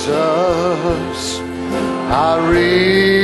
Jesus, 0.00 1.40
I 2.10 2.48
really 2.50 3.19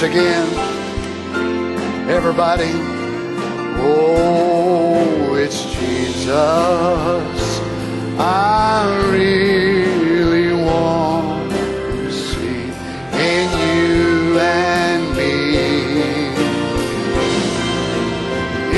Once 0.00 0.16
again, 0.16 0.48
everybody. 2.08 2.72
Oh, 3.82 5.34
it's 5.34 5.62
Jesus. 5.74 7.60
I 8.18 9.10
really 9.12 10.54
want 10.54 11.50
to 11.50 12.10
see 12.10 12.72
in 13.12 13.50
you 13.60 14.38
and 14.38 15.02
me. 15.18 15.36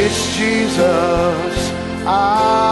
It's 0.03 0.37
Jesus. 0.37 1.73
I 2.05 2.72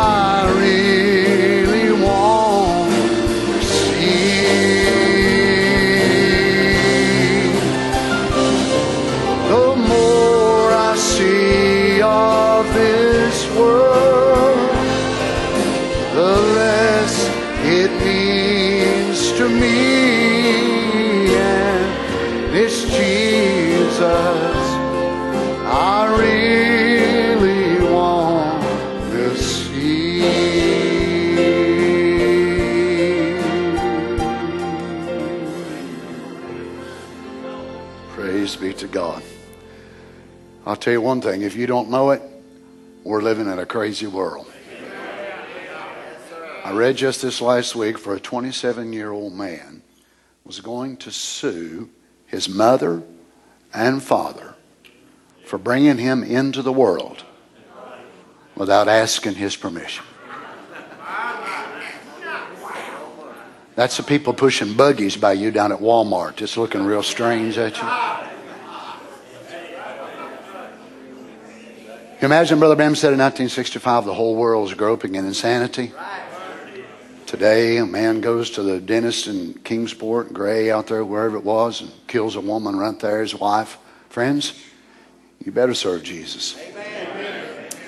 tell 40.80 40.92
you 40.92 41.00
one 41.00 41.20
thing 41.20 41.42
if 41.42 41.54
you 41.56 41.66
don't 41.66 41.90
know 41.90 42.10
it, 42.10 42.22
we're 43.04 43.22
living 43.22 43.46
in 43.46 43.58
a 43.58 43.66
crazy 43.66 44.06
world. 44.06 44.50
I 46.64 46.72
read 46.72 46.96
just 46.96 47.22
this 47.22 47.40
last 47.40 47.74
week 47.74 47.98
for 47.98 48.14
a 48.14 48.20
27 48.20 48.92
year 48.92 49.12
old 49.12 49.34
man 49.34 49.82
was 50.44 50.60
going 50.60 50.96
to 50.98 51.10
sue 51.10 51.90
his 52.26 52.48
mother 52.48 53.02
and 53.72 54.02
father 54.02 54.54
for 55.44 55.58
bringing 55.58 55.98
him 55.98 56.22
into 56.22 56.62
the 56.62 56.72
world 56.72 57.24
without 58.54 58.88
asking 58.88 59.34
his 59.34 59.56
permission. 59.56 60.04
That's 63.74 63.96
the 63.96 64.02
people 64.02 64.34
pushing 64.34 64.74
buggies 64.74 65.16
by 65.16 65.32
you 65.32 65.50
down 65.50 65.72
at 65.72 65.78
Walmart, 65.78 66.36
just 66.36 66.56
looking 66.56 66.84
real 66.84 67.02
strange 67.02 67.56
at 67.56 67.76
you. 67.78 68.29
You 72.20 72.26
imagine 72.26 72.58
Brother 72.58 72.76
Branham 72.76 72.96
said 72.96 73.14
in 73.14 73.18
1965 73.18 74.04
the 74.04 74.12
whole 74.12 74.36
world 74.36 74.68
is 74.68 74.74
groping 74.74 75.14
in 75.14 75.24
insanity. 75.24 75.90
Today, 77.24 77.78
a 77.78 77.86
man 77.86 78.20
goes 78.20 78.50
to 78.50 78.62
the 78.62 78.78
dentist 78.78 79.26
in 79.26 79.54
Kingsport, 79.54 80.34
Gray 80.34 80.70
out 80.70 80.88
there, 80.88 81.02
wherever 81.02 81.38
it 81.38 81.44
was, 81.44 81.80
and 81.80 81.90
kills 82.08 82.36
a 82.36 82.40
woman 82.40 82.76
right 82.76 82.98
there, 82.98 83.22
his 83.22 83.34
wife. 83.34 83.78
Friends, 84.10 84.62
you 85.42 85.50
better 85.50 85.72
serve 85.72 86.02
Jesus. 86.02 86.60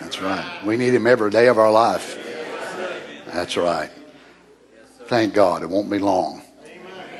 That's 0.00 0.22
right. 0.22 0.64
We 0.64 0.78
need 0.78 0.94
him 0.94 1.06
every 1.06 1.30
day 1.30 1.48
of 1.48 1.58
our 1.58 1.70
life. 1.70 2.16
That's 3.26 3.58
right. 3.58 3.90
Thank 5.08 5.34
God, 5.34 5.62
it 5.62 5.68
won't 5.68 5.90
be 5.90 5.98
long. 5.98 6.40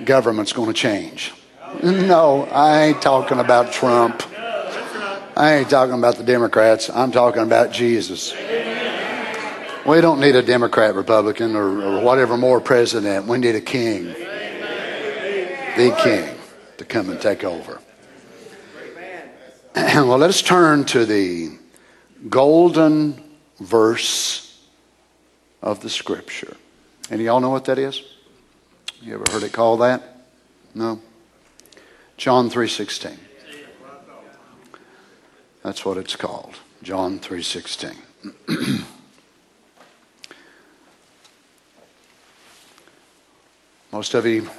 Government's 0.07 0.55
going 0.55 0.69
to 0.69 0.75
change. 0.75 1.35
No, 1.83 2.45
I 2.45 2.85
ain't 2.85 3.03
talking 3.03 3.39
about 3.39 3.71
Trump. 3.71 4.23
I 5.37 5.55
ain't 5.55 5.71
talking 5.71 5.95
about 5.95 6.17
the 6.17 6.25
Democrats. 6.25 6.91
I'm 6.91 7.11
talking 7.11 7.43
about 7.43 7.73
Jesus. 7.73 8.33
We 9.87 10.01
don't 10.01 10.21
need 10.21 10.37
a 10.37 10.43
Democrat, 10.43 10.95
Republican, 10.95 11.57
or, 11.57 11.83
or 11.83 12.01
whatever 12.03 12.37
more 12.37 12.61
president. 12.61 13.27
We 13.27 13.39
need 13.39 13.55
a 13.55 13.61
king. 13.61 14.05
The 15.75 15.97
king 16.03 16.39
to 16.77 16.85
come 16.85 17.09
and 17.09 17.21
take 17.21 17.45
over. 17.45 17.81
well, 19.75 20.19
let 20.19 20.29
us 20.29 20.43
turn 20.43 20.85
to 20.85 21.07
the 21.07 21.57
golden 22.29 23.23
verse 23.59 24.63
of 25.63 25.81
the 25.81 25.89
scripture. 25.89 26.57
And 27.11 27.21
y'all 27.23 27.41
know 27.41 27.51
what 27.51 27.65
that 27.65 27.79
is? 27.79 28.03
You 29.01 29.15
ever 29.15 29.25
heard 29.31 29.43
it 29.43 29.53
called 29.53 29.81
that? 29.81 30.03
No? 30.75 31.01
John 32.17 32.51
3:16. 32.51 33.17
That's 35.63 35.85
what 35.85 35.97
it's 35.97 36.17
called. 36.17 36.57
John 36.83 37.21
3:16. 37.21 37.97
Most 43.93 44.15
of 44.15 44.27
you, 44.27 44.51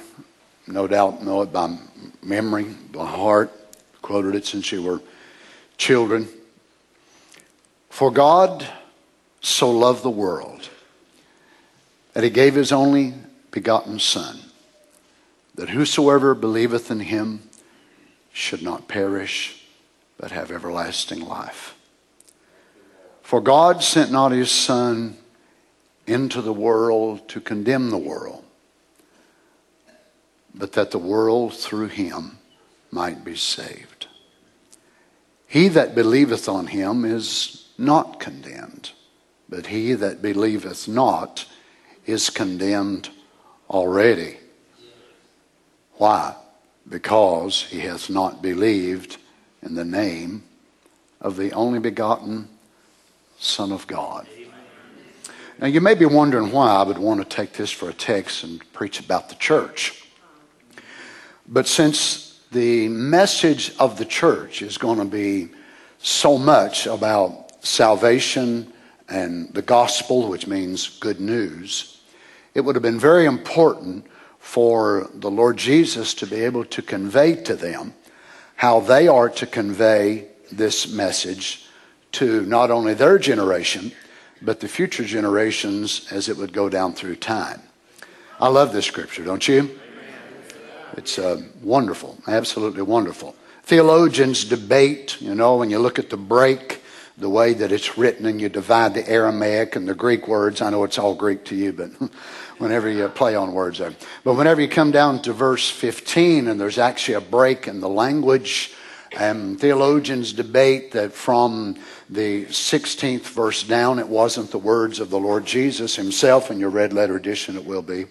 no 0.66 0.86
doubt, 0.86 1.22
know 1.22 1.42
it 1.42 1.52
by 1.52 1.76
memory, 2.22 2.64
by 2.92 3.04
heart. 3.06 3.52
Quoted 4.00 4.34
it 4.34 4.46
since 4.46 4.70
you 4.72 4.82
were 4.82 5.02
children. 5.76 6.28
For 7.90 8.10
God 8.10 8.66
so 9.40 9.70
loved 9.70 10.02
the 10.02 10.10
world 10.10 10.70
that 12.12 12.24
he 12.24 12.30
gave 12.30 12.54
his 12.54 12.72
only 12.72 13.14
begotten 13.50 13.98
Son, 13.98 14.38
that 15.54 15.70
whosoever 15.70 16.34
believeth 16.34 16.90
in 16.90 17.00
him 17.00 17.42
should 18.32 18.62
not 18.62 18.88
perish, 18.88 19.63
but 20.18 20.30
have 20.30 20.50
everlasting 20.50 21.20
life. 21.20 21.74
For 23.22 23.40
God 23.40 23.82
sent 23.82 24.12
not 24.12 24.32
his 24.32 24.50
Son 24.50 25.16
into 26.06 26.42
the 26.42 26.52
world 26.52 27.26
to 27.28 27.40
condemn 27.40 27.90
the 27.90 27.98
world, 27.98 28.44
but 30.54 30.72
that 30.72 30.90
the 30.90 30.98
world 30.98 31.54
through 31.54 31.88
him 31.88 32.38
might 32.90 33.24
be 33.24 33.34
saved. 33.34 34.06
He 35.46 35.68
that 35.68 35.94
believeth 35.94 36.48
on 36.48 36.68
him 36.68 37.04
is 37.04 37.68
not 37.78 38.20
condemned, 38.20 38.92
but 39.48 39.66
he 39.66 39.94
that 39.94 40.20
believeth 40.20 40.86
not 40.86 41.46
is 42.06 42.30
condemned 42.30 43.08
already. 43.70 44.38
Why? 45.94 46.36
Because 46.88 47.62
he 47.62 47.80
hath 47.80 48.10
not 48.10 48.42
believed 48.42 49.16
in 49.64 49.74
the 49.74 49.84
name 49.84 50.42
of 51.20 51.36
the 51.36 51.52
only 51.52 51.78
begotten 51.78 52.48
Son 53.38 53.72
of 53.72 53.86
God. 53.86 54.28
Now, 55.58 55.68
you 55.68 55.80
may 55.80 55.94
be 55.94 56.04
wondering 56.04 56.50
why 56.50 56.68
I 56.68 56.82
would 56.82 56.98
want 56.98 57.20
to 57.20 57.36
take 57.36 57.52
this 57.52 57.70
for 57.70 57.88
a 57.88 57.94
text 57.94 58.44
and 58.44 58.60
preach 58.72 59.00
about 59.00 59.28
the 59.28 59.36
church. 59.36 60.04
But 61.48 61.66
since 61.66 62.40
the 62.50 62.88
message 62.88 63.74
of 63.78 63.96
the 63.96 64.04
church 64.04 64.62
is 64.62 64.78
going 64.78 64.98
to 64.98 65.04
be 65.04 65.48
so 65.98 66.36
much 66.36 66.86
about 66.86 67.64
salvation 67.64 68.72
and 69.08 69.52
the 69.54 69.62
gospel, 69.62 70.28
which 70.28 70.46
means 70.46 70.98
good 70.98 71.20
news, 71.20 72.00
it 72.54 72.60
would 72.60 72.74
have 72.74 72.82
been 72.82 73.00
very 73.00 73.26
important 73.26 74.06
for 74.38 75.08
the 75.14 75.30
Lord 75.30 75.56
Jesus 75.56 76.14
to 76.14 76.26
be 76.26 76.36
able 76.36 76.64
to 76.66 76.82
convey 76.82 77.34
to 77.44 77.54
them 77.54 77.94
how 78.56 78.80
they 78.80 79.08
are 79.08 79.28
to 79.28 79.46
convey 79.46 80.28
this 80.50 80.92
message 80.92 81.66
to 82.12 82.42
not 82.42 82.70
only 82.70 82.94
their 82.94 83.18
generation, 83.18 83.92
but 84.40 84.60
the 84.60 84.68
future 84.68 85.04
generations 85.04 86.06
as 86.12 86.28
it 86.28 86.36
would 86.36 86.52
go 86.52 86.68
down 86.68 86.92
through 86.92 87.16
time. 87.16 87.62
I 88.40 88.48
love 88.48 88.72
this 88.72 88.86
scripture, 88.86 89.24
don't 89.24 89.46
you? 89.46 89.78
It's 90.96 91.18
uh, 91.18 91.42
wonderful, 91.62 92.18
absolutely 92.26 92.82
wonderful. 92.82 93.34
Theologians 93.62 94.44
debate, 94.44 95.20
you 95.20 95.34
know, 95.34 95.56
when 95.56 95.70
you 95.70 95.78
look 95.78 95.98
at 95.98 96.10
the 96.10 96.16
break, 96.16 96.82
the 97.16 97.30
way 97.30 97.54
that 97.54 97.72
it's 97.72 97.96
written, 97.96 98.26
and 98.26 98.40
you 98.40 98.48
divide 98.48 98.94
the 98.94 99.08
Aramaic 99.08 99.76
and 99.76 99.88
the 99.88 99.94
Greek 99.94 100.28
words. 100.28 100.60
I 100.60 100.70
know 100.70 100.84
it's 100.84 100.98
all 100.98 101.14
Greek 101.14 101.44
to 101.46 101.56
you, 101.56 101.72
but 101.72 101.90
whenever 102.58 102.88
you 102.88 103.08
play 103.08 103.34
on 103.34 103.52
words 103.52 103.78
there. 103.78 103.94
But 104.22 104.34
whenever 104.34 104.60
you 104.60 104.68
come 104.68 104.90
down 104.90 105.22
to 105.22 105.32
verse 105.32 105.68
15 105.70 106.48
and 106.48 106.60
there's 106.60 106.78
actually 106.78 107.14
a 107.14 107.20
break 107.20 107.66
in 107.66 107.80
the 107.80 107.88
language, 107.88 108.72
and 109.16 109.60
theologians 109.60 110.32
debate 110.32 110.92
that 110.92 111.12
from 111.12 111.76
the 112.10 112.46
16th 112.46 113.22
verse 113.22 113.62
down, 113.62 113.98
it 113.98 114.08
wasn't 114.08 114.50
the 114.50 114.58
words 114.58 114.98
of 115.00 115.10
the 115.10 115.18
Lord 115.18 115.46
Jesus 115.46 115.96
himself. 115.96 116.50
In 116.50 116.58
your 116.58 116.70
red 116.70 116.92
letter 116.92 117.16
edition, 117.16 117.56
it 117.56 117.64
will 117.64 117.82
be. 117.82 118.06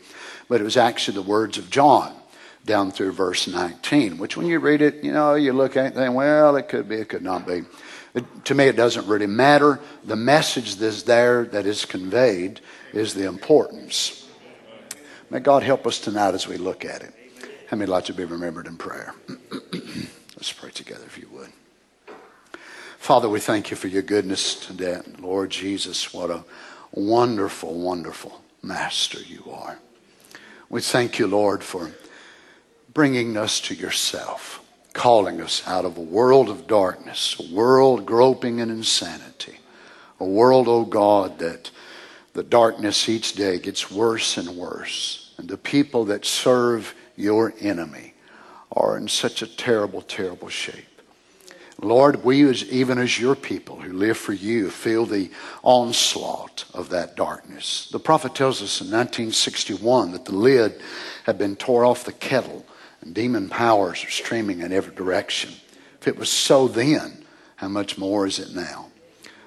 But 0.47 0.61
it 0.61 0.63
was 0.63 0.77
actually 0.77 1.15
the 1.15 1.29
words 1.29 1.57
of 1.57 1.69
John 1.69 2.13
down 2.65 2.91
through 2.91 3.11
verse 3.11 3.47
19, 3.47 4.17
which 4.17 4.37
when 4.37 4.47
you 4.47 4.59
read 4.59 4.81
it, 4.81 5.03
you 5.03 5.11
know, 5.11 5.35
you 5.35 5.51
look 5.51 5.75
at 5.75 5.83
it 5.83 5.87
and 5.87 5.95
think, 5.95 6.15
well, 6.15 6.55
it 6.55 6.69
could 6.69 6.87
be, 6.87 6.95
it 6.95 7.09
could 7.09 7.21
not 7.21 7.45
be. 7.45 7.63
It, 8.13 8.45
to 8.45 8.55
me, 8.55 8.65
it 8.65 8.75
doesn't 8.75 9.07
really 9.07 9.27
matter. 9.27 9.79
The 10.05 10.15
message 10.15 10.75
that's 10.75 11.03
there 11.03 11.45
that 11.45 11.65
is 11.65 11.85
conveyed 11.85 12.61
is 12.93 13.13
the 13.13 13.25
importance. 13.25 14.22
May 15.33 15.39
God 15.39 15.63
help 15.63 15.87
us 15.87 15.97
tonight 15.97 16.35
as 16.35 16.47
we 16.47 16.57
look 16.57 16.85
at 16.85 17.01
it. 17.01 17.11
How 17.67 17.75
many 17.75 17.89
like 17.89 18.05
to 18.05 18.13
be 18.13 18.23
remembered 18.23 18.67
in 18.67 18.77
prayer? 18.77 19.15
Let's 20.35 20.53
pray 20.53 20.69
together 20.69 21.05
if 21.07 21.17
you 21.17 21.27
would. 21.31 21.49
Father, 22.99 23.27
we 23.27 23.39
thank 23.39 23.71
you 23.71 23.75
for 23.75 23.87
your 23.87 24.03
goodness 24.03 24.53
today. 24.53 24.99
Lord 25.17 25.49
Jesus, 25.49 26.13
what 26.13 26.29
a 26.29 26.43
wonderful, 26.91 27.73
wonderful 27.73 28.43
master 28.61 29.17
you 29.21 29.43
are. 29.51 29.79
We 30.69 30.81
thank 30.81 31.17
you, 31.17 31.25
Lord, 31.25 31.63
for 31.63 31.89
bringing 32.93 33.35
us 33.35 33.59
to 33.61 33.73
yourself, 33.73 34.63
calling 34.93 35.41
us 35.41 35.67
out 35.67 35.83
of 35.83 35.97
a 35.97 36.01
world 36.01 36.47
of 36.47 36.67
darkness, 36.67 37.37
a 37.39 37.55
world 37.55 38.05
groping 38.05 38.59
in 38.59 38.69
insanity, 38.69 39.57
a 40.19 40.25
world, 40.25 40.67
oh 40.67 40.85
God, 40.85 41.39
that 41.39 41.71
the 42.33 42.43
darkness 42.43 43.09
each 43.09 43.33
day 43.33 43.57
gets 43.57 43.89
worse 43.89 44.37
and 44.37 44.49
worse. 44.49 45.22
And 45.37 45.47
the 45.47 45.57
people 45.57 46.05
that 46.05 46.25
serve 46.25 46.95
your 47.15 47.53
enemy 47.59 48.13
are 48.71 48.97
in 48.97 49.07
such 49.07 49.41
a 49.41 49.47
terrible, 49.47 50.01
terrible 50.01 50.49
shape. 50.49 50.85
Lord, 51.81 52.23
we, 52.23 52.43
as, 52.49 52.63
even 52.65 52.97
as 52.97 53.19
your 53.19 53.35
people 53.35 53.79
who 53.79 53.93
live 53.93 54.17
for 54.17 54.33
you, 54.33 54.69
feel 54.69 55.05
the 55.05 55.31
onslaught 55.63 56.65
of 56.73 56.89
that 56.89 57.15
darkness. 57.15 57.89
The 57.91 57.99
prophet 57.99 58.35
tells 58.35 58.61
us 58.61 58.79
in 58.79 58.87
1961 58.87 60.11
that 60.11 60.25
the 60.25 60.35
lid 60.35 60.79
had 61.25 61.37
been 61.37 61.55
tore 61.55 61.83
off 61.83 62.05
the 62.05 62.13
kettle 62.13 62.65
and 63.03 63.13
demon 63.13 63.49
powers 63.49 64.03
are 64.05 64.09
streaming 64.09 64.61
in 64.61 64.71
every 64.71 64.95
direction. 64.95 65.51
If 65.99 66.07
it 66.07 66.17
was 66.17 66.29
so 66.29 66.67
then, 66.67 67.25
how 67.57 67.67
much 67.67 67.97
more 67.97 68.25
is 68.25 68.39
it 68.39 68.55
now? 68.55 68.89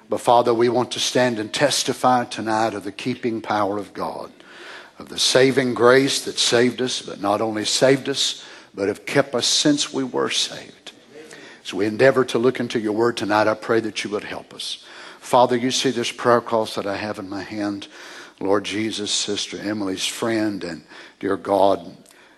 But 0.08 0.20
Father, 0.20 0.54
we 0.54 0.68
want 0.68 0.92
to 0.92 1.00
stand 1.00 1.38
and 1.38 1.52
testify 1.52 2.24
tonight 2.24 2.74
of 2.74 2.84
the 2.84 2.92
keeping 2.92 3.40
power 3.40 3.78
of 3.78 3.92
God, 3.92 4.30
of 4.98 5.08
the 5.08 5.18
saving 5.18 5.74
grace 5.74 6.24
that 6.24 6.38
saved 6.38 6.80
us, 6.80 7.02
but 7.02 7.20
not 7.20 7.40
only 7.40 7.64
saved 7.64 8.08
us, 8.08 8.44
but 8.74 8.88
have 8.88 9.06
kept 9.06 9.34
us 9.34 9.46
since 9.46 9.92
we 9.92 10.04
were 10.04 10.30
saved. 10.30 10.92
As 11.64 11.74
we 11.74 11.86
endeavor 11.86 12.24
to 12.26 12.38
look 12.38 12.60
into 12.60 12.78
your 12.78 12.92
word 12.92 13.16
tonight, 13.16 13.48
I 13.48 13.54
pray 13.54 13.80
that 13.80 14.04
you 14.04 14.10
would 14.10 14.24
help 14.24 14.54
us. 14.54 14.84
Father, 15.18 15.56
you 15.56 15.70
see 15.70 15.90
this 15.90 16.12
prayer 16.12 16.40
cross 16.40 16.76
that 16.76 16.86
I 16.86 16.96
have 16.96 17.18
in 17.18 17.28
my 17.28 17.42
hand. 17.42 17.88
Lord 18.38 18.64
Jesus, 18.64 19.10
Sister 19.10 19.58
Emily's 19.58 20.06
friend, 20.06 20.62
and 20.62 20.84
dear 21.18 21.36
God, 21.36 21.96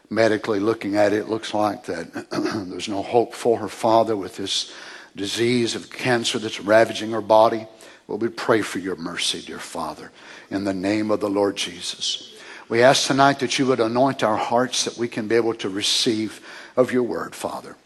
medically 0.09 0.61
looking 0.61 0.97
at 0.97 1.13
it, 1.13 1.19
it 1.19 1.29
looks 1.29 1.53
like 1.53 1.85
that 1.85 2.13
there's 2.71 2.89
no 2.89 3.03
hope 3.03 3.35
for 3.35 3.59
her 3.59 3.69
father 3.69 4.17
with 4.17 4.37
this 4.37 4.73
disease 5.15 5.75
of 5.75 5.91
cancer 5.91 6.39
that's 6.39 6.61
ravaging 6.61 7.11
her 7.11 7.21
body. 7.21 7.67
Well, 8.07 8.19
we 8.19 8.29
pray 8.29 8.63
for 8.63 8.79
your 8.79 8.97
mercy, 8.97 9.43
dear 9.43 9.59
Father, 9.59 10.11
in 10.51 10.65
the 10.65 10.73
name 10.73 11.11
of 11.11 11.21
the 11.21 11.29
Lord 11.29 11.57
Jesus. 11.57 12.38
We 12.69 12.83
ask 12.83 13.07
tonight 13.07 13.39
that 13.39 13.59
you 13.59 13.65
would 13.67 13.81
anoint 13.81 14.23
our 14.23 14.37
hearts 14.37 14.85
that 14.85 14.99
we 14.99 15.09
can 15.09 15.27
be 15.27 15.37
able 15.37 15.55
to 15.55 15.71
receive 15.71 16.47
of 16.77 16.93
your 16.93 17.03
word, 17.03 17.35
Father. 17.35 17.77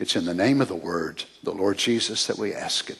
It's 0.00 0.16
in 0.16 0.24
the 0.24 0.34
name 0.34 0.60
of 0.60 0.66
the 0.66 0.74
word, 0.74 1.22
the 1.44 1.52
Lord 1.52 1.78
Jesus, 1.78 2.26
that 2.26 2.36
we 2.36 2.52
ask 2.52 2.90
it. 2.90 2.98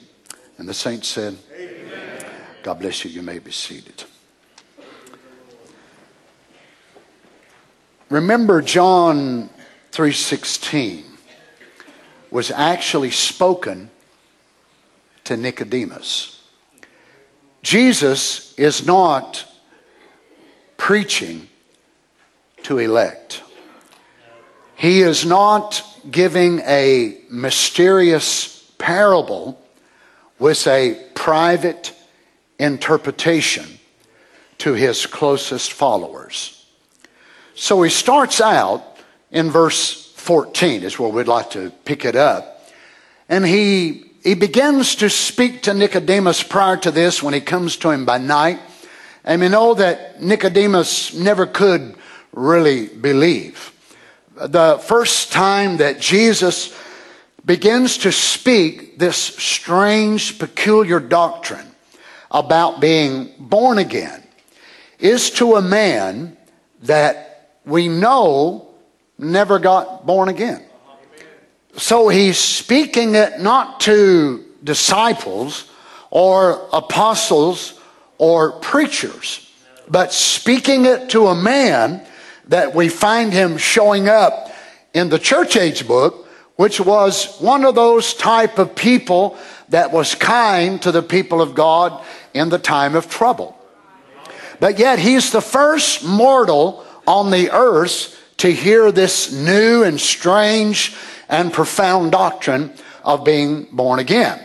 And 0.59 0.69
the 0.69 0.75
saints 0.75 1.09
said, 1.09 1.37
Amen. 1.59 2.25
God 2.63 2.75
bless 2.75 3.05
you. 3.05 3.11
You 3.11 3.23
may 3.23 3.41
be 3.41 3.51
seated. 3.51 4.05
Remember 8.11 8.63
John 8.63 9.51
3:16 9.91 11.03
was 12.31 12.53
actually 12.53 13.11
spoken 13.11 13.91
to 15.25 15.37
Nicodemus. 15.37 16.43
Jesus 17.63 18.55
is 18.57 18.87
not 18.87 19.47
preaching 20.85 21.49
to 22.63 22.77
elect. 22.77 23.43
He 24.77 25.01
is 25.01 25.25
not 25.25 25.83
giving 26.11 26.59
a 26.61 27.23
mysterious 27.31 28.71
parable 28.77 29.59
with 30.39 30.67
a 30.67 31.03
private 31.15 31.95
interpretation 32.59 33.65
to 34.59 34.75
his 34.75 35.07
closest 35.07 35.73
followers. 35.73 36.67
So 37.55 37.83
he 37.83 37.89
starts 37.89 38.43
out 38.43 38.85
in 39.31 39.51
verse 39.51 40.13
14, 40.17 40.83
is 40.83 40.99
where 40.99 41.09
we'd 41.09 41.27
like 41.27 41.49
to 41.53 41.71
pick 41.87 42.05
it 42.05 42.15
up. 42.15 42.69
And 43.31 43.47
he, 43.47 44.11
he 44.23 44.35
begins 44.35 44.97
to 44.97 45.09
speak 45.09 45.63
to 45.63 45.73
Nicodemus 45.73 46.43
prior 46.43 46.77
to 46.77 46.91
this 46.91 47.23
when 47.23 47.33
he 47.33 47.41
comes 47.41 47.79
to 47.79 47.91
him 47.91 48.05
by 48.05 48.19
night. 48.19 48.61
And 49.25 49.41
we 49.41 49.49
know 49.49 49.75
that 49.75 50.23
Nicodemus 50.23 51.15
never 51.15 51.47
could 51.47 51.97
really 52.33 52.89
believe. 52.89 53.73
The 54.37 54.79
first 54.85 55.33
time 55.33 55.79
that 55.79 56.01
Jesus 56.01 56.77
begins 57.45 57.99
to 57.99 58.13
speak 58.13 58.99
this 58.99 59.17
strange, 59.17 60.39
peculiar 60.39 61.01
doctrine 61.01 61.67
about 62.31 62.81
being 62.81 63.33
born 63.39 63.79
again 63.79 64.23
is 64.99 65.31
to 65.31 65.55
a 65.55 65.63
man 65.63 66.37
that 66.83 67.59
we 67.65 67.89
know 67.89 68.69
never 69.19 69.59
got 69.59 70.05
born 70.05 70.29
again. 70.29 70.63
So 71.77 72.09
he's 72.09 72.39
speaking 72.39 73.15
it 73.15 73.41
not 73.41 73.81
to 73.81 74.45
disciples 74.63 75.71
or 76.11 76.69
apostles 76.73 77.81
or 78.19 78.53
preachers, 78.61 79.51
but 79.89 80.13
speaking 80.13 80.87
it 80.87 81.11
to 81.11 81.27
a 81.27 81.35
man 81.35 82.05
that 82.49 82.75
we 82.75 82.89
find 82.89 83.33
him 83.33 83.57
showing 83.57 84.09
up 84.09 84.53
in 84.93 85.09
the 85.09 85.19
church 85.19 85.57
age 85.57 85.87
book, 85.87 86.29
which 86.57 86.81
was 86.81 87.37
one 87.39 87.65
of 87.65 87.75
those 87.75 88.15
type 88.15 88.59
of 88.59 88.75
people 88.75 89.37
that 89.71 89.93
was 89.93 90.15
kind 90.15 90.81
to 90.83 90.93
the 90.93 91.03
people 91.03 91.43
of 91.43 91.55
God 91.55 92.05
in 92.33 92.49
the 92.49 92.59
time 92.59 92.95
of 92.95 93.11
trouble. 93.11 93.59
But 94.61 94.79
yet 94.79 94.99
he's 94.99 95.33
the 95.33 95.41
first 95.41 96.05
mortal 96.05 96.87
on 97.07 97.31
the 97.31 97.51
earth 97.51 98.21
to 98.39 98.53
hear 98.53 98.93
this 98.93 99.33
new 99.33 99.83
and 99.83 100.01
strange 100.01 100.95
and 101.29 101.53
profound 101.53 102.13
doctrine 102.13 102.73
of 103.03 103.25
being 103.25 103.65
born 103.73 103.99
again. 103.99 104.41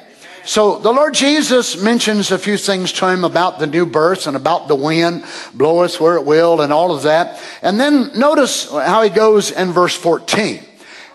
So 0.49 0.79
the 0.79 0.91
Lord 0.91 1.13
Jesus 1.13 1.79
mentions 1.79 2.31
a 2.31 2.39
few 2.39 2.57
things 2.57 2.91
to 2.93 3.07
him 3.07 3.23
about 3.23 3.59
the 3.59 3.67
new 3.67 3.85
birth 3.85 4.25
and 4.25 4.35
about 4.35 4.67
the 4.67 4.73
wind 4.73 5.23
bloweth 5.53 6.01
where 6.01 6.15
it 6.15 6.25
will 6.25 6.61
and 6.61 6.73
all 6.73 6.91
of 6.91 7.03
that. 7.03 7.39
And 7.61 7.79
then 7.79 8.17
notice 8.17 8.67
how 8.67 9.03
he 9.03 9.11
goes 9.11 9.51
in 9.51 9.71
verse 9.71 9.95
14. 9.95 10.59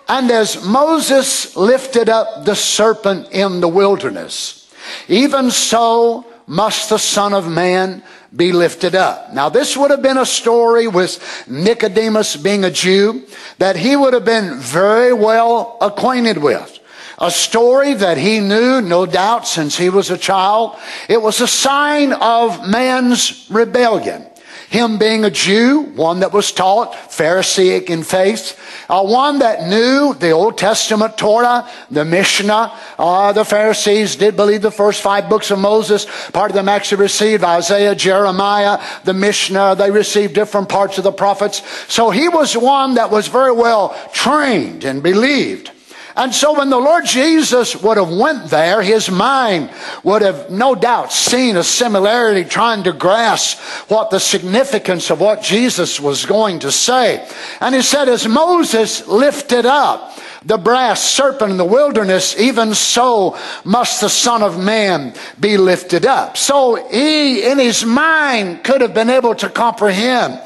And 0.06 0.30
as 0.30 0.64
Moses 0.64 1.56
lifted 1.56 2.08
up 2.08 2.44
the 2.44 2.54
serpent 2.54 3.32
in 3.32 3.60
the 3.60 3.66
wilderness, 3.66 4.72
even 5.08 5.50
so 5.50 6.24
must 6.46 6.88
the 6.88 6.98
Son 7.00 7.34
of 7.34 7.50
Man 7.50 8.04
be 8.36 8.52
lifted 8.52 8.94
up. 8.94 9.34
Now, 9.34 9.48
this 9.48 9.76
would 9.76 9.90
have 9.90 10.02
been 10.02 10.18
a 10.18 10.24
story 10.24 10.86
with 10.86 11.44
Nicodemus 11.48 12.36
being 12.36 12.62
a 12.62 12.70
Jew 12.70 13.24
that 13.58 13.74
he 13.74 13.96
would 13.96 14.12
have 14.12 14.24
been 14.24 14.60
very 14.60 15.12
well 15.12 15.76
acquainted 15.80 16.38
with. 16.38 16.78
A 17.18 17.30
story 17.30 17.94
that 17.94 18.18
he 18.18 18.40
knew, 18.40 18.80
no 18.80 19.06
doubt, 19.06 19.46
since 19.46 19.76
he 19.76 19.88
was 19.88 20.10
a 20.10 20.18
child. 20.18 20.76
It 21.08 21.22
was 21.22 21.40
a 21.40 21.48
sign 21.48 22.12
of 22.12 22.68
man's 22.68 23.46
rebellion. 23.50 24.26
Him 24.70 24.98
being 24.98 25.24
a 25.24 25.30
Jew, 25.30 25.82
one 25.94 26.20
that 26.20 26.32
was 26.32 26.50
taught 26.50 26.96
Pharisaic 27.12 27.90
in 27.90 28.02
faith, 28.02 28.58
uh, 28.88 29.04
one 29.04 29.38
that 29.38 29.68
knew 29.68 30.14
the 30.14 30.32
Old 30.32 30.58
Testament 30.58 31.16
Torah, 31.16 31.68
the 31.92 32.04
Mishnah. 32.04 32.76
Uh, 32.98 33.32
the 33.32 33.44
Pharisees 33.44 34.16
did 34.16 34.34
believe 34.34 34.62
the 34.62 34.72
first 34.72 35.00
five 35.00 35.28
books 35.28 35.52
of 35.52 35.60
Moses. 35.60 36.06
Part 36.32 36.50
of 36.50 36.56
them 36.56 36.68
actually 36.68 37.02
received 37.02 37.44
Isaiah, 37.44 37.94
Jeremiah, 37.94 38.82
the 39.04 39.14
Mishnah. 39.14 39.76
They 39.76 39.92
received 39.92 40.34
different 40.34 40.68
parts 40.68 40.98
of 40.98 41.04
the 41.04 41.12
prophets. 41.12 41.62
So 41.92 42.10
he 42.10 42.28
was 42.28 42.56
one 42.56 42.94
that 42.94 43.12
was 43.12 43.28
very 43.28 43.52
well 43.52 43.96
trained 44.12 44.82
and 44.84 45.04
believed. 45.04 45.70
And 46.16 46.32
so 46.32 46.56
when 46.56 46.70
the 46.70 46.78
Lord 46.78 47.04
Jesus 47.04 47.74
would 47.82 47.96
have 47.96 48.10
went 48.10 48.50
there, 48.50 48.82
his 48.82 49.10
mind 49.10 49.70
would 50.04 50.22
have 50.22 50.48
no 50.48 50.74
doubt 50.76 51.12
seen 51.12 51.56
a 51.56 51.64
similarity 51.64 52.48
trying 52.48 52.84
to 52.84 52.92
grasp 52.92 53.58
what 53.90 54.10
the 54.10 54.20
significance 54.20 55.10
of 55.10 55.20
what 55.20 55.42
Jesus 55.42 55.98
was 55.98 56.24
going 56.24 56.60
to 56.60 56.70
say. 56.70 57.28
And 57.60 57.74
he 57.74 57.82
said, 57.82 58.08
as 58.08 58.28
Moses 58.28 59.08
lifted 59.08 59.66
up 59.66 60.16
the 60.44 60.58
brass 60.58 61.02
serpent 61.02 61.50
in 61.50 61.56
the 61.56 61.64
wilderness, 61.64 62.38
even 62.38 62.74
so 62.74 63.36
must 63.64 64.00
the 64.00 64.10
Son 64.10 64.42
of 64.42 64.62
Man 64.62 65.14
be 65.40 65.56
lifted 65.56 66.04
up. 66.04 66.36
So 66.36 66.74
he, 66.90 67.42
in 67.42 67.58
his 67.58 67.84
mind, 67.84 68.62
could 68.62 68.82
have 68.82 68.94
been 68.94 69.10
able 69.10 69.34
to 69.36 69.48
comprehend 69.48 70.40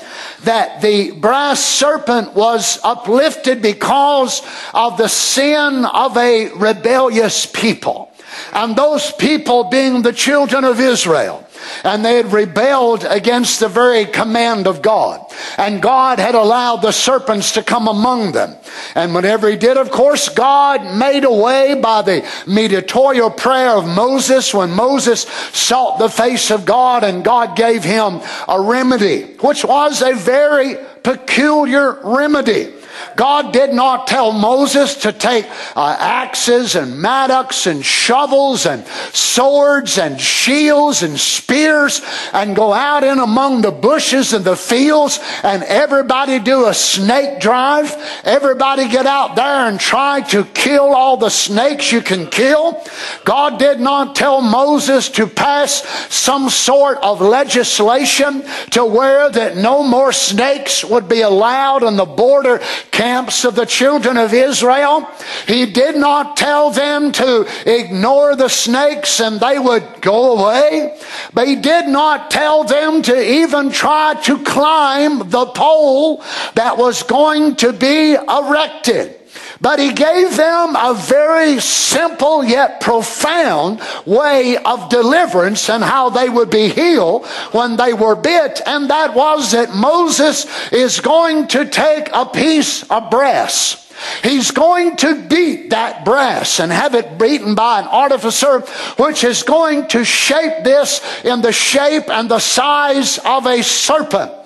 that 0.44 0.80
the 0.82 1.12
brass 1.12 1.64
serpent 1.64 2.34
was 2.34 2.78
uplifted 2.84 3.62
because 3.62 4.42
of 4.74 4.96
the 4.96 5.08
sin 5.08 5.84
of 5.84 6.16
a 6.16 6.50
rebellious 6.50 7.46
people. 7.46 8.10
And 8.52 8.76
those 8.76 9.10
people 9.12 9.64
being 9.64 10.02
the 10.02 10.12
children 10.12 10.64
of 10.64 10.80
Israel 10.80 11.47
and 11.84 12.04
they 12.04 12.16
had 12.16 12.32
rebelled 12.32 13.04
against 13.04 13.60
the 13.60 13.68
very 13.68 14.04
command 14.04 14.66
of 14.66 14.82
God. 14.82 15.20
And 15.56 15.82
God 15.82 16.18
had 16.18 16.34
allowed 16.34 16.82
the 16.82 16.92
serpents 16.92 17.52
to 17.52 17.62
come 17.62 17.88
among 17.88 18.32
them. 18.32 18.56
And 18.94 19.14
whenever 19.14 19.48
he 19.48 19.56
did, 19.56 19.76
of 19.76 19.90
course, 19.90 20.28
God 20.28 20.96
made 20.96 21.24
a 21.24 21.32
way 21.32 21.74
by 21.74 22.02
the 22.02 22.28
mediatorial 22.46 23.30
prayer 23.30 23.70
of 23.70 23.86
Moses 23.86 24.52
when 24.52 24.70
Moses 24.70 25.22
sought 25.52 25.98
the 25.98 26.08
face 26.08 26.50
of 26.50 26.64
God 26.64 27.04
and 27.04 27.24
God 27.24 27.56
gave 27.56 27.84
him 27.84 28.20
a 28.48 28.60
remedy, 28.60 29.22
which 29.40 29.64
was 29.64 30.02
a 30.02 30.14
very 30.14 30.76
peculiar 31.02 31.98
remedy. 32.04 32.72
God 33.16 33.52
did 33.52 33.72
not 33.72 34.06
tell 34.06 34.32
Moses 34.32 34.94
to 35.02 35.12
take 35.12 35.46
uh, 35.76 35.96
axes 35.98 36.74
and 36.74 37.00
mattocks 37.00 37.66
and 37.66 37.84
shovels 37.84 38.66
and 38.66 38.86
swords 39.12 39.98
and 39.98 40.20
shields 40.20 41.02
and 41.02 41.18
spears 41.18 42.00
and 42.32 42.54
go 42.54 42.72
out 42.72 43.04
in 43.04 43.18
among 43.18 43.62
the 43.62 43.70
bushes 43.70 44.32
and 44.32 44.44
the 44.44 44.56
fields 44.56 45.18
and 45.42 45.62
everybody 45.64 46.38
do 46.38 46.66
a 46.66 46.74
snake 46.74 47.40
drive. 47.40 47.94
Everybody 48.24 48.88
get 48.88 49.06
out 49.06 49.36
there 49.36 49.68
and 49.68 49.78
try 49.78 50.20
to 50.28 50.44
kill 50.44 50.94
all 50.94 51.16
the 51.16 51.30
snakes 51.30 51.92
you 51.92 52.00
can 52.00 52.26
kill. 52.26 52.82
God 53.24 53.58
did 53.58 53.80
not 53.80 54.16
tell 54.16 54.40
Moses 54.40 55.08
to 55.10 55.26
pass 55.26 55.82
some 56.12 56.48
sort 56.48 56.98
of 56.98 57.20
legislation 57.20 58.44
to 58.70 58.84
where 58.84 59.30
that 59.30 59.56
no 59.56 59.82
more 59.82 60.12
snakes 60.12 60.84
would 60.84 61.08
be 61.08 61.22
allowed 61.22 61.82
on 61.82 61.96
the 61.96 62.04
border 62.04 62.60
camps 62.90 63.44
of 63.44 63.54
the 63.54 63.66
children 63.66 64.16
of 64.16 64.32
Israel. 64.32 65.08
He 65.46 65.66
did 65.66 65.96
not 65.96 66.36
tell 66.36 66.70
them 66.70 67.12
to 67.12 67.48
ignore 67.66 68.36
the 68.36 68.48
snakes 68.48 69.20
and 69.20 69.40
they 69.40 69.58
would 69.58 70.00
go 70.00 70.38
away. 70.38 70.98
But 71.32 71.48
he 71.48 71.56
did 71.56 71.88
not 71.88 72.30
tell 72.30 72.64
them 72.64 73.02
to 73.02 73.20
even 73.20 73.70
try 73.70 74.14
to 74.24 74.42
climb 74.44 75.30
the 75.30 75.46
pole 75.46 76.22
that 76.54 76.78
was 76.78 77.02
going 77.02 77.56
to 77.56 77.72
be 77.72 78.14
erected. 78.14 79.17
But 79.60 79.78
he 79.78 79.92
gave 79.92 80.36
them 80.36 80.76
a 80.76 80.94
very 80.94 81.60
simple 81.60 82.44
yet 82.44 82.80
profound 82.80 83.80
way 84.06 84.56
of 84.56 84.88
deliverance 84.88 85.68
and 85.68 85.82
how 85.82 86.10
they 86.10 86.28
would 86.28 86.50
be 86.50 86.68
healed 86.68 87.26
when 87.52 87.76
they 87.76 87.92
were 87.92 88.16
bit. 88.16 88.60
And 88.66 88.90
that 88.90 89.14
was 89.14 89.52
that 89.52 89.74
Moses 89.74 90.46
is 90.72 91.00
going 91.00 91.48
to 91.48 91.64
take 91.64 92.08
a 92.12 92.26
piece 92.26 92.82
of 92.90 93.10
brass. 93.10 93.84
He's 94.22 94.52
going 94.52 94.96
to 94.98 95.26
beat 95.26 95.70
that 95.70 96.04
brass 96.04 96.60
and 96.60 96.70
have 96.70 96.94
it 96.94 97.18
beaten 97.18 97.54
by 97.54 97.80
an 97.80 97.88
artificer, 97.88 98.60
which 98.96 99.24
is 99.24 99.42
going 99.42 99.88
to 99.88 100.04
shape 100.04 100.62
this 100.62 101.00
in 101.24 101.42
the 101.42 101.52
shape 101.52 102.08
and 102.08 102.30
the 102.30 102.38
size 102.38 103.18
of 103.18 103.46
a 103.46 103.62
serpent. 103.62 104.37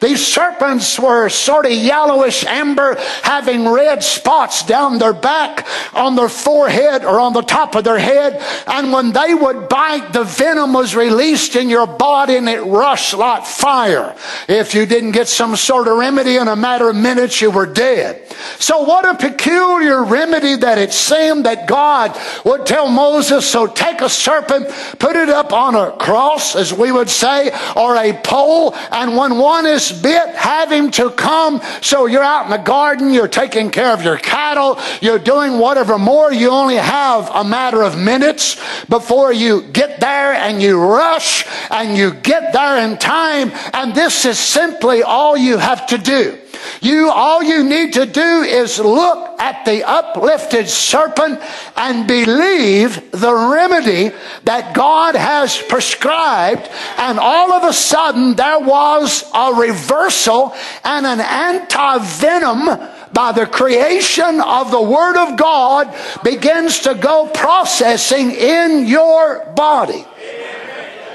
These 0.00 0.26
serpents 0.26 0.98
were 0.98 1.28
sort 1.28 1.66
of 1.66 1.72
yellowish 1.72 2.44
amber, 2.44 2.96
having 3.22 3.68
red 3.68 4.02
spots 4.02 4.64
down 4.64 4.98
their 4.98 5.12
back, 5.12 5.66
on 5.94 6.16
their 6.16 6.28
forehead, 6.28 7.04
or 7.04 7.20
on 7.20 7.32
the 7.32 7.42
top 7.42 7.74
of 7.74 7.84
their 7.84 7.98
head. 7.98 8.42
And 8.66 8.92
when 8.92 9.12
they 9.12 9.34
would 9.34 9.68
bite, 9.68 10.12
the 10.12 10.24
venom 10.24 10.72
was 10.72 10.94
released 10.94 11.56
in 11.56 11.68
your 11.68 11.86
body 11.86 12.36
and 12.36 12.48
it 12.48 12.62
rushed 12.62 13.14
like 13.14 13.44
fire. 13.44 14.16
If 14.48 14.74
you 14.74 14.86
didn't 14.86 15.12
get 15.12 15.28
some 15.28 15.56
sort 15.56 15.88
of 15.88 15.98
remedy 15.98 16.36
in 16.36 16.48
a 16.48 16.56
matter 16.56 16.88
of 16.88 16.96
minutes, 16.96 17.40
you 17.40 17.50
were 17.50 17.66
dead. 17.66 18.22
So, 18.58 18.82
what 18.82 19.06
a 19.06 19.14
peculiar 19.14 20.02
remedy 20.02 20.56
that 20.56 20.78
it 20.78 20.92
seemed 20.92 21.46
that 21.46 21.66
God 21.66 22.18
would 22.44 22.66
tell 22.66 22.88
Moses 22.88 23.46
so 23.46 23.66
take 23.66 24.00
a 24.00 24.08
serpent, 24.08 24.68
put 24.98 25.16
it 25.16 25.28
up 25.28 25.52
on 25.52 25.74
a 25.74 25.92
cross, 25.96 26.56
as 26.56 26.72
we 26.72 26.92
would 26.92 27.10
say, 27.10 27.50
or 27.76 27.96
a 27.96 28.12
pole, 28.12 28.74
and 28.90 29.16
when 29.16 29.38
one 29.38 29.59
is 29.66 29.92
bit, 29.92 30.36
him 30.70 30.90
to 30.92 31.10
come. 31.10 31.60
So 31.80 32.06
you're 32.06 32.22
out 32.22 32.44
in 32.44 32.50
the 32.50 32.58
garden, 32.58 33.12
you're 33.12 33.28
taking 33.28 33.70
care 33.70 33.92
of 33.92 34.02
your 34.02 34.16
cattle, 34.16 34.78
you're 35.00 35.18
doing 35.18 35.58
whatever 35.58 35.98
more. 35.98 36.32
You 36.32 36.50
only 36.50 36.76
have 36.76 37.30
a 37.32 37.44
matter 37.44 37.82
of 37.82 37.98
minutes 37.98 38.56
before 38.86 39.32
you 39.32 39.62
get 39.62 40.00
there 40.00 40.32
and 40.32 40.62
you 40.62 40.78
rush 40.80 41.46
and 41.70 41.96
you 41.96 42.14
get 42.14 42.52
there 42.52 42.78
in 42.78 42.98
time. 42.98 43.52
And 43.72 43.94
this 43.94 44.24
is 44.24 44.38
simply 44.38 45.02
all 45.02 45.36
you 45.36 45.58
have 45.58 45.86
to 45.88 45.98
do. 45.98 46.38
You, 46.80 47.10
all 47.10 47.42
you 47.42 47.64
need 47.64 47.94
to 47.94 48.06
do 48.06 48.42
is 48.42 48.78
look 48.78 49.40
at 49.40 49.64
the 49.64 49.86
uplifted 49.86 50.68
serpent 50.68 51.40
and 51.76 52.06
believe 52.06 53.10
the 53.10 53.34
remedy 53.34 54.14
that 54.44 54.74
God 54.74 55.14
has 55.14 55.60
prescribed. 55.60 56.68
And 56.98 57.18
all 57.18 57.52
of 57.52 57.64
a 57.64 57.72
sudden, 57.72 58.34
there 58.34 58.60
was 58.60 59.24
a 59.34 59.54
reversal 59.54 60.54
and 60.84 61.06
an 61.06 61.20
anti 61.20 61.98
venom 61.98 62.78
by 63.12 63.32
the 63.32 63.46
creation 63.46 64.40
of 64.40 64.70
the 64.70 64.80
Word 64.80 65.16
of 65.16 65.36
God 65.36 65.94
begins 66.22 66.80
to 66.80 66.94
go 66.94 67.28
processing 67.32 68.30
in 68.30 68.86
your 68.86 69.44
body. 69.56 70.06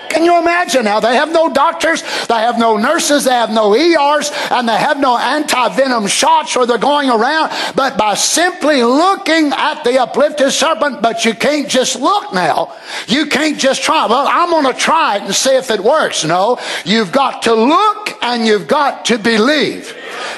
Can 0.10 0.24
you 0.24 0.40
imagine 0.40 0.86
how 0.86 1.00
They 1.00 1.16
have 1.16 1.32
no 1.32 1.52
doctors, 1.52 2.02
they 2.28 2.36
have 2.36 2.58
no 2.58 2.78
nurses, 2.78 3.26
they 3.26 3.32
have 3.32 3.52
no 3.52 3.76
ERs, 3.76 4.32
and 4.52 4.68
they 4.68 4.78
have 4.78 5.00
no 5.00 5.18
anti 5.18 5.70
venom 5.76 6.08
shots 6.08 6.56
where 6.56 6.66
they're 6.66 6.78
going 6.78 7.10
around. 7.10 7.52
But 7.76 7.98
by 7.98 8.16
simply 8.16 8.84
looking 8.84 9.52
at 9.54 9.84
the 9.84 10.00
uplifted 10.00 10.52
serpent, 10.52 11.02
but 11.02 11.26
you 11.26 11.34
can't 11.34 11.68
just 11.68 12.00
look 12.00 12.34
now. 12.34 12.76
You 13.08 13.28
can't 13.28 13.58
just 13.58 13.84
try. 13.84 14.06
Well, 14.08 14.28
I'm 14.28 14.50
going 14.50 14.74
to 14.74 14.80
try 14.80 15.18
it 15.18 15.24
and 15.24 15.36
see 15.36 15.56
if 15.56 15.70
it 15.72 15.80
works. 15.80 16.24
No, 16.24 16.60
you've 16.86 17.12
got 17.12 17.44
to 17.44 17.54
look 17.54 18.18
and 18.22 18.46
you've 18.46 18.68
got 18.68 19.06
to 19.06 19.18
believe. 19.18 19.94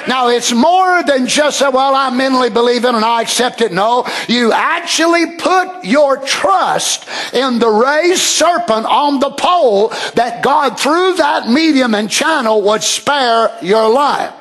Now, 0.06 0.28
it's 0.28 0.52
more 0.52 1.02
than 1.02 1.26
just, 1.26 1.60
a, 1.60 1.70
well, 1.70 1.94
I 1.94 2.10
mentally 2.10 2.50
believe 2.50 2.84
it 2.84 2.94
and 2.94 3.04
I 3.04 3.22
accept 3.22 3.60
it. 3.60 3.72
No, 3.72 4.06
you 4.28 4.52
actually 4.52 5.36
put 5.36 5.84
your 5.84 6.16
trust 6.18 7.08
in 7.32 7.58
the 7.58 7.68
raised 7.68 8.22
serpent 8.22 8.86
on 8.86 9.20
the 9.20 9.30
pole 9.30 9.88
that 10.14 10.42
God, 10.42 10.78
through 10.78 11.14
that 11.14 11.48
medium 11.48 11.94
and 11.94 12.10
channel, 12.10 12.62
would 12.62 12.82
spare 12.82 13.56
your 13.62 13.88
life. 13.88 14.34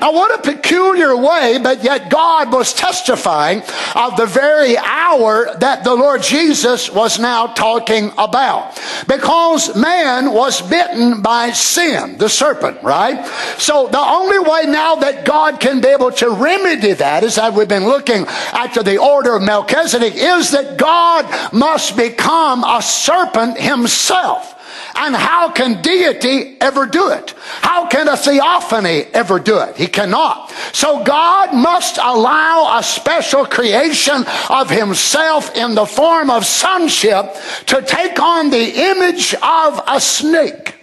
Now, 0.00 0.12
what 0.12 0.34
a 0.34 0.52
peculiar 0.52 1.16
way, 1.16 1.58
but 1.62 1.84
yet 1.84 2.10
God 2.10 2.52
was 2.52 2.72
testifying 2.74 3.62
of 3.94 4.16
the 4.16 4.26
very 4.26 4.76
hour 4.76 5.54
that 5.58 5.84
the 5.84 5.94
Lord 5.94 6.22
Jesus 6.22 6.90
was 6.90 7.18
now 7.18 7.46
talking 7.48 8.12
about. 8.18 8.80
Because 9.06 9.76
man 9.76 10.32
was 10.32 10.60
bitten 10.62 11.22
by 11.22 11.52
sin, 11.52 12.18
the 12.18 12.28
serpent, 12.28 12.82
right? 12.82 13.24
So 13.58 13.88
the 13.88 13.98
only 13.98 14.38
way 14.38 14.64
now 14.66 14.96
that 14.96 15.24
God 15.24 15.60
can 15.60 15.80
be 15.80 15.88
able 15.88 16.12
to 16.12 16.30
remedy 16.30 16.94
that 16.94 17.22
is 17.22 17.36
that 17.36 17.54
we've 17.54 17.68
been 17.68 17.86
looking 17.86 18.26
after 18.26 18.82
the 18.82 18.98
order 18.98 19.36
of 19.36 19.42
Melchizedek 19.42 20.14
is 20.16 20.50
that 20.50 20.78
God 20.78 21.52
must 21.52 21.96
become 21.96 22.64
a 22.64 22.82
serpent 22.82 23.58
himself. 23.58 24.58
And 24.94 25.14
how 25.14 25.50
can 25.50 25.82
deity 25.82 26.56
ever 26.60 26.86
do 26.86 27.10
it? 27.10 27.34
How 27.60 27.86
can 27.86 28.08
a 28.08 28.16
theophany 28.16 29.04
ever 29.12 29.38
do 29.38 29.58
it? 29.58 29.76
He 29.76 29.86
cannot. 29.86 30.50
So 30.72 31.02
God 31.04 31.54
must 31.54 31.98
allow 31.98 32.78
a 32.78 32.82
special 32.82 33.46
creation 33.46 34.24
of 34.50 34.70
himself 34.70 35.56
in 35.56 35.74
the 35.74 35.86
form 35.86 36.30
of 36.30 36.44
sonship 36.44 37.34
to 37.66 37.82
take 37.82 38.20
on 38.20 38.50
the 38.50 38.90
image 38.90 39.34
of 39.34 39.82
a 39.86 40.00
snake. 40.00 40.74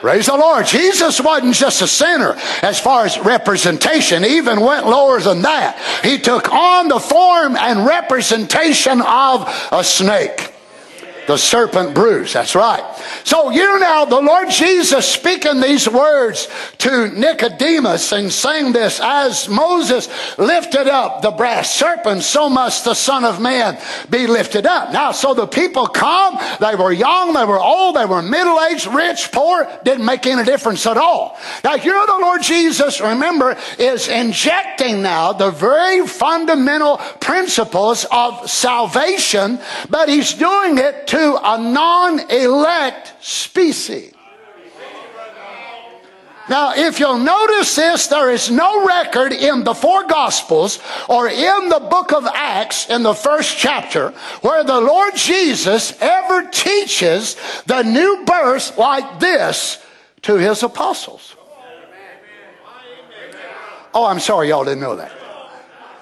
Praise 0.00 0.26
the 0.26 0.36
Lord. 0.36 0.66
Jesus 0.66 1.20
wasn't 1.20 1.54
just 1.54 1.82
a 1.82 1.86
sinner 1.86 2.34
as 2.62 2.80
far 2.80 3.04
as 3.04 3.18
representation, 3.18 4.22
he 4.22 4.38
even 4.38 4.60
went 4.60 4.86
lower 4.86 5.20
than 5.20 5.42
that. 5.42 5.78
He 6.02 6.18
took 6.18 6.50
on 6.50 6.88
the 6.88 6.98
form 6.98 7.54
and 7.54 7.84
representation 7.84 9.02
of 9.02 9.44
a 9.70 9.84
snake. 9.84 10.49
The 11.26 11.36
serpent 11.36 11.94
bruise. 11.94 12.32
That's 12.32 12.54
right. 12.54 12.84
So 13.24 13.50
you 13.50 13.78
now, 13.78 14.04
the 14.04 14.20
Lord 14.20 14.50
Jesus 14.50 15.06
speaking 15.06 15.60
these 15.60 15.88
words 15.88 16.48
to 16.78 17.08
Nicodemus 17.08 18.12
and 18.12 18.32
saying 18.32 18.72
this, 18.72 19.00
as 19.02 19.48
Moses 19.48 20.08
lifted 20.38 20.88
up 20.88 21.22
the 21.22 21.30
brass 21.30 21.74
serpent, 21.74 22.22
so 22.22 22.48
must 22.48 22.84
the 22.84 22.94
Son 22.94 23.24
of 23.24 23.40
Man 23.40 23.78
be 24.08 24.26
lifted 24.26 24.66
up. 24.66 24.92
Now, 24.92 25.12
so 25.12 25.34
the 25.34 25.46
people 25.46 25.86
come, 25.86 26.38
they 26.60 26.74
were 26.74 26.92
young, 26.92 27.32
they 27.32 27.44
were 27.44 27.60
old, 27.60 27.96
they 27.96 28.06
were 28.06 28.22
middle-aged, 28.22 28.86
rich, 28.88 29.30
poor, 29.32 29.66
didn't 29.84 30.04
make 30.04 30.26
any 30.26 30.44
difference 30.44 30.86
at 30.86 30.96
all. 30.96 31.38
Now 31.64 31.76
here 31.78 32.04
the 32.06 32.18
Lord 32.20 32.42
Jesus, 32.42 33.00
remember, 33.00 33.56
is 33.78 34.08
injecting 34.08 35.02
now 35.02 35.32
the 35.32 35.50
very 35.50 36.06
fundamental 36.06 36.98
principles 37.20 38.06
of 38.10 38.50
salvation, 38.50 39.58
but 39.88 40.08
he's 40.08 40.34
doing 40.34 40.78
it 40.78 41.06
to 41.08 41.38
a 41.42 41.58
non-elect 42.90 43.24
species. 43.24 44.14
Now, 46.48 46.72
if 46.74 46.98
you'll 46.98 47.18
notice 47.18 47.76
this, 47.76 48.08
there 48.08 48.28
is 48.30 48.50
no 48.50 48.84
record 48.84 49.32
in 49.32 49.62
the 49.62 49.74
four 49.74 50.08
Gospels 50.08 50.80
or 51.08 51.28
in 51.28 51.68
the 51.68 51.78
book 51.78 52.12
of 52.12 52.26
Acts 52.26 52.90
in 52.90 53.04
the 53.04 53.14
first 53.14 53.56
chapter 53.56 54.10
where 54.40 54.64
the 54.64 54.80
Lord 54.80 55.14
Jesus 55.14 55.96
ever 56.00 56.48
teaches 56.50 57.36
the 57.66 57.82
new 57.82 58.24
birth 58.26 58.76
like 58.76 59.20
this 59.20 59.78
to 60.22 60.38
his 60.38 60.64
apostles. 60.64 61.36
Oh, 63.94 64.06
I'm 64.06 64.20
sorry 64.20 64.48
y'all 64.48 64.64
didn't 64.64 64.80
know 64.80 64.96
that. 64.96 65.19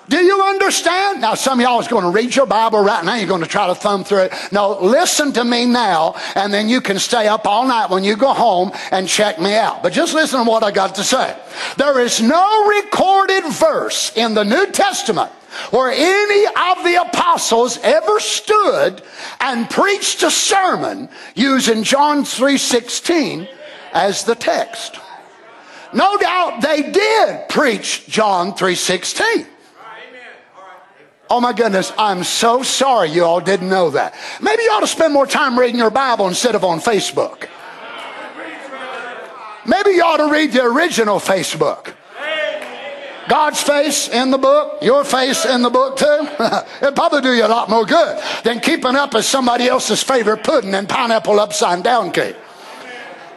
Do 0.09 0.17
you 0.17 0.43
understand? 0.43 1.21
Now, 1.21 1.35
some 1.35 1.61
of 1.61 1.63
y'all 1.63 1.81
is 1.81 1.89
going 1.89 2.05
to 2.05 2.11
read 2.11 2.35
your 2.35 2.47
Bible 2.47 2.83
right 2.83 3.05
now. 3.05 3.17
You're 3.17 3.29
going 3.29 3.43
to 3.43 3.49
try 3.49 3.67
to 3.67 3.75
thumb 3.75 4.05
through 4.05 4.23
it. 4.23 4.33
No, 4.51 4.79
listen 4.81 5.33
to 5.35 5.45
me 5.45 5.67
now, 5.67 6.15
and 6.35 6.53
then 6.53 6.71
you 6.71 6.81
can 6.81 6.99
stay 6.99 7.29
up 7.29 7.47
all 7.47 7.67
night 7.67 7.91
when 7.91 8.05
you 8.05 8.17
go 8.17 8.33
home 8.33 8.73
and 8.91 9.07
check 9.07 9.39
me 9.39 9.55
out. 9.55 9.83
But 9.83 9.93
just 9.93 10.15
listen 10.15 10.43
to 10.43 10.49
what 10.49 10.63
I 10.63 10.71
got 10.71 10.95
to 10.95 11.05
say. 11.05 11.37
There 11.77 12.01
is 12.01 12.23
no 12.23 12.69
recorded 12.69 13.45
verse 13.53 14.11
in 14.17 14.33
the 14.33 14.45
New 14.45 14.71
Testament 14.73 15.31
where 15.71 15.91
any 15.91 16.47
of 16.47 16.85
the 16.85 17.03
apostles 17.03 17.79
ever 17.83 18.19
stood 18.21 19.03
and 19.41 19.69
preached 19.69 20.23
a 20.23 20.31
sermon 20.31 21.11
using 21.35 21.83
John 21.83 22.25
3:16 22.25 23.47
as 23.93 24.25
the 24.25 24.35
text. 24.35 24.99
No 25.93 26.17
doubt 26.17 26.63
they 26.63 26.91
did 26.91 27.49
preach 27.49 28.07
John 28.09 28.55
3:16. 28.55 29.47
Oh 31.31 31.41
my 31.41 31.53
goodness, 31.53 31.93
I'm 31.99 32.25
so 32.25 32.63
sorry 32.63 33.11
you 33.11 33.25
all 33.25 33.41
didn't 33.41 33.69
know 33.69 33.91
that. 33.91 34.15
Maybe 34.41 34.63
you 34.63 34.71
ought 34.71 34.81
to 34.81 34.87
spend 34.87 35.13
more 35.13 35.27
time 35.27 35.59
reading 35.59 35.79
your 35.79 35.91
Bible 35.91 36.27
instead 36.27 36.55
of 36.55 36.65
on 36.65 36.81
Facebook. 36.81 37.49
Maybe 39.67 39.91
you 39.91 40.03
ought 40.03 40.17
to 40.17 40.33
read 40.33 40.53
the 40.53 40.65
original 40.65 41.19
Facebook. 41.19 41.95
God's 43.29 43.61
face 43.61 44.09
in 44.09 44.31
the 44.31 44.39
book, 44.39 44.83
your 44.83 45.05
face 45.05 45.45
in 45.45 45.61
the 45.61 45.69
book 45.69 45.99
too. 45.99 46.29
It'd 46.83 46.95
probably 46.95 47.21
do 47.21 47.35
you 47.35 47.45
a 47.45 47.49
lot 47.49 47.69
more 47.69 47.85
good 47.85 48.23
than 48.43 48.61
keeping 48.61 48.97
up 48.97 49.15
as 49.15 49.29
somebody 49.29 49.69
else's 49.69 50.03
favorite 50.03 50.43
pudding 50.43 50.75
and 50.75 50.89
pineapple 50.89 51.39
upside 51.39 51.83
down 51.83 52.11
cake. 52.11 52.37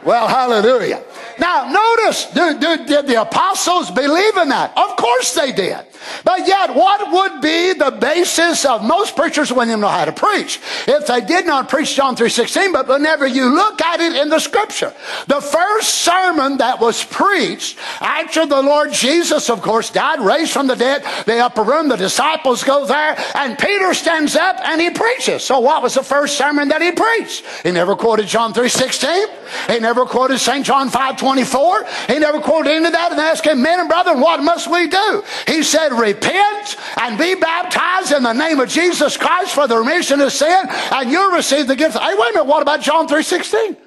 Well, 0.05 0.29
hallelujah. 0.29 1.03
Now, 1.39 1.69
notice, 1.69 2.25
did, 2.31 3.07
the 3.07 3.21
apostles 3.21 3.91
believe 3.91 4.37
in 4.37 4.49
that? 4.49 4.71
Of 4.77 4.95
course 4.95 5.33
they 5.35 5.51
did. 5.51 5.85
But 6.23 6.47
yet, 6.47 6.75
what 6.75 7.11
would 7.11 7.41
be 7.41 7.73
the 7.73 7.91
basis 7.91 8.65
of 8.65 8.83
most 8.83 9.15
preachers 9.15 9.51
when 9.51 9.67
they 9.67 9.75
know 9.75 9.87
how 9.87 10.05
to 10.05 10.11
preach? 10.11 10.59
If 10.87 11.07
they 11.07 11.21
did 11.21 11.45
not 11.45 11.69
preach 11.69 11.95
John 11.95 12.15
3.16, 12.15 12.73
but 12.73 12.87
whenever 12.87 13.27
you 13.27 13.53
look 13.53 13.81
at 13.81 13.99
it 13.99 14.15
in 14.15 14.29
the 14.29 14.39
scripture, 14.39 14.93
the 15.27 15.41
first 15.41 15.89
sermon 15.95 16.57
that 16.57 16.79
was 16.79 17.03
preached 17.03 17.77
after 17.99 18.45
the 18.45 18.61
Lord 18.61 18.91
Jesus, 18.91 19.49
of 19.49 19.61
course, 19.61 19.89
died, 19.89 20.19
raised 20.21 20.51
from 20.51 20.67
the 20.67 20.75
dead, 20.75 21.03
the 21.25 21.39
upper 21.39 21.63
room, 21.63 21.89
the 21.89 21.95
disciples 21.95 22.63
go 22.63 22.85
there, 22.85 23.15
and 23.35 23.57
Peter 23.57 23.93
stands 23.93 24.35
up 24.35 24.57
and 24.63 24.81
he 24.81 24.89
preaches. 24.89 25.43
So 25.43 25.59
what 25.59 25.83
was 25.83 25.95
the 25.95 26.03
first 26.03 26.37
sermon 26.37 26.69
that 26.69 26.81
he 26.81 26.91
preached? 26.91 27.45
He 27.63 27.71
never 27.71 27.95
quoted 27.95 28.27
John 28.27 28.53
3.16. 28.53 29.73
He 29.73 29.79
never 29.79 30.05
quoted 30.05 30.39
St. 30.39 30.65
John 30.65 30.89
5.24. 30.89 32.07
He 32.07 32.19
never 32.19 32.39
quoted 32.39 32.71
any 32.71 32.85
of 32.85 32.93
that 32.93 33.11
and 33.11 33.19
asked 33.19 33.45
him, 33.45 33.61
men 33.61 33.79
and 33.79 33.89
brethren, 33.89 34.19
what 34.19 34.41
must 34.43 34.69
we 34.69 34.87
do? 34.87 35.23
He 35.47 35.63
said, 35.63 35.90
repent 35.99 36.77
and 36.97 37.17
be 37.17 37.35
baptized 37.35 38.11
in 38.11 38.23
the 38.23 38.33
name 38.33 38.59
of 38.59 38.69
Jesus 38.69 39.17
Christ 39.17 39.53
for 39.53 39.67
the 39.67 39.77
remission 39.77 40.21
of 40.21 40.31
sin 40.31 40.65
and 40.91 41.11
you'll 41.11 41.31
receive 41.31 41.67
the 41.67 41.75
gift. 41.75 41.97
Hey, 41.97 42.15
wait 42.15 42.29
a 42.29 42.33
minute. 42.33 42.45
What 42.45 42.61
about 42.61 42.81
John 42.81 43.07
3.16? 43.07 43.77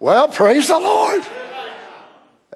Well, 0.00 0.28
praise 0.28 0.66
the 0.66 0.80
Lord. 0.80 1.22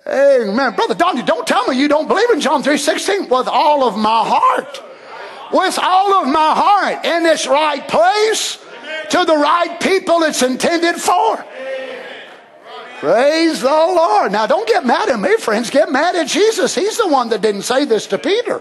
Amen. 0.04 0.74
Brother 0.74 0.94
Donnie, 0.94 1.22
don't 1.22 1.46
tell 1.46 1.66
me 1.68 1.78
you 1.78 1.88
don't 1.88 2.08
believe 2.08 2.30
in 2.30 2.40
John 2.40 2.62
3.16 2.62 3.30
with 3.30 3.48
all 3.48 3.84
of 3.84 3.96
my 3.96 4.24
heart. 4.24 4.82
With 5.52 5.78
all 5.80 6.14
of 6.14 6.26
my 6.26 6.54
heart 6.54 7.04
in 7.04 7.24
its 7.24 7.46
right 7.46 7.86
place 7.86 8.58
to 9.10 9.24
the 9.24 9.36
right 9.36 9.80
people 9.80 10.22
it's 10.24 10.42
intended 10.42 10.96
for. 10.96 11.44
Praise 13.06 13.60
the 13.60 13.68
Lord. 13.68 14.32
Now, 14.32 14.48
don't 14.48 14.66
get 14.66 14.84
mad 14.84 15.08
at 15.08 15.20
me, 15.20 15.36
friends. 15.36 15.70
Get 15.70 15.92
mad 15.92 16.16
at 16.16 16.26
Jesus. 16.26 16.74
He's 16.74 16.96
the 16.96 17.06
one 17.06 17.28
that 17.28 17.40
didn't 17.40 17.62
say 17.62 17.84
this 17.84 18.08
to 18.08 18.18
Peter. 18.18 18.60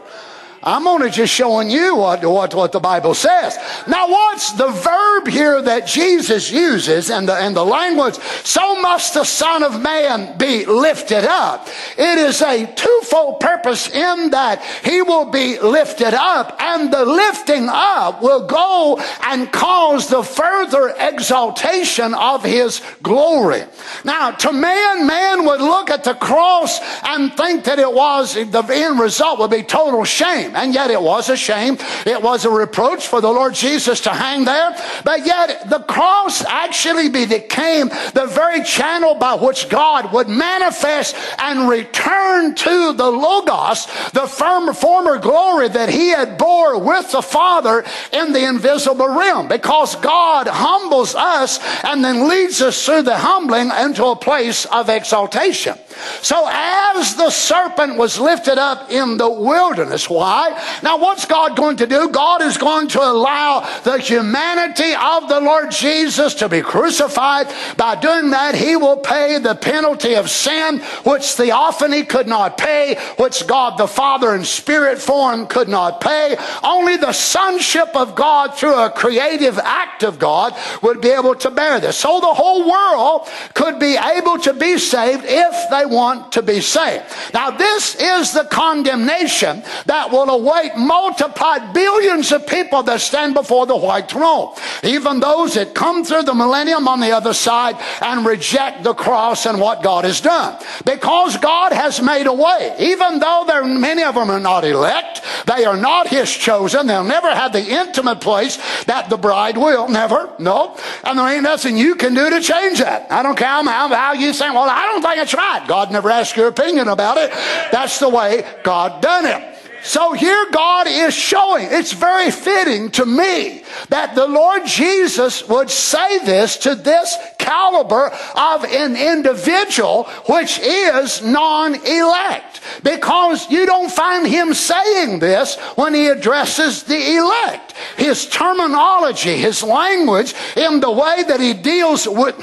I'm 0.65 0.87
only 0.87 1.11
just 1.11 1.31
showing 1.31 1.69
you 1.69 1.95
what, 1.95 2.25
what, 2.25 2.55
what 2.55 2.71
the 2.71 2.79
Bible 2.79 3.13
says. 3.13 3.55
Now, 3.87 4.07
what's 4.09 4.51
the 4.53 4.69
verb 4.69 5.27
here 5.27 5.61
that 5.61 5.85
Jesus 5.85 6.51
uses 6.51 7.11
and 7.11 7.29
the, 7.29 7.35
and 7.35 7.55
the 7.55 7.63
language? 7.63 8.15
So 8.43 8.81
must 8.81 9.13
the 9.13 9.25
Son 9.25 9.61
of 9.61 9.79
Man 9.79 10.35
be 10.39 10.65
lifted 10.65 11.23
up. 11.23 11.67
It 11.99 12.17
is 12.17 12.41
a 12.41 12.65
twofold 12.73 13.41
purpose 13.41 13.89
in 13.91 14.31
that 14.31 14.63
he 14.83 15.03
will 15.03 15.29
be 15.29 15.59
lifted 15.59 16.15
up 16.15 16.57
and 16.59 16.91
the 16.91 17.05
lifting 17.05 17.67
up 17.69 18.23
will 18.23 18.47
go 18.47 18.99
and 19.23 19.51
cause 19.51 20.09
the 20.09 20.23
further 20.23 20.95
exaltation 20.97 22.15
of 22.15 22.43
his 22.43 22.81
glory. 23.03 23.63
Now, 24.03 24.31
to 24.31 24.51
man, 24.51 25.05
man 25.05 25.45
would 25.45 25.61
look 25.61 25.91
at 25.91 26.03
the 26.03 26.15
cross 26.15 26.79
and 27.05 27.31
think 27.33 27.65
that 27.65 27.77
it 27.77 27.93
was, 27.93 28.33
the 28.33 28.65
end 28.71 28.99
result 28.99 29.37
would 29.37 29.51
be 29.51 29.61
total 29.61 30.03
shame. 30.03 30.54
And 30.55 30.73
yet 30.73 30.89
it 30.89 31.01
was 31.01 31.29
a 31.29 31.37
shame. 31.37 31.77
It 32.05 32.21
was 32.21 32.45
a 32.45 32.49
reproach 32.49 33.07
for 33.07 33.21
the 33.21 33.31
Lord 33.31 33.53
Jesus 33.53 34.01
to 34.01 34.09
hang 34.11 34.45
there. 34.45 34.75
But 35.03 35.25
yet 35.25 35.69
the 35.69 35.79
cross 35.79 36.43
actually 36.45 37.09
became 37.09 37.89
the 38.13 38.29
very 38.31 38.63
channel 38.63 39.15
by 39.15 39.35
which 39.35 39.69
God 39.69 40.13
would 40.13 40.29
manifest 40.29 41.15
and 41.37 41.69
return 41.69 42.55
to 42.55 42.93
the 42.93 43.09
Logos, 43.09 43.85
the 44.13 44.27
firm, 44.27 44.73
former 44.73 45.17
glory 45.17 45.67
that 45.69 45.89
he 45.89 46.09
had 46.09 46.37
bore 46.37 46.79
with 46.79 47.11
the 47.11 47.21
Father 47.21 47.83
in 48.11 48.33
the 48.33 48.47
invisible 48.47 49.09
realm. 49.09 49.47
Because 49.47 49.95
God 49.97 50.47
humbles 50.47 51.15
us 51.15 51.59
and 51.83 52.03
then 52.03 52.27
leads 52.27 52.61
us 52.61 52.85
through 52.85 53.03
the 53.03 53.17
humbling 53.17 53.71
into 53.71 54.05
a 54.05 54.15
place 54.15 54.65
of 54.65 54.89
exaltation. 54.89 55.77
So 56.21 56.47
as 56.49 57.15
the 57.15 57.29
serpent 57.29 57.97
was 57.97 58.19
lifted 58.19 58.57
up 58.57 58.91
in 58.91 59.17
the 59.17 59.29
wilderness, 59.29 60.09
why? 60.09 60.44
Now 60.83 60.97
what's 60.97 61.25
God 61.25 61.55
going 61.55 61.77
to 61.77 61.87
do? 61.87 62.09
God 62.09 62.41
is 62.41 62.57
going 62.57 62.87
to 62.89 63.01
allow 63.01 63.61
the 63.83 63.97
humanity 63.97 64.93
of 64.93 65.29
the 65.29 65.39
Lord 65.39 65.71
Jesus 65.71 66.35
to 66.35 66.49
be 66.49 66.61
crucified. 66.61 67.47
By 67.77 67.95
doing 67.95 68.31
that, 68.31 68.55
he 68.55 68.75
will 68.75 68.97
pay 68.97 69.39
the 69.39 69.55
penalty 69.55 70.15
of 70.15 70.29
sin, 70.29 70.79
which 71.03 71.23
theophany 71.23 72.03
could 72.03 72.27
not 72.27 72.57
pay, 72.57 72.97
which 73.17 73.47
God 73.47 73.77
the 73.77 73.87
Father 73.87 74.35
in 74.35 74.43
spirit 74.43 74.99
form 74.99 75.47
could 75.47 75.69
not 75.69 76.01
pay. 76.01 76.37
Only 76.63 76.97
the 76.97 77.13
sonship 77.13 77.95
of 77.95 78.15
God 78.15 78.55
through 78.55 78.75
a 78.75 78.89
creative 78.89 79.57
act 79.59 80.03
of 80.03 80.19
God 80.19 80.55
would 80.81 81.01
be 81.01 81.09
able 81.09 81.35
to 81.35 81.51
bear 81.51 81.79
this. 81.79 81.97
So 81.97 82.19
the 82.19 82.33
whole 82.33 82.69
world 82.69 83.27
could 83.53 83.79
be 83.79 83.97
able 83.97 84.37
to 84.39 84.53
be 84.53 84.77
saved 84.77 85.23
if 85.25 85.69
they 85.69 85.85
want 85.85 86.33
to 86.33 86.41
be 86.41 86.61
saved. 86.61 87.05
Now, 87.33 87.51
this 87.51 87.95
is 87.95 88.33
the 88.33 88.45
condemnation 88.45 89.63
that 89.85 90.11
will 90.11 90.29
await 90.35 90.77
multiplied 90.77 91.73
billions 91.73 92.31
of 92.31 92.45
people 92.47 92.83
that 92.83 93.01
stand 93.01 93.33
before 93.33 93.65
the 93.65 93.75
white 93.75 94.09
throne. 94.09 94.53
Even 94.83 95.19
those 95.19 95.55
that 95.55 95.73
come 95.73 96.03
through 96.03 96.23
the 96.23 96.33
millennium 96.33 96.87
on 96.87 96.99
the 96.99 97.11
other 97.11 97.33
side 97.33 97.75
and 98.01 98.25
reject 98.25 98.83
the 98.83 98.93
cross 98.93 99.45
and 99.45 99.59
what 99.59 99.83
God 99.83 100.05
has 100.05 100.21
done. 100.21 100.61
Because 100.85 101.37
God 101.37 101.71
has 101.71 102.01
made 102.01 102.27
a 102.27 102.33
way. 102.33 102.75
Even 102.79 103.19
though 103.19 103.43
there 103.47 103.65
many 103.65 104.03
of 104.03 104.15
them 104.15 104.29
are 104.29 104.39
not 104.39 104.63
elect, 104.63 105.21
they 105.45 105.65
are 105.65 105.77
not 105.77 106.07
his 106.07 106.31
chosen. 106.31 106.87
They'll 106.87 107.03
never 107.03 107.33
have 107.33 107.53
the 107.53 107.65
intimate 107.65 108.21
place 108.21 108.57
that 108.85 109.09
the 109.09 109.17
bride 109.17 109.57
will. 109.57 109.87
Never. 109.87 110.33
No. 110.39 110.77
And 111.03 111.17
there 111.17 111.27
ain't 111.27 111.43
nothing 111.43 111.77
you 111.77 111.95
can 111.95 112.13
do 112.13 112.29
to 112.29 112.41
change 112.41 112.79
that. 112.79 113.11
I 113.11 113.23
don't 113.23 113.37
care 113.37 113.47
how, 113.47 113.87
how 113.87 114.13
you 114.13 114.33
say, 114.33 114.49
well, 114.49 114.69
I 114.69 114.85
don't 114.87 115.01
think 115.01 115.17
it's 115.17 115.33
right. 115.33 115.65
God 115.67 115.91
never 115.91 116.09
asked 116.09 116.35
your 116.35 116.47
opinion 116.47 116.87
about 116.87 117.17
it. 117.17 117.31
That's 117.71 117.99
the 117.99 118.09
way 118.09 118.45
God 118.63 119.01
done 119.01 119.25
it. 119.25 119.55
So 119.85 120.13
here 120.13 120.47
God 120.51 120.87
is 120.87 121.13
showing, 121.13 121.67
it's 121.69 121.93
very 121.93 122.31
fitting 122.31 122.89
to 122.91 123.05
me 123.05 123.61
that 123.89 124.15
the 124.15 124.25
Lord 124.25 124.65
Jesus 124.65 125.47
would 125.47 125.69
say 125.69 126.17
this 126.25 126.57
to 126.57 126.73
this 126.73 127.15
caliber 127.37 128.11
of 128.35 128.63
an 128.63 128.95
individual 128.95 130.05
which 130.27 130.57
is 130.57 131.21
non-elect. 131.21 132.61
Because 132.81 133.49
you 133.51 133.67
don't 133.67 133.91
find 133.91 134.25
him 134.25 134.55
saying 134.55 135.19
this 135.19 135.55
when 135.75 135.93
he 135.93 136.07
addresses 136.07 136.81
the 136.81 137.17
elect. 137.17 137.73
His 137.95 138.27
terminology, 138.27 139.37
his 139.37 139.61
language 139.61 140.33
in 140.57 140.79
the 140.79 140.91
way 140.91 141.23
that 141.27 141.39
he 141.39 141.53
deals 141.53 142.07
with 142.07 142.35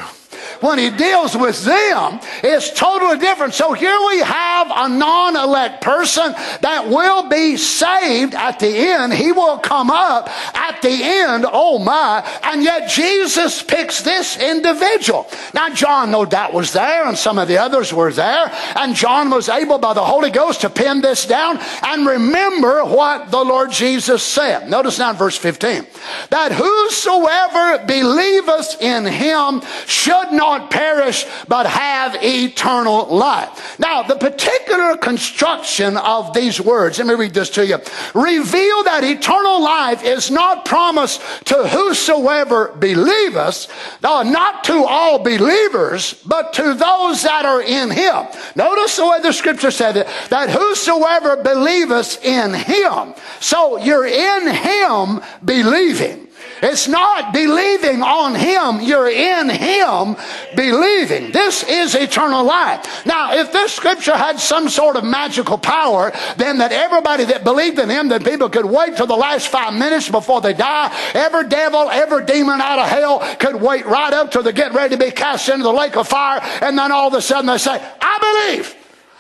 when 0.61 0.79
he 0.79 0.91
deals 0.91 1.37
with 1.37 1.65
them 1.65 2.21
is 2.43 2.71
totally 2.73 3.19
different. 3.19 3.55
So 3.55 3.73
here 3.73 3.99
we 4.09 4.19
have 4.21 4.69
a 4.71 4.89
non 4.89 5.37
elect 5.37 5.83
person 5.83 6.33
that 6.61 6.89
will 6.89 7.29
be 7.29 7.57
saved 7.57 8.35
at 8.35 8.59
the 8.59 8.69
end. 8.69 9.13
He 9.13 9.33
will 9.33 9.59
come 9.59 9.91
up 9.91 10.29
at 10.57 10.83
the 10.83 10.89
end, 10.91 11.47
oh 11.51 11.79
my, 11.79 12.27
and 12.43 12.63
yet 12.63 12.91
Jesus 12.91 13.63
picks 13.63 14.03
this 14.03 14.39
individual. 14.39 15.29
Now, 15.55 15.71
John, 15.71 16.11
no 16.11 16.25
doubt, 16.25 16.53
was 16.53 16.73
there, 16.73 17.07
and 17.07 17.17
some 17.17 17.39
of 17.39 17.49
the 17.49 17.59
others 17.59 17.93
were 17.93 18.13
there, 18.13 18.51
and 18.77 18.95
John 18.95 19.31
was 19.31 19.49
able 19.49 19.79
by 19.79 19.95
the 19.95 20.05
Holy 20.05 20.31
Ghost 20.31 20.63
to 20.63 20.71
pin 20.71 21.01
this 21.01 21.27
down 21.27 21.59
and 21.83 22.07
remember 22.07 22.85
what 22.85 23.31
the 23.31 23.45
Lord 23.45 23.71
Jesus 23.71 24.23
said. 24.23 24.69
Notice 24.69 24.99
now 24.99 25.11
in 25.11 25.17
verse 25.17 25.37
15 25.37 25.87
that 26.31 26.53
whosoever 26.53 27.85
believeth 27.87 28.81
in 28.81 29.07
him 29.07 29.63
should 29.87 30.32
not 30.33 30.71
perish, 30.71 31.27
but 31.49 31.67
have 31.67 32.17
eternal 32.23 33.07
life. 33.07 33.79
Now, 33.79 34.03
the 34.03 34.17
particular 34.17 34.97
construction 34.97 35.97
of 35.97 36.33
these 36.35 36.61
words, 36.61 36.99
let 36.99 37.07
me 37.07 37.15
read 37.15 37.35
this 37.35 37.51
to 37.51 37.67
you. 37.67 37.79
Reveal 38.15 38.85
that 38.85 39.05
eternal 39.05 39.63
life 39.63 40.03
is 40.05 40.31
not 40.31 40.65
promised 40.65 41.21
to 41.47 41.69
whosoever 41.69 42.73
believeth, 42.79 43.69
no, 44.03 44.23
not 44.23 44.65
to 44.65 44.85
all 44.85 45.19
believers, 45.19 46.15
but 46.27 46.53
to 46.55 46.75
those 46.75 47.23
that 47.23 47.45
are 47.45 47.63
in 47.63 47.91
him. 47.91 48.27
Notice 48.57 48.97
the 48.97 49.07
way 49.07 49.21
the 49.21 49.33
scripture 49.33 49.71
said 49.71 49.97
it, 49.97 50.09
that 50.31 50.51
whosoever 50.51 51.37
believeth 51.37 52.25
in 52.25 52.55
him. 52.55 53.15
So 53.41 53.79
you're 53.79 54.07
in 54.07 54.49
him 54.55 55.21
believing. 55.45 56.29
It's 56.63 56.87
not 56.87 57.33
believing 57.33 58.03
on 58.03 58.37
Him. 58.37 58.81
You're 58.81 59.11
in 59.11 59.49
Him 59.49 60.17
believing. 60.55 61.33
This 61.33 61.65
is 61.65 61.97
eternal 61.97 62.45
life. 62.45 63.05
Now, 63.05 63.35
if 63.35 63.53
this 63.53 63.73
scripture 63.73 64.17
had 64.17 64.39
some 64.39 64.69
sort 64.69 64.95
of 64.95 65.03
magical 65.03 65.59
power, 65.59 66.13
then 66.37 66.59
that 66.59 66.71
everybody 66.71 67.25
that 67.25 67.43
believed 67.43 67.81
in 67.81 67.91
Him, 67.91 68.09
that 68.11 68.25
people 68.25 68.49
could 68.49 68.65
wait 68.65 68.97
till 68.97 69.09
the 69.09 69.17
last 69.17 69.49
five 69.49 69.75
minutes 69.75 70.09
before 70.09 70.41
they 70.41 70.53
die. 70.53 70.97
Every 71.15 71.49
devil, 71.49 71.91
every 71.91 72.25
demon 72.27 72.61
out 72.61 72.79
of 72.79 72.87
hell 72.87 73.19
could 73.41 73.57
wait 73.57 73.85
right 73.85 74.13
up 74.13 74.31
till 74.31 74.45
they 74.45 74.53
get 74.53 74.73
ready 74.73 74.97
to 74.97 75.05
be 75.05 75.11
cast 75.11 75.49
into 75.49 75.65
the 75.65 75.73
lake 75.73 75.97
of 75.97 76.07
fire. 76.07 76.41
And 76.63 76.79
then 76.79 76.93
all 76.93 77.09
of 77.09 77.15
a 77.15 77.23
sudden 77.23 77.47
they 77.47 77.59
say, 77.59 77.83
I 78.01 78.51
believe. 78.53 78.77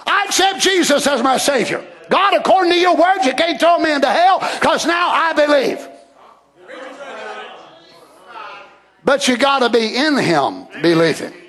I 0.06 0.26
accept 0.26 0.60
Jesus 0.60 1.08
as 1.08 1.20
my 1.24 1.38
Savior. 1.38 1.84
God, 2.08 2.34
according 2.34 2.72
to 2.72 2.78
your 2.78 2.96
words, 2.96 3.26
you 3.26 3.34
can't 3.34 3.58
throw 3.58 3.78
me 3.78 3.92
into 3.92 4.08
hell 4.08 4.38
because 4.60 4.86
now 4.86 5.08
I 5.10 5.32
believe. 5.32 5.88
But 9.04 9.26
you 9.28 9.36
got 9.36 9.60
to 9.60 9.68
be 9.68 9.96
in 9.96 10.16
Him 10.16 10.66
believing. 10.80 11.41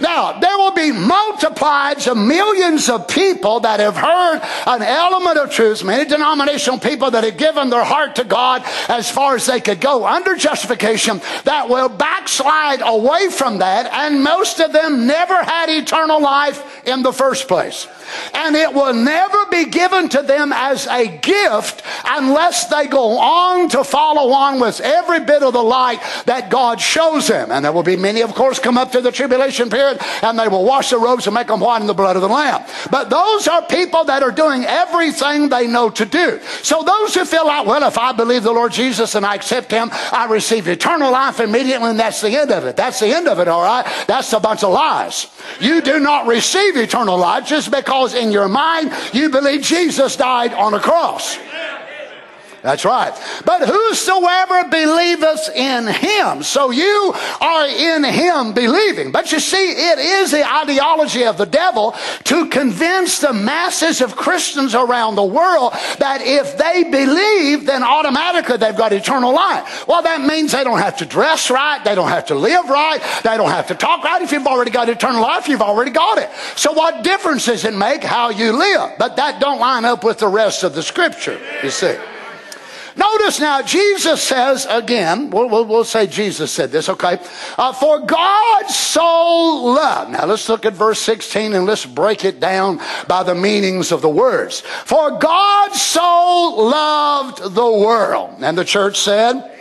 Now, 0.00 0.38
there 0.38 0.56
will 0.56 0.72
be 0.72 0.92
multiplied 0.92 2.06
of 2.06 2.16
millions 2.16 2.88
of 2.88 3.08
people 3.08 3.60
that 3.60 3.80
have 3.80 3.96
heard 3.96 4.40
an 4.66 4.82
element 4.82 5.38
of 5.38 5.50
truth, 5.50 5.84
many 5.84 6.08
denominational 6.08 6.78
people 6.78 7.10
that 7.10 7.24
have 7.24 7.36
given 7.36 7.70
their 7.70 7.84
heart 7.84 8.16
to 8.16 8.24
God 8.24 8.62
as 8.88 9.10
far 9.10 9.34
as 9.34 9.46
they 9.46 9.60
could 9.60 9.80
go 9.80 10.06
under 10.06 10.36
justification, 10.36 11.20
that 11.44 11.68
will 11.68 11.88
backslide 11.88 12.80
away 12.82 13.28
from 13.30 13.58
that, 13.58 13.90
and 13.92 14.22
most 14.22 14.60
of 14.60 14.72
them 14.72 15.06
never 15.06 15.42
had 15.42 15.68
eternal 15.68 16.20
life 16.20 16.86
in 16.86 17.02
the 17.02 17.12
first 17.12 17.48
place 17.48 17.86
and 18.34 18.56
it 18.56 18.72
will 18.72 18.94
never 18.94 19.46
be 19.50 19.66
given 19.66 20.08
to 20.08 20.22
them 20.22 20.52
as 20.52 20.86
a 20.86 21.06
gift 21.18 21.82
unless 22.04 22.68
they 22.68 22.86
go 22.86 23.18
on 23.18 23.68
to 23.70 23.84
follow 23.84 24.32
on 24.32 24.60
with 24.60 24.80
every 24.80 25.20
bit 25.20 25.42
of 25.42 25.52
the 25.52 25.62
light 25.62 26.00
that 26.26 26.50
God 26.50 26.80
shows 26.80 27.28
them. 27.28 27.50
And 27.50 27.64
there 27.64 27.72
will 27.72 27.82
be 27.82 27.96
many, 27.96 28.22
of 28.22 28.34
course, 28.34 28.58
come 28.58 28.78
up 28.78 28.92
to 28.92 29.00
the 29.00 29.12
tribulation 29.12 29.70
period 29.70 29.87
and 30.22 30.38
they 30.38 30.48
will 30.48 30.64
wash 30.64 30.90
their 30.90 30.98
robes 30.98 31.26
and 31.26 31.34
make 31.34 31.46
them 31.46 31.60
white 31.60 31.80
in 31.80 31.86
the 31.86 31.94
blood 31.94 32.16
of 32.16 32.22
the 32.22 32.28
Lamb. 32.28 32.64
But 32.90 33.10
those 33.10 33.48
are 33.48 33.62
people 33.66 34.04
that 34.04 34.22
are 34.22 34.32
doing 34.32 34.64
everything 34.64 35.48
they 35.48 35.66
know 35.66 35.90
to 35.90 36.04
do. 36.04 36.40
So 36.62 36.82
those 36.82 37.14
who 37.14 37.24
feel 37.24 37.46
like, 37.46 37.66
well, 37.66 37.86
if 37.86 37.98
I 37.98 38.12
believe 38.12 38.42
the 38.42 38.52
Lord 38.52 38.72
Jesus 38.72 39.14
and 39.14 39.24
I 39.24 39.34
accept 39.34 39.70
Him, 39.70 39.90
I 39.92 40.26
receive 40.30 40.68
eternal 40.68 41.12
life 41.12 41.40
immediately 41.40 41.90
and 41.90 41.98
that's 41.98 42.20
the 42.20 42.36
end 42.36 42.50
of 42.50 42.64
it. 42.64 42.76
That's 42.76 43.00
the 43.00 43.08
end 43.08 43.28
of 43.28 43.38
it, 43.38 43.48
all 43.48 43.62
right? 43.62 43.84
That's 44.06 44.32
a 44.32 44.40
bunch 44.40 44.64
of 44.64 44.72
lies. 44.72 45.26
You 45.60 45.80
do 45.80 45.98
not 45.98 46.26
receive 46.26 46.76
eternal 46.76 47.18
life 47.18 47.46
just 47.46 47.70
because 47.70 47.88
because 47.88 48.14
in 48.14 48.30
your 48.30 48.48
mind 48.48 48.92
you 49.12 49.30
believe 49.30 49.62
Jesus 49.62 50.16
died 50.16 50.52
on 50.52 50.74
a 50.74 50.80
cross. 50.80 51.38
That's 52.62 52.84
right. 52.84 53.12
But 53.44 53.68
whosoever 53.68 54.68
believeth 54.68 55.50
in 55.54 55.86
him. 55.86 56.42
So 56.42 56.70
you 56.70 57.14
are 57.40 57.66
in 57.66 58.04
him 58.04 58.52
believing. 58.52 59.12
But 59.12 59.30
you 59.30 59.38
see, 59.38 59.70
it 59.70 59.98
is 59.98 60.32
the 60.32 60.44
ideology 60.44 61.24
of 61.24 61.38
the 61.38 61.46
devil 61.46 61.94
to 62.24 62.48
convince 62.48 63.20
the 63.20 63.32
masses 63.32 64.00
of 64.00 64.16
Christians 64.16 64.74
around 64.74 65.14
the 65.14 65.24
world 65.24 65.72
that 65.98 66.20
if 66.22 66.58
they 66.58 66.84
believe, 66.84 67.64
then 67.66 67.84
automatically 67.84 68.56
they've 68.56 68.76
got 68.76 68.92
eternal 68.92 69.32
life. 69.32 69.86
Well, 69.86 70.02
that 70.02 70.20
means 70.20 70.52
they 70.52 70.64
don't 70.64 70.80
have 70.80 70.96
to 70.98 71.06
dress 71.06 71.50
right. 71.50 71.82
They 71.84 71.94
don't 71.94 72.08
have 72.08 72.26
to 72.26 72.34
live 72.34 72.68
right. 72.68 73.00
They 73.22 73.36
don't 73.36 73.50
have 73.50 73.68
to 73.68 73.74
talk 73.74 74.02
right. 74.02 74.20
If 74.20 74.32
you've 74.32 74.46
already 74.46 74.72
got 74.72 74.88
eternal 74.88 75.22
life, 75.22 75.48
you've 75.48 75.62
already 75.62 75.92
got 75.92 76.18
it. 76.18 76.28
So 76.56 76.72
what 76.72 77.04
difference 77.04 77.46
does 77.46 77.64
it 77.64 77.74
make 77.74 78.02
how 78.02 78.30
you 78.30 78.52
live? 78.52 78.98
But 78.98 79.16
that 79.16 79.40
don't 79.40 79.60
line 79.60 79.84
up 79.84 80.02
with 80.02 80.18
the 80.18 80.28
rest 80.28 80.64
of 80.64 80.74
the 80.74 80.82
scripture, 80.82 81.40
you 81.62 81.70
see. 81.70 81.96
Notice 82.98 83.38
now, 83.38 83.62
Jesus 83.62 84.20
says 84.20 84.66
again, 84.68 85.30
we'll, 85.30 85.48
we'll, 85.48 85.64
we'll 85.64 85.84
say 85.84 86.08
Jesus 86.08 86.50
said 86.50 86.72
this, 86.72 86.88
okay? 86.88 87.20
Uh, 87.56 87.72
For 87.72 88.00
God 88.00 88.66
so 88.66 89.62
loved. 89.64 90.10
Now 90.10 90.26
let's 90.26 90.48
look 90.48 90.66
at 90.66 90.72
verse 90.72 90.98
16 90.98 91.54
and 91.54 91.64
let's 91.64 91.86
break 91.86 92.24
it 92.24 92.40
down 92.40 92.80
by 93.06 93.22
the 93.22 93.36
meanings 93.36 93.92
of 93.92 94.02
the 94.02 94.08
words. 94.08 94.62
For 94.84 95.16
God 95.16 95.72
so 95.74 96.54
loved 96.56 97.54
the 97.54 97.70
world. 97.70 98.38
And 98.40 98.58
the 98.58 98.64
church 98.64 98.98
said, 98.98 99.57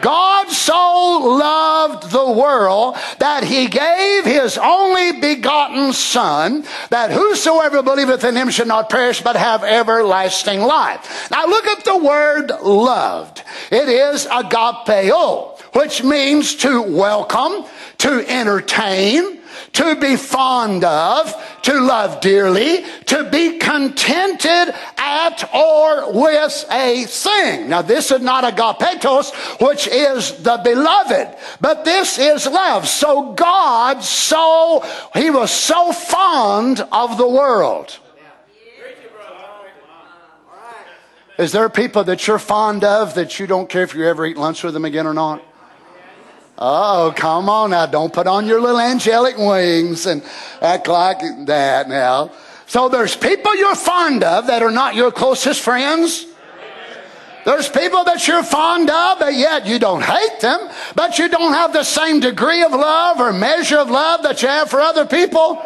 God 0.00 0.48
so 0.48 1.20
loved 1.24 2.10
the 2.10 2.30
world 2.30 2.96
that 3.18 3.44
he 3.44 3.66
gave 3.66 4.24
his 4.24 4.56
only 4.58 5.20
begotten 5.20 5.92
Son, 5.92 6.64
that 6.90 7.10
whosoever 7.10 7.82
believeth 7.82 8.24
in 8.24 8.36
him 8.36 8.50
should 8.50 8.68
not 8.68 8.90
perish 8.90 9.20
but 9.20 9.36
have 9.36 9.64
everlasting 9.64 10.60
life. 10.60 11.30
Now 11.30 11.46
look 11.46 11.66
at 11.66 11.84
the 11.84 11.96
word 11.96 12.50
loved. 12.62 13.42
It 13.70 13.88
is 13.88 14.26
agapeo, 14.26 15.58
which 15.74 16.02
means 16.02 16.54
to 16.56 16.82
welcome, 16.82 17.64
to 17.98 18.24
entertain, 18.28 19.38
to 19.72 19.96
be 19.96 20.16
fond 20.16 20.84
of, 20.84 21.34
to 21.62 21.80
love 21.80 22.20
dearly, 22.20 22.84
to 23.06 23.28
be 23.30 23.58
contented 23.58 24.74
at 24.96 25.54
or 25.54 26.12
with 26.12 26.64
a 26.70 27.04
thing. 27.04 27.68
Now, 27.68 27.82
this 27.82 28.10
is 28.10 28.20
not 28.20 28.44
a 28.44 28.48
agapetos, 28.48 29.32
which 29.60 29.86
is 29.86 30.42
the 30.42 30.60
beloved, 30.62 31.36
but 31.60 31.84
this 31.84 32.18
is 32.18 32.46
love. 32.46 32.88
So 32.88 33.32
God 33.32 34.02
so, 34.02 34.84
he 35.14 35.30
was 35.30 35.50
so 35.50 35.92
fond 35.92 36.80
of 36.92 37.18
the 37.18 37.28
world. 37.28 37.98
Is 41.38 41.52
there 41.52 41.68
people 41.68 42.02
that 42.04 42.26
you're 42.26 42.40
fond 42.40 42.82
of 42.82 43.14
that 43.14 43.38
you 43.38 43.46
don't 43.46 43.68
care 43.68 43.84
if 43.84 43.94
you 43.94 44.04
ever 44.04 44.26
eat 44.26 44.36
lunch 44.36 44.64
with 44.64 44.74
them 44.74 44.84
again 44.84 45.06
or 45.06 45.14
not? 45.14 45.40
Oh, 46.60 47.14
come 47.16 47.48
on 47.48 47.70
now. 47.70 47.86
Don't 47.86 48.12
put 48.12 48.26
on 48.26 48.46
your 48.46 48.60
little 48.60 48.80
angelic 48.80 49.38
wings 49.38 50.06
and 50.06 50.24
act 50.60 50.88
like 50.88 51.20
that 51.46 51.88
now. 51.88 52.32
So 52.66 52.88
there's 52.88 53.16
people 53.16 53.54
you're 53.56 53.76
fond 53.76 54.24
of 54.24 54.48
that 54.48 54.62
are 54.62 54.72
not 54.72 54.96
your 54.96 55.12
closest 55.12 55.62
friends. 55.62 56.26
There's 57.44 57.68
people 57.68 58.04
that 58.04 58.26
you're 58.26 58.42
fond 58.42 58.90
of, 58.90 59.20
but 59.20 59.34
yet 59.34 59.66
you 59.66 59.78
don't 59.78 60.02
hate 60.02 60.40
them, 60.40 60.68
but 60.94 61.18
you 61.18 61.28
don't 61.28 61.54
have 61.54 61.72
the 61.72 61.84
same 61.84 62.20
degree 62.20 62.62
of 62.62 62.72
love 62.72 63.20
or 63.20 63.32
measure 63.32 63.78
of 63.78 63.88
love 63.88 64.24
that 64.24 64.42
you 64.42 64.48
have 64.48 64.68
for 64.68 64.80
other 64.80 65.06
people. 65.06 65.64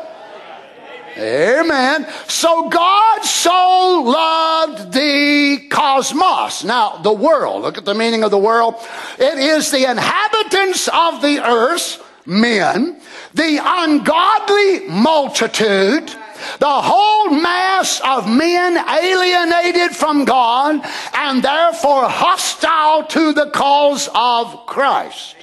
Amen. 1.17 2.07
So 2.27 2.69
God 2.69 3.25
so 3.25 4.03
loved 4.05 4.93
the 4.93 5.69
cosmos. 5.71 6.65
Now, 6.65 6.99
the 6.99 7.13
world, 7.13 7.63
look 7.63 7.79
at 7.79 7.85
the 7.85 7.95
meaning 7.95 8.25
of 8.25 8.31
the 8.31 8.39
world. 8.39 8.75
It 9.19 9.39
is 9.39 9.71
the 9.71 9.91
inhabitants 9.91 10.89
of 10.89 11.23
the 11.23 11.41
earth, 11.47 12.03
men, 12.27 13.01
the 13.35 13.61
ungodly 13.63 14.89
multitude, 14.89 16.15
The 16.59 16.67
whole 16.67 17.31
mass 17.31 18.01
of 18.01 18.29
men 18.29 18.77
alienated 18.77 19.97
from 19.97 20.25
God 20.25 20.81
and 21.15 21.43
therefore 21.43 22.09
hostile 22.09 23.05
to 23.05 23.33
the 23.33 23.51
cause 23.51 24.09
of 24.15 24.67
Christ. 24.67 25.37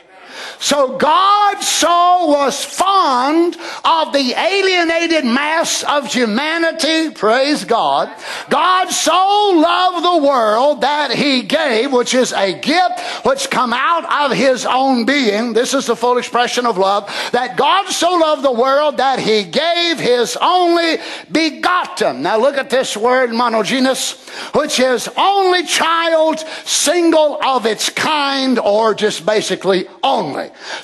So 0.60 0.98
God 0.98 1.62
so 1.62 2.26
was 2.28 2.64
fond 2.64 3.58
of 3.84 4.14
the 4.14 4.34
alienated 4.38 5.26
mass 5.26 5.84
of 5.84 6.12
humanity, 6.12 7.12
praise 7.12 7.66
God. 7.66 8.10
God 8.50 8.90
so 8.90 9.54
loved 9.56 10.06
the 10.06 10.28
world 10.28 10.82
that 10.82 11.12
he 11.12 11.44
gave, 11.44 11.92
which 11.92 12.14
is 12.14 12.34
a 12.34 12.60
gift 12.60 13.00
which 13.26 13.50
come 13.50 13.74
out 13.74 14.32
of 14.32 14.38
his 14.38 14.66
own 14.66 15.06
being. 15.06 15.54
This 15.54 15.74
is 15.74 15.86
the 15.86 15.96
full 15.96 16.18
expression 16.18 16.66
of 16.66 16.78
love. 16.78 17.08
That 17.32 17.58
God 17.58 17.88
so 17.88 18.14
loved 18.16 18.44
the 18.44 18.52
world 18.52 18.98
that 18.98 19.20
he 19.20 19.44
gave 19.44 20.00
his 20.00 20.38
only 20.42 20.98
begotten. 21.32 22.22
Now 22.22 22.38
look 22.38 22.56
at 22.56 22.70
this 22.70 22.96
word 22.96 23.32
monogenes, 23.32 24.30
which 24.54 24.80
is 24.80 25.10
only 25.18 25.64
child, 25.64 26.40
single 26.66 27.40
of 27.44 27.66
its 27.66 27.90
kind, 27.90 28.60
or 28.60 28.94
just 28.94 29.26
basically 29.26 29.88
only. 30.04 30.29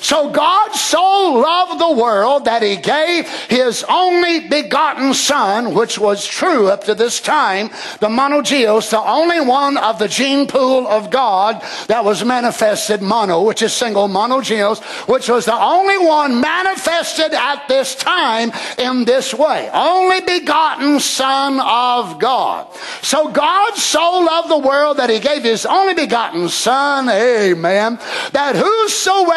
So 0.00 0.30
God 0.30 0.72
so 0.72 1.34
loved 1.34 1.80
the 1.80 1.92
world 1.92 2.44
that 2.46 2.62
he 2.62 2.76
gave 2.76 3.28
his 3.48 3.84
only 3.88 4.48
begotten 4.48 5.14
son, 5.14 5.74
which 5.74 5.98
was 5.98 6.26
true 6.26 6.68
up 6.68 6.84
to 6.84 6.94
this 6.94 7.20
time, 7.20 7.68
the 8.00 8.08
monogeos, 8.08 8.90
the 8.90 9.00
only 9.00 9.40
one 9.40 9.76
of 9.76 9.98
the 9.98 10.08
gene 10.08 10.46
pool 10.46 10.86
of 10.86 11.10
God 11.10 11.62
that 11.88 12.04
was 12.04 12.24
manifested, 12.24 13.02
mono, 13.02 13.42
which 13.42 13.62
is 13.62 13.72
single, 13.72 14.08
monogeos, 14.08 14.82
which 15.08 15.28
was 15.28 15.44
the 15.44 15.54
only 15.54 15.98
one 15.98 16.40
manifested 16.40 17.32
at 17.32 17.68
this 17.68 17.94
time 17.94 18.52
in 18.78 19.04
this 19.04 19.32
way. 19.32 19.70
Only 19.72 20.20
begotten 20.20 21.00
son 21.00 21.60
of 21.60 22.18
God. 22.18 22.66
So 23.02 23.28
God 23.30 23.74
so 23.74 24.20
loved 24.20 24.50
the 24.50 24.58
world 24.58 24.96
that 24.98 25.10
he 25.10 25.20
gave 25.20 25.42
his 25.42 25.66
only 25.66 25.94
begotten 25.94 26.48
son, 26.48 27.08
amen, 27.08 27.98
that 28.32 28.56
whosoever 28.56 29.35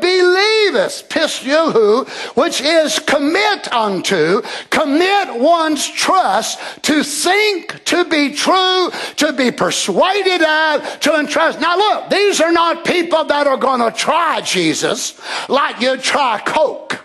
believeth, 0.00 1.08
pisteuo, 1.08 2.08
which 2.36 2.60
is 2.60 2.98
commit 2.98 3.72
unto, 3.72 4.42
commit 4.70 5.40
one's 5.40 5.88
trust 5.88 6.58
to 6.82 7.02
think, 7.02 7.84
to 7.84 8.04
be 8.04 8.34
true, 8.34 8.90
to 9.16 9.32
be 9.32 9.50
persuaded 9.50 10.42
of, 10.42 11.00
to 11.00 11.18
entrust. 11.18 11.60
Now 11.60 11.76
look, 11.76 12.10
these 12.10 12.40
are 12.40 12.52
not 12.52 12.84
people 12.84 13.24
that 13.24 13.46
are 13.46 13.56
going 13.56 13.80
to 13.80 13.96
try 13.96 14.40
Jesus 14.40 15.20
like 15.48 15.80
you 15.80 15.96
try 15.96 16.40
Coke. 16.40 17.00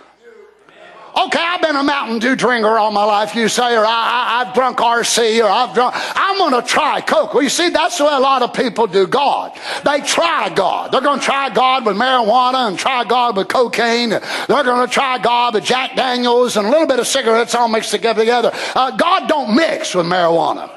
Okay, 1.25 1.39
I've 1.39 1.61
been 1.61 1.75
a 1.75 1.83
Mountain 1.83 2.19
Dew 2.19 2.35
drinker 2.37 2.77
all 2.77 2.91
my 2.91 3.03
life, 3.03 3.35
you 3.35 3.49
say, 3.49 3.75
or 3.75 3.83
I, 3.85 4.43
have 4.45 4.53
drunk 4.53 4.77
RC, 4.77 5.43
or 5.43 5.49
I've 5.49 5.73
drunk. 5.73 5.93
I'm 6.15 6.37
going 6.37 6.61
to 6.61 6.65
try 6.65 7.01
Coke. 7.01 7.33
Well, 7.33 7.43
you 7.43 7.49
see, 7.49 7.69
that's 7.69 7.97
the 7.97 8.05
way 8.05 8.13
a 8.13 8.19
lot 8.19 8.41
of 8.41 8.53
people 8.53 8.87
do 8.87 9.05
God. 9.05 9.51
They 9.83 9.99
try 9.99 10.47
God. 10.47 10.93
They're 10.93 11.01
going 11.01 11.19
to 11.19 11.25
try 11.25 11.49
God 11.49 11.85
with 11.85 11.97
marijuana 11.97 12.69
and 12.69 12.79
try 12.79 13.03
God 13.03 13.35
with 13.35 13.49
cocaine. 13.49 14.11
They're 14.11 14.63
going 14.63 14.87
to 14.87 14.93
try 14.93 15.17
God 15.17 15.55
with 15.55 15.65
Jack 15.65 15.97
Daniels 15.97 16.55
and 16.55 16.65
a 16.65 16.69
little 16.69 16.87
bit 16.87 16.99
of 16.99 17.07
cigarettes 17.07 17.53
all 17.53 17.67
mixed 17.67 17.91
together. 17.91 18.23
Uh, 18.73 18.91
God 18.95 19.27
don't 19.27 19.55
mix 19.55 19.93
with 19.93 20.05
marijuana. 20.05 20.71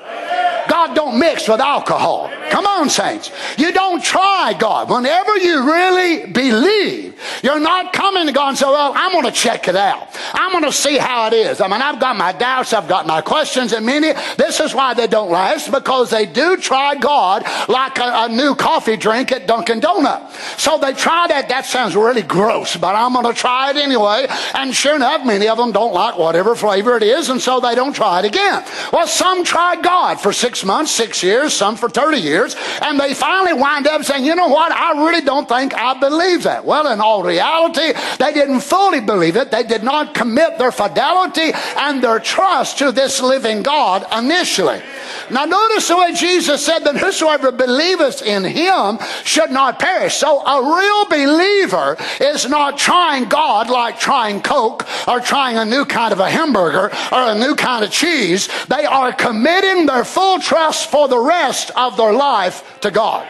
God 0.69 0.95
don't 0.95 1.19
mix 1.19 1.49
with 1.49 1.61
alcohol. 1.61 2.31
Come 2.51 2.67
on, 2.67 2.89
saints. 2.91 3.31
You 3.57 3.73
don't 3.73 4.03
try 4.03 4.55
God. 4.59 4.91
Whenever 4.91 5.37
you 5.39 5.65
really 5.65 6.27
believe, 6.27 7.21
you're 7.43 7.61
not 7.61 7.93
coming 7.93 8.27
to 8.27 8.33
God 8.33 8.51
and 8.51 8.59
say, 8.59 8.67
well, 8.67 8.93
I'm 8.95 9.13
going 9.13 9.25
to 9.25 9.33
check 9.33 9.69
it 9.69 9.77
out. 9.77 10.09
I'm 10.35 10.51
going 10.51 10.65
to 10.65 10.73
see 10.73 10.99
how 10.99 11.29
it 11.29 11.35
is. 11.35 11.61
I 11.61 11.69
mean, 11.69 11.83
I've 11.83 12.01
got 12.01 12.17
my 12.17 12.33
doubts. 12.33 12.73
I've 12.73 12.89
got 12.89 13.07
my 13.07 13.21
questions 13.21 13.73
and 13.73 13.87
many. 13.87 14.13
This 14.37 14.61
is 14.61 14.75
why 14.75 14.95
they 14.95 15.07
don't 15.07 15.31
last 15.31 15.71
because 15.71 16.11
they 16.11 16.27
do 16.27 16.57
try 16.57 16.95
God 16.97 17.45
like 17.69 17.99
a, 17.99 18.25
a 18.25 18.29
new 18.29 18.55
coffee 18.55 18.97
drink 18.97 19.33
at 19.33 19.47
Dunkin' 19.47 19.81
Donut. 19.81 20.31
So 20.59 20.79
they 20.79 20.93
try 20.93 21.27
that. 21.29 21.49
That 21.49 21.65
sounds 21.65 21.97
really 21.97 22.23
gross, 22.23 22.77
but 22.77 22.95
I'm 22.95 23.13
going 23.13 23.27
to 23.27 23.39
try 23.39 23.71
it 23.71 23.77
anyway. 23.77 24.27
And 24.55 24.75
sure 24.75 24.97
enough, 24.97 25.25
many 25.25 25.49
of 25.49 25.59
them 25.59 25.73
don't 25.73 25.95
like 25.95 26.19
whatever 26.19 26.55
flavor 26.55 26.97
it 26.97 27.03
is, 27.03 27.29
and 27.31 27.41
so 27.41 27.61
they 27.61 27.75
don't 27.75 27.95
try 27.95 28.21
it 28.21 28.25
again. 28.25 28.65
Well, 28.93 29.07
some 29.07 29.45
try 29.45 29.81
God 29.81 30.02
for 30.21 30.33
six 30.33 30.53
six 30.53 30.67
months, 30.67 30.91
six 30.91 31.23
years, 31.23 31.55
some 31.55 31.77
for 31.77 31.89
30 31.89 32.19
years, 32.19 32.55
and 32.83 33.01
they 33.01 33.15
finally 33.15 33.55
wind 33.55 33.87
up 33.87 34.05
saying, 34.05 34.23
you 34.23 34.35
know 34.35 34.49
what, 34.49 34.71
I 34.71 35.03
really 35.03 35.25
don't 35.25 35.49
think 35.49 35.73
I 35.73 35.99
believe 35.99 36.43
that. 36.43 36.67
Well, 36.67 36.93
in 36.93 37.01
all 37.01 37.23
reality, 37.23 37.95
they 38.19 38.35
didn't 38.35 38.61
fully 38.61 39.01
believe 39.01 39.37
it. 39.37 39.51
They 39.51 39.63
did 39.63 39.83
not 39.83 40.13
commit 40.15 40.59
their 40.59 40.73
fidelity 40.73 41.53
and 41.79 42.05
their 42.05 42.21
trust 42.21 42.79
to 42.79 42.93
this 42.93 43.23
living 43.23 43.63
God 43.63 44.05
initially. 44.13 44.83
Now, 45.31 45.47
notice 45.47 45.89
the 45.89 45.97
way 45.97 46.13
Jesus 46.13 46.65
said 46.65 46.81
that 46.81 46.97
whosoever 46.97 47.51
believeth 47.51 48.21
in 48.21 48.45
him 48.45 48.99
should 49.25 49.51
not 49.51 49.79
perish. 49.79 50.17
So, 50.17 50.45
a 50.45 50.77
real 50.77 51.05
believer 51.07 51.97
is 52.21 52.47
not 52.47 52.77
trying 52.77 53.25
God 53.31 53.71
like 53.71 53.99
trying 53.99 54.43
Coke 54.43 54.87
or 55.09 55.21
trying 55.21 55.57
a 55.57 55.65
new 55.65 55.87
kind 55.87 56.13
of 56.13 56.21
a 56.21 56.29
hamburger 56.29 56.91
or 57.11 57.21
a 57.33 57.35
new 57.35 57.55
kind 57.55 57.85
of 57.85 57.91
cheese. 57.91 58.49
They 58.67 58.85
are 58.85 59.13
committing 59.13 59.87
their 59.95 60.05
full 60.05 60.39
trust 60.39 60.91
for 60.91 61.09
the 61.09 61.19
rest 61.19 61.71
of 61.77 61.97
their 61.97 62.13
life 62.13 62.81
to 62.81 62.91
God. 62.91 63.27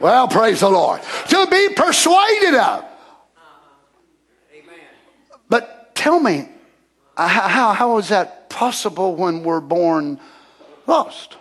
Well, 0.00 0.28
praise 0.28 0.60
the 0.60 0.70
Lord. 0.70 1.00
To 1.28 1.46
be 1.50 1.68
persuaded 1.74 2.54
of. 2.54 2.84
But 5.48 5.94
tell 5.94 6.20
me, 6.20 6.48
how, 7.16 7.72
how 7.72 7.98
is 7.98 8.08
that 8.08 8.50
possible 8.50 9.14
when 9.14 9.44
we're 9.44 9.60
born 9.60 10.20
lost? 10.86 11.36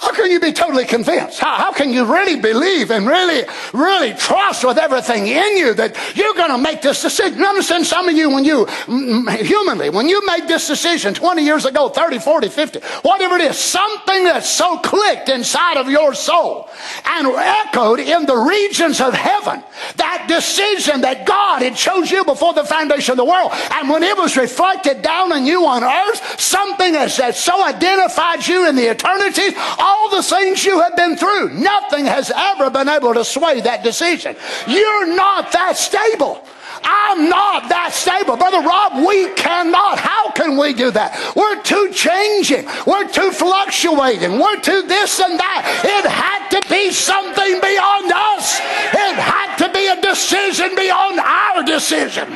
How 0.00 0.12
can 0.12 0.30
you 0.30 0.40
be 0.40 0.52
totally 0.52 0.86
convinced? 0.86 1.40
How, 1.40 1.56
how 1.56 1.72
can 1.72 1.92
you 1.92 2.10
really 2.10 2.40
believe 2.40 2.90
and 2.90 3.06
really, 3.06 3.46
really 3.74 4.14
trust 4.14 4.64
with 4.64 4.78
everything 4.78 5.26
in 5.26 5.58
you 5.58 5.74
that 5.74 5.94
you're 6.16 6.32
going 6.32 6.50
to 6.50 6.56
make 6.56 6.80
this 6.80 7.02
decision? 7.02 7.44
Understand 7.44 7.84
some 7.84 8.08
of 8.08 8.16
you 8.16 8.30
when 8.30 8.46
you, 8.46 8.64
humanly, 8.86 9.90
when 9.90 10.08
you 10.08 10.24
made 10.26 10.48
this 10.48 10.66
decision 10.66 11.12
20 11.12 11.42
years 11.44 11.66
ago, 11.66 11.90
30, 11.90 12.18
40, 12.18 12.48
50, 12.48 12.80
whatever 13.02 13.34
it 13.34 13.42
is, 13.42 13.58
something 13.58 14.24
that's 14.24 14.48
so 14.48 14.78
clicked 14.78 15.28
inside 15.28 15.76
of 15.76 15.90
your 15.90 16.14
soul 16.14 16.70
and 17.04 17.26
echoed 17.26 18.00
in 18.00 18.24
the 18.24 18.36
regions 18.36 19.02
of 19.02 19.12
heaven, 19.12 19.62
that 19.96 20.24
decision 20.28 21.02
that 21.02 21.26
God 21.26 21.60
had 21.60 21.76
chose 21.76 22.10
you 22.10 22.24
before 22.24 22.54
the 22.54 22.64
foundation 22.64 23.12
of 23.12 23.18
the 23.18 23.24
world. 23.26 23.52
And 23.72 23.90
when 23.90 24.02
it 24.02 24.16
was 24.16 24.34
reflected 24.38 25.02
down 25.02 25.30
on 25.30 25.44
you 25.44 25.66
on 25.66 25.84
earth, 25.84 26.40
something 26.40 26.92
that, 26.92 27.10
that 27.18 27.36
so 27.36 27.62
identified 27.62 28.46
you 28.46 28.66
in 28.66 28.76
the 28.76 28.90
eternities, 28.90 29.52
all 29.90 30.10
the 30.10 30.22
things 30.22 30.64
you 30.64 30.80
have 30.80 30.96
been 30.96 31.16
through, 31.16 31.50
nothing 31.50 32.06
has 32.06 32.30
ever 32.34 32.70
been 32.70 32.88
able 32.88 33.14
to 33.14 33.24
sway 33.24 33.60
that 33.62 33.82
decision. 33.82 34.36
You're 34.68 35.14
not 35.14 35.52
that 35.52 35.76
stable. 35.76 36.44
I'm 36.82 37.28
not 37.28 37.68
that 37.68 37.92
stable. 37.92 38.36
Brother 38.36 38.60
Rob, 38.60 39.04
we 39.06 39.28
cannot. 39.34 39.98
How 39.98 40.30
can 40.30 40.56
we 40.56 40.72
do 40.72 40.90
that? 40.92 41.12
We're 41.36 41.60
too 41.62 41.90
changing. 41.92 42.66
We're 42.86 43.08
too 43.08 43.32
fluctuating. 43.32 44.38
We're 44.38 44.60
too 44.60 44.82
this 44.86 45.20
and 45.20 45.38
that. 45.38 45.60
It 45.84 46.08
had 46.08 46.48
to 46.56 46.68
be 46.70 46.90
something 46.90 47.60
beyond 47.60 48.12
us. 48.14 48.60
It 48.94 49.16
had 49.18 49.56
to 49.58 49.68
be 49.72 49.86
a 49.88 50.00
decision 50.00 50.74
beyond 50.76 51.20
our 51.20 51.62
decision. 51.64 52.28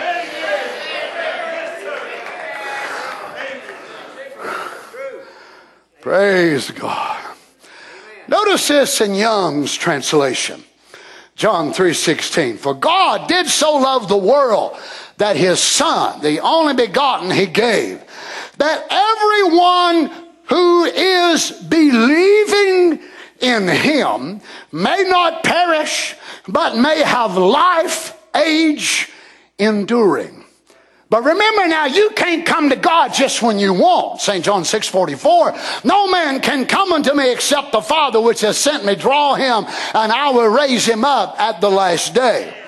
Praise 6.03 6.71
God. 6.71 7.34
Notice 8.29 8.69
this 8.69 9.01
in 9.01 9.15
Young's 9.15 9.75
translation. 9.75 10.65
John 11.37 11.73
3:16 11.73 12.59
For 12.59 12.75
God 12.75 13.29
did 13.29 13.49
so 13.49 13.77
love 13.77 14.09
the 14.09 14.17
world 14.17 14.77
that 15.17 15.37
his 15.37 15.61
son 15.61 16.21
the 16.21 16.41
only 16.41 16.75
begotten 16.75 17.31
he 17.31 17.47
gave 17.47 18.03
that 18.59 18.87
everyone 18.91 20.11
who 20.45 20.85
is 20.85 21.51
believing 21.51 23.01
in 23.41 23.69
him 23.69 24.41
may 24.71 25.05
not 25.09 25.43
perish 25.43 26.15
but 26.47 26.77
may 26.77 27.03
have 27.03 27.37
life 27.37 28.17
age 28.35 29.11
enduring 29.59 30.43
but 31.14 31.22
remember 31.22 31.68
now, 31.68 31.87
you 31.87 32.11
can't 32.16 32.44
come 32.44 32.70
to 32.70 32.74
God 32.74 33.14
just 33.14 33.40
when 33.40 33.61
you 33.61 33.72
want. 33.72 34.20
St. 34.20 34.44
John 34.44 34.64
6 34.64 34.88
44. 34.88 35.55
No 35.85 36.11
man 36.11 36.40
can 36.40 36.66
come 36.66 36.92
unto 36.92 37.14
me 37.14 37.31
except 37.31 37.70
the 37.70 37.81
Father 37.81 38.20
which 38.20 38.40
has 38.40 38.59
sent 38.59 38.85
me 38.85 38.96
draw 38.96 39.37
him, 39.37 39.64
and 39.94 40.11
I 40.11 40.31
will 40.31 40.48
raise 40.48 40.85
him 40.85 41.05
up 41.05 41.38
at 41.38 41.61
the 41.61 41.70
last 41.70 42.14
day. 42.14 42.63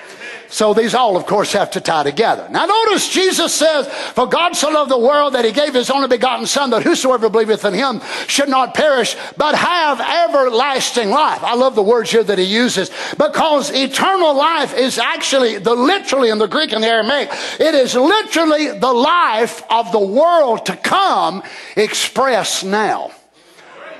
So 0.49 0.73
these 0.73 0.95
all, 0.95 1.17
of 1.17 1.25
course, 1.25 1.51
have 1.53 1.71
to 1.71 1.81
tie 1.81 2.03
together. 2.03 2.47
Now 2.49 2.65
notice 2.65 3.09
Jesus 3.09 3.53
says, 3.53 3.87
For 3.87 4.27
God 4.27 4.55
so 4.55 4.69
loved 4.69 4.91
the 4.91 4.97
world 4.97 5.33
that 5.33 5.45
he 5.45 5.51
gave 5.51 5.73
his 5.73 5.89
only 5.89 6.07
begotten 6.07 6.45
Son, 6.45 6.69
that 6.69 6.83
whosoever 6.83 7.29
believeth 7.29 7.65
in 7.65 7.73
him 7.73 8.01
should 8.27 8.49
not 8.49 8.73
perish, 8.73 9.15
but 9.35 9.55
have 9.55 9.99
everlasting 9.99 11.09
life. 11.09 11.43
I 11.43 11.55
love 11.55 11.75
the 11.75 11.83
words 11.83 12.11
here 12.11 12.23
that 12.23 12.37
he 12.37 12.45
uses, 12.45 12.89
because 13.17 13.71
eternal 13.71 14.35
life 14.35 14.75
is 14.77 14.97
actually, 14.97 15.57
the 15.57 15.75
literally 15.75 16.29
in 16.29 16.37
the 16.37 16.47
Greek 16.47 16.71
and 16.71 16.83
the 16.83 16.87
Aramaic, 16.87 17.29
it 17.59 17.75
is 17.75 17.95
literally 17.95 18.77
the 18.77 18.93
life 18.93 19.63
of 19.69 19.91
the 19.91 19.99
world 19.99 20.65
to 20.67 20.75
come 20.75 21.43
expressed 21.75 22.63
now. 22.63 23.11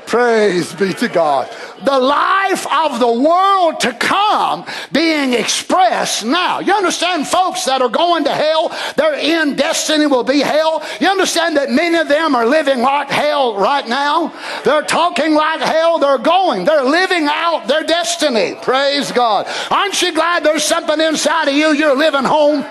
Praise 0.08 0.74
be 0.74 0.94
to 0.94 1.10
God. 1.10 1.50
The 1.84 2.00
life 2.00 2.66
of 2.72 3.02
the 3.02 3.12
world 3.12 3.82
to 3.82 3.92
come 3.92 4.66
being 4.94 5.34
expressed 5.34 6.26
now. 6.26 6.60
You 6.60 6.74
understand 6.74 7.28
folks 7.28 7.66
that 7.66 7.82
are 7.82 7.90
going 7.90 8.24
to 8.24 8.32
hell, 8.34 8.70
their 8.96 9.14
end 9.16 9.58
destiny 9.58 10.08
will 10.08 10.24
be 10.24 10.40
hell. 10.40 10.82
You 11.02 11.10
understand 11.10 11.58
that 11.58 11.70
many 11.70 11.98
of 11.98 12.08
them 12.08 12.36
are 12.36 12.46
living 12.46 12.80
like 12.80 13.10
hell 13.10 13.58
right 13.58 13.86
now? 13.86 14.34
They're 14.64 14.82
talking 14.82 15.36
like 15.36 15.60
hell. 15.60 16.00
They're 16.00 16.18
going. 16.18 16.64
They're 16.64 16.86
living 16.86 17.28
out 17.30 17.68
their 17.68 17.84
destiny. 17.84 18.56
Praise 18.62 19.12
God. 19.12 19.46
Aren't 19.70 20.02
you 20.02 20.14
glad 20.14 20.46
there's 20.46 20.64
something 20.64 21.02
inside 21.02 21.50
of 21.50 21.54
you? 21.54 21.74
You're 21.74 21.98
living 21.98 22.24
home. 22.24 22.66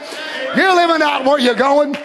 You're 0.57 0.75
living 0.75 1.03
out 1.03 1.27
where 1.27 1.39
you're 1.39 1.55
going. 1.55 1.97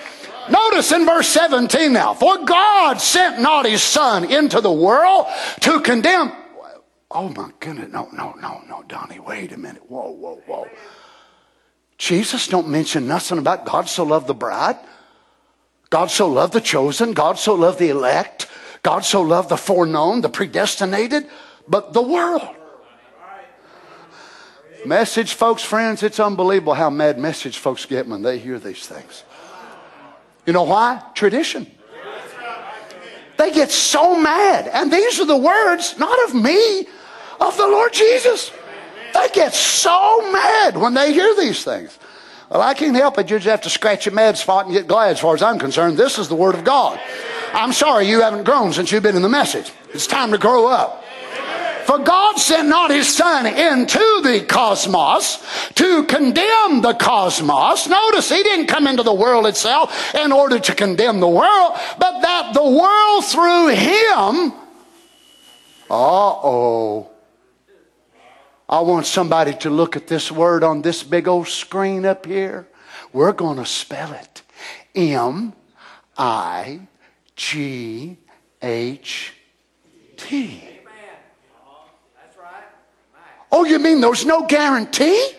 Notice 0.51 0.91
in 0.91 1.05
verse 1.05 1.29
17 1.29 1.93
now, 1.93 2.13
for 2.13 2.43
God 2.45 2.99
sent 2.99 3.39
not 3.41 3.65
his 3.65 3.81
son 3.81 4.29
into 4.29 4.59
the 4.59 4.71
world 4.71 5.27
to 5.61 5.79
condemn. 5.79 6.33
Oh 7.09 7.29
my 7.29 7.51
goodness, 7.59 7.91
no, 7.91 8.09
no, 8.11 8.33
no, 8.41 8.61
no, 8.67 8.83
Donnie, 8.87 9.19
wait 9.19 9.51
a 9.51 9.57
minute. 9.57 9.83
Whoa, 9.89 10.11
whoa, 10.11 10.41
whoa. 10.45 10.67
Jesus 11.97 12.47
don't 12.47 12.67
mention 12.67 13.07
nothing 13.07 13.37
about 13.37 13.65
God 13.65 13.87
so 13.87 14.03
loved 14.03 14.27
the 14.27 14.33
bride. 14.33 14.77
God 15.89 16.09
so 16.09 16.27
loved 16.27 16.53
the 16.53 16.61
chosen. 16.61 17.13
God 17.13 17.37
so 17.37 17.53
loved 17.53 17.79
the 17.79 17.89
elect. 17.89 18.47
God 18.81 19.05
so 19.05 19.21
loved 19.21 19.49
the 19.49 19.57
foreknown, 19.57 20.21
the 20.21 20.29
predestinated, 20.29 21.27
but 21.67 21.93
the 21.93 22.01
world. 22.01 22.47
Message, 24.85 25.33
folks, 25.33 25.61
friends, 25.61 26.01
it's 26.01 26.19
unbelievable 26.19 26.73
how 26.73 26.89
mad 26.89 27.19
message 27.19 27.57
folks 27.59 27.85
get 27.85 28.07
when 28.07 28.23
they 28.23 28.39
hear 28.39 28.57
these 28.57 28.87
things. 28.87 29.23
You 30.45 30.54
know 30.54 30.63
why? 30.63 31.04
Tradition. 31.13 31.69
They 33.38 33.51
get 33.51 33.71
so 33.71 34.19
mad. 34.19 34.67
And 34.67 34.91
these 34.91 35.19
are 35.19 35.25
the 35.25 35.38
words, 35.38 35.97
not 35.97 36.30
of 36.30 36.36
me, 36.36 36.88
of 37.39 37.58
the 37.58 37.67
Lord 37.67 37.91
Jesus. 37.91 38.51
They 39.13 39.30
get 39.30 39.54
so 39.54 40.32
mad 40.32 40.77
when 40.77 40.93
they 40.93 41.13
hear 41.13 41.36
these 41.36 41.63
things. 41.63 41.97
Well, 42.49 42.62
I 42.62 42.73
can't 42.73 42.95
help 42.95 43.17
it. 43.17 43.30
You 43.30 43.38
just 43.38 43.49
have 43.49 43.62
to 43.62 43.69
scratch 43.69 44.06
your 44.06 44.13
mad 44.13 44.38
spot 44.38 44.65
and 44.65 44.73
get 44.73 44.88
glad 44.88 45.12
as 45.12 45.19
far 45.19 45.34
as 45.34 45.41
I'm 45.41 45.58
concerned. 45.58 45.97
This 45.97 46.19
is 46.19 46.27
the 46.27 46.36
Word 46.36 46.54
of 46.54 46.63
God. 46.63 46.99
I'm 47.54 47.73
sorry 47.73 48.08
you 48.08 48.21
haven't 48.21 48.43
grown 48.43 48.73
since 48.73 48.91
you've 48.91 49.04
been 49.04 49.15
in 49.15 49.21
the 49.21 49.30
message. 49.30 49.71
It's 49.93 50.08
time 50.08 50.32
to 50.32 50.38
grow 50.38 50.67
up. 50.67 51.00
For 51.91 51.99
God 51.99 52.39
sent 52.39 52.69
not 52.69 52.89
his 52.89 53.13
son 53.13 53.45
into 53.45 54.21
the 54.23 54.45
cosmos 54.47 55.43
to 55.73 56.06
condemn 56.06 56.80
the 56.80 56.93
cosmos. 56.97 57.86
Notice 57.86 58.30
he 58.30 58.41
didn't 58.43 58.67
come 58.67 58.88
into 58.88 59.04
the 59.04 59.13
world 59.13 59.45
itself 59.45 60.15
in 60.15 60.32
order 60.32 60.58
to 60.58 60.73
condemn 60.73 61.19
the 61.19 61.27
world, 61.27 61.77
but 61.99 62.21
that 62.21 62.54
the 62.54 62.63
world 62.63 63.25
through 63.25 63.67
him. 63.75 64.54
Uh 65.89 66.32
oh. 66.47 67.10
I 68.69 68.80
want 68.80 69.06
somebody 69.06 69.54
to 69.56 69.69
look 69.69 69.97
at 69.97 70.08
this 70.08 70.32
word 70.32 70.63
on 70.63 70.82
this 70.84 71.04
big 71.04 71.27
old 71.27 71.49
screen 71.49 72.06
up 72.06 72.25
here. 72.25 72.69
We're 73.12 73.34
going 73.34 73.58
to 73.58 73.65
spell 73.65 74.13
it 74.13 74.43
M 74.95 75.51
I 76.17 76.88
G 77.36 78.17
H 78.62 79.34
T. 80.15 80.70
Oh, 83.51 83.65
you 83.65 83.79
mean 83.79 84.01
there's 84.01 84.25
no 84.25 84.45
guarantee? 84.45 85.33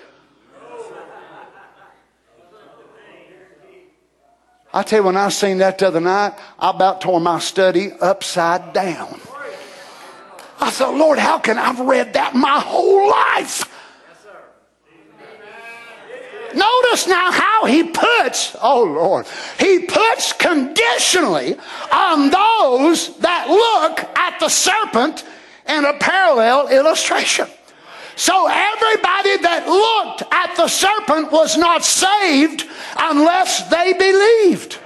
I 4.75 4.83
tell 4.83 5.01
you, 5.01 5.05
when 5.05 5.17
I 5.17 5.29
seen 5.29 5.59
that 5.59 5.79
the 5.79 5.89
other 5.89 6.01
night, 6.01 6.33
I 6.59 6.71
about 6.71 7.03
tore 7.03 7.21
my 7.21 7.39
study 7.39 7.93
upside 7.93 8.73
down. 8.73 9.21
I 10.61 10.71
thought, 10.71 10.95
Lord, 10.95 11.19
how 11.19 11.39
can 11.39 11.59
I've 11.59 11.81
read 11.81 12.15
that 12.15 12.35
my 12.35 12.61
whole 12.61 13.11
life? 13.11 13.69
Notice 16.55 17.07
now 17.07 17.31
how 17.31 17.65
he 17.65 17.83
puts, 17.85 18.55
oh 18.61 18.85
Lord, 18.85 19.27
he 19.59 19.81
puts 19.87 20.33
conditionally 20.35 21.57
on 21.91 22.31
those 22.31 23.17
that 23.19 23.49
look 23.49 24.19
at 24.19 24.39
the 24.39 24.49
serpent 24.49 25.25
in 25.67 25.85
a 25.85 25.95
parallel 25.95 26.69
illustration. 26.69 27.49
So 28.17 28.47
everybody 28.47 29.37
that 29.39 29.67
looked 29.67 30.23
at 30.33 30.57
the 30.57 30.69
serpent 30.69 31.33
was 31.33 31.57
not 31.57 31.85
saved 31.85 32.67
unless 32.99 33.69
they 33.69 33.93
believed. 33.93 34.79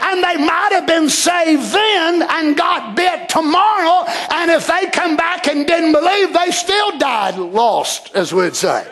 And 0.00 0.22
they 0.22 0.36
might 0.36 0.70
have 0.72 0.86
been 0.86 1.08
saved 1.08 1.72
then 1.72 2.22
and 2.22 2.56
got 2.56 2.94
bit 2.94 3.28
tomorrow. 3.28 4.04
And 4.30 4.50
if 4.50 4.66
they 4.66 4.86
come 4.90 5.16
back 5.16 5.48
and 5.48 5.66
didn't 5.66 5.92
believe, 5.92 6.32
they 6.32 6.52
still 6.52 6.96
died 6.98 7.36
lost, 7.36 8.14
as 8.14 8.32
we'd 8.32 8.54
say. 8.54 8.86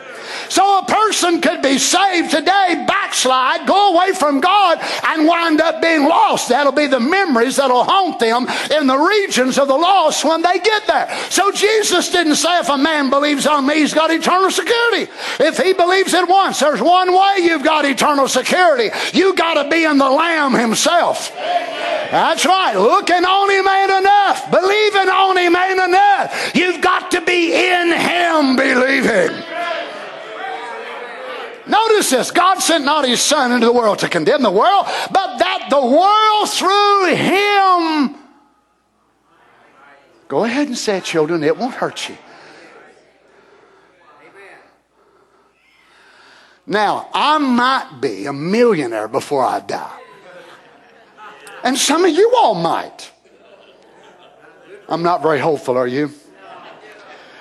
So 0.49 0.79
a 0.79 0.85
person 0.85 1.41
could 1.41 1.61
be 1.61 1.77
saved 1.77 2.31
today, 2.31 2.85
backslide, 2.87 3.67
go 3.67 3.93
away 3.95 4.13
from 4.13 4.39
God, 4.39 4.79
and 5.07 5.27
wind 5.27 5.61
up 5.61 5.81
being 5.81 6.03
lost. 6.03 6.49
That'll 6.49 6.71
be 6.71 6.87
the 6.87 6.99
memories 6.99 7.57
that'll 7.57 7.83
haunt 7.83 8.19
them 8.19 8.47
in 8.71 8.87
the 8.87 8.97
regions 8.97 9.57
of 9.57 9.67
the 9.67 9.77
lost 9.77 10.23
when 10.23 10.41
they 10.41 10.59
get 10.59 10.87
there. 10.87 11.09
So 11.29 11.51
Jesus 11.51 12.09
didn't 12.09 12.35
say 12.35 12.59
if 12.59 12.69
a 12.69 12.77
man 12.77 13.09
believes 13.09 13.47
on 13.47 13.65
me, 13.65 13.75
he's 13.75 13.93
got 13.93 14.11
eternal 14.11 14.51
security. 14.51 15.11
If 15.39 15.57
he 15.57 15.73
believes 15.73 16.13
it 16.13 16.27
once, 16.27 16.59
there's 16.59 16.81
one 16.81 17.13
way 17.13 17.37
you've 17.41 17.63
got 17.63 17.85
eternal 17.85 18.27
security. 18.27 18.89
You 19.13 19.35
got 19.35 19.61
to 19.61 19.69
be 19.69 19.83
in 19.83 19.97
the 19.97 20.09
Lamb 20.09 20.53
himself. 20.53 21.31
That's 21.35 22.45
right. 22.45 22.75
Looking 22.75 23.25
on 23.25 23.49
him 23.51 23.67
ain't 23.67 23.91
enough. 23.91 24.49
Believing 24.51 25.09
on 25.09 25.37
him 25.37 25.55
ain't 25.55 25.79
enough. 25.79 26.51
You've 26.55 26.81
got 26.81 27.11
to 27.11 27.21
be 27.21 27.53
in 27.53 27.91
him 27.91 28.55
believing. 28.55 29.46
Notice 31.77 32.09
this 32.09 32.31
God 32.31 32.59
sent 32.59 32.85
not 32.85 33.07
his 33.07 33.21
Son 33.21 33.51
into 33.51 33.65
the 33.65 33.71
world 33.71 33.99
to 33.99 34.09
condemn 34.09 34.41
the 34.41 34.51
world, 34.51 34.85
but 35.11 35.37
that 35.37 35.67
the 35.69 35.85
world 35.85 36.49
through 36.49 37.15
him. 37.15 38.15
Go 40.27 40.43
ahead 40.43 40.67
and 40.67 40.77
say 40.77 40.97
it, 40.97 41.03
children, 41.03 41.43
it 41.43 41.55
won't 41.55 41.75
hurt 41.75 42.09
you. 42.09 42.17
Now, 46.65 47.09
I 47.13 47.37
might 47.37 48.01
be 48.01 48.25
a 48.25 48.33
millionaire 48.33 49.07
before 49.07 49.45
I 49.45 49.61
die. 49.61 50.01
And 51.63 51.77
some 51.77 52.03
of 52.03 52.11
you 52.11 52.33
all 52.35 52.55
might. 52.55 53.11
I'm 54.89 55.03
not 55.03 55.21
very 55.21 55.39
hopeful, 55.39 55.77
are 55.77 55.87
you? 55.87 56.11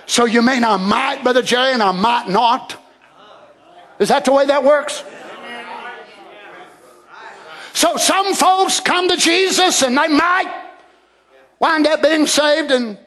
So 0.07 0.27
you 0.27 0.42
mean 0.42 0.62
I 0.62 0.77
might, 0.77 1.22
Brother 1.25 1.42
Jerry, 1.42 1.72
and 1.72 1.83
I 1.83 1.90
might 1.90 2.29
not? 2.29 2.86
Is 3.98 4.09
that 4.09 4.24
the 4.24 4.32
way 4.32 4.46
that 4.46 4.62
works? 4.62 5.04
So 7.72 7.96
some 7.96 8.35
folks 8.35 8.80
come 8.80 9.09
to 9.09 9.16
Jesus 9.16 9.82
and 9.82 9.96
they 9.96 10.09
might 10.09 10.64
wind 11.59 11.87
up 11.87 12.02
being 12.02 12.26
saved, 12.26 12.70
and 12.70 12.98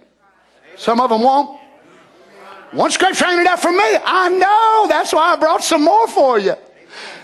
some 0.76 1.00
of 1.00 1.10
them 1.10 1.24
won't. 1.24 1.60
One 2.72 2.92
scripture 2.92 3.26
ain't 3.26 3.42
enough 3.42 3.62
for 3.62 3.72
me. 3.72 3.78
I 3.78 4.30
know. 4.30 4.88
That's 4.88 5.12
why 5.12 5.34
I 5.34 5.36
brought 5.38 5.64
some 5.64 5.84
more 5.84 6.08
for 6.08 6.38
you. 6.38 6.54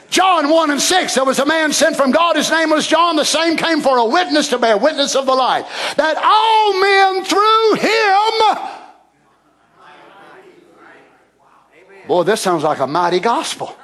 John 0.10 0.49
1 0.49 0.71
and 0.71 0.82
6, 0.82 1.15
there 1.15 1.25
was 1.25 1.39
a 1.39 1.45
man 1.45 1.73
sent 1.73 1.95
from 1.95 2.12
God. 2.12 2.36
His 2.36 2.49
name 2.49 2.69
was 2.69 2.88
John. 2.88 3.15
The 3.15 3.25
same 3.25 3.58
came 3.58 3.82
for 3.82 3.97
a 3.97 4.06
witness 4.06 4.49
to 4.49 4.58
bear 4.58 4.78
witness 4.78 5.15
of 5.15 5.25
the 5.25 5.34
light. 5.34 5.65
That 5.97 6.17
all 6.17 6.80
men 6.80 7.25
through 7.25 7.73
him 7.75 8.85
Boy, 12.08 12.24
this 12.24 12.41
sounds 12.41 12.63
like 12.63 12.80
a 12.80 12.88
mighty 12.88 13.20
gospel. 13.20 13.76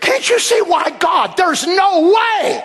Can't 0.00 0.28
you 0.28 0.38
see 0.38 0.60
why 0.62 0.90
God? 0.90 1.34
There's 1.36 1.66
no 1.66 2.12
way 2.12 2.64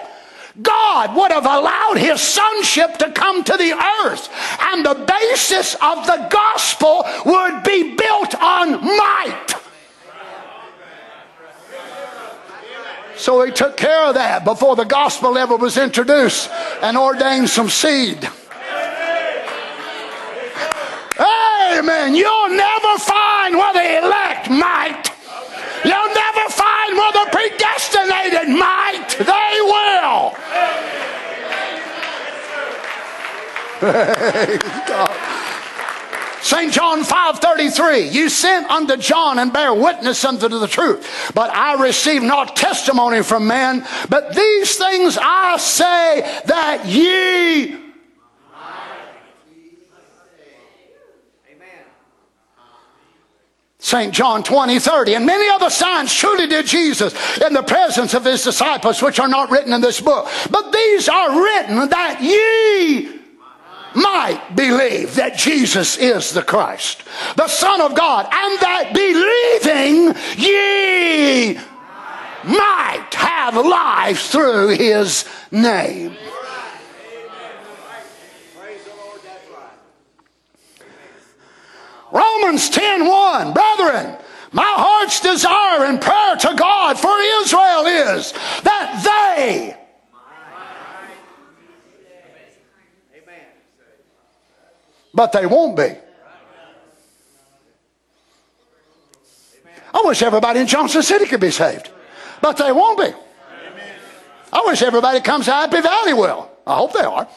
God 0.62 1.15
would 1.15 1.32
have 1.32 1.46
allowed 1.46 1.98
his 1.98 2.20
sonship 2.20 2.98
to 2.98 3.12
come 3.12 3.43
to 3.43 3.58
the 3.58 3.74
earth, 4.04 4.30
and 4.62 4.86
the 4.86 4.96
basis 4.96 5.76
of 5.76 6.06
the 6.08 6.28
gospel 6.32 7.06
would 7.26 7.63
be 7.63 7.96
built 7.96 8.36
on 8.36 8.72
might. 8.84 9.54
So 13.17 13.43
he 13.43 13.52
took 13.52 13.78
care 13.78 14.06
of 14.06 14.15
that 14.15 14.46
before 14.46 14.76
the 14.76 14.86
gospel 14.86 15.38
ever 15.38 15.56
was 15.56 15.78
introduced 15.78 16.50
and 16.82 16.97
ordained 16.97 17.49
some 17.49 17.70
seed. 17.70 18.28
Amen. 21.78 22.15
You'll 22.15 22.49
never 22.49 22.97
find 22.97 23.55
where 23.55 23.73
the 23.73 23.99
elect 24.03 24.49
might. 24.49 25.11
You'll 25.86 26.13
never 26.13 26.49
find 26.49 26.97
where 26.97 27.11
the 27.11 27.28
predestinated 27.32 28.49
might. 28.49 29.15
They 29.19 29.61
will. 29.61 30.34
St. 36.41 36.73
John 36.73 37.03
5.33, 37.03 38.11
you 38.11 38.30
sent 38.30 38.67
unto 38.71 38.97
John 38.97 39.38
and 39.38 39.53
bear 39.53 39.71
witness 39.73 40.25
unto 40.25 40.47
the 40.47 40.67
truth. 40.67 41.32
But 41.36 41.51
I 41.51 41.75
receive 41.84 42.23
not 42.23 42.55
testimony 42.55 43.21
from 43.21 43.45
man, 43.47 43.86
but 44.09 44.34
these 44.34 44.78
things 44.78 45.19
I 45.21 45.57
say 45.57 46.21
that 46.45 46.88
ye 46.88 47.87
St. 53.80 54.11
John 54.11 54.43
20, 54.43 54.80
30, 54.80 55.13
and 55.13 55.25
many 55.25 55.47
other 55.49 55.69
signs 55.69 56.13
truly 56.13 56.47
did 56.47 56.65
Jesus 56.65 57.13
in 57.39 57.53
the 57.53 57.61
presence 57.61 58.13
of 58.13 58.25
his 58.25 58.43
disciples, 58.43 59.01
which 59.01 59.19
are 59.19 59.28
not 59.28 59.51
written 59.51 59.71
in 59.71 59.82
this 59.82 60.01
book. 60.01 60.28
But 60.49 60.71
these 60.71 61.07
are 61.07 61.41
written 61.41 61.89
that 61.89 62.19
ye 62.21 63.17
might 63.95 64.55
believe 64.55 65.15
that 65.15 65.38
Jesus 65.38 65.97
is 65.97 66.32
the 66.32 66.43
Christ, 66.43 67.03
the 67.36 67.47
Son 67.47 67.82
of 67.82 67.95
God, 67.95 68.25
and 68.25 68.59
that 68.59 68.93
believing 68.93 70.15
ye 70.38 71.55
might 72.43 73.13
have 73.13 73.55
life 73.55 74.21
through 74.21 74.69
his 74.69 75.25
name. 75.51 76.15
Romans 82.12 82.70
10 82.70 83.08
1. 83.08 83.53
Brethren, 83.53 84.18
my 84.51 84.74
heart's 84.78 85.20
desire 85.20 85.86
and 85.86 86.01
prayer 86.01 86.36
to 86.38 86.55
God 86.55 86.97
for 86.97 87.16
Israel 87.41 87.86
is 88.16 88.32
that 88.64 89.01
they 89.03 89.76
Amen. 93.14 93.45
but 95.14 95.32
they 95.32 95.45
won't 95.45 95.76
be. 95.76 95.95
I 99.93 100.01
wish 100.05 100.22
everybody 100.22 100.60
in 100.60 100.68
Johnson 100.68 101.01
City 101.01 101.26
could 101.26 101.39
be 101.39 101.51
saved, 101.51 101.89
but 102.41 102.58
they 102.58 102.72
won't 102.72 102.99
be. 102.99 103.12
I 104.53 104.64
wish 104.66 104.82
everybody 104.82 105.20
comes 105.22 105.45
to 105.45 105.51
Happy 105.51 105.82
Valley 105.82 106.14
will. 106.14 106.49
I 106.66 106.76
hope 106.76 106.93
they 106.93 107.01
are. 107.01 107.28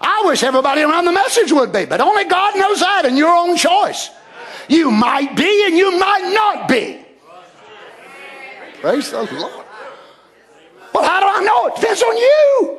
I 0.00 0.22
wish 0.24 0.42
everybody 0.42 0.82
around 0.82 1.04
the 1.04 1.12
message 1.12 1.52
would 1.52 1.72
be, 1.72 1.84
but 1.84 2.00
only 2.00 2.24
God 2.24 2.56
knows 2.56 2.80
that 2.80 3.04
and 3.04 3.16
your 3.16 3.34
own 3.34 3.56
choice. 3.56 4.10
You 4.68 4.90
might 4.90 5.34
be 5.36 5.66
and 5.66 5.76
you 5.76 5.98
might 5.98 6.30
not 6.32 6.68
be. 6.68 7.04
Praise 8.80 9.10
the 9.10 9.22
Lord. 9.22 9.64
Well, 10.94 11.04
how 11.04 11.20
do 11.20 11.26
I 11.26 11.44
know? 11.44 11.66
It 11.66 11.80
depends 11.80 12.02
on 12.02 12.16
you. 12.16 12.78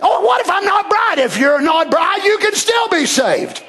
Oh, 0.00 0.20
what 0.24 0.40
if 0.40 0.50
I'm 0.50 0.64
not 0.64 0.88
bride? 0.88 1.18
If 1.18 1.38
you're 1.38 1.60
not 1.60 1.90
bride, 1.90 2.22
you 2.24 2.38
can 2.38 2.54
still 2.54 2.88
be 2.88 3.06
saved. 3.06 3.62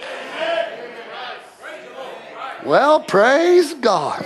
Well, 2.66 3.02
praise 3.02 3.74
God. 3.74 4.26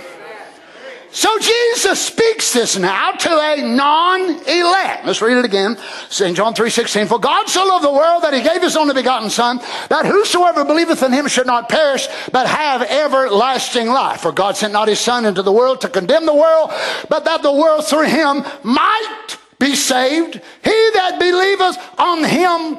So 1.16 1.30
Jesus 1.38 1.98
speaks 1.98 2.52
this 2.52 2.76
now 2.76 3.12
to 3.12 3.30
a 3.30 3.62
non-elect. 3.62 5.06
Let's 5.06 5.22
read 5.22 5.38
it 5.38 5.46
again. 5.46 5.78
St. 6.10 6.36
John 6.36 6.52
3.16. 6.52 7.08
For 7.08 7.18
God 7.18 7.48
so 7.48 7.64
loved 7.64 7.86
the 7.86 7.90
world 7.90 8.22
that 8.22 8.34
he 8.34 8.42
gave 8.42 8.60
his 8.60 8.76
only 8.76 8.92
begotten 8.92 9.30
son, 9.30 9.56
that 9.88 10.04
whosoever 10.04 10.62
believeth 10.62 11.02
in 11.02 11.14
him 11.14 11.26
should 11.26 11.46
not 11.46 11.70
perish, 11.70 12.06
but 12.32 12.46
have 12.46 12.82
everlasting 12.82 13.86
life. 13.86 14.20
For 14.20 14.30
God 14.30 14.58
sent 14.58 14.74
not 14.74 14.88
his 14.88 15.00
son 15.00 15.24
into 15.24 15.40
the 15.40 15.52
world 15.52 15.80
to 15.80 15.88
condemn 15.88 16.26
the 16.26 16.34
world, 16.34 16.70
but 17.08 17.24
that 17.24 17.40
the 17.40 17.50
world 17.50 17.86
through 17.86 18.08
him 18.08 18.44
might 18.62 19.38
be 19.58 19.74
saved. 19.74 20.34
He 20.34 20.90
that 20.92 21.16
believeth 21.18 21.78
on 21.98 22.24
him 22.24 22.78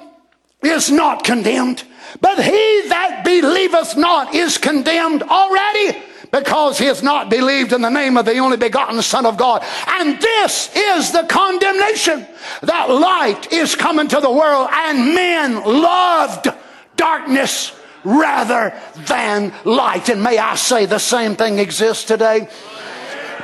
is 0.61 0.91
not 0.91 1.23
condemned, 1.23 1.83
but 2.21 2.37
he 2.37 2.83
that 2.89 3.23
believeth 3.25 3.97
not 3.97 4.35
is 4.35 4.59
condemned 4.59 5.23
already 5.23 5.97
because 6.31 6.77
he 6.77 6.85
has 6.85 7.03
not 7.03 7.29
believed 7.29 7.73
in 7.73 7.81
the 7.81 7.89
name 7.89 8.17
of 8.17 8.25
the 8.25 8.37
only 8.37 8.57
begotten 8.57 9.01
Son 9.01 9.25
of 9.25 9.37
God. 9.37 9.63
And 9.87 10.19
this 10.19 10.75
is 10.75 11.11
the 11.11 11.23
condemnation 11.23 12.25
that 12.61 12.89
light 12.89 13.51
is 13.51 13.75
coming 13.75 14.07
to 14.09 14.19
the 14.19 14.31
world, 14.31 14.69
and 14.71 15.15
men 15.15 15.63
loved 15.63 16.47
darkness 16.95 17.73
rather 18.03 18.73
than 19.07 19.53
light. 19.65 20.09
And 20.09 20.23
may 20.23 20.37
I 20.37 20.55
say 20.55 20.85
the 20.85 20.99
same 20.99 21.35
thing 21.35 21.59
exists 21.59 22.03
today? 22.05 22.49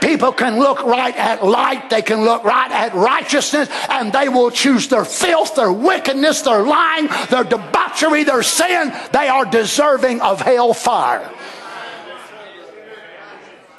People 0.02 0.34
can 0.34 0.60
look 0.60 0.84
right 0.84 1.16
at 1.16 1.46
light, 1.46 1.90
they 1.90 2.02
can 2.02 2.26
look 2.26 2.44
right 2.44 2.70
at 2.70 2.94
righteousness, 2.94 3.70
and 3.90 4.12
they 4.12 4.28
will 4.28 4.52
choose 4.52 4.90
their 4.90 5.06
filth, 5.06 5.56
their 5.56 5.72
wickedness, 5.72 6.42
their 6.42 6.62
lying, 6.62 7.08
their 7.30 7.46
debauchery, 7.46 8.26
their 8.26 8.44
sin. 8.44 8.94
They 9.14 9.30
are 9.30 9.46
deserving 9.46 10.20
of 10.20 10.42
hell 10.42 10.74
fire. 10.74 11.32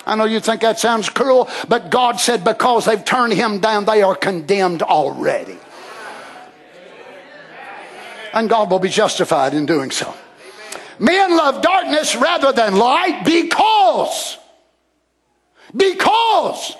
I 0.06 0.16
know 0.16 0.24
you 0.24 0.40
think 0.40 0.60
that 0.60 0.78
sounds 0.78 1.08
cruel, 1.08 1.48
but 1.68 1.90
God 1.90 2.20
said 2.20 2.44
because 2.44 2.84
they've 2.84 3.04
turned 3.04 3.32
him 3.32 3.60
down, 3.60 3.84
they 3.84 4.02
are 4.02 4.14
condemned 4.14 4.82
already. 4.82 5.58
And 8.32 8.48
God 8.48 8.70
will 8.70 8.80
be 8.80 8.88
justified 8.88 9.54
in 9.54 9.64
doing 9.64 9.90
so. 9.90 10.12
Men 10.98 11.36
love 11.36 11.62
darkness 11.62 12.16
rather 12.16 12.52
than 12.52 12.76
light 12.76 13.22
because, 13.24 14.38
because 15.74 16.76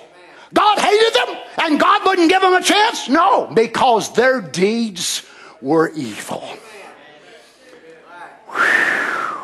God 0.53 0.79
hated 0.79 1.13
them 1.13 1.37
and 1.63 1.79
God 1.79 2.05
wouldn't 2.05 2.29
give 2.29 2.41
them 2.41 2.53
a 2.53 2.61
chance? 2.61 3.09
No, 3.09 3.49
because 3.53 4.13
their 4.13 4.41
deeds 4.41 5.25
were 5.61 5.89
evil. 5.91 6.43
Whew. 8.47 9.35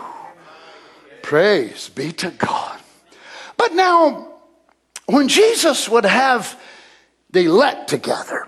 Praise 1.21 1.89
be 1.89 2.11
to 2.13 2.31
God. 2.31 2.80
But 3.61 3.75
now, 3.75 4.27
when 5.05 5.27
Jesus 5.27 5.87
would 5.87 6.03
have 6.03 6.59
the 7.29 7.41
elect 7.41 7.91
together, 7.91 8.47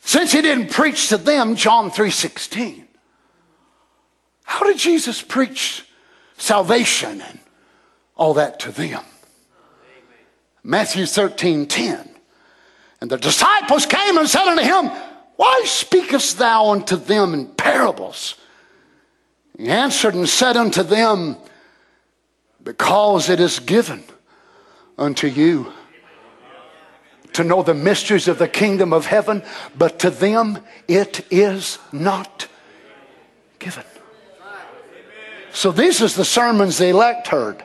since 0.00 0.32
he 0.32 0.40
didn't 0.40 0.70
preach 0.70 1.10
to 1.10 1.18
them 1.18 1.56
John 1.56 1.90
3:16, 1.90 2.88
how 4.44 4.64
did 4.64 4.78
Jesus 4.78 5.20
preach 5.20 5.84
salvation 6.38 7.20
and 7.20 7.38
all 8.16 8.32
that 8.32 8.60
to 8.60 8.72
them? 8.72 9.04
Matthew 10.62 11.04
13, 11.04 11.66
10. 11.66 12.16
And 13.02 13.10
the 13.10 13.18
disciples 13.18 13.84
came 13.84 14.16
and 14.16 14.26
said 14.26 14.48
unto 14.48 14.62
him, 14.62 14.86
Why 15.36 15.64
speakest 15.66 16.38
thou 16.38 16.70
unto 16.70 16.96
them 16.96 17.34
in 17.34 17.48
parables? 17.48 18.36
He 19.58 19.68
answered 19.68 20.14
and 20.14 20.26
said 20.26 20.56
unto 20.56 20.82
them, 20.82 21.36
because 22.64 23.28
it 23.28 23.40
is 23.40 23.58
given 23.58 24.02
unto 24.98 25.26
you 25.26 25.72
to 27.32 27.44
know 27.44 27.62
the 27.62 27.74
mysteries 27.74 28.28
of 28.28 28.38
the 28.38 28.48
kingdom 28.48 28.92
of 28.92 29.06
heaven, 29.06 29.42
but 29.76 29.98
to 30.00 30.10
them 30.10 30.58
it 30.88 31.24
is 31.30 31.78
not 31.92 32.48
given. 33.58 33.84
So 35.52 35.72
these 35.72 36.00
is 36.00 36.14
the 36.14 36.24
sermons 36.24 36.78
the 36.78 36.88
elect 36.88 37.28
heard. 37.28 37.64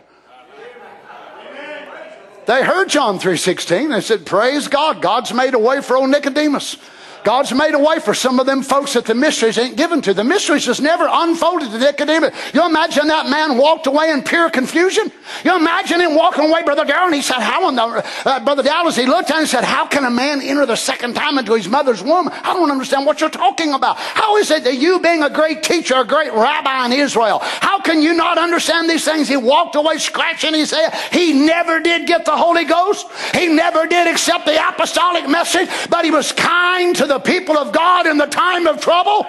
They 2.45 2.63
heard 2.63 2.89
John 2.89 3.17
3.16. 3.17 3.89
They 3.89 4.01
said, 4.01 4.25
praise 4.25 4.67
God. 4.67 5.01
God's 5.01 5.33
made 5.33 5.55
a 5.55 5.59
way 5.59 5.81
for 5.81 5.97
old 5.97 6.11
Nicodemus. 6.11 6.77
God's 7.25 7.51
made 7.53 7.73
a 7.73 7.79
way 7.79 7.97
for 7.99 8.13
some 8.13 8.39
of 8.39 8.45
them 8.45 8.61
folks 8.61 8.93
that 8.93 9.05
the 9.05 9.15
mysteries 9.15 9.57
ain't 9.57 9.75
given 9.75 9.99
to. 10.03 10.13
The 10.13 10.23
mysteries 10.23 10.63
just 10.63 10.79
never 10.79 11.07
unfolded 11.09 11.71
to 11.71 11.77
the 11.79 11.85
Nicodemus. 11.85 12.35
You 12.53 12.63
imagine 12.63 13.07
that 13.07 13.27
man 13.27 13.57
walked 13.57 13.87
away 13.87 14.11
in 14.11 14.21
pure 14.21 14.51
confusion? 14.51 15.11
You 15.43 15.55
imagine 15.55 16.01
him 16.01 16.13
walking 16.13 16.47
away, 16.47 16.61
Brother 16.61 16.85
Darrell, 16.85 17.07
and 17.07 17.15
he 17.15 17.23
said, 17.23 17.39
how 17.39 17.67
in 17.67 17.75
the, 17.75 18.05
uh, 18.25 18.39
Brother 18.41 18.61
Dallas, 18.61 18.95
he 18.95 19.07
looked 19.07 19.31
at 19.31 19.37
him 19.37 19.39
and 19.39 19.49
said, 19.49 19.63
how 19.63 19.87
can 19.87 20.05
a 20.05 20.11
man 20.11 20.39
enter 20.39 20.67
the 20.67 20.75
second 20.75 21.15
time 21.15 21.39
into 21.39 21.55
his 21.55 21.67
mother's 21.67 22.03
womb? 22.03 22.29
I 22.31 22.53
don't 22.53 22.69
understand 22.69 23.07
what 23.07 23.19
you're 23.19 23.31
talking 23.31 23.73
about. 23.73 23.97
How 23.97 24.37
is 24.37 24.51
it 24.51 24.63
that 24.63 24.77
you 24.77 24.99
being 24.99 25.23
a 25.23 25.29
great 25.29 25.63
teacher, 25.63 25.95
a 25.95 26.05
great 26.05 26.31
rabbi 26.31 26.85
in 26.85 26.93
Israel, 26.93 27.39
how 27.41 27.79
can 27.79 28.03
you 28.03 28.13
not 28.13 28.37
understand 28.37 28.87
these 28.87 29.03
things? 29.03 29.27
He 29.27 29.37
walked 29.37 29.75
away 29.75 29.97
scratching 29.97 30.53
his 30.53 30.69
head. 30.69 30.93
He 31.11 31.33
never 31.33 31.79
did 31.79 32.05
get 32.05 32.23
the 32.25 32.37
Holy 32.37 32.65
Ghost. 32.65 33.07
He 33.33 33.47
never 33.47 33.87
did 33.87 34.07
accept 34.07 34.45
the 34.45 34.69
apostolic 34.69 35.27
message, 35.27 35.69
but 35.89 36.05
he 36.05 36.11
was 36.11 36.31
kind 36.31 36.95
to 36.95 37.07
the 37.07 37.14
the 37.15 37.19
people 37.19 37.57
of 37.57 37.71
God 37.71 38.07
in 38.07 38.17
the 38.17 38.25
time 38.25 38.67
of 38.67 38.81
trouble? 38.81 39.25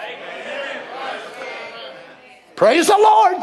Praise 2.57 2.89
the 2.89 2.99
Lord. 2.99 3.37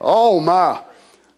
Oh, 0.00 0.40
my. 0.40 0.82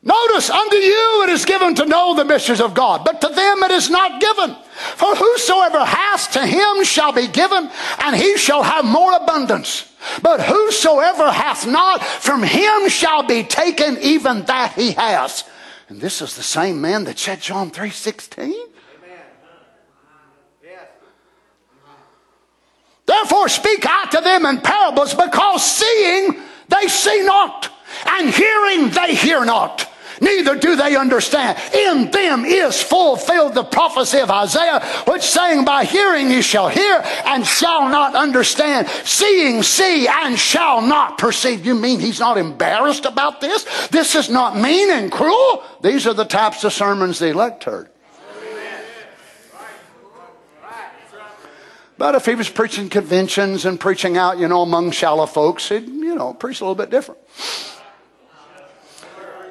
Notice, 0.02 0.50
unto 0.50 0.76
you 0.76 1.24
it 1.24 1.30
is 1.30 1.44
given 1.44 1.74
to 1.76 1.86
know 1.86 2.14
the 2.14 2.24
mysteries 2.24 2.60
of 2.60 2.74
God, 2.74 3.04
but 3.04 3.20
to 3.20 3.28
them 3.28 3.62
it 3.62 3.70
is 3.70 3.90
not 3.90 4.20
given. 4.20 4.56
For 4.96 5.14
whosoever 5.14 5.84
hath 5.84 6.32
to 6.32 6.46
him 6.46 6.84
shall 6.84 7.12
be 7.12 7.28
given, 7.28 7.70
and 7.98 8.16
he 8.16 8.36
shall 8.36 8.62
have 8.62 8.84
more 8.84 9.12
abundance. 9.12 9.92
But 10.22 10.40
whosoever 10.40 11.30
hath 11.30 11.66
not, 11.66 12.02
from 12.02 12.42
him 12.42 12.88
shall 12.88 13.22
be 13.22 13.44
taken 13.44 13.98
even 13.98 14.46
that 14.46 14.72
he 14.72 14.92
has. 14.92 15.44
And 15.88 16.00
this 16.00 16.22
is 16.22 16.34
the 16.34 16.42
same 16.42 16.80
man 16.80 17.04
that 17.04 17.18
said 17.18 17.40
John 17.42 17.70
3 17.70 17.90
16. 17.90 18.69
Therefore 23.10 23.48
speak 23.48 23.84
I 23.84 24.06
to 24.12 24.20
them 24.20 24.46
in 24.46 24.60
parables, 24.60 25.14
because 25.14 25.64
seeing 25.64 26.40
they 26.68 26.86
see 26.86 27.24
not, 27.24 27.68
and 28.06 28.30
hearing 28.30 28.90
they 28.90 29.16
hear 29.16 29.44
not 29.44 29.90
neither 30.20 30.54
do 30.54 30.76
they 30.76 30.96
understand. 30.96 31.58
In 31.74 32.10
them 32.10 32.44
is 32.44 32.80
fulfilled 32.80 33.54
the 33.54 33.64
prophecy 33.64 34.18
of 34.18 34.30
Isaiah, 34.30 34.80
which 35.08 35.22
saying, 35.22 35.64
By 35.64 35.84
hearing 35.84 36.30
you 36.30 36.42
shall 36.42 36.68
hear 36.68 37.02
and 37.24 37.44
shall 37.44 37.88
not 37.88 38.14
understand, 38.14 38.86
seeing 39.04 39.62
see 39.62 40.06
and 40.06 40.38
shall 40.38 40.82
not 40.82 41.18
perceive. 41.18 41.66
You 41.66 41.74
mean 41.74 42.00
he's 42.00 42.20
not 42.20 42.38
embarrassed 42.38 43.06
about 43.06 43.40
this? 43.40 43.88
This 43.88 44.14
is 44.14 44.30
not 44.30 44.56
mean 44.56 44.90
and 44.90 45.10
cruel? 45.10 45.64
These 45.82 46.06
are 46.06 46.14
the 46.14 46.24
types 46.24 46.64
of 46.64 46.72
sermons 46.72 47.18
the 47.18 47.28
elect 47.28 47.64
heard. 47.64 47.90
But 52.00 52.14
if 52.14 52.24
he 52.24 52.34
was 52.34 52.48
preaching 52.48 52.88
conventions 52.88 53.66
and 53.66 53.78
preaching 53.78 54.16
out, 54.16 54.38
you 54.38 54.48
know, 54.48 54.62
among 54.62 54.90
shallow 54.92 55.26
folks, 55.26 55.68
he'd, 55.68 55.86
you 55.86 56.14
know, 56.14 56.32
preach 56.32 56.62
a 56.62 56.64
little 56.64 56.74
bit 56.74 56.88
different. 56.88 57.20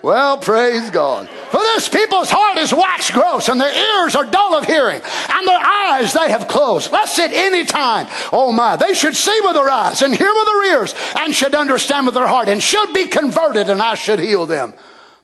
Well, 0.01 0.35
praise 0.39 0.89
God. 0.89 1.29
For 1.51 1.59
this 1.59 1.87
people's 1.87 2.31
heart 2.31 2.57
is 2.57 2.73
wax 2.73 3.11
gross, 3.11 3.49
and 3.49 3.61
their 3.61 4.01
ears 4.01 4.15
are 4.15 4.25
dull 4.25 4.55
of 4.55 4.65
hearing, 4.65 4.99
and 4.99 5.47
their 5.47 5.59
eyes 5.59 6.11
they 6.13 6.31
have 6.31 6.47
closed. 6.47 6.91
Lest 6.91 7.19
at 7.19 7.31
any 7.33 7.65
time, 7.65 8.07
oh 8.33 8.51
my, 8.51 8.77
they 8.77 8.95
should 8.95 9.15
see 9.15 9.39
with 9.43 9.53
their 9.53 9.69
eyes, 9.69 10.01
and 10.01 10.15
hear 10.15 10.33
with 10.33 10.45
their 10.45 10.73
ears, 10.73 10.95
and 11.19 11.35
should 11.35 11.53
understand 11.53 12.07
with 12.07 12.15
their 12.15 12.25
heart, 12.25 12.49
and 12.49 12.63
should 12.63 12.91
be 12.95 13.05
converted, 13.05 13.69
and 13.69 13.79
I 13.79 13.93
should 13.93 14.17
heal 14.17 14.47
them. 14.47 14.73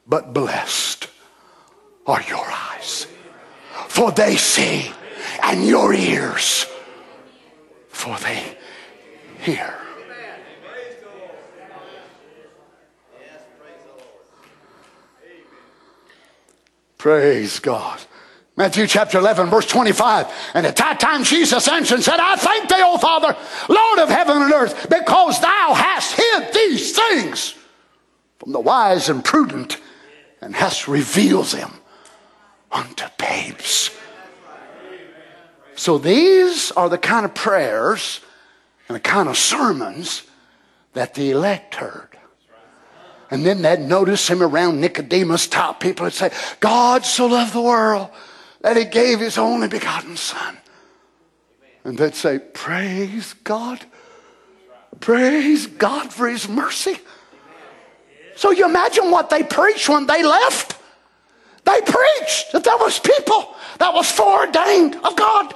But 0.05 0.31
blessed 0.31 1.09
are 2.05 2.21
your 2.21 2.45
eyes, 2.45 3.07
for 3.87 4.11
they 4.11 4.35
see, 4.35 4.91
and 5.41 5.65
your 5.65 5.91
ears, 5.91 6.67
for 7.95 8.17
they 8.19 8.57
hear. 9.39 9.73
Praise 16.97 17.59
God. 17.59 18.01
Matthew 18.57 18.87
chapter 18.87 19.19
11, 19.19 19.49
verse 19.49 19.65
25. 19.67 20.27
And 20.53 20.65
at 20.65 20.75
that 20.77 20.99
time 20.99 21.23
Jesus 21.23 21.67
answered 21.67 21.95
and 21.95 22.03
said, 22.03 22.19
I 22.19 22.35
thank 22.35 22.67
thee, 22.67 22.75
O 22.79 22.97
Father, 22.97 23.35
Lord 23.69 23.99
of 23.99 24.09
heaven 24.09 24.41
and 24.41 24.51
earth, 24.51 24.89
because 24.89 25.39
thou 25.39 25.73
hast 25.73 26.15
hid 26.15 26.53
these 26.53 26.95
things 26.95 27.55
from 28.39 28.51
the 28.51 28.59
wise 28.59 29.07
and 29.07 29.23
prudent 29.23 29.77
and 30.41 30.55
hast 30.55 30.87
revealed 30.87 31.47
them 31.47 31.71
unto 32.71 33.05
babes. 33.17 33.94
So 35.75 35.97
these 35.97 36.71
are 36.71 36.89
the 36.89 36.97
kind 36.97 37.25
of 37.25 37.35
prayers 37.35 38.21
and 38.87 38.95
the 38.95 39.01
kind 39.01 39.27
of 39.29 39.37
sermons 39.37 40.23
that 40.93 41.13
the 41.13 41.31
elect 41.31 41.75
heard. 41.75 42.09
And 43.29 43.45
then 43.45 43.61
they'd 43.61 43.79
notice 43.79 44.27
him 44.27 44.41
around 44.41 44.79
Nicodemus 44.79 45.47
top 45.47 45.79
people 45.79 46.05
would 46.05 46.13
say, 46.13 46.31
God 46.59 47.05
so 47.05 47.25
loved 47.25 47.53
the 47.53 47.61
world 47.61 48.09
that 48.61 48.77
he 48.77 48.85
gave 48.85 49.19
his 49.19 49.37
only 49.37 49.67
begotten 49.67 50.15
son. 50.15 50.57
And 51.83 51.97
they'd 51.97 52.15
say, 52.15 52.39
Praise 52.39 53.33
God. 53.43 53.83
Praise 54.99 55.67
God 55.67 56.13
for 56.13 56.27
his 56.27 56.47
mercy. 56.47 56.97
So 58.35 58.51
you 58.51 58.65
imagine 58.65 59.11
what 59.11 59.29
they 59.29 59.43
preached 59.43 59.89
when 59.89 60.07
they 60.07 60.23
left. 60.23 60.77
They 61.65 61.81
preached 61.81 62.51
that 62.53 62.63
there 62.63 62.77
was 62.77 62.99
people 62.99 63.55
that 63.79 63.93
was 63.93 64.09
foreordained 64.09 64.95
of 64.95 65.15
God. 65.15 65.53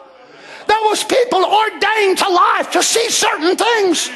There 0.69 0.77
was 0.83 1.03
people 1.03 1.43
ordained 1.43 2.19
to 2.19 2.29
life 2.29 2.69
to 2.73 2.83
see 2.83 3.09
certain 3.09 3.57
things. 3.57 4.11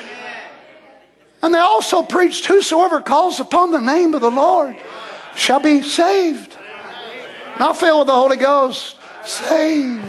And 1.41 1.51
they 1.51 1.59
also 1.59 2.03
preached, 2.03 2.45
Whosoever 2.45 3.01
calls 3.01 3.39
upon 3.39 3.71
the 3.71 3.81
name 3.81 4.13
of 4.13 4.21
the 4.21 4.29
Lord 4.29 4.77
shall 5.35 5.59
be 5.59 5.81
saved. 5.81 6.55
Not 7.59 7.77
filled 7.77 8.01
with 8.01 8.07
the 8.07 8.13
Holy 8.13 8.37
Ghost, 8.37 8.97
saved. 9.25 10.05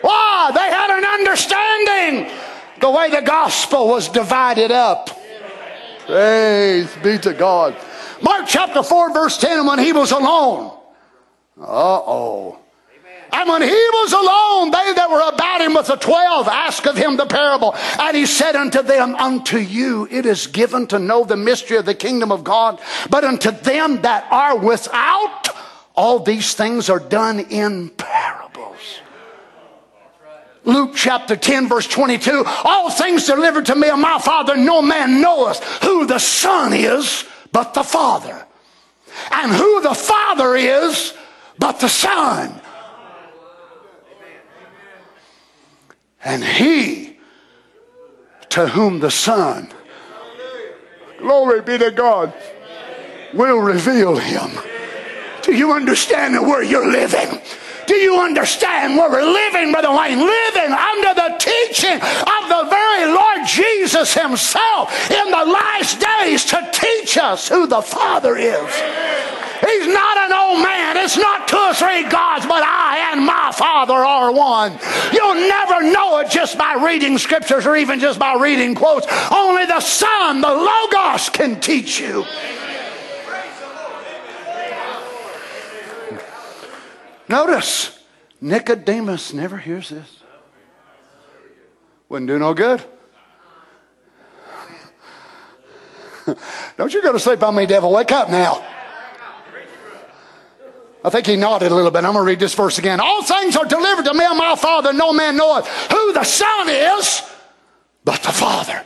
Why? 0.00 0.50
They 0.54 0.70
had 0.70 0.90
an 0.98 1.04
understanding 1.04 2.34
the 2.80 2.90
way 2.90 3.10
the 3.10 3.20
gospel 3.20 3.88
was 3.88 4.08
divided 4.08 4.70
up. 4.70 5.10
Praise 6.06 6.88
be 7.02 7.18
to 7.18 7.34
God. 7.34 7.76
Mark 8.22 8.46
chapter 8.48 8.82
4, 8.82 9.12
verse 9.12 9.36
10, 9.36 9.58
and 9.58 9.68
when 9.68 9.78
he 9.78 9.92
was 9.92 10.12
alone, 10.12 10.78
uh 11.60 11.64
oh. 11.66 12.63
And 13.34 13.48
when 13.48 13.62
he 13.62 13.68
was 13.68 14.12
alone, 14.12 14.70
they 14.70 14.92
that 14.94 15.10
were 15.10 15.28
about 15.28 15.60
him 15.60 15.74
with 15.74 15.88
the 15.88 15.96
twelve 15.96 16.46
asked 16.46 16.86
of 16.86 16.96
him 16.96 17.16
the 17.16 17.26
parable. 17.26 17.74
And 17.98 18.16
he 18.16 18.26
said 18.26 18.54
unto 18.54 18.80
them, 18.80 19.16
Unto 19.16 19.58
you 19.58 20.06
it 20.08 20.24
is 20.24 20.46
given 20.46 20.86
to 20.88 21.00
know 21.00 21.24
the 21.24 21.36
mystery 21.36 21.76
of 21.76 21.84
the 21.84 21.96
kingdom 21.96 22.30
of 22.30 22.44
God, 22.44 22.80
but 23.10 23.24
unto 23.24 23.50
them 23.50 24.02
that 24.02 24.28
are 24.30 24.56
without, 24.56 25.48
all 25.96 26.20
these 26.20 26.54
things 26.54 26.88
are 26.88 27.00
done 27.00 27.40
in 27.40 27.90
parables. 27.90 29.00
Luke 30.62 30.92
chapter 30.94 31.34
10, 31.34 31.68
verse 31.68 31.88
22 31.88 32.44
All 32.62 32.88
things 32.88 33.26
delivered 33.26 33.66
to 33.66 33.74
me 33.74 33.88
of 33.88 33.98
my 33.98 34.20
Father, 34.20 34.56
no 34.56 34.80
man 34.80 35.20
knoweth 35.20 35.60
who 35.82 36.06
the 36.06 36.20
Son 36.20 36.72
is 36.72 37.24
but 37.50 37.74
the 37.74 37.82
Father, 37.82 38.46
and 39.32 39.50
who 39.50 39.80
the 39.82 39.94
Father 39.94 40.54
is 40.54 41.14
but 41.58 41.80
the 41.80 41.88
Son 41.88 42.60
And 46.24 46.42
he 46.42 47.16
to 48.50 48.68
whom 48.68 49.00
the 49.00 49.10
Son, 49.10 49.68
glory 51.18 51.60
be 51.60 51.76
to 51.78 51.90
God, 51.90 52.32
will 53.34 53.58
reveal 53.58 54.16
him. 54.16 54.50
Do 55.42 55.54
you 55.54 55.72
understand 55.72 56.40
where 56.46 56.62
you're 56.62 56.90
living? 56.90 57.40
Do 57.86 57.94
you 57.96 58.18
understand 58.18 58.96
where 58.96 59.10
we're 59.10 59.30
living, 59.30 59.72
Brother 59.72 59.90
Wayne? 59.90 60.18
Living 60.18 60.72
under 60.72 61.14
the 61.14 61.36
teaching 61.38 61.96
of 61.96 62.48
the 62.48 62.66
very 62.70 63.12
Lord 63.12 63.46
Jesus 63.46 64.14
Himself 64.14 65.10
in 65.10 65.30
the 65.30 65.44
last 65.44 66.00
days 66.00 66.44
to 66.46 66.70
teach 66.72 67.18
us 67.18 67.48
who 67.48 67.66
the 67.66 67.82
Father 67.82 68.36
is. 68.36 68.72
He's 69.66 69.86
not 69.86 70.18
an 70.18 70.32
old 70.32 70.62
man. 70.62 70.96
It's 70.98 71.16
not 71.16 71.48
two 71.48 71.56
or 71.56 71.72
three 71.74 72.02
gods, 72.08 72.44
but 72.44 72.62
I 72.62 73.12
and 73.12 73.24
my 73.24 73.50
Father 73.52 73.94
are 73.94 74.32
one. 74.32 74.78
You'll 75.12 75.48
never 75.48 75.90
know 75.90 76.18
it 76.18 76.30
just 76.30 76.58
by 76.58 76.84
reading 76.84 77.16
scriptures 77.18 77.66
or 77.66 77.76
even 77.76 77.98
just 77.98 78.18
by 78.18 78.34
reading 78.34 78.74
quotes. 78.74 79.06
Only 79.30 79.64
the 79.64 79.80
Son, 79.80 80.40
the 80.40 80.48
Logos, 80.48 81.30
can 81.30 81.60
teach 81.60 82.00
you. 82.00 82.24
Notice, 87.28 87.98
Nicodemus 88.40 89.32
never 89.32 89.56
hears 89.56 89.88
this. 89.88 90.22
Wouldn't 92.10 92.28
do 92.28 92.38
no 92.38 92.52
good. 92.52 92.84
Don't 96.76 96.92
you 96.92 97.02
go 97.02 97.12
to 97.12 97.18
sleep 97.18 97.42
on 97.42 97.54
me, 97.54 97.64
devil. 97.64 97.90
Wake 97.92 98.12
up 98.12 98.28
now. 98.28 98.73
I 101.04 101.10
think 101.10 101.26
he 101.26 101.36
nodded 101.36 101.70
a 101.70 101.74
little 101.74 101.90
bit. 101.90 101.98
I'm 101.98 102.14
going 102.14 102.24
to 102.24 102.28
read 102.28 102.40
this 102.40 102.54
verse 102.54 102.78
again. 102.78 102.98
All 102.98 103.22
things 103.22 103.56
are 103.56 103.66
delivered 103.66 104.06
to 104.06 104.14
me 104.14 104.24
and 104.24 104.38
my 104.38 104.56
Father. 104.56 104.94
No 104.94 105.12
man 105.12 105.36
knoweth 105.36 105.68
who 105.92 106.14
the 106.14 106.24
Son 106.24 106.68
is 106.70 107.22
but 108.04 108.22
the 108.22 108.32
Father. 108.32 108.84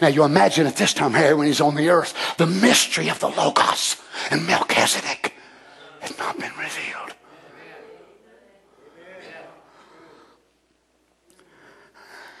Now 0.00 0.08
you 0.08 0.24
imagine 0.24 0.66
at 0.66 0.76
this 0.76 0.92
time, 0.92 1.12
Harry, 1.12 1.34
when 1.34 1.46
he's 1.46 1.60
on 1.60 1.76
the 1.76 1.88
earth, 1.88 2.36
the 2.36 2.46
mystery 2.46 3.08
of 3.08 3.20
the 3.20 3.28
Logos 3.28 3.96
and 4.30 4.44
Melchizedek 4.44 5.34
has 6.00 6.18
not 6.18 6.38
been 6.38 6.52
revealed. 6.58 7.14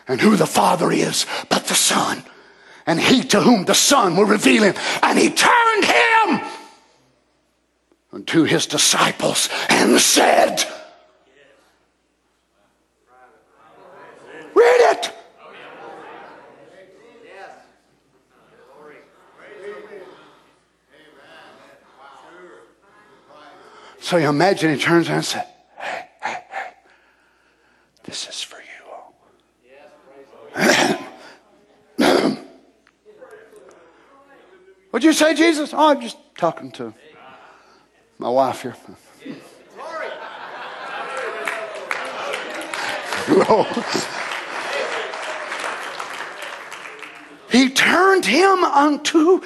And 0.08 0.20
who 0.20 0.36
the 0.36 0.46
Father 0.46 0.90
is 0.90 1.26
but 1.48 1.66
the 1.66 1.74
Son. 1.74 2.24
And 2.86 3.00
he 3.00 3.22
to 3.24 3.40
whom 3.40 3.64
the 3.64 3.74
Son 3.74 4.16
will 4.16 4.24
reveal 4.24 4.64
him. 4.64 4.74
And 5.02 5.18
he 5.18 5.30
turned 5.30 5.84
him 5.84 6.40
unto 8.16 8.44
his 8.44 8.64
disciples 8.64 9.50
and 9.68 10.00
said, 10.00 10.64
Read 14.54 14.80
it. 14.96 15.12
So 24.00 24.16
you 24.16 24.28
imagine 24.30 24.74
he 24.74 24.80
turns 24.80 25.08
around 25.08 25.16
and 25.18 25.26
says, 25.26 25.44
Hey, 25.76 26.08
hey, 26.22 26.44
hey, 26.48 26.72
this 28.04 28.28
is 28.30 28.40
for 28.40 28.56
you 28.56 28.90
all. 28.90 29.14
What'd 34.90 35.04
you 35.04 35.12
say, 35.12 35.34
Jesus? 35.34 35.74
Oh, 35.74 35.90
I'm 35.90 36.00
just 36.00 36.16
talking 36.38 36.70
to 36.72 36.94
my 38.18 38.28
wife 38.28 38.62
here. 38.62 38.76
he 47.50 47.70
turned 47.70 48.24
him 48.24 48.64
unto 48.64 49.40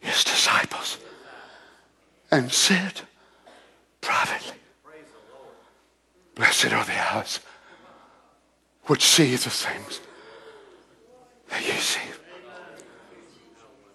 his 0.00 0.24
disciples 0.24 0.98
and 2.30 2.50
said 2.50 3.00
privately, 4.00 4.56
Blessed 6.34 6.72
are 6.72 6.84
the 6.84 7.14
eyes 7.14 7.40
which 8.86 9.04
see 9.04 9.36
the 9.36 9.50
things 9.50 10.00
that 11.48 11.62
ye 11.62 11.74
see. 11.74 12.00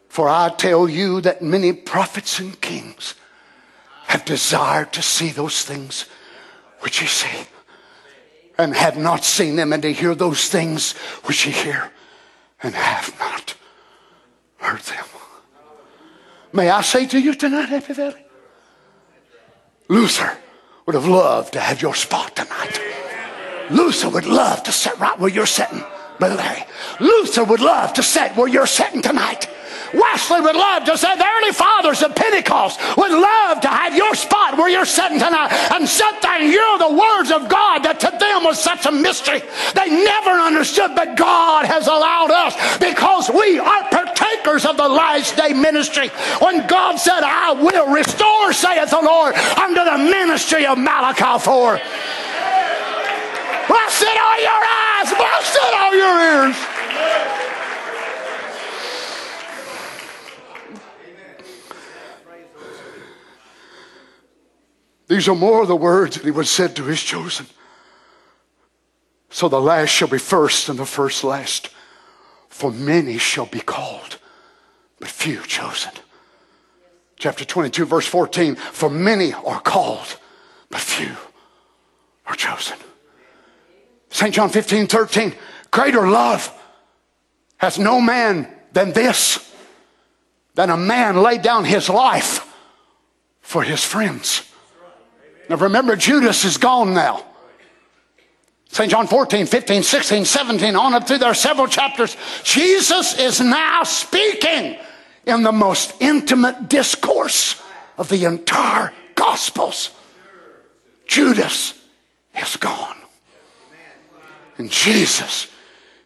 For 0.08 0.28
I 0.28 0.50
tell 0.50 0.90
you 0.90 1.22
that 1.22 1.42
many 1.42 1.74
prophets 1.74 2.40
and 2.40 2.60
kings 2.60 3.16
have 4.12 4.26
desired 4.26 4.92
to 4.92 5.02
see 5.02 5.30
those 5.30 5.64
things 5.64 6.06
which 6.82 7.02
ye 7.02 7.08
see, 7.08 7.48
and 8.58 8.76
have 8.76 8.98
not 8.98 9.24
seen 9.24 9.56
them, 9.56 9.72
and 9.72 9.82
to 9.84 9.94
hear 9.94 10.14
those 10.14 10.50
things 10.50 10.92
which 11.24 11.46
ye 11.46 11.52
hear, 11.54 11.90
and 12.62 12.76
have 12.76 13.18
not 13.20 13.56
heard 14.58 14.82
them. 14.82 15.06
May 16.52 16.70
I 16.70 16.82
say 16.82 17.06
to 17.06 17.20
you 17.22 17.34
tonight, 17.34 17.70
Happy 17.70 17.94
Valley? 17.94 18.26
Luther 19.88 20.38
would 20.86 20.96
have 20.96 21.08
loved 21.08 21.54
to 21.54 21.62
have 21.62 21.82
your 21.82 21.96
spot 21.96 22.36
tonight. 22.36 22.82
Luther 23.70 24.10
would 24.10 24.26
love 24.26 24.62
to 24.64 24.74
sit 24.74 25.00
right 25.00 25.18
where 25.18 25.30
you're 25.30 25.46
sitting, 25.46 25.86
Brother 26.20 26.36
Larry. 26.36 26.66
Luther 27.00 27.46
would 27.46 27.62
love 27.62 27.94
to 27.94 28.04
sit 28.04 28.36
where 28.36 28.50
you're 28.50 28.68
sitting 28.68 29.02
tonight. 29.02 29.48
Wesley 29.94 30.42
would 30.42 30.56
love 30.56 30.86
to 30.86 30.98
say 30.98 31.16
the 31.16 31.26
early 31.26 31.52
fathers 31.52 32.02
of 32.02 32.16
Pentecost 32.16 32.80
would 32.98 33.12
love 33.12 33.62
to 33.62 33.68
have 33.68 33.96
your 33.96 34.16
spot 34.16 34.58
where 34.58 34.70
you're 34.70 34.86
sitting 34.86 35.20
tonight 35.20 35.52
and 35.74 35.88
sit 35.88 36.22
there 36.22 36.40
and 36.40 36.44
hear 36.44 36.78
the 36.78 36.94
words 36.94 37.32
of 37.32 37.50
God 37.50 37.84
that 37.84 38.00
to 38.00 38.12
them 38.12 38.44
was 38.44 38.62
such 38.62 38.86
a 38.86 38.92
mystery. 38.92 39.42
They 39.76 39.90
never 39.90 40.32
understood, 40.32 40.92
but 40.96 41.16
God 41.16 41.66
has 41.66 41.88
allowed 41.88 42.32
us 42.32 42.56
because 42.78 43.30
we 43.30 43.60
are 43.60 43.84
partakers 43.90 44.66
of 44.66 44.78
the 44.78 44.88
last 44.88 45.36
day 45.36 45.54
ministry. 45.54 46.10
When 46.40 46.66
God 46.68 46.98
said, 46.98 47.22
I 47.24 47.52
will 47.52 47.92
restore, 47.92 48.54
saith 48.54 48.90
the 48.90 49.02
Lord, 49.02 49.36
unto 49.36 49.84
the 49.84 49.98
ministry 49.98 50.66
of 50.66 50.78
Malachi 50.78 51.44
4. 51.44 51.82
Blessed 53.68 54.04
are 54.04 54.40
your 54.40 54.64
eyes, 54.64 55.10
blessed 55.14 55.74
are 55.74 55.96
your 55.96 56.16
ears. 56.20 57.41
These 65.12 65.28
are 65.28 65.36
more 65.36 65.64
of 65.64 65.68
the 65.68 65.76
words 65.76 66.16
that 66.16 66.24
he 66.24 66.32
would 66.32 66.48
said 66.48 66.74
to 66.78 66.86
his 66.86 67.04
chosen. 67.04 67.46
So 69.30 69.50
the 69.50 69.60
last 69.60 69.90
shall 69.90 70.08
be 70.08 70.18
first 70.18 70.70
and 70.70 70.80
the 70.80 70.86
first 70.86 71.26
last. 71.26 71.68
For 72.48 72.72
many 72.72 73.18
shall 73.18 73.46
be 73.46 73.60
called, 73.60 74.20
but 75.02 75.10
few 75.10 75.42
chosen. 75.42 75.92
Chapter 77.18 77.44
22, 77.44 77.84
verse 77.84 78.08
14. 78.08 78.56
For 78.56 78.90
many 78.90 79.34
are 79.34 79.60
called, 79.60 80.18
but 80.70 80.80
few 80.80 81.18
are 82.26 82.36
chosen. 82.36 82.78
St. 84.12 84.34
John 84.34 84.48
15, 84.48 84.88
13. 84.88 85.34
Greater 85.72 86.08
love 86.08 86.58
has 87.58 87.78
no 87.78 88.00
man 88.00 88.48
than 88.72 88.94
this, 88.94 89.54
than 90.56 90.70
a 90.70 90.78
man 90.78 91.18
laid 91.18 91.42
down 91.42 91.66
his 91.66 91.90
life 91.90 92.48
for 93.42 93.62
his 93.62 93.84
friends. 93.84 94.48
Now 95.52 95.58
remember, 95.58 95.98
Judas 95.98 96.46
is 96.46 96.56
gone 96.56 96.94
now. 96.94 97.26
St. 98.70 98.90
John 98.90 99.06
14, 99.06 99.46
15, 99.46 99.84
16, 99.84 100.24
17, 100.24 100.78
on 100.78 100.94
up 100.94 101.06
through 101.06 101.18
there, 101.18 101.32
are 101.32 101.34
several 101.34 101.68
chapters. 101.68 102.16
Jesus 102.46 103.20
is 103.20 103.42
now 103.42 103.84
speaking 103.84 104.78
in 105.26 105.44
the 105.44 105.52
most 105.52 105.94
intimate 106.00 106.70
discourse 106.70 107.62
of 107.98 108.08
the 108.08 108.24
entire 108.24 108.94
Gospels. 109.16 109.92
Judas 111.06 111.78
is 112.42 112.56
gone. 112.56 112.96
And 114.58 114.72
Jesus 114.72 115.52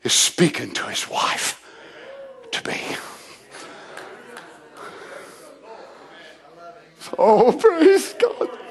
is 0.03 0.13
speaking 0.13 0.71
to 0.71 0.85
his 0.85 1.07
wife 1.07 1.63
to 2.51 2.63
be. 2.63 2.79
Oh, 7.19 7.51
praise 7.51 8.15
God. 8.15 8.64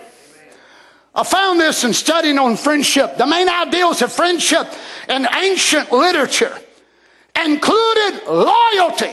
I 1.14 1.22
found 1.22 1.60
this 1.60 1.84
in 1.84 1.92
studying 1.92 2.38
on 2.38 2.56
friendship. 2.56 3.16
The 3.16 3.26
main 3.26 3.48
ideals 3.48 4.02
of 4.02 4.12
friendship 4.12 4.66
in 5.08 5.26
ancient 5.32 5.92
literature 5.92 6.58
included 7.44 8.22
loyalty, 8.26 9.12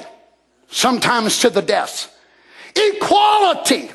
sometimes 0.70 1.39
to 1.39 1.49
the 1.49 1.62
death, 1.62 2.12
equality, 2.76 3.91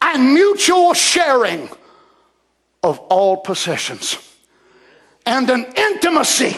and 0.00 0.34
mutual 0.34 0.94
sharing 0.94 1.68
of 2.82 2.98
all 2.98 3.38
possessions, 3.38 4.16
and 5.26 5.50
an 5.50 5.66
intimacy 5.76 6.56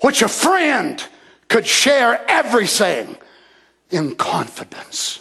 which 0.00 0.22
a 0.22 0.28
friend 0.28 1.04
could 1.48 1.66
share 1.66 2.24
everything 2.28 3.16
in 3.90 4.14
confidence. 4.14 5.20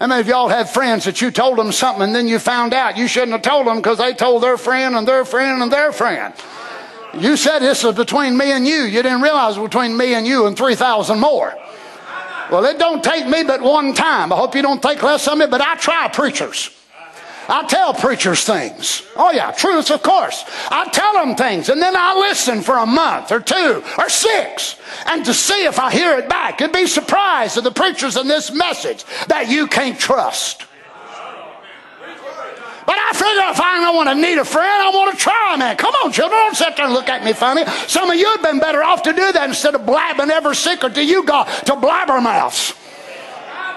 How 0.00 0.06
many 0.06 0.22
of 0.22 0.28
y'all 0.28 0.48
have 0.48 0.70
friends 0.70 1.04
that 1.04 1.20
you 1.20 1.30
told 1.30 1.58
them 1.58 1.72
something 1.72 2.02
and 2.02 2.14
then 2.14 2.26
you 2.26 2.38
found 2.38 2.72
out 2.72 2.96
you 2.96 3.06
shouldn't 3.06 3.32
have 3.32 3.42
told 3.42 3.66
them 3.66 3.76
because 3.76 3.98
they 3.98 4.14
told 4.14 4.42
their 4.42 4.56
friend 4.56 4.96
and 4.96 5.06
their 5.06 5.26
friend 5.26 5.62
and 5.62 5.70
their 5.70 5.92
friend? 5.92 6.32
You 7.12 7.36
said 7.36 7.58
this 7.58 7.84
was 7.84 7.96
between 7.96 8.34
me 8.34 8.50
and 8.52 8.66
you. 8.66 8.84
You 8.84 9.02
didn't 9.02 9.20
realize 9.20 9.58
it 9.58 9.60
was 9.60 9.68
between 9.68 9.94
me 9.94 10.14
and 10.14 10.26
you 10.26 10.46
and 10.46 10.56
3,000 10.56 11.20
more. 11.20 11.54
Well, 12.50 12.64
it 12.64 12.78
don't 12.78 13.04
take 13.04 13.26
me 13.26 13.42
but 13.42 13.60
one 13.60 13.92
time. 13.92 14.32
I 14.32 14.36
hope 14.36 14.54
you 14.54 14.62
don't 14.62 14.80
think 14.80 15.02
less 15.02 15.28
of 15.28 15.36
me, 15.36 15.46
but 15.46 15.60
I 15.60 15.74
try 15.76 16.08
preachers. 16.08 16.70
I 17.50 17.66
tell 17.66 17.92
preachers 17.92 18.44
things. 18.44 19.02
Oh, 19.16 19.32
yeah, 19.32 19.50
truths, 19.50 19.90
of 19.90 20.02
course. 20.04 20.44
I 20.70 20.88
tell 20.90 21.14
them 21.14 21.34
things, 21.34 21.68
and 21.68 21.82
then 21.82 21.96
I 21.96 22.14
listen 22.14 22.60
for 22.60 22.78
a 22.78 22.86
month 22.86 23.32
or 23.32 23.40
two 23.40 23.82
or 23.98 24.08
six 24.08 24.76
and 25.06 25.24
to 25.24 25.34
see 25.34 25.64
if 25.64 25.80
I 25.80 25.90
hear 25.90 26.16
it 26.16 26.28
back. 26.28 26.60
You'd 26.60 26.72
be 26.72 26.86
surprised 26.86 27.58
at 27.58 27.64
the 27.64 27.72
preachers 27.72 28.16
in 28.16 28.28
this 28.28 28.52
message 28.52 29.04
that 29.26 29.48
you 29.48 29.66
can't 29.66 29.98
trust. 29.98 30.64
But 32.86 32.98
I 32.98 33.12
figure 33.12 33.50
if 33.50 33.60
I 33.60 33.80
don't 33.80 33.96
want 33.96 34.08
to 34.08 34.14
need 34.14 34.38
a 34.38 34.44
friend, 34.44 34.66
I 34.68 34.90
want 34.92 35.12
to 35.12 35.16
try, 35.16 35.56
man. 35.56 35.76
Come 35.76 35.94
on, 36.04 36.12
children. 36.12 36.38
Don't 36.38 36.56
sit 36.56 36.76
there 36.76 36.86
and 36.86 36.94
look 36.94 37.08
at 37.08 37.24
me 37.24 37.32
funny. 37.32 37.64
Some 37.86 38.10
of 38.10 38.16
you 38.16 38.26
have 38.26 38.42
been 38.42 38.58
better 38.58 38.82
off 38.82 39.02
to 39.02 39.12
do 39.12 39.32
that 39.32 39.48
instead 39.48 39.74
of 39.74 39.86
blabbing 39.86 40.30
every 40.30 40.56
secret 40.56 40.94
to 40.94 41.04
you 41.04 41.24
got 41.24 41.46
to 41.66 41.72
blabbermouths. 41.72 42.76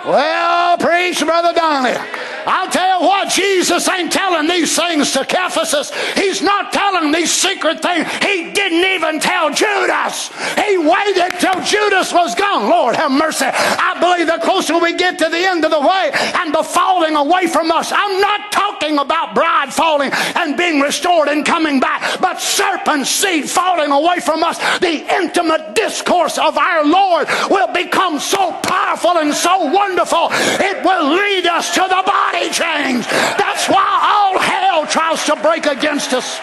Well, 0.06 0.78
preach, 0.78 1.24
Brother 1.24 1.54
Donnie. 1.54 2.00
I'll 2.46 2.70
tell 2.70 3.00
you 3.02 3.08
what, 3.08 3.30
Jesus 3.30 3.88
ain't 3.90 4.12
telling 4.12 4.48
these 4.48 4.76
things 4.76 5.12
to 5.14 5.26
Cephas. 5.26 5.92
He's 6.16 6.42
not 6.42 6.74
telling 6.74 7.12
these 7.12 7.32
secret 7.32 7.82
things. 7.82 8.08
He 8.24 8.52
didn't 8.52 8.86
even 8.96 9.20
tell 9.20 9.50
Judas. 9.50 10.30
He 10.56 10.78
waited 10.78 11.40
till 11.40 11.62
Judas 11.64 12.14
was 12.14 12.36
gone. 12.36 12.70
Lord 12.70 12.96
have 12.96 13.12
mercy. 13.12 13.46
I 13.46 13.98
believe 14.00 14.28
the 14.28 14.40
closer 14.44 14.78
we 14.80 14.96
get 14.96 15.18
to 15.20 15.30
the 15.30 15.38
end 15.38 15.66
of 15.66 15.72
the 15.72 15.80
way 15.80 16.12
and 16.14 16.54
the 16.54 16.64
falling 16.64 17.16
away 17.16 17.48
from 17.48 17.72
us, 17.72 17.92
I'm 17.94 18.20
not 18.22 18.52
talking 18.52 18.98
about 18.98 19.36
bride 19.36 19.74
falling 19.74 20.12
and 20.36 20.58
being 20.58 20.80
restored 20.80 21.28
and 21.28 21.46
coming 21.46 21.80
back, 21.80 22.20
but 22.20 22.40
serpent 22.40 23.08
seed 23.08 23.50
falling 23.50 23.92
away 23.92 24.20
from 24.20 24.44
us. 24.44 24.58
The 24.80 25.06
intimate 25.16 25.76
discourse 25.76 26.38
of 26.38 26.58
our 26.58 26.86
Lord 26.86 27.28
will 27.50 27.72
become 27.74 28.20
so 28.20 28.52
powerful 28.64 29.18
and 29.18 29.34
so 29.34 29.66
wonderful, 29.66 30.30
it 30.32 30.84
will 30.84 31.14
lead 31.14 31.48
us 31.48 31.74
to 31.76 31.82
the 31.82 32.04
body 32.06 32.33
body. 32.34 32.94
That's 33.38 33.70
why 33.70 34.00
all 34.04 34.40
hell 34.40 34.86
tries 34.88 35.26
to 35.26 35.36
break 35.38 35.66
against 35.66 36.14
us. 36.14 36.40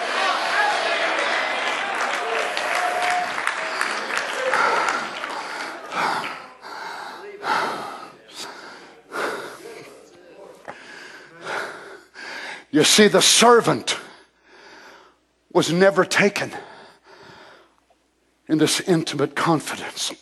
You 12.72 12.84
see, 12.84 13.08
the 13.08 13.20
servant 13.20 13.98
was 15.52 15.72
never 15.72 16.04
taken 16.04 16.52
in 18.46 18.58
this 18.58 18.80
intimate 18.80 19.34
confidence 19.34 20.12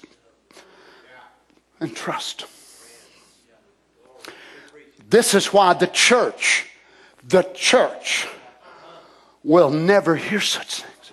and 1.79 1.95
trust. 1.95 2.47
This 5.09 5.33
is 5.35 5.53
why 5.53 5.73
the 5.73 5.87
church, 5.87 6.67
the 7.27 7.43
church, 7.55 8.29
will 9.43 9.71
never 9.71 10.15
hear 10.17 10.41
such 10.41 10.83
things. 10.83 11.13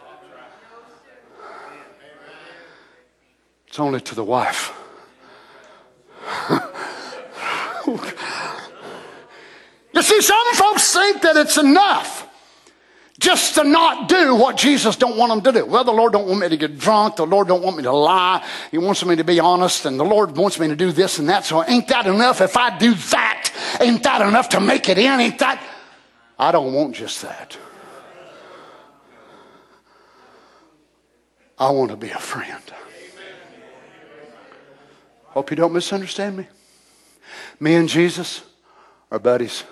It's 3.67 3.79
only 3.79 4.01
to 4.01 4.15
the 4.15 4.23
wife. 4.23 4.73
you 9.93 10.01
see, 10.01 10.21
some 10.21 10.53
folks 10.53 10.93
think 10.93 11.21
that 11.21 11.37
it's 11.37 11.57
enough 11.57 12.24
just 13.19 13.55
to 13.55 13.63
not 13.63 14.09
do 14.09 14.35
what 14.35 14.57
Jesus 14.57 14.97
don't 14.97 15.17
want 15.17 15.29
them 15.31 15.53
to 15.53 15.59
do. 15.59 15.65
Well, 15.65 15.83
the 15.83 15.91
Lord 15.91 16.11
don't 16.11 16.27
want 16.27 16.41
me 16.41 16.49
to 16.49 16.57
get 16.57 16.77
drunk. 16.77 17.15
The 17.15 17.25
Lord 17.25 17.47
don't 17.47 17.63
want 17.63 17.77
me 17.77 17.83
to 17.83 17.91
lie. 17.91 18.45
He 18.71 18.77
wants 18.77 19.05
me 19.05 19.15
to 19.15 19.23
be 19.23 19.39
honest, 19.39 19.85
and 19.85 19.99
the 19.99 20.03
Lord 20.03 20.35
wants 20.35 20.59
me 20.59 20.67
to 20.67 20.75
do 20.75 20.91
this 20.91 21.17
and 21.17 21.29
that. 21.29 21.45
So 21.45 21.63
ain't 21.63 21.87
that 21.87 22.07
enough? 22.07 22.41
If 22.41 22.57
I 22.57 22.77
do 22.77 22.93
that, 22.93 23.51
ain't 23.79 24.03
that 24.03 24.21
enough 24.21 24.49
to 24.49 24.59
make 24.59 24.89
it 24.89 24.97
in? 24.97 25.19
Ain't 25.19 25.39
that? 25.39 25.63
I 26.37 26.51
don't 26.51 26.73
want 26.73 26.95
just 26.95 27.21
that. 27.21 27.57
I 31.57 31.69
want 31.69 31.91
to 31.91 31.97
be 31.97 32.09
a 32.09 32.19
friend. 32.19 32.61
Hope 35.27 35.51
you 35.51 35.55
don't 35.55 35.73
misunderstand 35.73 36.35
me. 36.35 36.47
Me 37.59 37.75
and 37.75 37.87
Jesus 37.87 38.43
are 39.09 39.19
buddies. 39.19 39.63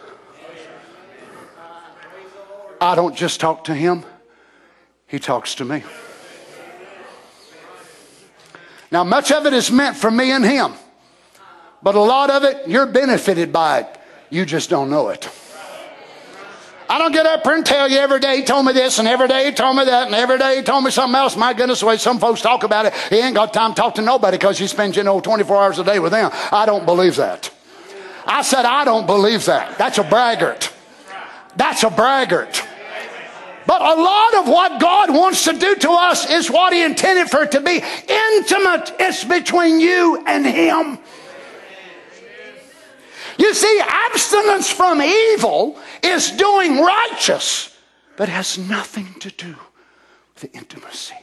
I 2.83 2.95
don't 2.95 3.15
just 3.15 3.39
talk 3.39 3.63
to 3.65 3.73
him, 3.73 4.03
he 5.07 5.17
talks 5.17 5.55
to 5.55 5.65
me. 5.65 5.83
Now, 8.91 9.05
much 9.05 9.31
of 9.31 9.45
it 9.45 9.53
is 9.53 9.71
meant 9.71 9.95
for 9.95 10.11
me 10.11 10.31
and 10.31 10.43
him, 10.43 10.73
but 11.81 11.95
a 11.95 12.01
lot 12.01 12.29
of 12.29 12.43
it, 12.43 12.67
you're 12.67 12.85
benefited 12.85 13.53
by 13.53 13.79
it. 13.79 13.87
You 14.29 14.45
just 14.45 14.69
don't 14.69 14.89
know 14.89 15.09
it. 15.09 15.29
I 16.89 16.97
don't 16.97 17.13
get 17.13 17.25
up 17.25 17.43
here 17.43 17.55
and 17.55 17.65
tell 17.65 17.89
you 17.89 17.97
every 17.97 18.19
day 18.19 18.37
he 18.37 18.43
told 18.43 18.65
me 18.65 18.73
this 18.73 18.99
and 18.99 19.07
every 19.07 19.29
day 19.29 19.45
he 19.45 19.51
told 19.53 19.77
me 19.77 19.85
that 19.85 20.07
and 20.07 20.15
every 20.15 20.37
day 20.37 20.57
he 20.57 20.61
told 20.63 20.83
me 20.83 20.91
something 20.91 21.15
else. 21.15 21.37
My 21.37 21.53
goodness, 21.53 21.79
the 21.79 21.85
way 21.85 21.97
some 21.97 22.19
folks 22.19 22.41
talk 22.41 22.63
about 22.63 22.85
it, 22.85 22.93
he 23.09 23.15
ain't 23.15 23.33
got 23.33 23.53
time 23.53 23.71
to 23.71 23.75
talk 23.75 23.95
to 23.95 24.01
nobody 24.01 24.37
because 24.37 24.59
he 24.59 24.67
spends, 24.67 24.97
you 24.97 25.03
know, 25.03 25.21
24 25.21 25.63
hours 25.63 25.79
a 25.79 25.85
day 25.85 25.99
with 25.99 26.11
them. 26.11 26.29
I 26.51 26.65
don't 26.65 26.85
believe 26.85 27.15
that. 27.15 27.49
I 28.27 28.41
said, 28.41 28.65
I 28.65 28.83
don't 28.83 29.07
believe 29.07 29.45
that. 29.45 29.77
That's 29.77 29.97
a 29.97 30.03
braggart. 30.03 30.71
That's 31.55 31.83
a 31.83 31.89
braggart. 31.89 32.67
But 33.65 33.81
a 33.81 34.01
lot 34.01 34.35
of 34.35 34.47
what 34.47 34.79
God 34.79 35.09
wants 35.13 35.45
to 35.45 35.53
do 35.53 35.75
to 35.75 35.91
us 35.91 36.29
is 36.29 36.51
what 36.51 36.73
He 36.73 36.83
intended 36.83 37.29
for 37.29 37.43
it 37.43 37.51
to 37.51 37.61
be 37.61 37.75
intimate. 37.75 38.93
It's 38.99 39.23
between 39.23 39.79
you 39.79 40.23
and 40.25 40.45
Him. 40.45 40.99
You 43.37 43.53
see, 43.53 43.81
abstinence 43.83 44.69
from 44.69 45.01
evil 45.01 45.77
is 46.03 46.31
doing 46.31 46.79
righteous, 46.81 47.75
but 48.15 48.29
has 48.29 48.57
nothing 48.57 49.13
to 49.19 49.31
do 49.31 49.55
with 50.33 50.51
the 50.51 50.57
intimacy. 50.57 51.15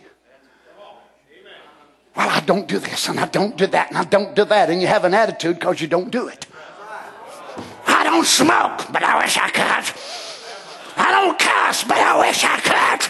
Well, 2.17 2.29
I 2.29 2.41
don't 2.41 2.67
do 2.67 2.79
this 2.79 3.09
and 3.09 3.21
I 3.21 3.27
don't 3.27 3.57
do 3.57 3.67
that 3.69 3.91
and 3.91 3.99
I 3.99 4.05
don't 4.05 4.35
do 4.35 4.45
that, 4.45 4.69
and 4.71 4.83
you 4.83 4.89
have 4.89 5.05
an 5.05 5.15
attitude 5.15 5.59
because 5.59 5.81
you 5.81 5.87
don't 5.87 6.11
do 6.11 6.27
it. 6.29 6.47
I 7.87 8.05
don't 8.05 8.27
smoke, 8.27 8.93
but 8.93 9.03
I 9.03 9.23
wish 9.23 9.39
I 9.39 9.51
could. 9.51 10.30
I 10.97 11.11
don't 11.11 11.39
cuss, 11.39 11.85
but 11.85 11.97
I 11.97 12.19
wish 12.19 12.45
I 12.45 12.61
could. 12.61 13.09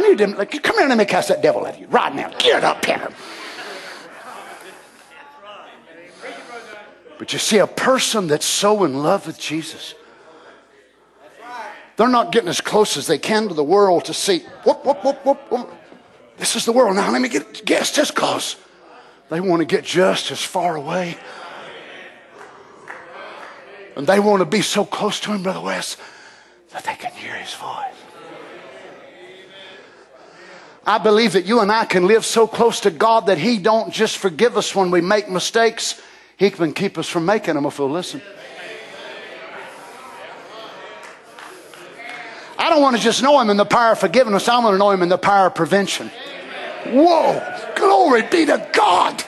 You 0.00 0.14
didn't, 0.16 0.38
like, 0.38 0.50
come 0.62 0.76
here 0.76 0.82
and 0.82 0.90
let 0.90 0.98
me 0.98 1.04
cast 1.04 1.28
that 1.28 1.42
devil 1.42 1.64
of 1.64 1.78
you 1.78 1.86
right 1.88 2.14
now. 2.14 2.30
Get 2.38 2.62
up 2.64 2.84
here. 2.84 3.08
But 7.18 7.32
you 7.32 7.38
see, 7.38 7.58
a 7.58 7.66
person 7.66 8.26
that's 8.26 8.44
so 8.44 8.84
in 8.84 9.02
love 9.02 9.26
with 9.26 9.38
Jesus, 9.38 9.94
they're 11.96 12.08
not 12.08 12.30
getting 12.30 12.50
as 12.50 12.60
close 12.60 12.96
as 12.98 13.06
they 13.06 13.18
can 13.18 13.48
to 13.48 13.54
the 13.54 13.64
world 13.64 14.04
to 14.04 14.14
see, 14.14 14.40
whoop, 14.64 14.84
whoop, 14.84 15.02
whoop, 15.02 15.24
whoop, 15.24 15.50
whoop. 15.50 15.74
This 16.36 16.56
is 16.56 16.66
the 16.66 16.72
world. 16.72 16.94
Now 16.96 17.10
let 17.10 17.22
me 17.22 17.30
get 17.30 17.64
just 17.64 17.96
as 17.96 18.10
close. 18.10 18.56
They 19.30 19.40
want 19.40 19.60
to 19.60 19.64
get 19.64 19.82
just 19.82 20.30
as 20.30 20.42
far 20.42 20.76
away. 20.76 21.16
And 23.96 24.06
they 24.06 24.20
want 24.20 24.40
to 24.40 24.44
be 24.44 24.60
so 24.60 24.84
close 24.84 25.18
to 25.20 25.32
him, 25.32 25.42
Brother 25.42 25.62
West, 25.62 25.98
that 26.72 26.84
they 26.84 26.94
can 26.94 27.12
hear 27.12 27.34
his 27.34 27.54
voice. 27.54 27.94
I 30.86 30.98
believe 30.98 31.32
that 31.32 31.46
you 31.46 31.60
and 31.60 31.72
I 31.72 31.84
can 31.84 32.06
live 32.06 32.24
so 32.24 32.46
close 32.46 32.80
to 32.80 32.92
God 32.92 33.26
that 33.26 33.38
he 33.38 33.58
don't 33.58 33.92
just 33.92 34.18
forgive 34.18 34.56
us 34.56 34.74
when 34.74 34.92
we 34.92 35.00
make 35.00 35.28
mistakes. 35.28 36.00
He 36.36 36.48
can 36.50 36.72
keep 36.72 36.96
us 36.96 37.08
from 37.08 37.26
making 37.26 37.54
them 37.54 37.66
if 37.66 37.78
we'll 37.78 37.90
listen. 37.90 38.22
I 42.58 42.70
don't 42.70 42.82
want 42.82 42.96
to 42.96 43.02
just 43.02 43.22
know 43.22 43.40
him 43.40 43.50
in 43.50 43.56
the 43.56 43.64
power 43.64 43.92
of 43.92 43.98
forgiveness. 43.98 44.48
I 44.48 44.58
want 44.58 44.74
to 44.74 44.78
know 44.78 44.90
him 44.90 45.02
in 45.02 45.08
the 45.08 45.18
power 45.18 45.48
of 45.48 45.54
prevention. 45.56 46.10
Whoa! 46.86 47.72
Glory 47.76 48.22
be 48.22 48.46
to 48.46 48.68
God. 48.72 49.24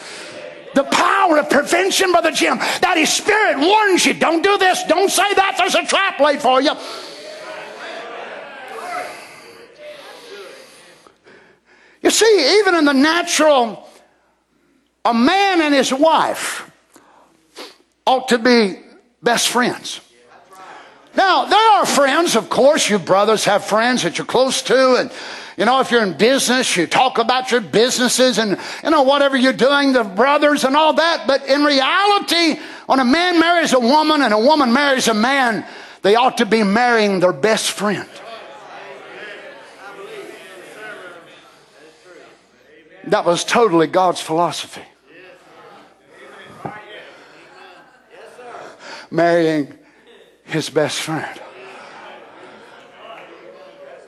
The 0.75 0.85
power 0.85 1.39
of 1.39 1.51
prevention, 1.51 2.13
Brother 2.13 2.31
Jim. 2.31 2.59
That 2.59 2.95
his 2.97 3.13
spirit 3.13 3.59
warns 3.59 4.07
you. 4.07 4.15
Don't 4.15 4.43
do 4.43 4.59
this. 4.59 4.85
Don't 4.85 5.11
say 5.11 5.35
that. 5.35 5.57
There's 5.59 5.75
a 5.75 5.85
trap 5.85 6.21
laid 6.21 6.41
for 6.41 6.63
you. 6.63 6.71
You 12.09 12.13
see, 12.13 12.59
even 12.61 12.75
in 12.75 12.87
the 12.87 12.95
natural, 12.95 13.87
a 15.05 15.13
man 15.13 15.61
and 15.61 15.75
his 15.75 15.93
wife 15.93 16.71
ought 18.07 18.29
to 18.29 18.39
be 18.39 18.79
best 19.23 19.51
friends. 19.51 20.01
Now, 21.15 21.45
there 21.45 21.71
are 21.73 21.85
friends, 21.85 22.35
of 22.35 22.49
course, 22.49 22.89
you 22.89 22.99
brothers 22.99 23.45
have 23.45 23.63
friends 23.63 24.05
that 24.05 24.17
you're 24.17 24.27
close 24.27 24.63
to, 24.63 24.95
and 24.95 25.13
you 25.59 25.67
know, 25.67 25.81
if 25.81 25.91
you're 25.91 26.03
in 26.03 26.17
business, 26.17 26.79
you 26.79 26.87
talk 26.87 27.19
about 27.19 27.53
your 27.53 27.61
businesses 27.61 28.39
and, 28.39 28.59
you 28.83 28.89
know, 28.89 29.03
whatever 29.03 29.37
you're 29.37 29.53
doing, 29.53 29.93
the 29.93 30.03
brothers 30.03 30.65
and 30.65 30.75
all 30.75 30.95
that. 30.95 31.27
But 31.27 31.45
in 31.47 31.63
reality, 31.63 32.59
when 32.87 33.01
a 33.01 33.05
man 33.05 33.39
marries 33.39 33.75
a 33.75 33.81
woman 33.81 34.23
and 34.23 34.33
a 34.33 34.39
woman 34.39 34.73
marries 34.73 35.09
a 35.09 35.15
man, 35.15 35.63
they 36.01 36.15
ought 36.15 36.39
to 36.39 36.47
be 36.47 36.63
marrying 36.63 37.21
their 37.21 37.35
best 37.35 37.73
friend. 37.73 38.09
That 43.05 43.25
was 43.25 43.45
totally 43.45 43.87
God's 43.87 44.21
philosophy. 44.21 44.83
Marrying 49.11 49.79
his 50.45 50.69
best 50.69 51.01
friend. 51.01 51.41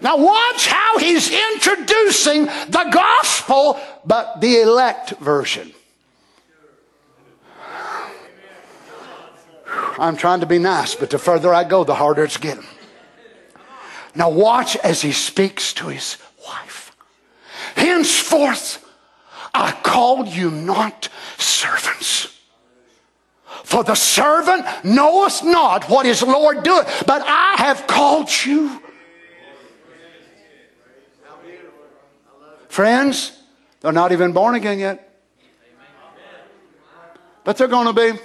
Now, 0.02 0.16
watch 0.16 0.66
how 0.66 0.98
he's 0.98 1.30
introducing 1.30 2.46
the 2.46 2.90
gospel, 2.90 3.78
but 4.04 4.40
the 4.40 4.62
elect 4.62 5.10
version. 5.18 5.72
I'm 9.98 10.16
trying 10.16 10.40
to 10.40 10.46
be 10.46 10.58
nice, 10.58 10.94
but 10.94 11.10
the 11.10 11.18
further 11.18 11.52
I 11.52 11.64
go, 11.64 11.84
the 11.84 11.94
harder 11.94 12.24
it's 12.24 12.38
getting. 12.38 12.64
Now, 14.14 14.30
watch 14.30 14.76
as 14.76 15.02
he 15.02 15.12
speaks 15.12 15.74
to 15.74 15.88
his. 15.88 16.16
Henceforth, 17.76 18.84
I 19.52 19.72
call 19.72 20.26
you 20.26 20.50
not 20.50 21.08
servants. 21.38 22.36
For 23.64 23.84
the 23.84 23.94
servant 23.94 24.66
knoweth 24.84 25.44
not 25.44 25.88
what 25.88 26.06
his 26.06 26.22
Lord 26.22 26.62
doeth, 26.62 27.04
but 27.06 27.22
I 27.24 27.54
have 27.58 27.86
called 27.86 28.28
you. 28.44 28.82
Friends, 32.68 33.32
they're 33.80 33.92
not 33.92 34.12
even 34.12 34.32
born 34.32 34.54
again 34.54 34.78
yet. 34.78 35.06
But 37.44 37.56
they're 37.56 37.68
going 37.68 37.86
to 37.86 37.92
be. 37.92 38.18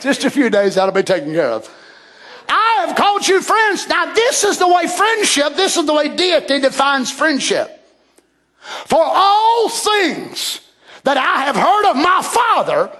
Just 0.00 0.24
a 0.24 0.30
few 0.30 0.48
days, 0.48 0.76
that'll 0.76 0.94
be 0.94 1.02
taken 1.02 1.34
care 1.34 1.50
of. 1.50 1.68
I 2.48 2.86
have 2.86 2.96
called 2.96 3.28
you 3.28 3.42
friends. 3.42 3.86
Now, 3.88 4.14
this 4.14 4.44
is 4.44 4.58
the 4.58 4.66
way 4.66 4.86
friendship, 4.86 5.56
this 5.56 5.76
is 5.76 5.86
the 5.86 5.94
way 5.94 6.14
deity 6.14 6.60
defines 6.60 7.10
friendship. 7.10 7.79
For 8.60 9.02
all 9.02 9.68
things 9.68 10.60
that 11.04 11.16
I 11.16 11.44
have 11.44 11.56
heard 11.56 11.90
of 11.90 11.96
my 11.96 12.20
Father, 12.22 12.90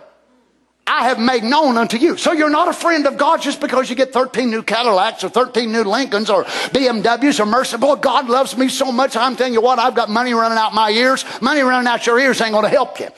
I 0.87 1.05
have 1.05 1.21
made 1.21 1.45
known 1.45 1.77
unto 1.77 1.97
you. 1.97 2.17
So 2.17 2.33
you're 2.33 2.51
not 2.51 2.67
a 2.67 2.73
friend 2.73 3.07
of 3.07 3.17
God 3.17 3.41
just 3.41 3.61
because 3.61 3.89
you 3.89 3.95
get 3.95 4.13
13 4.13 4.51
new 4.51 4.63
Cadillacs 4.63 5.23
or 5.23 5.29
13 5.29 5.71
new 5.71 5.85
Lincolns 5.85 6.29
or 6.29 6.45
BMWs 6.45 7.39
or 7.39 7.47
Mercedes. 7.47 7.81
Boy, 7.81 7.95
God 7.95 8.29
loves 8.29 8.57
me 8.57 8.69
so 8.69 8.91
much. 8.91 9.17
I'm 9.17 9.37
telling 9.37 9.53
you 9.53 9.61
what, 9.61 9.79
I've 9.79 9.95
got 9.95 10.11
money 10.11 10.35
running 10.35 10.59
out 10.59 10.75
my 10.75 10.91
ears. 10.91 11.25
Money 11.41 11.61
running 11.61 11.87
out 11.87 12.07
your 12.07 12.19
ears 12.19 12.41
ain't 12.41 12.53
going 12.53 12.65
to 12.65 12.71
help 12.71 12.99
you. 12.99 13.09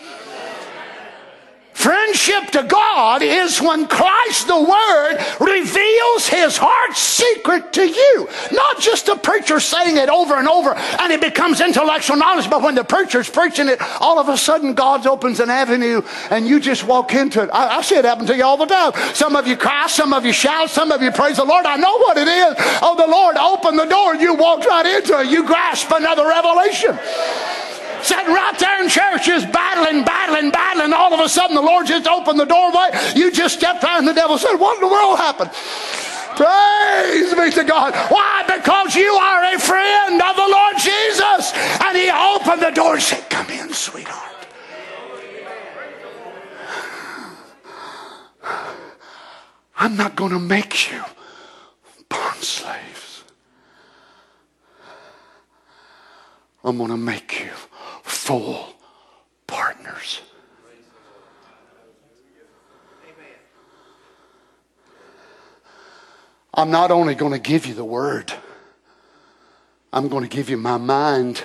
Friendship 1.82 2.52
to 2.52 2.62
God 2.62 3.22
is 3.22 3.60
when 3.60 3.88
Christ 3.88 4.46
the 4.46 4.60
Word 4.60 5.16
reveals 5.40 6.28
His 6.28 6.56
heart's 6.56 7.00
secret 7.00 7.72
to 7.72 7.84
you. 7.84 8.28
Not 8.52 8.78
just 8.78 9.06
the 9.06 9.16
preacher 9.16 9.58
saying 9.58 9.96
it 9.96 10.08
over 10.08 10.36
and 10.36 10.46
over 10.46 10.76
and 10.76 11.12
it 11.12 11.20
becomes 11.20 11.60
intellectual 11.60 12.16
knowledge, 12.16 12.48
but 12.48 12.62
when 12.62 12.76
the 12.76 12.84
preacher's 12.84 13.28
preaching 13.28 13.68
it, 13.68 13.80
all 14.00 14.20
of 14.20 14.28
a 14.28 14.36
sudden 14.36 14.74
God 14.74 15.04
opens 15.08 15.40
an 15.40 15.50
avenue 15.50 16.02
and 16.30 16.46
you 16.46 16.60
just 16.60 16.84
walk 16.86 17.14
into 17.14 17.42
it. 17.42 17.50
I, 17.52 17.78
I 17.78 17.82
see 17.82 17.96
it 17.96 18.04
happen 18.04 18.26
to 18.26 18.36
you 18.36 18.44
all 18.44 18.56
the 18.56 18.66
time. 18.66 18.92
Some 19.16 19.34
of 19.34 19.48
you 19.48 19.56
cry, 19.56 19.88
some 19.88 20.12
of 20.12 20.24
you 20.24 20.32
shout, 20.32 20.70
some 20.70 20.92
of 20.92 21.02
you 21.02 21.10
praise 21.10 21.38
the 21.38 21.44
Lord. 21.44 21.66
I 21.66 21.74
know 21.74 21.98
what 21.98 22.16
it 22.16 22.28
is. 22.28 22.54
Oh, 22.80 22.94
the 22.96 23.10
Lord 23.10 23.36
opened 23.36 23.80
the 23.80 23.86
door 23.86 24.12
and 24.12 24.20
you 24.20 24.34
walked 24.34 24.66
right 24.66 24.86
into 24.86 25.18
it. 25.18 25.26
You 25.26 25.44
grasp 25.44 25.90
another 25.90 26.28
revelation 26.28 26.96
sitting 28.02 28.32
right 28.32 28.58
there 28.58 28.82
in 28.82 28.88
church 28.88 29.26
just 29.26 29.50
battling, 29.52 30.04
battling, 30.04 30.50
battling. 30.50 30.92
All 30.92 31.12
of 31.14 31.20
a 31.20 31.28
sudden, 31.28 31.54
the 31.56 31.62
Lord 31.62 31.86
just 31.86 32.06
opened 32.06 32.38
the 32.38 32.44
doorway. 32.44 32.90
You 33.14 33.30
just 33.30 33.58
stepped 33.58 33.84
out, 33.84 33.98
and 33.98 34.08
the 34.08 34.14
devil 34.14 34.38
said, 34.38 34.56
What 34.56 34.76
in 34.76 34.88
the 34.88 34.92
world 34.92 35.18
happened? 35.18 35.50
Praise 36.36 37.34
be 37.34 37.50
to 37.50 37.64
God. 37.64 37.94
Why? 38.10 38.42
Because 38.46 38.96
you 38.96 39.12
are 39.12 39.54
a 39.54 39.58
friend 39.58 40.20
of 40.20 40.36
the 40.36 40.48
Lord 40.48 40.76
Jesus. 40.78 41.52
And 41.84 41.96
he 41.96 42.10
opened 42.10 42.62
the 42.62 42.70
door 42.70 42.94
and 42.94 43.02
said, 43.02 43.28
Come 43.28 43.50
in, 43.50 43.72
sweetheart. 43.72 44.32
I'm 49.76 49.96
not 49.96 50.16
going 50.16 50.30
to 50.30 50.38
make 50.38 50.92
you 50.92 51.02
bond 52.08 52.42
slaves. 52.42 53.24
I'm 56.64 56.78
going 56.78 56.90
to 56.90 56.96
make 56.96 57.40
you 57.40 57.50
full 58.22 58.72
partners. 59.48 60.20
I'm 66.54 66.70
not 66.70 66.92
only 66.92 67.16
going 67.16 67.32
to 67.32 67.40
give 67.40 67.66
you 67.66 67.74
the 67.74 67.84
word, 67.84 68.32
I'm 69.92 70.06
going 70.06 70.22
to 70.22 70.28
give 70.28 70.48
you 70.50 70.56
my 70.56 70.76
mind 70.76 71.42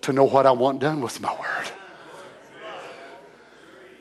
to 0.00 0.12
know 0.14 0.24
what 0.24 0.46
I 0.46 0.52
want 0.52 0.80
done 0.80 1.02
with 1.02 1.20
my 1.20 1.32
word. 1.32 1.68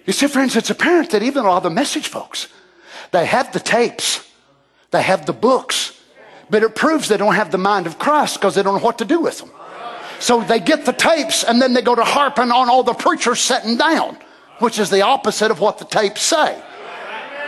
You 0.06 0.14
see, 0.14 0.28
friends, 0.28 0.56
it's 0.56 0.70
apparent 0.70 1.10
that 1.12 1.22
even 1.22 1.46
all 1.46 1.60
the 1.60 1.70
message 1.70 2.08
folks, 2.08 2.48
they 3.12 3.26
have 3.26 3.52
the 3.52 3.60
tapes, 3.60 4.26
they 4.92 5.02
have 5.02 5.26
the 5.26 5.34
books, 5.34 6.00
but 6.50 6.64
it 6.64 6.76
proves 6.76 7.10
they 7.10 7.18
don't 7.18 7.36
have 7.36 7.52
the 7.52 7.58
mind 7.58 7.88
of 7.88 8.00
Christ 8.00 8.36
because 8.36 8.56
they 8.56 8.64
don't 8.64 8.76
know 8.76 8.86
what 8.86 9.00
to 9.00 9.06
do 9.06 9.20
with 9.20 9.40
them. 9.40 9.52
So 10.24 10.42
they 10.42 10.62
get 10.62 10.86
the 10.86 10.94
tapes 10.94 11.44
and 11.44 11.62
then 11.62 11.74
they 11.74 11.82
go 11.82 11.96
to 11.96 12.04
harping 12.06 12.50
on 12.50 12.70
all 12.70 12.82
the 12.82 12.94
preachers 12.94 13.42
sitting 13.42 13.76
down, 13.76 14.18
which 14.60 14.80
is 14.80 14.90
the 14.90 15.02
opposite 15.02 15.52
of 15.52 15.60
what 15.60 15.80
the 15.80 15.84
tapes 15.84 16.22
say. 16.22 16.64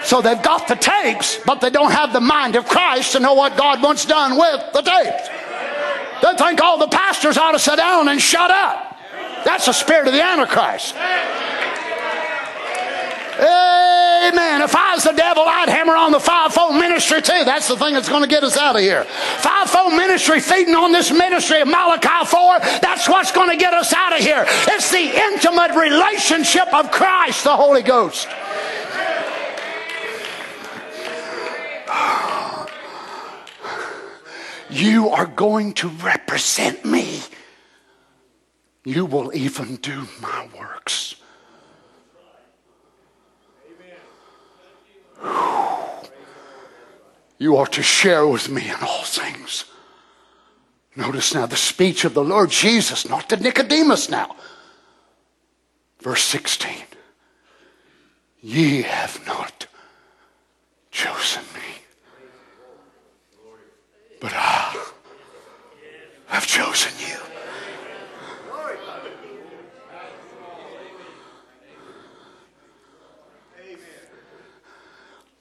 So 0.03 0.21
they've 0.21 0.43
got 0.43 0.67
the 0.67 0.75
tapes, 0.75 1.39
but 1.45 1.61
they 1.61 1.69
don't 1.69 1.93
have 1.93 2.11
the 2.11 2.19
mind 2.19 2.57
of 2.57 2.67
Christ 2.67 3.13
to 3.13 3.21
know 3.21 3.33
what 3.33 3.55
God 3.55 3.81
wants 3.81 4.03
done 4.03 4.37
with 4.37 4.73
the 4.73 4.81
tapes. 4.81 5.29
They 6.21 6.35
think 6.35 6.59
all 6.59 6.77
the 6.77 6.89
pastors 6.89 7.37
ought 7.37 7.53
to 7.53 7.59
sit 7.59 7.77
down 7.77 8.09
and 8.09 8.21
shut 8.21 8.51
up. 8.51 8.97
That's 9.45 9.67
the 9.67 9.71
spirit 9.71 10.07
of 10.07 10.13
the 10.13 10.21
Antichrist. 10.21 10.95
Amen. 13.37 14.61
If 14.61 14.75
I 14.75 14.95
was 14.95 15.03
the 15.03 15.11
devil, 15.11 15.43
I'd 15.43 15.69
hammer 15.69 15.95
on 15.95 16.11
the 16.11 16.19
fivefold 16.19 16.75
ministry 16.75 17.21
too. 17.21 17.43
That's 17.43 17.67
the 17.67 17.75
thing 17.75 17.93
that's 17.93 18.07
going 18.07 18.23
to 18.23 18.29
get 18.29 18.43
us 18.43 18.57
out 18.57 18.75
of 18.75 18.81
here. 18.81 19.03
Fivefold 19.03 19.93
ministry, 19.93 20.39
feeding 20.39 20.75
on 20.75 20.91
this 20.91 21.11
ministry 21.11 21.61
of 21.61 21.67
Malachi 21.67 22.25
4, 22.25 22.59
that's 22.81 23.09
what's 23.09 23.31
going 23.31 23.49
to 23.49 23.57
get 23.57 23.73
us 23.73 23.93
out 23.93 24.13
of 24.13 24.19
here. 24.19 24.45
It's 24.47 24.89
the 24.91 25.03
intimate 25.03 25.75
relationship 25.75 26.73
of 26.73 26.91
Christ, 26.91 27.43
the 27.43 27.55
Holy 27.55 27.83
Ghost. 27.83 28.27
You 34.67 35.09
are 35.09 35.27
going 35.27 35.73
to 35.75 35.87
represent 35.87 36.83
me. 36.83 37.21
You 38.83 39.05
will 39.05 39.33
even 39.33 39.77
do 39.77 40.07
my 40.19 40.49
works. 40.57 41.15
You 47.37 47.57
are 47.57 47.67
to 47.67 47.83
share 47.83 48.25
with 48.27 48.49
me 48.49 48.69
in 48.69 48.75
all 48.81 49.03
things. 49.03 49.65
Notice 50.95 51.33
now 51.33 51.45
the 51.45 51.57
speech 51.57 52.05
of 52.05 52.13
the 52.13 52.23
Lord 52.23 52.49
Jesus, 52.49 53.07
not 53.07 53.29
to 53.29 53.37
Nicodemus 53.37 54.09
now. 54.09 54.35
Verse 55.99 56.23
16 56.23 56.71
Ye 58.41 58.83
have 58.83 59.25
not 59.27 59.67
chosen 60.91 61.43
me, 61.53 61.81
but 64.21 64.31
I 64.33 64.85
have 66.27 66.47
chosen 66.47 66.93
you. 66.99 67.34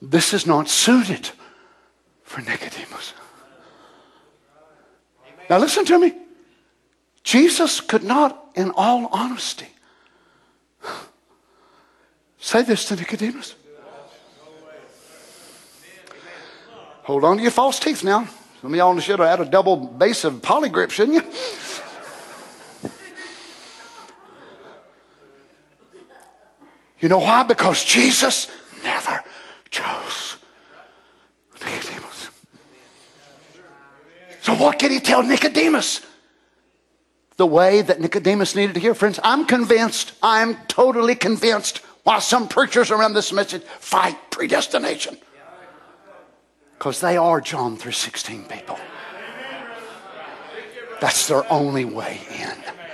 This 0.01 0.33
is 0.33 0.45
not 0.45 0.69
suited 0.69 1.29
for 2.23 2.41
Nicodemus. 2.41 3.13
Now, 5.49 5.59
listen 5.59 5.85
to 5.85 5.99
me. 5.99 6.13
Jesus 7.23 7.81
could 7.81 8.03
not, 8.03 8.51
in 8.55 8.71
all 8.75 9.07
honesty, 9.11 9.67
say 12.37 12.61
this 12.61 12.85
to 12.85 12.95
Nicodemus. 12.95 13.55
Hold 17.03 17.23
on 17.23 17.37
to 17.37 17.43
your 17.43 17.51
false 17.51 17.79
teeth 17.79 18.03
now. 18.03 18.27
Some 18.61 18.73
of 18.73 18.77
y'all 18.77 18.99
should 18.99 19.19
have 19.19 19.39
had 19.39 19.47
a 19.47 19.49
double 19.49 19.77
base 19.77 20.23
of 20.23 20.35
Poligrip, 20.35 20.89
shouldn't 20.89 21.23
you? 21.23 22.91
You 26.99 27.09
know 27.09 27.19
why? 27.19 27.43
Because 27.43 27.83
Jesus 27.83 28.49
never 28.83 29.23
chose 29.75 30.37
Nicodemus. 31.65 32.29
So, 34.41 34.53
what 34.55 34.79
can 34.79 34.91
he 34.91 34.99
tell 34.99 35.23
Nicodemus? 35.23 36.01
The 37.37 37.45
way 37.45 37.81
that 37.81 37.99
Nicodemus 37.99 38.55
needed 38.55 38.75
to 38.75 38.79
hear. 38.79 38.93
Friends, 38.93 39.19
I'm 39.21 39.45
convinced, 39.45 40.13
I'm 40.23 40.55
totally 40.67 41.15
convinced, 41.15 41.79
while 42.03 42.21
some 42.21 42.47
preachers 42.47 42.91
around 42.91 43.13
this 43.13 43.33
message 43.33 43.63
fight 43.63 44.15
predestination. 44.31 45.17
Because 46.77 47.01
they 47.01 47.17
are 47.17 47.41
John 47.41 47.77
3.16 47.77 48.49
people. 48.49 48.79
That's 51.01 51.27
their 51.27 51.51
only 51.51 51.83
way 51.83 52.21
in. 52.39 52.84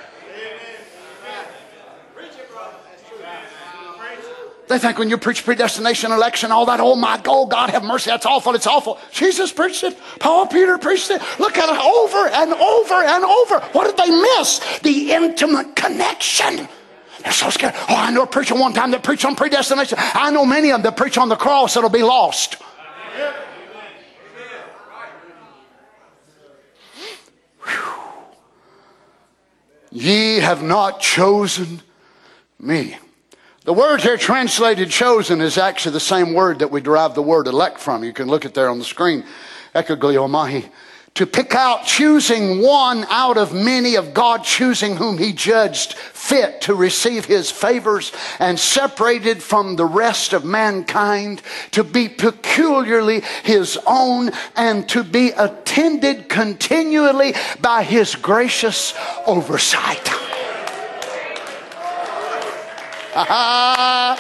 They 4.72 4.80
think 4.80 4.98
when 4.98 5.10
you 5.10 5.18
preach 5.18 5.44
predestination, 5.44 6.14
election, 6.14 6.50
all 6.50 6.66
that, 6.68 6.80
oh 6.80 6.96
my 6.96 7.18
God, 7.18 7.50
God 7.50 7.72
have 7.72 7.84
mercy, 7.84 8.10
that's 8.10 8.26
awful, 8.26 8.56
it's 8.56 8.66
awful. 8.66 8.98
Jesus 9.12 9.52
preached 9.52 9.84
it. 9.84 10.00
Paul, 10.18 10.48
Peter 10.48 10.78
preached 10.78 11.12
it. 11.12 11.22
Look 11.40 11.58
at 11.58 11.68
it 11.68 11.78
over 11.78 12.30
and 12.30 12.54
over 12.54 12.94
and 12.94 13.26
over. 13.26 13.60
What 13.74 13.88
did 13.88 13.98
they 13.98 14.10
miss? 14.10 14.60
The 14.80 15.12
intimate 15.12 15.76
connection. 15.76 16.70
They're 17.22 17.34
so 17.34 17.50
scared. 17.50 17.74
Oh, 17.76 17.96
I 17.98 18.12
know 18.12 18.24
a 18.24 18.28
preacher 18.28 18.56
one 18.56 18.72
time 18.72 18.92
that 18.92 19.04
preached 19.04 19.26
on 19.26 19.36
predestination. 19.36 19.98
I 20.00 20.32
know 20.32 20.46
many 20.46 20.70
of 20.70 20.78
them 20.78 20.84
that 20.84 20.96
preach 20.96 21.18
on 21.18 21.28
the 21.28 21.36
cross 21.36 21.74
that'll 21.74 21.90
be 21.90 22.04
lost. 22.04 22.56
Ye 29.92 30.40
have 30.40 30.64
not 30.64 31.02
chosen 31.02 31.82
me. 32.58 32.96
The 33.64 33.74
word 33.74 34.02
here 34.02 34.18
translated 34.18 34.90
chosen 34.90 35.40
is 35.40 35.60
actually 35.60 35.92
the 35.92 36.00
same 36.00 36.34
word 36.34 36.60
that 36.60 36.72
we 36.72 36.82
derive 36.82 37.14
the 37.14 37.22
word 37.22 37.46
elect 37.46 37.80
from. 37.80 38.04
You 38.04 38.12
can 38.12 38.28
look 38.28 38.44
at 38.44 38.56
there 38.56 38.70
on 38.70 38.80
the 38.80 38.86
screen. 38.86 39.24
eklegomai. 39.76 40.68
To 41.16 41.28
pick 41.28 41.54
out, 41.54 41.86
choosing 41.86 42.62
one 42.62 43.06
out 43.10 43.38
of 43.38 43.54
many 43.54 43.96
of 43.96 44.16
God 44.16 44.44
choosing 44.44 44.96
whom 44.96 45.20
he 45.20 45.32
judged 45.32 45.94
fit 45.94 46.62
to 46.62 46.74
receive 46.74 47.26
his 47.26 47.52
favors 47.52 48.12
and 48.40 48.58
separated 48.58 49.44
from 49.44 49.76
the 49.76 49.86
rest 49.86 50.34
of 50.34 50.44
mankind 50.44 51.44
to 51.72 51.84
be 51.84 52.10
peculiarly 52.10 53.22
his 53.44 53.78
own 53.86 54.32
and 54.56 54.90
to 54.90 55.04
be 55.04 55.32
attended 55.32 56.30
continually 56.30 57.36
by 57.60 57.84
his 57.84 58.16
gracious 58.16 58.96
oversight. 59.28 60.31
Hallelujah! 63.14 64.18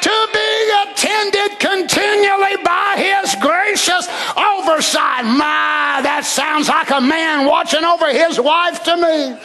To 0.00 0.28
be 0.32 0.72
attended 0.82 1.60
continually 1.60 2.56
by 2.64 2.94
His 2.96 3.34
gracious 3.42 4.08
oversight. 4.36 5.24
My, 5.26 6.00
that 6.02 6.24
sounds 6.24 6.68
like 6.68 6.90
a 6.90 7.00
man 7.00 7.46
watching 7.46 7.84
over 7.84 8.10
his 8.10 8.40
wife 8.40 8.82
to 8.84 8.96
me. 8.96 9.36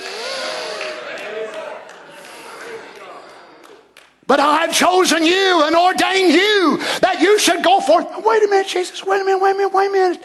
But 4.26 4.40
I've 4.40 4.74
chosen 4.74 5.26
you 5.26 5.64
and 5.66 5.76
ordained 5.76 6.32
you 6.32 6.78
that 7.02 7.20
you 7.20 7.38
should 7.40 7.62
go 7.62 7.82
forth. 7.82 8.08
Wait 8.24 8.44
a 8.44 8.48
minute, 8.48 8.68
Jesus. 8.68 9.06
Wait 9.06 9.20
a 9.22 9.26
minute, 9.26 9.42
wait 9.42 9.52
a 9.52 9.58
minute, 9.58 9.74
wait 9.74 9.90
a 9.90 9.92
minute. 9.92 10.24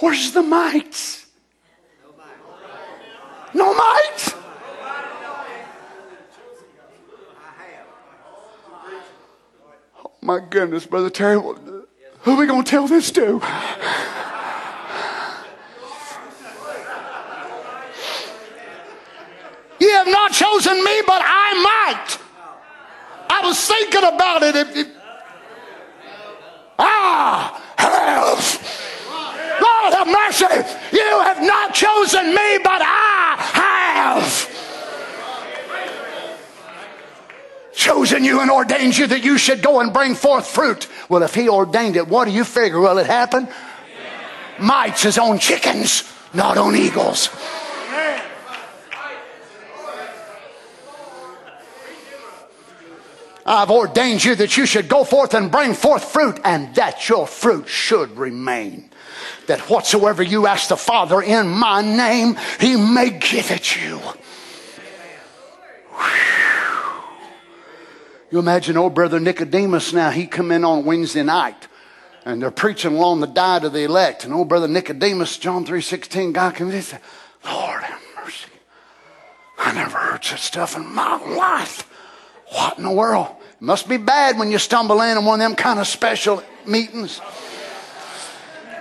Where's 0.00 0.32
the 0.32 0.42
mites? 0.42 1.23
No 3.54 3.72
might. 3.72 4.34
Oh 10.04 10.10
my 10.20 10.40
goodness, 10.40 10.86
Brother 10.86 11.10
Terry, 11.10 11.40
who 11.40 11.86
are 12.26 12.36
we 12.36 12.46
going 12.46 12.64
to 12.64 12.70
tell 12.70 12.88
this 12.88 13.10
to? 13.12 13.40
You 19.80 19.90
have 19.90 20.06
not 20.08 20.32
chosen 20.32 20.82
me, 20.82 21.02
but 21.06 21.20
I 21.24 21.62
might. 21.62 22.18
I 23.28 23.46
was 23.46 23.66
thinking 23.66 24.02
about 24.02 24.42
it. 24.42 24.56
If, 24.56 24.76
if, 24.76 24.88
ah, 26.78 27.62
have. 27.76 28.83
Lord 29.64 29.94
have 29.94 30.06
mercy. 30.06 30.54
You 30.92 31.20
have 31.20 31.40
not 31.42 31.74
chosen 31.74 32.26
me, 32.26 32.58
but 32.62 32.80
I 32.82 33.36
have. 33.60 34.50
Chosen 37.74 38.24
you 38.24 38.40
and 38.40 38.50
ordained 38.50 38.96
you 38.96 39.06
that 39.08 39.24
you 39.24 39.36
should 39.36 39.62
go 39.62 39.80
and 39.80 39.92
bring 39.92 40.14
forth 40.14 40.46
fruit. 40.46 40.88
Well, 41.08 41.22
if 41.22 41.34
he 41.34 41.48
ordained 41.48 41.96
it, 41.96 42.08
what 42.08 42.26
do 42.26 42.30
you 42.30 42.44
figure 42.44 42.80
will 42.80 42.98
it 42.98 43.06
happen? 43.06 43.48
Mites 44.58 45.04
is 45.04 45.18
on 45.18 45.38
chickens, 45.38 46.04
not 46.32 46.56
on 46.56 46.76
eagles. 46.76 47.28
I've 53.46 53.70
ordained 53.70 54.24
you 54.24 54.34
that 54.36 54.56
you 54.56 54.64
should 54.64 54.88
go 54.88 55.04
forth 55.04 55.34
and 55.34 55.50
bring 55.50 55.74
forth 55.74 56.04
fruit, 56.04 56.40
and 56.44 56.74
that 56.76 57.08
your 57.08 57.26
fruit 57.26 57.68
should 57.68 58.16
remain. 58.16 58.88
That 59.46 59.60
whatsoever 59.70 60.22
you 60.22 60.46
ask 60.46 60.68
the 60.68 60.76
Father 60.76 61.22
in 61.22 61.48
my 61.48 61.82
name, 61.82 62.36
he 62.60 62.76
may 62.76 63.10
give 63.10 63.50
it 63.50 63.76
you. 63.76 64.00
You 68.30 68.40
imagine 68.40 68.76
old 68.76 68.94
brother 68.94 69.20
Nicodemus 69.20 69.92
now, 69.92 70.10
he 70.10 70.26
come 70.26 70.50
in 70.50 70.64
on 70.64 70.84
Wednesday 70.84 71.22
night 71.22 71.68
and 72.24 72.42
they're 72.42 72.50
preaching 72.50 72.96
along 72.96 73.20
the 73.20 73.26
diet 73.26 73.64
of 73.64 73.72
the 73.72 73.84
elect. 73.84 74.24
And 74.24 74.32
old 74.32 74.48
brother 74.48 74.66
Nicodemus, 74.66 75.38
John 75.38 75.64
3.16, 75.64 76.32
God 76.32 76.54
comes 76.54 76.70
in 76.70 76.76
and 76.76 76.84
said, 76.84 77.00
Lord 77.44 77.82
have 77.82 78.00
mercy. 78.16 78.48
I 79.58 79.72
never 79.74 79.96
heard 79.96 80.24
such 80.24 80.40
stuff 80.40 80.76
in 80.76 80.86
my 80.86 81.16
life. 81.36 81.88
What 82.48 82.78
in 82.78 82.84
the 82.84 82.90
world? 82.90 83.28
It 83.52 83.62
must 83.62 83.88
be 83.88 83.98
bad 83.98 84.38
when 84.38 84.50
you 84.50 84.58
stumble 84.58 85.00
in 85.02 85.16
on 85.16 85.24
one 85.24 85.40
of 85.40 85.44
them 85.44 85.56
kind 85.56 85.78
of 85.78 85.86
special 85.86 86.42
meetings. 86.66 87.20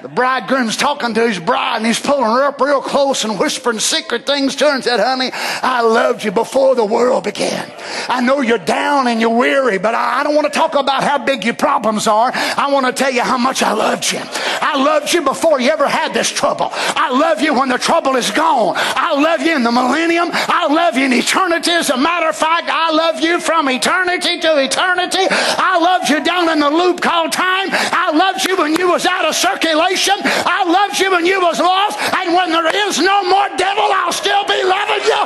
The 0.03 0.09
bridegroom's 0.09 0.75
talking 0.75 1.13
to 1.13 1.25
his 1.25 1.39
bride 1.39 1.77
and 1.77 1.85
he's 1.85 1.97
pulling 1.97 2.25
her 2.25 2.43
up 2.43 2.59
real 2.59 2.81
close 2.81 3.23
and 3.23 3.39
whispering 3.39 3.79
secret 3.79 4.25
things 4.25 4.53
to 4.57 4.65
her 4.65 4.75
and 4.75 4.83
said, 4.83 4.99
Honey, 4.99 5.29
I 5.31 5.79
loved 5.79 6.25
you 6.25 6.31
before 6.33 6.75
the 6.75 6.83
world 6.83 7.23
began. 7.23 7.71
I 8.09 8.19
know 8.19 8.41
you're 8.41 8.57
down 8.57 9.07
and 9.07 9.21
you're 9.21 9.29
weary, 9.29 9.77
but 9.77 9.95
I 9.95 10.21
don't 10.23 10.35
want 10.35 10.51
to 10.51 10.59
talk 10.59 10.75
about 10.75 11.05
how 11.05 11.19
big 11.19 11.45
your 11.45 11.53
problems 11.53 12.05
are. 12.05 12.33
I 12.35 12.69
want 12.69 12.85
to 12.85 12.91
tell 12.91 13.13
you 13.13 13.21
how 13.21 13.37
much 13.37 13.63
I 13.63 13.71
loved 13.71 14.11
you. 14.11 14.19
I 14.21 14.75
loved 14.75 15.13
you 15.13 15.21
before 15.21 15.61
you 15.61 15.69
ever 15.69 15.87
had 15.87 16.13
this 16.13 16.29
trouble. 16.29 16.67
I 16.73 17.09
love 17.09 17.39
you 17.39 17.53
when 17.53 17.69
the 17.69 17.77
trouble 17.77 18.17
is 18.17 18.29
gone. 18.29 18.73
I 18.75 19.13
love 19.13 19.39
you 19.39 19.55
in 19.55 19.63
the 19.63 19.71
millennium. 19.71 20.31
I 20.33 20.67
love 20.67 20.97
you 20.97 21.05
in 21.05 21.13
eternity. 21.13 21.71
As 21.71 21.89
a 21.89 21.97
matter 21.97 22.27
of 22.27 22.35
fact, 22.35 22.67
I 22.69 22.91
love 22.91 23.21
you 23.21 23.39
from 23.39 23.69
eternity 23.69 24.41
to 24.41 24.61
eternity. 24.61 25.25
I 25.29 25.79
loved 25.79 26.09
you 26.09 26.21
down 26.21 26.49
in 26.49 26.59
the 26.59 26.69
loop 26.69 26.99
called 26.99 27.31
time. 27.31 27.69
I 27.71 28.11
loved 28.13 28.45
you 28.45 28.57
when 28.57 28.75
you 28.75 28.89
was 28.89 29.05
out 29.05 29.23
of 29.23 29.33
circulation 29.33 29.92
salvation. 29.97 30.21
I 30.45 30.63
loved 30.63 30.99
you 30.99 31.11
when 31.11 31.25
you 31.25 31.41
was 31.41 31.59
lost, 31.59 31.99
and 31.99 32.33
when 32.33 32.51
there 32.51 32.87
is 32.87 32.99
no 32.99 33.23
more 33.23 33.47
devil, 33.57 33.83
I'll 33.83 34.11
still 34.11 34.45
be 34.45 34.63
loving 34.63 35.03
you. 35.05 35.23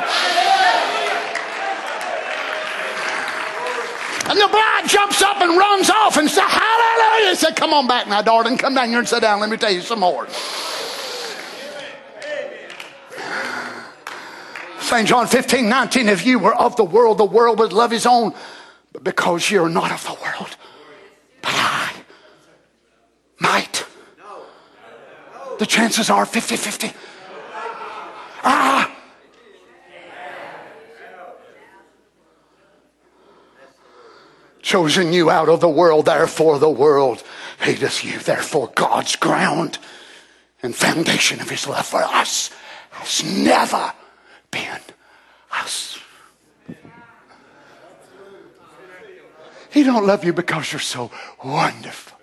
And 4.30 4.38
the 4.38 4.48
bride 4.48 4.84
jumps 4.86 5.22
up 5.22 5.40
and 5.40 5.56
runs 5.56 5.88
off 5.88 6.18
and 6.18 6.28
says, 6.28 6.44
Hallelujah. 6.46 7.30
He 7.30 7.36
said, 7.36 7.56
Come 7.56 7.72
on 7.72 7.86
back 7.86 8.08
now, 8.08 8.20
darling. 8.20 8.58
Come 8.58 8.74
down 8.74 8.90
here 8.90 8.98
and 8.98 9.08
sit 9.08 9.22
down. 9.22 9.40
Let 9.40 9.48
me 9.48 9.56
tell 9.56 9.70
you 9.70 9.80
some 9.80 10.00
more. 10.00 10.28
St. 14.80 15.06
John 15.06 15.26
15, 15.26 15.68
19, 15.68 16.08
if 16.08 16.26
you 16.26 16.38
were 16.38 16.54
of 16.54 16.76
the 16.76 16.84
world, 16.84 17.18
the 17.18 17.24
world 17.24 17.58
would 17.58 17.72
love 17.72 17.90
his 17.90 18.06
own. 18.06 18.34
But 18.92 19.04
because 19.04 19.50
you're 19.50 19.68
not 19.68 19.92
of 19.92 20.02
the 20.04 20.14
world, 20.22 20.56
but 21.42 21.52
I 21.54 21.92
might 23.38 23.87
the 25.58 25.66
chances 25.66 26.10
are 26.10 26.24
50 26.24 26.56
50. 26.56 26.92
Ah! 28.44 28.94
Chosen 34.62 35.12
you 35.12 35.30
out 35.30 35.48
of 35.48 35.60
the 35.60 35.68
world, 35.68 36.06
therefore 36.06 36.58
the 36.58 36.68
world 36.68 37.22
hateth 37.60 38.04
you. 38.04 38.18
Therefore, 38.18 38.70
God's 38.74 39.16
ground 39.16 39.78
and 40.62 40.74
foundation 40.74 41.40
of 41.40 41.48
his 41.48 41.66
love 41.66 41.86
for 41.86 42.02
us 42.02 42.50
has 42.90 43.24
never 43.24 43.92
been 44.50 44.80
us. 45.52 45.98
He 49.70 49.82
don't 49.82 50.06
love 50.06 50.24
you 50.24 50.32
because 50.32 50.72
you're 50.72 50.80
so 50.80 51.10
wonderful. 51.44 52.17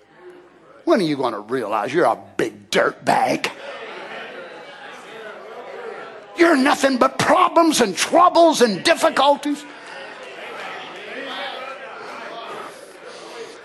When 0.86 1.00
are 1.00 1.02
you 1.02 1.16
going 1.16 1.32
to 1.32 1.40
realize 1.40 1.92
you're 1.92 2.04
a 2.04 2.16
big 2.36 2.70
dirt 2.70 3.04
bag? 3.04 3.50
You're 6.36 6.56
nothing 6.56 6.96
but 6.96 7.18
problems 7.18 7.80
and 7.80 7.96
troubles 7.96 8.62
and 8.62 8.84
difficulties. 8.84 9.64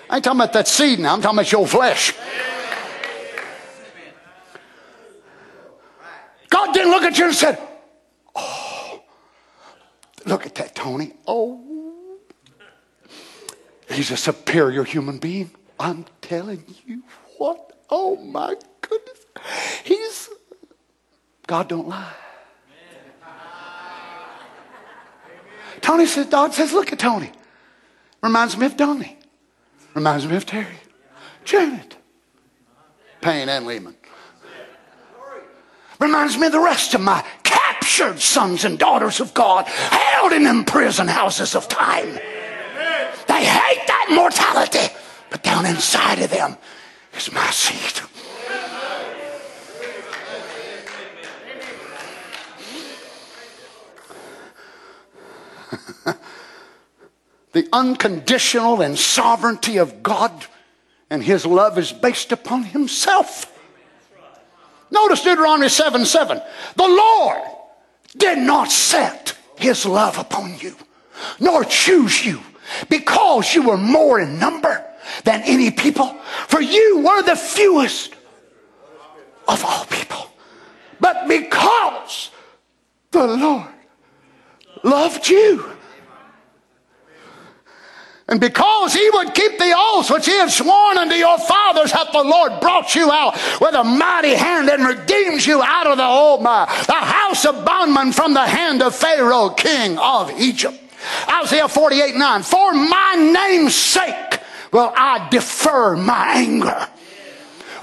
I 0.09 0.15
ain't 0.15 0.23
talking 0.23 0.39
about 0.39 0.53
that 0.53 0.67
seed 0.67 0.97
now, 0.97 1.13
I'm 1.13 1.21
talking 1.21 1.37
about 1.37 1.51
your 1.51 1.67
flesh. 1.67 2.15
God 6.49 6.73
didn't 6.73 6.89
look 6.89 7.03
at 7.03 7.19
you 7.19 7.25
and 7.25 7.35
said, 7.35 7.59
Oh, 8.35 9.03
look 10.25 10.47
at 10.47 10.55
that, 10.55 10.73
Tony. 10.73 11.13
Oh, 11.27 12.17
he's 13.91 14.09
a 14.09 14.17
superior 14.17 14.83
human 14.83 15.19
being. 15.19 15.51
I'm 15.81 16.05
telling 16.21 16.63
you 16.85 17.03
what. 17.37 17.73
Oh 17.89 18.15
my 18.17 18.55
goodness. 18.81 19.25
He's 19.83 20.29
God 21.47 21.67
don't 21.67 21.87
lie. 21.87 22.13
Tony 25.81 26.05
says, 26.05 26.27
God 26.27 26.53
says, 26.53 26.71
look 26.71 26.93
at 26.93 26.99
Tony. 26.99 27.31
Reminds 28.21 28.55
me 28.55 28.67
of 28.67 28.77
Donnie. 28.77 29.17
Reminds 29.95 30.27
me 30.27 30.35
of 30.35 30.45
Terry. 30.45 30.77
Janet. 31.43 31.97
Payne 33.19 33.49
and 33.49 33.65
Lehman. 33.65 33.95
Reminds 35.99 36.37
me 36.37 36.47
of 36.47 36.51
the 36.53 36.59
rest 36.59 36.93
of 36.93 37.01
my 37.01 37.25
captured 37.43 38.19
sons 38.19 38.63
and 38.63 38.79
daughters 38.79 39.19
of 39.19 39.33
God 39.33 39.65
held 39.67 40.31
in 40.33 40.43
them 40.43 40.63
prison 40.63 41.07
houses 41.07 41.55
of 41.55 41.67
time. 41.67 42.13
They 43.27 43.45
hate 43.45 43.87
that 43.87 44.07
mortality. 44.11 44.93
But 45.31 45.41
down 45.43 45.65
inside 45.65 46.19
of 46.19 46.29
them 46.29 46.57
is 47.15 47.31
my 47.31 47.49
seed. 47.51 48.01
the 57.53 57.67
unconditional 57.71 58.81
and 58.81 58.99
sovereignty 58.99 59.77
of 59.77 60.03
God 60.03 60.45
and 61.09 61.23
his 61.23 61.45
love 61.45 61.77
is 61.77 61.93
based 61.93 62.33
upon 62.33 62.63
himself. 62.63 63.47
Notice 64.91 65.23
Deuteronomy 65.23 65.69
7 65.69 66.03
7. 66.05 66.41
The 66.75 66.83
Lord 66.83 67.41
did 68.17 68.37
not 68.37 68.69
set 68.69 69.37
his 69.57 69.85
love 69.85 70.17
upon 70.17 70.59
you, 70.59 70.75
nor 71.39 71.63
choose 71.63 72.25
you, 72.25 72.41
because 72.89 73.55
you 73.55 73.61
were 73.63 73.77
more 73.77 74.19
in 74.19 74.37
number 74.37 74.85
than 75.23 75.41
any 75.43 75.71
people, 75.71 76.07
for 76.47 76.61
you 76.61 76.99
were 76.99 77.21
the 77.23 77.35
fewest 77.35 78.15
of 79.47 79.63
all 79.65 79.85
people. 79.85 80.27
But 80.99 81.27
because 81.27 82.31
the 83.11 83.27
Lord 83.27 83.67
loved 84.83 85.27
you, 85.27 85.71
and 88.31 88.39
because 88.39 88.93
he 88.93 89.09
would 89.09 89.33
keep 89.33 89.57
the 89.57 89.73
oaths 89.75 90.09
which 90.09 90.25
he 90.25 90.31
had 90.31 90.49
sworn 90.49 90.97
unto 90.97 91.15
your 91.15 91.37
fathers, 91.37 91.91
hath 91.91 92.13
the 92.13 92.23
Lord 92.23 92.61
brought 92.61 92.95
you 92.95 93.11
out 93.11 93.33
with 93.59 93.75
a 93.75 93.83
mighty 93.83 94.35
hand 94.35 94.69
and 94.69 94.85
redeemed 94.85 95.45
you 95.45 95.61
out 95.61 95.85
of 95.85 95.97
the 95.97 96.05
old 96.05 96.41
my, 96.41 96.65
the 96.87 96.93
house 96.93 97.45
of 97.45 97.65
bondmen 97.65 98.13
from 98.13 98.33
the 98.33 98.45
hand 98.45 98.81
of 98.81 98.95
Pharaoh, 98.95 99.49
king 99.49 99.97
of 99.97 100.31
Egypt. 100.39 100.79
Isaiah 101.27 101.67
48 101.67 102.15
9. 102.15 102.43
For 102.43 102.73
my 102.73 103.15
name's 103.17 103.75
sake 103.75 104.39
well, 104.71 104.93
I 104.95 105.27
defer 105.29 105.95
my 105.95 106.33
anger. 106.35 106.87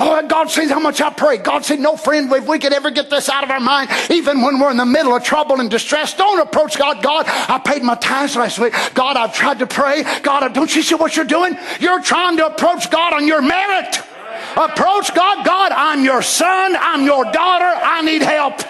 Oh, 0.00 0.24
God 0.28 0.48
sees 0.48 0.70
how 0.70 0.78
much 0.78 1.00
I 1.00 1.10
pray. 1.10 1.38
God 1.38 1.64
said, 1.64 1.80
no 1.80 1.96
friend, 1.96 2.30
if 2.32 2.46
we 2.46 2.60
could 2.60 2.72
ever 2.72 2.90
get 2.90 3.10
this 3.10 3.28
out 3.28 3.42
of 3.42 3.50
our 3.50 3.58
mind, 3.58 3.90
even 4.10 4.42
when 4.42 4.60
we're 4.60 4.70
in 4.70 4.76
the 4.76 4.86
middle 4.86 5.14
of 5.14 5.24
trouble 5.24 5.60
and 5.60 5.68
distress, 5.68 6.14
don't 6.14 6.40
approach 6.40 6.78
God. 6.78 7.02
God, 7.02 7.26
I 7.26 7.58
paid 7.58 7.82
my 7.82 7.96
tithes 7.96 8.36
last 8.36 8.60
week. 8.60 8.74
God, 8.94 9.16
I've 9.16 9.34
tried 9.34 9.58
to 9.58 9.66
pray. 9.66 10.04
God, 10.22 10.52
don't 10.54 10.74
you 10.74 10.82
see 10.82 10.94
what 10.94 11.16
you're 11.16 11.24
doing? 11.24 11.58
You're 11.80 12.00
trying 12.00 12.36
to 12.36 12.46
approach 12.46 12.90
God 12.90 13.12
on 13.12 13.26
your 13.26 13.42
merit. 13.42 14.00
Approach 14.56 15.12
God. 15.14 15.44
God, 15.44 15.72
I'm 15.72 16.04
your 16.04 16.22
son. 16.22 16.76
I'm 16.78 17.04
your 17.04 17.24
daughter. 17.24 17.64
I 17.64 18.02
need 18.02 18.22
help. 18.22 18.60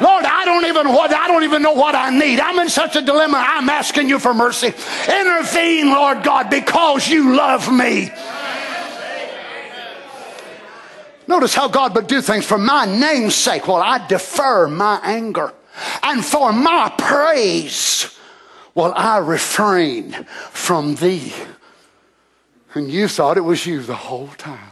Lord, 0.00 0.24
I 0.24 0.44
don't 0.44 0.66
even 0.66 0.88
what 0.92 1.12
I 1.12 1.26
don't 1.28 1.44
even 1.44 1.62
know 1.62 1.72
what 1.72 1.94
I 1.94 2.10
need. 2.10 2.40
I'm 2.40 2.58
in 2.58 2.68
such 2.68 2.96
a 2.96 3.02
dilemma. 3.02 3.42
I'm 3.44 3.68
asking 3.68 4.08
you 4.08 4.18
for 4.18 4.32
mercy. 4.32 4.68
Intervene, 4.68 5.90
Lord 5.90 6.22
God, 6.22 6.50
because 6.50 7.08
you 7.08 7.34
love 7.34 7.72
me. 7.72 8.10
Notice 11.26 11.54
how 11.54 11.68
God 11.68 11.94
would 11.94 12.06
do 12.06 12.22
things 12.22 12.46
for 12.46 12.56
my 12.56 12.86
name's 12.86 13.34
sake. 13.34 13.68
Well, 13.68 13.82
I 13.82 14.06
defer 14.06 14.66
my 14.66 14.98
anger. 15.02 15.52
And 16.02 16.24
for 16.24 16.52
my 16.52 16.92
praise, 16.96 18.16
well, 18.74 18.92
I 18.96 19.18
refrain 19.18 20.12
from 20.50 20.94
thee. 20.94 21.34
And 22.74 22.90
you 22.90 23.08
thought 23.08 23.36
it 23.36 23.42
was 23.42 23.66
you 23.66 23.82
the 23.82 23.94
whole 23.94 24.28
time. 24.38 24.70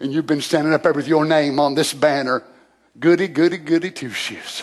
And 0.00 0.12
you've 0.12 0.26
been 0.26 0.40
standing 0.40 0.72
up 0.72 0.82
there 0.82 0.92
with 0.92 1.08
your 1.08 1.24
name 1.24 1.58
on 1.58 1.74
this 1.74 1.92
banner. 1.92 2.42
Goody, 2.98 3.28
goody, 3.28 3.58
goody 3.58 3.90
two 3.90 4.10
shoes. 4.10 4.62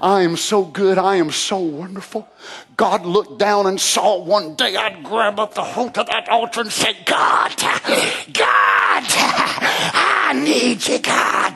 I 0.00 0.22
am 0.22 0.36
so 0.36 0.64
good. 0.64 0.98
I 0.98 1.16
am 1.16 1.30
so 1.30 1.58
wonderful. 1.58 2.28
God 2.76 3.04
looked 3.04 3.38
down 3.38 3.66
and 3.66 3.80
saw 3.80 4.22
one 4.22 4.54
day 4.54 4.76
I'd 4.76 5.02
grab 5.02 5.40
up 5.40 5.54
the 5.54 5.64
holt 5.64 5.98
of 5.98 6.06
that 6.06 6.28
altar 6.28 6.60
and 6.60 6.70
say, 6.70 6.94
God, 7.04 7.56
God, 7.56 9.04
I 9.08 10.40
need 10.44 10.86
you, 10.86 10.98
God. 10.98 11.54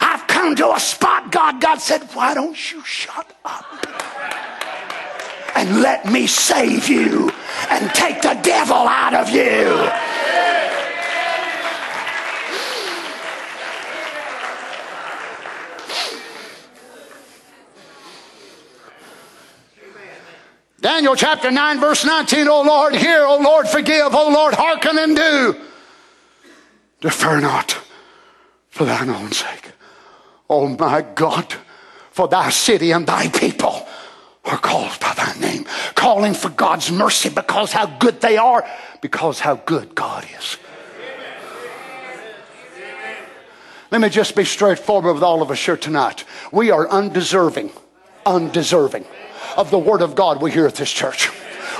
I've 0.00 0.26
come 0.28 0.54
to 0.56 0.72
a 0.72 0.80
spot, 0.80 1.32
God. 1.32 1.60
God 1.60 1.80
said, 1.80 2.02
Why 2.14 2.32
don't 2.32 2.72
you 2.72 2.82
shut 2.84 3.30
up? 3.44 3.64
And 5.56 5.80
let 5.80 6.06
me 6.06 6.26
save 6.26 6.88
you 6.88 7.30
and 7.70 7.90
take 7.92 8.22
the 8.22 8.38
devil 8.42 8.76
out 8.76 9.14
of 9.14 9.30
you. 9.30 9.90
Daniel 20.96 21.14
chapter 21.14 21.50
9, 21.50 21.78
verse 21.78 22.06
19, 22.06 22.48
O 22.48 22.62
Lord, 22.62 22.96
hear, 22.96 23.26
O 23.26 23.36
Lord, 23.36 23.68
forgive, 23.68 24.14
O 24.14 24.30
Lord, 24.30 24.54
hearken 24.54 24.96
and 24.96 25.14
do. 25.14 25.54
Defer 27.02 27.38
not 27.38 27.78
for 28.70 28.86
thine 28.86 29.10
own 29.10 29.30
sake. 29.30 29.72
Oh 30.48 30.68
my 30.68 31.02
God, 31.02 31.54
for 32.12 32.28
thy 32.28 32.48
city 32.48 32.92
and 32.92 33.06
thy 33.06 33.28
people 33.28 33.86
are 34.46 34.56
called 34.56 34.98
by 34.98 35.12
thy 35.12 35.38
name, 35.38 35.66
calling 35.94 36.32
for 36.32 36.48
God's 36.48 36.90
mercy 36.90 37.28
because 37.28 37.72
how 37.72 37.84
good 37.98 38.22
they 38.22 38.38
are, 38.38 38.66
because 39.02 39.38
how 39.38 39.56
good 39.56 39.94
God 39.94 40.26
is. 40.40 40.56
Let 43.90 44.00
me 44.00 44.08
just 44.08 44.34
be 44.34 44.46
straightforward 44.46 45.12
with 45.12 45.22
all 45.22 45.42
of 45.42 45.50
us 45.50 45.62
here 45.62 45.76
tonight. 45.76 46.24
We 46.52 46.70
are 46.70 46.88
undeserving, 46.88 47.70
undeserving 48.26 49.04
of 49.56 49.70
the 49.70 49.78
Word 49.78 50.02
of 50.02 50.14
God 50.14 50.42
we 50.42 50.50
hear 50.50 50.66
at 50.66 50.74
this 50.74 50.90
church. 50.90 51.30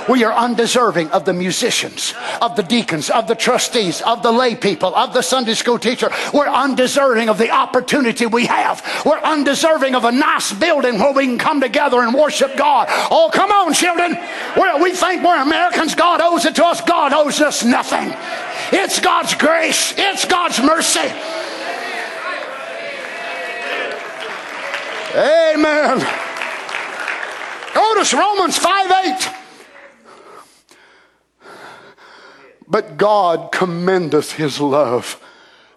We 0.09 0.23
are 0.23 0.31
undeserving 0.31 1.09
of 1.11 1.25
the 1.25 1.33
musicians, 1.33 2.13
of 2.41 2.55
the 2.55 2.63
deacons, 2.63 3.09
of 3.09 3.27
the 3.27 3.35
trustees, 3.35 4.01
of 4.01 4.23
the 4.23 4.31
lay 4.31 4.55
people, 4.55 4.95
of 4.95 5.13
the 5.13 5.21
Sunday 5.21 5.53
school 5.53 5.77
teacher. 5.77 6.09
We're 6.33 6.47
undeserving 6.47 7.27
of 7.27 7.37
the 7.37 7.51
opportunity 7.51 8.25
we 8.25 8.45
have. 8.45 8.81
We're 9.05 9.19
undeserving 9.19 9.95
of 9.95 10.05
a 10.05 10.11
nice 10.11 10.53
building 10.53 10.97
where 10.99 11.11
we 11.11 11.25
can 11.25 11.37
come 11.37 11.59
together 11.59 12.01
and 12.01 12.13
worship 12.13 12.55
God. 12.55 12.87
Oh, 12.89 13.29
come 13.33 13.51
on, 13.51 13.73
children. 13.73 14.17
We're, 14.55 14.81
we 14.81 14.91
think 14.93 15.23
we're 15.23 15.41
Americans. 15.41 15.93
God 15.93 16.21
owes 16.21 16.45
it 16.45 16.55
to 16.55 16.65
us. 16.65 16.79
God 16.81 17.11
owes 17.11 17.41
us 17.41 17.65
nothing. 17.65 18.13
It's 18.71 19.01
God's 19.01 19.33
grace. 19.35 19.93
It's 19.97 20.23
God's 20.23 20.61
mercy. 20.61 21.11
Amen. 25.15 26.26
Notice 27.75 28.13
Romans 28.13 28.57
5 28.57 28.91
8. 28.91 29.33
But 32.67 32.97
God 32.97 33.51
commendeth 33.51 34.33
his 34.33 34.59
love 34.59 35.21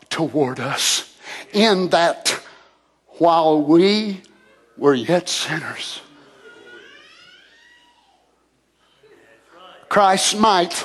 toward 0.09 0.59
us 0.59 1.17
in 1.53 1.89
that 1.91 2.41
while 3.19 3.63
we 3.63 4.23
were 4.77 4.95
yet 4.95 5.29
sinners, 5.29 6.01
Christ 9.89 10.39
might. 10.39 10.85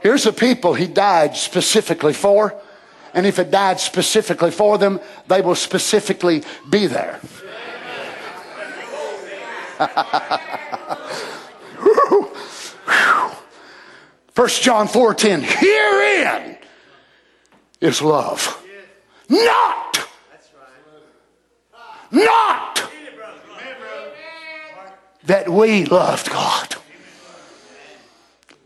Here's 0.00 0.24
the 0.24 0.32
people 0.32 0.74
he 0.74 0.86
died 0.86 1.36
specifically 1.36 2.12
for. 2.12 2.54
And 3.14 3.26
if 3.26 3.38
it 3.38 3.50
died 3.50 3.80
specifically 3.80 4.50
for 4.50 4.78
them, 4.78 5.00
they 5.26 5.40
will 5.40 5.54
specifically 5.54 6.42
be 6.68 6.86
there. 6.86 7.20
First 14.32 14.62
John 14.62 14.88
4:10. 14.88 15.42
Herein 15.42 16.58
is 17.80 18.02
love. 18.02 18.64
Not. 19.28 20.08
Not 22.10 22.90
that 25.24 25.48
we 25.48 25.84
loved 25.84 26.30
God, 26.30 26.76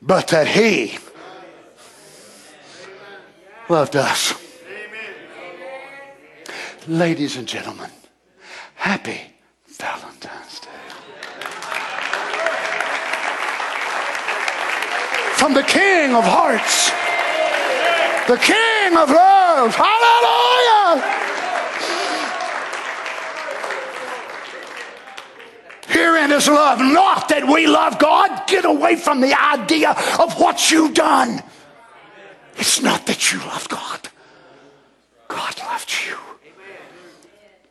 but 0.01 0.29
that 0.29 0.47
He 0.47 0.97
loved 3.69 3.97
us. 3.97 4.35
Ladies 6.87 7.37
and 7.37 7.49
gentlemen, 7.49 7.91
happy 8.75 9.21
Valentine's 9.67 10.62
from 15.43 15.55
the 15.55 15.63
King 15.65 16.15
of 16.15 16.23
hearts, 16.23 16.91
the 18.29 18.37
King 18.37 18.97
of 18.97 19.11
love. 19.11 19.75
Hallelujah. 19.75 21.03
Herein 25.89 26.31
is 26.31 26.47
love, 26.47 26.79
not 26.79 27.29
that 27.31 27.49
we 27.53 27.67
love 27.67 27.99
God. 27.99 28.47
Get 28.47 28.65
away 28.65 28.95
from 28.95 29.21
the 29.21 29.37
idea 29.37 29.91
of 30.21 30.39
what 30.39 30.71
you've 30.71 30.95
done. 30.95 31.43
It's 32.55 32.81
not 32.81 33.07
that 33.07 33.33
you 33.33 33.41
love 33.41 33.69
God, 33.69 34.11
God 35.27 35.59
loved 35.59 35.91
you. 36.07 36.19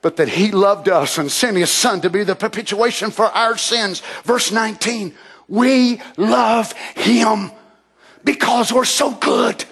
But 0.01 0.17
that 0.17 0.27
He 0.27 0.51
loved 0.51 0.89
us 0.89 1.17
and 1.17 1.31
sent 1.31 1.55
His 1.55 1.71
Son 1.71 2.01
to 2.01 2.09
be 2.09 2.25
the 2.25 2.35
propitiation 2.35 3.11
for 3.11 3.27
our 3.27 3.57
sins. 3.57 4.01
Verse 4.25 4.51
19, 4.51 5.15
we 5.47 6.01
love 6.17 6.73
Him 6.97 7.51
because 8.23 8.71
we're 8.71 8.85
so 8.85 9.11
good 9.11 9.65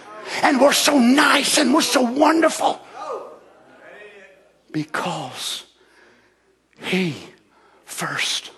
and 0.43 0.59
we're 0.61 0.73
so 0.73 0.97
nice 0.97 1.57
and 1.57 1.73
we're 1.73 1.81
so 1.81 2.01
wonderful. 2.01 2.79
Because 4.71 5.65
He 6.81 7.15
first 7.85 8.51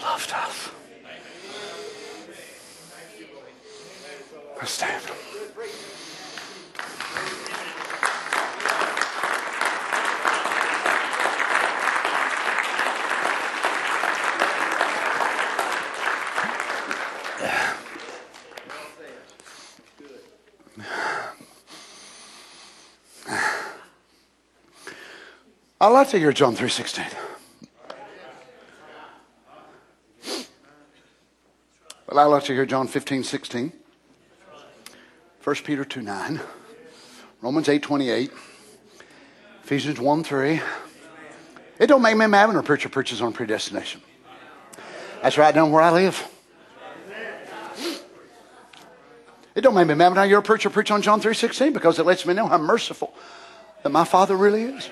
loved 0.00 0.32
us. 0.32 0.70
Let's 4.56 4.72
stand. 4.72 5.23
I 25.84 25.88
like 25.88 26.08
to 26.12 26.18
hear 26.18 26.32
John 26.32 26.56
3.16. 26.56 27.12
But 32.06 32.16
I 32.16 32.24
like 32.24 32.44
to 32.44 32.54
hear 32.54 32.64
John 32.64 32.88
15, 32.88 33.22
16. 33.22 33.70
1 35.42 35.56
Peter 35.56 35.84
2, 35.84 36.00
9. 36.00 36.40
Romans 37.42 37.68
8, 37.68 37.82
28. 37.82 38.30
Ephesians 39.64 40.00
1, 40.00 40.24
3. 40.24 40.62
It 41.78 41.86
don't 41.86 42.00
make 42.00 42.16
me 42.16 42.28
mad 42.28 42.46
when 42.46 42.56
a 42.56 42.62
preacher 42.62 42.88
preaches 42.88 43.20
on 43.20 43.34
predestination. 43.34 44.00
That's 45.20 45.36
right 45.36 45.54
down 45.54 45.70
where 45.70 45.82
I 45.82 45.90
live. 45.90 46.26
It 49.54 49.60
don't 49.60 49.74
make 49.74 49.86
me 49.86 49.92
mad 49.92 50.08
when 50.08 50.18
I 50.18 50.28
hear 50.28 50.38
a 50.38 50.42
preacher 50.42 50.70
preach 50.70 50.90
on 50.90 51.02
John 51.02 51.20
3.16 51.20 51.74
because 51.74 51.98
it 51.98 52.06
lets 52.06 52.24
me 52.24 52.32
know 52.32 52.46
how 52.46 52.56
merciful 52.56 53.12
that 53.82 53.90
my 53.90 54.04
Father 54.04 54.34
really 54.34 54.62
is. 54.62 54.88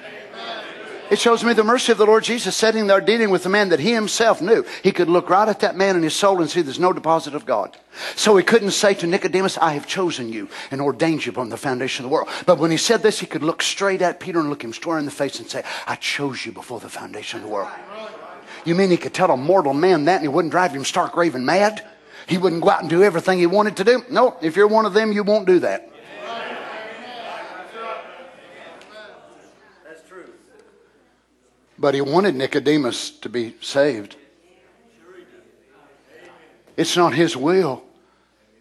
It 1.13 1.19
shows 1.19 1.45
me 1.45 1.53
the 1.53 1.63
mercy 1.63 1.93
of 1.93 1.99
the 1.99 2.07
Lord 2.07 2.25
Jesus 2.25 2.57
sitting 2.57 2.87
there 2.87 2.99
dealing 2.99 3.29
with 3.29 3.45
a 3.45 3.51
man 3.51 3.69
that 3.69 3.81
he 3.81 3.93
himself 3.93 4.41
knew. 4.41 4.65
He 4.83 4.93
could 4.93 5.11
look 5.11 5.29
right 5.29 5.47
at 5.47 5.61
that 5.61 5.77
man 5.77 5.95
in 5.95 6.03
his 6.03 6.17
soul 6.17 6.41
and 6.41 6.49
see 6.49 6.63
there's 6.63 6.79
no 6.79 6.95
deposit 6.95 7.35
of 7.35 7.45
God. 7.45 7.77
So 8.17 8.35
he 8.35 8.43
couldn't 8.43 8.71
say 8.71 8.95
to 8.95 9.07
Nicodemus, 9.07 9.59
I 9.59 9.75
have 9.75 9.87
chosen 9.87 10.33
you 10.33 10.49
and 10.71 10.81
ordained 10.81 11.27
you 11.27 11.33
from 11.33 11.51
the 11.51 11.59
foundation 11.59 12.03
of 12.03 12.11
the 12.11 12.15
world. 12.15 12.31
But 12.47 12.59
when 12.59 12.71
he 12.71 12.79
said 12.79 13.03
this, 13.03 13.21
he 13.21 13.27
could 13.27 13.43
look 13.43 13.61
straight 13.61 14.01
at 14.01 14.21
Peter 14.21 14.41
and 14.41 14.49
look 14.49 14.65
him 14.65 14.73
square 14.73 14.99
in 14.99 15.05
the 15.05 15.11
face 15.11 15.39
and 15.39 15.47
say, 15.51 15.65
I 15.87 15.97
chose 15.97 16.47
you 16.47 16.53
before 16.53 16.81
the 16.81 16.89
foundation 16.89 17.41
of 17.41 17.45
the 17.45 17.53
world. 17.53 17.69
You 18.65 18.75
mean 18.75 18.89
he 18.89 18.97
could 18.97 19.13
tell 19.13 19.31
a 19.31 19.37
mortal 19.37 19.75
man 19.75 20.07
that 20.07 20.15
and 20.15 20.23
he 20.23 20.29
wouldn't 20.29 20.53
drive 20.53 20.73
him 20.73 20.83
stark 20.83 21.15
raving 21.15 21.45
mad? 21.45 21.87
He 22.27 22.39
wouldn't 22.39 22.63
go 22.63 22.71
out 22.71 22.81
and 22.81 22.89
do 22.89 23.03
everything 23.03 23.39
he 23.39 23.47
wanted 23.47 23.77
to 23.77 23.85
do? 23.85 24.03
No, 24.11 24.39
if 24.41 24.57
you're 24.57 24.67
one 24.67 24.87
of 24.87 24.95
them, 24.95 25.13
you 25.13 25.25
won't 25.25 25.47
do 25.47 25.59
that. 25.59 25.92
But 31.83 31.95
he 31.95 32.01
wanted 32.01 32.37
Nicodemus 32.37 33.11
to 33.11 33.29
be 33.29 33.57
saved. 33.61 34.15
It's 36.77 36.97
not 36.97 37.13
his 37.13 37.37
will 37.37 37.83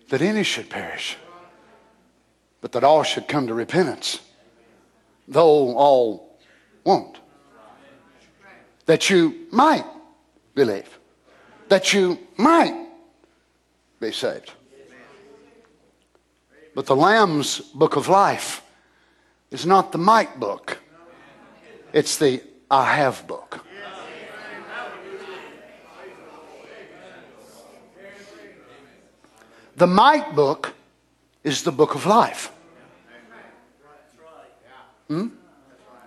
that 0.09 0.23
any 0.23 0.41
should 0.41 0.71
perish, 0.71 1.17
but 2.61 2.71
that 2.71 2.83
all 2.83 3.03
should 3.03 3.27
come 3.27 3.45
to 3.45 3.53
repentance, 3.53 4.21
though 5.27 5.77
all 5.77 6.35
won't. 6.83 7.19
That 8.87 9.11
you 9.11 9.45
might 9.51 9.85
believe, 10.55 10.89
that 11.69 11.93
you 11.93 12.17
might 12.37 12.87
be 13.99 14.11
saved. 14.11 14.51
But 16.73 16.87
the 16.87 16.95
Lamb's 16.95 17.59
book 17.59 17.97
of 17.97 18.07
life 18.07 18.63
is 19.51 19.67
not 19.67 19.91
the 19.91 19.99
might 19.99 20.39
book, 20.39 20.79
it's 21.93 22.17
the 22.17 22.41
I 22.71 22.95
have 22.95 23.27
book. 23.27 23.65
The 29.75 29.87
might 29.87 30.33
book 30.35 30.73
is 31.43 31.63
the 31.63 31.71
book 31.71 31.95
of 31.95 32.05
life. 32.05 32.51
Hmm? 35.09 35.27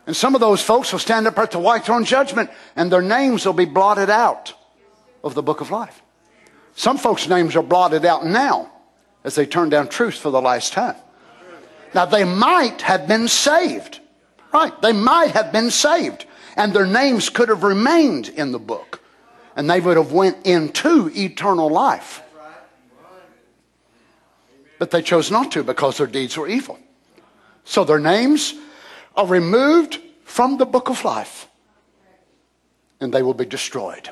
And 0.07 0.17
some 0.17 0.35
of 0.35 0.41
those 0.41 0.63
folks 0.63 0.91
will 0.93 0.99
stand 0.99 1.27
up 1.27 1.39
at 1.39 1.51
the 1.51 1.59
white 1.59 1.85
throne 1.85 2.05
judgment 2.05 2.51
and 2.77 2.91
their 2.91 3.03
names 3.03 3.45
will 3.45 3.53
be 3.53 3.67
blotted 3.67 4.09
out 4.09 4.55
of 5.23 5.35
the 5.35 5.43
book 5.43 5.61
of 5.61 5.71
life. 5.71 6.03
Some 6.77 6.97
folks' 6.97 7.29
names 7.29 7.57
are 7.57 7.63
blotted 7.63 8.05
out 8.07 8.25
now 8.25 8.71
as 9.23 9.35
they 9.35 9.45
turn 9.45 9.69
down 9.69 9.89
truth 9.89 10.15
for 10.15 10.31
the 10.31 10.41
last 10.41 10.73
time. 10.73 10.97
Now, 11.95 12.07
they 12.07 12.25
might 12.25 12.83
have 12.83 13.07
been 13.07 13.29
saved. 13.29 14.01
Right. 14.53 14.81
They 14.83 14.93
might 14.93 15.33
have 15.33 15.53
been 15.53 15.71
saved. 15.71 16.27
And 16.57 16.73
their 16.73 16.87
names 16.87 17.29
could 17.31 17.49
have 17.49 17.63
remained 17.63 18.29
in 18.29 18.53
the 18.53 18.59
book. 18.59 19.01
And 19.57 19.69
they 19.69 19.81
would 19.81 19.97
have 19.97 20.13
went 20.13 20.47
into 20.47 21.11
eternal 21.15 21.69
life. 21.69 22.23
But 24.79 24.91
they 24.91 25.03
chose 25.03 25.31
not 25.31 25.53
to 25.53 25.63
because 25.63 25.99
their 25.99 26.07
deeds 26.07 26.37
were 26.37 26.49
evil. 26.49 26.79
So 27.65 27.85
their 27.85 28.01
names 28.01 28.55
are 29.17 29.27
removed 29.27 30.01
from 30.25 30.59
the 30.59 30.67
book 30.67 30.91
of 30.91 31.05
life. 31.05 31.49
And 33.01 33.13
they 33.13 33.23
will 33.23 33.35
be 33.35 33.47
destroyed 33.47 34.11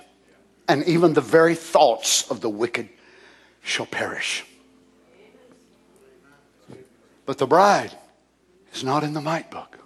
and 0.69 0.85
even 0.85 1.13
the 1.13 1.21
very 1.21 1.55
thoughts 1.55 2.31
of 2.31 2.41
the 2.41 2.49
wicked 2.49 2.89
shall 3.63 3.87
perish. 3.87 4.45
But 7.27 7.39
the 7.39 7.47
bride 7.47 7.93
is 8.73 8.83
not 8.83 9.05
in 9.05 9.13
the 9.13 9.21
might 9.21 9.51
book. 9.51 9.79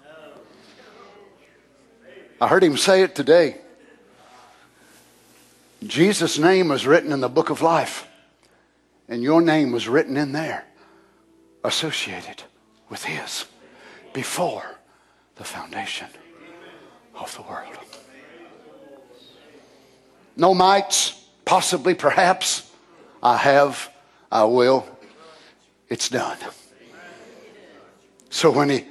I 2.40 2.48
heard 2.48 2.62
him 2.62 2.76
say 2.76 3.02
it 3.02 3.14
today. 3.14 3.56
Jesus' 5.82 6.38
name 6.38 6.68
was 6.68 6.86
written 6.86 7.12
in 7.12 7.20
the 7.20 7.28
book 7.28 7.50
of 7.50 7.62
life, 7.62 8.06
and 9.08 9.22
your 9.22 9.40
name 9.40 9.72
was 9.72 9.88
written 9.88 10.16
in 10.16 10.32
there, 10.32 10.64
associated 11.64 12.42
with 12.88 13.04
his 13.04 13.46
before 14.12 14.78
the 15.36 15.44
foundation 15.44 16.08
of 17.14 17.34
the 17.36 17.42
world. 17.42 17.76
No 20.36 20.54
mites, 20.54 21.24
possibly, 21.44 21.94
perhaps. 21.94 22.70
I 23.22 23.36
have, 23.38 23.90
I 24.30 24.44
will. 24.44 24.86
It's 25.88 26.08
done. 26.08 26.36
So 28.28 28.50
when 28.50 28.68
he, 28.68 28.84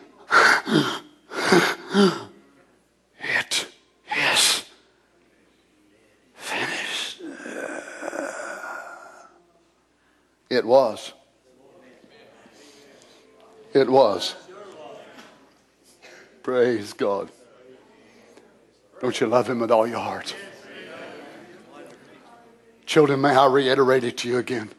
it 3.26 3.68
is 4.16 4.66
finished. 6.36 7.22
It 10.50 10.66
was. 10.66 11.14
It 13.74 13.90
was. 13.90 14.36
Praise 16.44 16.94
God. 16.94 17.30
Don't 19.02 19.20
you 19.20 19.28
love 19.28 19.50
him 19.50 19.60
with 19.60 19.72
all 19.72 19.88
your 19.88 20.00
heart? 20.00 20.36
Children, 22.86 23.22
may 23.22 23.36
I 23.36 23.48
reiterate 23.48 24.04
it 24.04 24.18
to 24.20 24.30
you 24.30 24.38
again. 24.38 24.70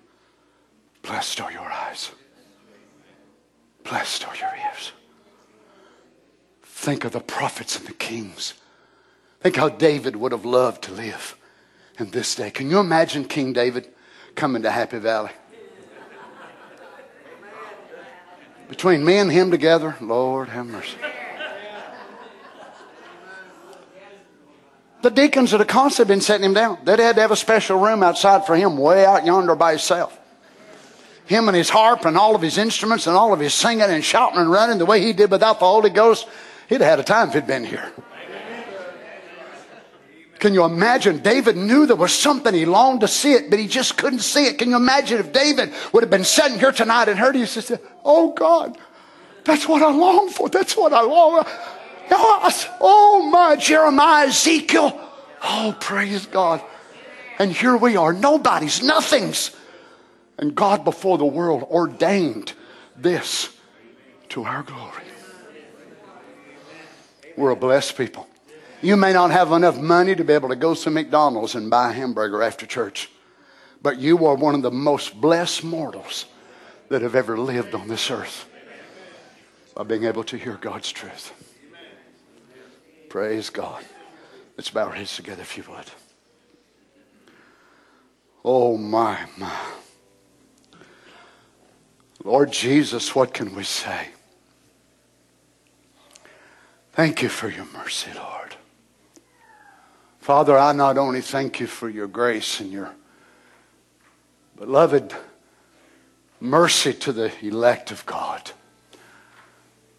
Blessed 1.02 1.40
are 1.40 1.52
your 1.52 1.60
eyes. 1.60 2.12
Blessed 3.84 4.26
are 4.26 4.36
your 4.36 4.52
ears. 4.64 4.92
Think 6.86 7.04
of 7.04 7.10
the 7.10 7.18
prophets 7.18 7.76
and 7.76 7.84
the 7.84 7.92
kings. 7.94 8.54
Think 9.40 9.56
how 9.56 9.68
David 9.70 10.14
would 10.14 10.30
have 10.30 10.44
loved 10.44 10.84
to 10.84 10.92
live 10.92 11.34
in 11.98 12.10
this 12.10 12.36
day. 12.36 12.52
Can 12.52 12.70
you 12.70 12.78
imagine 12.78 13.24
King 13.24 13.52
David 13.52 13.88
coming 14.36 14.62
to 14.62 14.70
Happy 14.70 15.00
Valley? 15.00 15.32
Between 18.68 19.04
me 19.04 19.16
and 19.16 19.32
him 19.32 19.50
together, 19.50 19.96
Lord 20.00 20.48
have 20.50 20.64
mercy. 20.64 20.96
The 25.02 25.10
deacons 25.10 25.50
that 25.50 25.58
have 25.58 25.66
constantly 25.66 26.14
been 26.14 26.20
setting 26.20 26.44
him 26.44 26.54
down. 26.54 26.78
They'd 26.84 27.00
had 27.00 27.16
to 27.16 27.22
have 27.22 27.32
a 27.32 27.36
special 27.36 27.80
room 27.80 28.04
outside 28.04 28.46
for 28.46 28.54
him, 28.54 28.78
way 28.78 29.04
out 29.04 29.26
yonder 29.26 29.56
by 29.56 29.72
himself. 29.72 30.16
Him 31.24 31.48
and 31.48 31.56
his 31.56 31.68
harp 31.68 32.04
and 32.04 32.16
all 32.16 32.36
of 32.36 32.42
his 32.42 32.58
instruments 32.58 33.08
and 33.08 33.16
all 33.16 33.32
of 33.32 33.40
his 33.40 33.54
singing 33.54 33.90
and 33.90 34.04
shouting 34.04 34.38
and 34.38 34.52
running 34.52 34.78
the 34.78 34.86
way 34.86 35.00
he 35.00 35.12
did 35.12 35.32
without 35.32 35.58
the 35.58 35.66
Holy 35.66 35.90
Ghost, 35.90 36.28
he'd 36.68 36.80
have 36.80 36.90
had 36.90 37.00
a 37.00 37.04
time 37.04 37.28
if 37.28 37.34
he'd 37.34 37.46
been 37.46 37.64
here. 37.64 37.92
Can 40.38 40.52
you 40.52 40.64
imagine? 40.64 41.18
David 41.18 41.56
knew 41.56 41.86
there 41.86 41.96
was 41.96 42.12
something. 42.12 42.52
He 42.52 42.66
longed 42.66 43.00
to 43.00 43.08
see 43.08 43.32
it, 43.32 43.48
but 43.48 43.58
he 43.58 43.66
just 43.66 43.96
couldn't 43.96 44.20
see 44.20 44.46
it. 44.46 44.58
Can 44.58 44.70
you 44.70 44.76
imagine 44.76 45.18
if 45.18 45.32
David 45.32 45.72
would 45.92 46.02
have 46.02 46.10
been 46.10 46.24
sitting 46.24 46.58
here 46.58 46.72
tonight 46.72 47.08
and 47.08 47.18
heard 47.18 47.36
you 47.36 47.46
say, 47.46 47.78
Oh 48.04 48.32
God, 48.32 48.76
that's 49.44 49.66
what 49.66 49.82
I 49.82 49.90
long 49.90 50.28
for. 50.28 50.48
That's 50.48 50.76
what 50.76 50.92
I 50.92 51.00
long 51.00 51.42
for. 51.42 51.50
Oh 52.10 53.28
my, 53.32 53.56
Jeremiah, 53.56 54.26
Ezekiel. 54.26 55.00
Oh, 55.42 55.76
praise 55.80 56.26
God. 56.26 56.62
And 57.38 57.52
here 57.52 57.76
we 57.76 57.96
are, 57.96 58.12
nobody's, 58.12 58.82
nothings. 58.82 59.54
And 60.38 60.54
God 60.54 60.84
before 60.84 61.18
the 61.18 61.24
world 61.24 61.62
ordained 61.64 62.52
this 62.96 63.54
to 64.30 64.44
our 64.44 64.62
glory. 64.62 65.05
We're 67.36 67.50
a 67.50 67.56
blessed 67.56 67.96
people. 67.96 68.26
You 68.82 68.96
may 68.96 69.12
not 69.12 69.30
have 69.30 69.52
enough 69.52 69.78
money 69.78 70.14
to 70.14 70.24
be 70.24 70.32
able 70.32 70.48
to 70.50 70.56
go 70.56 70.74
to 70.74 70.90
McDonald's 70.90 71.54
and 71.54 71.70
buy 71.70 71.90
a 71.90 71.92
hamburger 71.92 72.42
after 72.42 72.66
church, 72.66 73.10
but 73.82 73.98
you 73.98 74.26
are 74.26 74.34
one 74.34 74.54
of 74.54 74.62
the 74.62 74.70
most 74.70 75.20
blessed 75.20 75.64
mortals 75.64 76.26
that 76.88 77.02
have 77.02 77.14
ever 77.14 77.36
lived 77.38 77.74
on 77.74 77.88
this 77.88 78.10
earth 78.10 78.48
by 79.74 79.82
being 79.82 80.04
able 80.04 80.24
to 80.24 80.36
hear 80.36 80.56
God's 80.60 80.92
truth. 80.92 81.32
Praise 83.08 83.50
God. 83.50 83.84
Let's 84.56 84.70
bow 84.70 84.86
our 84.86 84.92
heads 84.92 85.16
together 85.16 85.42
if 85.42 85.56
you 85.56 85.64
would. 85.68 85.90
Oh, 88.44 88.76
my, 88.76 89.26
my. 89.36 89.52
Lord 92.24 92.52
Jesus, 92.52 93.14
what 93.14 93.34
can 93.34 93.54
we 93.54 93.64
say? 93.64 94.08
Thank 96.96 97.20
you 97.20 97.28
for 97.28 97.50
your 97.50 97.66
mercy, 97.74 98.10
Lord. 98.14 98.56
Father, 100.18 100.56
I 100.56 100.72
not 100.72 100.96
only 100.96 101.20
thank 101.20 101.60
you 101.60 101.66
for 101.66 101.90
your 101.90 102.06
grace 102.06 102.58
and 102.58 102.72
your 102.72 102.94
beloved 104.56 105.14
mercy 106.40 106.94
to 106.94 107.12
the 107.12 107.30
elect 107.46 107.90
of 107.90 108.06
God, 108.06 108.50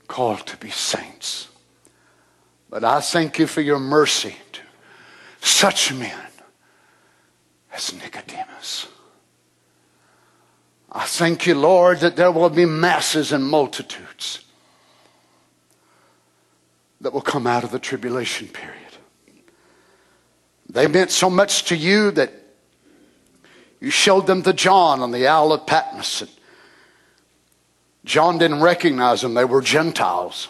called 0.08 0.48
to 0.48 0.58
be 0.58 0.72
saints. 0.72 1.50
But 2.68 2.84
I 2.84 3.00
thank 3.00 3.38
you 3.38 3.46
for 3.46 3.62
your 3.62 3.80
mercy 3.80 4.36
to 4.54 4.62
such 5.40 5.94
men 5.94 6.18
as 7.72 7.94
Nicodemus. 7.94 8.88
I 10.92 11.06
thank 11.06 11.46
you, 11.46 11.54
Lord, 11.54 12.00
that 12.00 12.16
there 12.16 12.32
will 12.32 12.50
be 12.50 12.66
masses 12.66 13.32
and 13.32 13.46
multitudes 13.46 14.47
that 17.02 17.14
will 17.14 17.22
come 17.22 17.48
out 17.48 17.64
of 17.64 17.72
the 17.72 17.80
tribulation 17.80 18.48
period. 18.48 18.74
They 20.70 20.88
meant 20.88 21.12
so 21.12 21.30
much 21.30 21.66
to 21.66 21.76
you 21.76 22.12
that 22.12 22.34
you 23.80 23.90
showed 23.90 24.28
them 24.28 24.44
to 24.44 24.54
John 24.54 25.02
on 25.02 25.12
the 25.12 25.28
Isle 25.28 25.54
of 25.54 25.66
Patmos. 25.66 26.22
And 26.22 26.32
John 28.04 28.38
didn't 28.38 28.62
recognize 28.62 29.22
them, 29.22 29.34
they 29.34 29.46
were 29.46 29.62
Gentiles. 29.62 30.50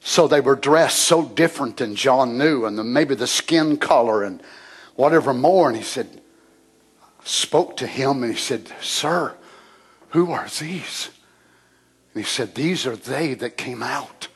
So 0.00 0.28
they 0.28 0.40
were 0.40 0.54
dressed 0.54 1.00
so 1.00 1.24
different 1.24 1.78
than 1.78 1.96
John 1.96 2.38
knew, 2.38 2.64
and 2.64 2.78
the, 2.78 2.84
maybe 2.84 3.16
the 3.16 3.26
skin 3.26 3.76
color 3.76 4.22
and 4.22 4.40
whatever 4.94 5.34
more. 5.34 5.68
And 5.68 5.76
he 5.76 5.82
said, 5.82 6.20
spoke 7.24 7.76
to 7.78 7.86
him 7.88 8.22
and 8.22 8.32
he 8.32 8.38
said, 8.38 8.70
Sir, 8.80 9.34
who 10.10 10.30
are 10.30 10.48
these? 10.60 11.10
And 12.14 12.22
he 12.22 12.28
said, 12.28 12.54
These 12.54 12.86
are 12.86 12.94
they 12.94 13.34
that 13.34 13.56
came 13.56 13.82
out 13.82 14.28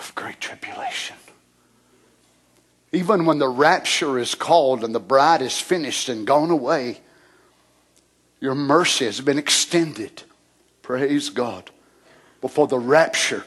of 0.00 0.14
great 0.14 0.40
tribulation. 0.40 1.16
Even 2.92 3.24
when 3.24 3.38
the 3.38 3.48
rapture 3.48 4.18
is 4.18 4.34
called 4.34 4.82
and 4.82 4.94
the 4.94 5.00
bride 5.00 5.42
is 5.42 5.60
finished 5.60 6.08
and 6.08 6.26
gone 6.26 6.50
away, 6.50 7.00
your 8.40 8.54
mercy 8.54 9.04
has 9.04 9.20
been 9.20 9.38
extended. 9.38 10.24
Praise 10.82 11.28
God. 11.28 11.70
Before 12.40 12.66
the 12.66 12.78
rapture 12.78 13.44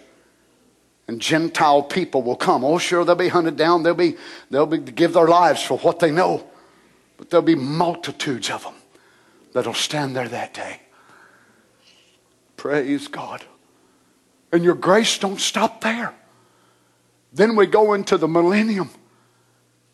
and 1.08 1.20
Gentile 1.20 1.84
people 1.84 2.22
will 2.22 2.38
come. 2.38 2.64
Oh, 2.64 2.78
sure, 2.78 3.04
they'll 3.04 3.16
be 3.16 3.28
hunted 3.28 3.58
down. 3.58 3.84
They'll 3.84 3.96
be, 3.96 4.16
they'll 4.50 4.66
be 4.66 4.78
give 4.78 5.14
their 5.14 5.28
lives 5.28 5.62
for 5.62 5.78
what 5.80 6.00
they 6.00 6.12
know. 6.12 6.48
But 7.18 7.30
there'll 7.30 7.46
be 7.46 7.56
multitudes 7.56 8.50
of 8.50 8.64
them 8.64 8.76
that'll 9.54 9.74
stand 9.74 10.16
there 10.16 10.30
that 10.30 10.54
day. 10.54 10.80
Praise 12.56 13.08
God. 13.08 13.44
And 14.54 14.64
your 14.64 14.76
grace 14.76 15.18
don't 15.18 15.42
stop 15.42 15.82
there. 15.82 16.14
Then 17.34 17.56
we 17.56 17.66
go 17.66 17.94
into 17.94 18.18
the 18.18 18.28
millennium 18.28 18.90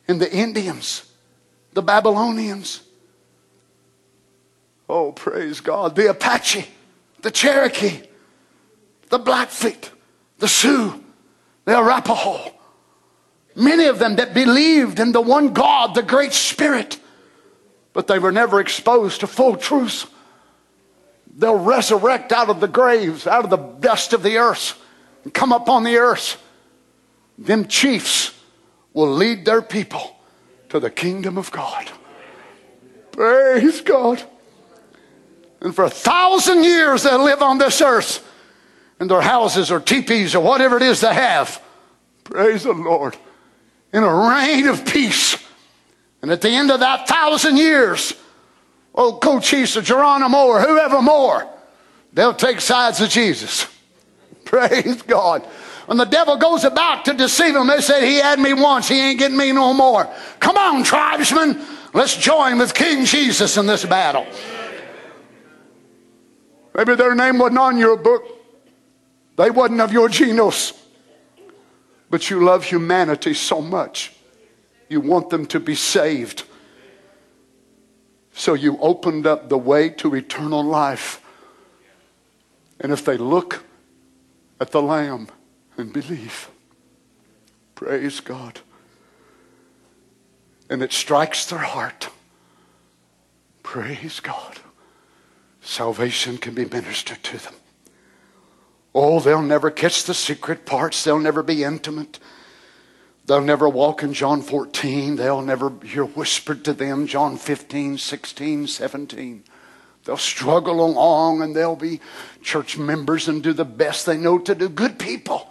and 0.07 0.19
the 0.19 0.31
Indians, 0.31 1.09
the 1.73 1.81
Babylonians. 1.81 2.81
Oh, 4.89 5.11
praise 5.11 5.61
God. 5.61 5.95
The 5.95 6.09
Apache, 6.09 6.65
the 7.21 7.31
Cherokee, 7.31 8.01
the 9.09 9.19
Blackfeet, 9.19 9.91
the 10.39 10.47
Sioux, 10.47 11.03
the 11.65 11.77
Arapaho. 11.77 12.51
Many 13.55 13.85
of 13.85 13.99
them 13.99 14.17
that 14.17 14.33
believed 14.33 14.99
in 14.99 15.11
the 15.11 15.21
one 15.21 15.53
God, 15.53 15.95
the 15.95 16.03
Great 16.03 16.33
Spirit, 16.33 16.99
but 17.93 18.07
they 18.07 18.19
were 18.19 18.31
never 18.31 18.59
exposed 18.59 19.21
to 19.21 19.27
full 19.27 19.55
truth. 19.55 20.11
They'll 21.35 21.59
resurrect 21.59 22.31
out 22.31 22.49
of 22.49 22.59
the 22.59 22.67
graves, 22.67 23.27
out 23.27 23.43
of 23.43 23.49
the 23.49 23.57
dust 23.57 24.13
of 24.13 24.23
the 24.23 24.37
earth, 24.37 24.81
and 25.23 25.33
come 25.33 25.53
up 25.53 25.69
on 25.69 25.83
the 25.83 25.97
earth. 25.97 26.41
Them 27.39 27.67
chiefs 27.67 28.37
will 28.93 29.11
lead 29.11 29.45
their 29.45 29.61
people 29.61 30.17
to 30.67 30.79
the 30.79 30.89
kingdom 30.89 31.37
of 31.37 31.49
God. 31.51 31.89
Praise 33.13 33.79
God. 33.79 34.21
And 35.61 35.73
for 35.73 35.85
a 35.85 35.89
thousand 35.89 36.65
years 36.65 37.03
they'll 37.03 37.23
live 37.23 37.41
on 37.41 37.57
this 37.57 37.81
earth 37.81 38.25
in 38.99 39.07
their 39.07 39.21
houses 39.21 39.71
or 39.71 39.79
teepees 39.79 40.35
or 40.35 40.43
whatever 40.43 40.75
it 40.75 40.83
is 40.83 40.99
they 40.99 41.13
have. 41.13 41.61
Praise 42.25 42.63
the 42.63 42.73
Lord. 42.73 43.15
In 43.93 44.03
a 44.03 44.13
reign 44.13 44.67
of 44.67 44.85
peace. 44.85 45.37
And 46.21 46.31
at 46.31 46.41
the 46.41 46.49
end 46.49 46.71
of 46.71 46.81
that 46.81 47.07
thousand 47.07 47.55
years, 47.55 48.13
old 48.93 49.21
Cochise 49.21 49.77
or 49.77 49.81
Geronimo 49.81 50.45
or 50.45 50.59
whoever 50.59 51.01
more, 51.01 51.47
they'll 52.11 52.33
take 52.33 52.59
sides 52.59 52.99
of 52.99 53.09
Jesus. 53.09 53.65
Praise 54.45 55.01
God. 55.03 55.47
When 55.89 55.97
the 55.97 56.05
devil 56.05 56.37
goes 56.37 56.65
about 56.65 57.05
to 57.05 57.15
deceive 57.15 57.55
them, 57.55 57.65
they 57.65 57.81
said, 57.81 58.03
He 58.03 58.17
had 58.17 58.39
me 58.39 58.53
once, 58.53 58.87
he 58.87 58.99
ain't 59.01 59.17
getting 59.17 59.35
me 59.35 59.51
no 59.51 59.73
more. 59.73 60.07
Come 60.39 60.55
on, 60.55 60.83
tribesmen, 60.83 61.59
let's 61.95 62.15
join 62.15 62.59
with 62.59 62.75
King 62.75 63.05
Jesus 63.05 63.57
in 63.57 63.65
this 63.65 63.85
battle. 63.85 64.27
Maybe 66.75 66.93
their 66.93 67.15
name 67.15 67.39
wasn't 67.39 67.57
on 67.57 67.79
your 67.79 67.97
book, 67.97 68.23
they 69.35 69.49
wasn't 69.49 69.81
of 69.81 69.91
your 69.91 70.09
genus, 70.09 70.73
but 72.11 72.29
you 72.29 72.45
love 72.45 72.65
humanity 72.65 73.33
so 73.33 73.59
much. 73.59 74.13
You 74.89 75.01
want 75.01 75.31
them 75.31 75.47
to 75.47 75.59
be 75.59 75.73
saved. 75.73 76.43
So 78.33 78.53
you 78.53 78.77
opened 78.77 79.25
up 79.25 79.49
the 79.49 79.57
way 79.57 79.89
to 79.89 80.13
eternal 80.13 80.63
life. 80.63 81.19
And 82.79 82.91
if 82.91 83.03
they 83.03 83.17
look 83.17 83.63
at 84.59 84.69
the 84.69 84.83
Lamb, 84.83 85.29
and 85.79 85.91
believe. 85.93 86.49
Praise 87.75 88.19
God. 88.19 88.59
And 90.69 90.83
it 90.83 90.93
strikes 90.93 91.45
their 91.45 91.59
heart. 91.59 92.09
Praise 93.63 94.19
God. 94.19 94.59
Salvation 95.61 96.37
can 96.37 96.53
be 96.53 96.65
ministered 96.65 97.23
to 97.23 97.37
them. 97.37 97.53
Oh, 98.93 99.19
they'll 99.19 99.41
never 99.41 99.71
catch 99.71 100.03
the 100.03 100.13
secret 100.13 100.65
parts. 100.65 101.03
They'll 101.03 101.19
never 101.19 101.43
be 101.43 101.63
intimate. 101.63 102.19
They'll 103.25 103.41
never 103.41 103.69
walk 103.69 104.01
in 104.01 104.13
John 104.13 104.41
14. 104.41 105.15
They'll 105.15 105.43
never 105.43 105.71
hear 105.83 106.05
whispered 106.05 106.65
to 106.65 106.73
them 106.73 107.05
John 107.05 107.37
15, 107.37 107.97
16, 107.99 108.67
17. 108.67 109.43
They'll 110.03 110.17
struggle 110.17 110.83
along 110.83 111.43
and 111.43 111.55
they'll 111.55 111.75
be 111.75 111.99
church 112.41 112.77
members 112.77 113.27
and 113.27 113.43
do 113.43 113.53
the 113.53 113.65
best 113.65 114.05
they 114.05 114.17
know 114.17 114.39
to 114.39 114.55
do. 114.55 114.67
Good 114.67 114.97
people. 114.97 115.48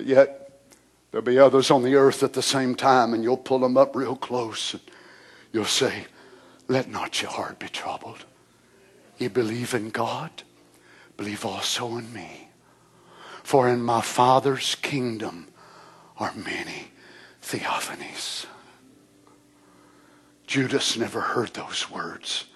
But 0.00 0.06
yet, 0.06 0.62
there'll 1.10 1.26
be 1.26 1.38
others 1.38 1.70
on 1.70 1.82
the 1.82 1.94
earth 1.94 2.22
at 2.22 2.32
the 2.32 2.40
same 2.40 2.74
time, 2.74 3.12
and 3.12 3.22
you'll 3.22 3.36
pull 3.36 3.58
them 3.58 3.76
up 3.76 3.94
real 3.94 4.16
close. 4.16 4.72
And 4.72 4.82
you'll 5.52 5.66
say, 5.66 6.06
Let 6.68 6.88
not 6.88 7.20
your 7.20 7.30
heart 7.30 7.58
be 7.58 7.68
troubled. 7.68 8.24
You 9.18 9.28
believe 9.28 9.74
in 9.74 9.90
God, 9.90 10.30
believe 11.18 11.44
also 11.44 11.98
in 11.98 12.10
me. 12.14 12.48
For 13.42 13.68
in 13.68 13.82
my 13.82 14.00
Father's 14.00 14.74
kingdom 14.76 15.48
are 16.16 16.32
many 16.32 16.92
theophanies. 17.42 18.46
Judas 20.46 20.96
never 20.96 21.20
heard 21.20 21.52
those 21.52 21.90
words. 21.90 22.46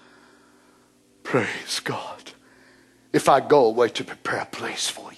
Praise 1.21 1.79
God. 1.79 2.31
If 3.13 3.29
I 3.29 3.39
go 3.39 3.65
away 3.65 3.89
to 3.89 4.03
prepare 4.03 4.39
a 4.39 4.45
place 4.47 4.89
for 4.89 5.11
you, 5.13 5.14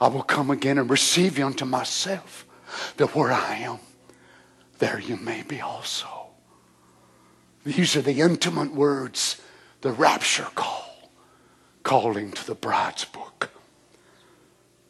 I 0.00 0.08
will 0.08 0.22
come 0.22 0.50
again 0.50 0.78
and 0.78 0.90
receive 0.90 1.38
you 1.38 1.46
unto 1.46 1.64
myself, 1.64 2.46
that 2.96 3.14
where 3.14 3.32
I 3.32 3.56
am, 3.56 3.78
there 4.78 4.98
you 4.98 5.16
may 5.16 5.42
be 5.42 5.60
also. 5.60 6.08
These 7.64 7.96
are 7.96 8.02
the 8.02 8.20
intimate 8.20 8.74
words, 8.74 9.40
the 9.80 9.92
rapture 9.92 10.48
call, 10.54 11.10
calling 11.82 12.32
to 12.32 12.46
the 12.46 12.54
bride's 12.54 13.04
book. 13.04 13.50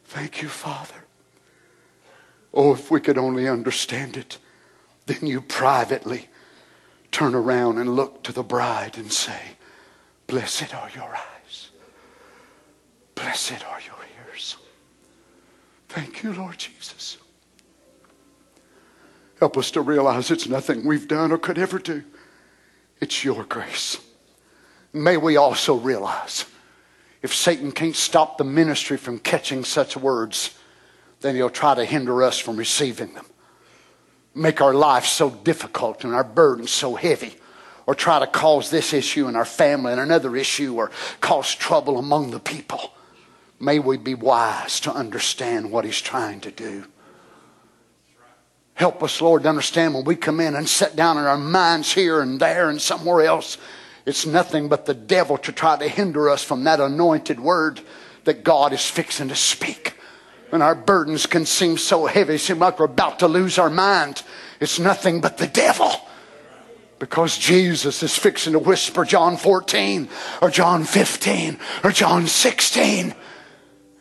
Thank 0.05 0.41
you, 0.41 0.49
Father. 0.49 1.05
Oh, 2.53 2.73
if 2.73 2.89
we 2.89 2.99
could 3.01 3.17
only 3.17 3.47
understand 3.47 4.17
it, 4.17 4.37
then 5.05 5.27
you 5.27 5.41
privately 5.41 6.29
turn 7.11 7.35
around 7.35 7.77
and 7.77 7.95
look 7.95 8.23
to 8.23 8.31
the 8.31 8.43
bride 8.43 8.97
and 8.97 9.11
say, 9.11 9.39
Blessed 10.27 10.73
are 10.73 10.89
your 10.95 11.15
eyes, 11.15 11.69
blessed 13.13 13.63
are 13.65 13.79
your. 13.85 13.94
Thank 15.95 16.23
you, 16.23 16.33
Lord 16.33 16.57
Jesus. 16.57 17.17
Help 19.39 19.57
us 19.57 19.71
to 19.71 19.81
realize 19.81 20.29
it's 20.29 20.49
nothing 20.49 20.85
we've 20.85 21.07
done 21.07 21.31
or 21.31 21.37
could 21.37 21.57
ever 21.57 21.79
do. 21.79 22.03
It's 22.99 23.23
your 23.23 23.45
grace. 23.45 23.97
May 24.91 25.15
we 25.15 25.37
also 25.37 25.75
realize 25.75 26.45
if 27.21 27.33
Satan 27.33 27.71
can't 27.71 27.95
stop 27.95 28.37
the 28.37 28.43
ministry 28.43 28.97
from 28.97 29.19
catching 29.19 29.63
such 29.63 29.95
words, 29.95 30.57
then 31.21 31.35
he'll 31.35 31.49
try 31.49 31.73
to 31.73 31.85
hinder 31.85 32.23
us 32.23 32.37
from 32.37 32.57
receiving 32.57 33.13
them. 33.13 33.25
Make 34.33 34.59
our 34.59 34.73
life 34.73 35.05
so 35.05 35.29
difficult 35.29 36.03
and 36.03 36.13
our 36.13 36.25
burden 36.25 36.67
so 36.67 36.95
heavy, 36.95 37.35
or 37.87 37.95
try 37.95 38.19
to 38.19 38.27
cause 38.27 38.69
this 38.69 38.91
issue 38.91 39.29
in 39.29 39.37
our 39.37 39.45
family 39.45 39.93
and 39.93 40.01
another 40.01 40.35
issue, 40.35 40.75
or 40.75 40.91
cause 41.21 41.55
trouble 41.55 41.97
among 41.97 42.31
the 42.31 42.39
people. 42.41 42.91
May 43.59 43.79
we 43.79 43.97
be 43.97 44.15
wise 44.15 44.79
to 44.81 44.91
understand 44.91 45.71
what 45.71 45.85
He's 45.85 46.01
trying 46.01 46.41
to 46.41 46.51
do. 46.51 46.85
Help 48.73 49.01
us, 49.01 49.21
Lord, 49.21 49.43
to 49.43 49.49
understand 49.49 49.93
when 49.93 50.03
we 50.03 50.17
come 50.17 50.41
in 50.41 50.53
and 50.55 50.67
sit 50.67 50.95
down 50.95 51.17
in 51.17 51.23
our 51.23 51.37
minds 51.37 51.93
here 51.93 52.21
and 52.21 52.39
there 52.39 52.69
and 52.69 52.81
somewhere 52.81 53.25
else, 53.25 53.57
it's 54.05 54.25
nothing 54.25 54.67
but 54.67 54.85
the 54.85 54.93
devil 54.93 55.37
to 55.39 55.51
try 55.53 55.77
to 55.77 55.87
hinder 55.87 56.29
us 56.29 56.43
from 56.43 56.65
that 56.65 56.81
anointed 56.81 57.39
word 57.39 57.79
that 58.25 58.43
God 58.43 58.73
is 58.73 58.85
fixing 58.85 59.29
to 59.29 59.35
speak. 59.35 59.93
And 60.51 60.61
our 60.61 60.75
burdens 60.75 61.25
can 61.25 61.45
seem 61.45 61.77
so 61.77 62.05
heavy, 62.05 62.37
seem 62.37 62.59
like 62.59 62.77
we're 62.77 62.85
about 62.85 63.19
to 63.19 63.27
lose 63.27 63.57
our 63.57 63.69
mind. 63.69 64.23
It's 64.59 64.77
nothing 64.77 65.21
but 65.21 65.37
the 65.37 65.47
devil. 65.47 65.91
Because 66.99 67.37
Jesus 67.37 68.03
is 68.03 68.17
fixing 68.17 68.53
to 68.53 68.59
whisper 68.59 69.05
John 69.05 69.37
14 69.37 70.09
or 70.41 70.49
John 70.49 70.83
15 70.83 71.57
or 71.83 71.91
John 71.91 72.27
16 72.27 73.15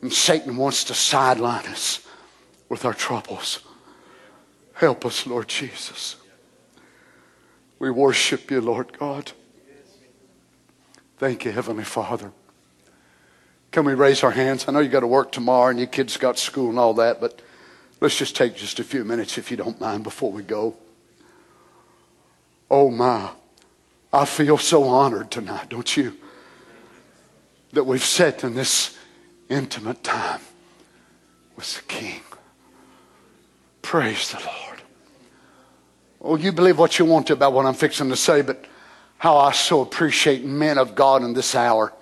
And 0.05 0.13
Satan 0.13 0.59
wants 0.59 0.85
to 0.85 0.95
sideline 0.95 1.65
us 1.65 2.07
with 2.69 2.85
our 2.85 2.93
troubles. 2.93 3.61
Help 4.75 5.07
us, 5.07 5.27
Lord 5.27 5.49
Jesus. 5.49 6.17
We 7.79 7.91
worship 7.91 8.51
you, 8.51 8.61
Lord 8.61 8.99
God. 8.99 9.33
Thank 11.17 11.47
you, 11.47 11.53
Heavenly 11.53 11.85
Father. 11.85 12.33
Can 13.71 13.87
we 13.87 13.95
raise 13.95 14.23
our 14.23 14.33
hands? 14.33 14.67
I 14.69 14.73
know 14.73 14.81
you 14.81 14.91
got 14.91 15.01
to 15.01 15.07
work 15.07 15.33
tomorrow 15.33 15.71
and 15.71 15.79
your 15.79 15.89
kids 15.89 16.19
got 16.19 16.39
school 16.39 16.69
and 16.69 16.79
all 16.79 16.93
that, 16.93 17.19
but 17.19 17.41
let's 18.03 18.19
just 18.19 18.37
take 18.37 18.57
just 18.57 18.79
a 18.79 18.85
few 18.85 19.05
minutes, 19.05 19.39
if 19.39 19.51
you 19.51 19.57
don't 19.57 19.81
mind, 19.81 20.05
before 20.05 20.31
we 20.31 20.43
go. 20.43 20.77
Oh, 22.71 22.91
my. 22.91 23.31
I 24.13 24.27
feel 24.27 24.59
so 24.59 24.83
honored 24.83 25.31
tonight, 25.31 25.71
don't 25.71 25.97
you? 25.97 26.15
That 27.73 27.85
we've 27.85 28.05
sat 28.05 28.45
in 28.45 28.55
this 28.55 28.99
intimate 29.49 30.03
time 30.03 30.41
with 31.57 31.77
the 31.77 31.83
King. 31.83 32.21
Praise 33.83 34.31
the 34.31 34.39
Lord. 34.39 34.83
Oh, 36.21 36.37
you 36.37 36.53
believe 36.53 36.79
what 36.79 36.99
you 36.99 37.05
want 37.05 37.27
to 37.27 37.35
about 37.35 37.53
what 37.53 37.67
I'm 37.67 37.75
fixing 37.75 38.09
to 38.09 38.17
say, 38.17 38.43
but 38.43 38.65
how 39.19 39.37
I 39.37 39.53
so 39.53 39.83
appreciate 39.83 40.45
men 40.45 40.79
of 40.79 40.95
God 40.95 41.23
in 41.23 41.35
this 41.35 41.55
hour 41.55 41.93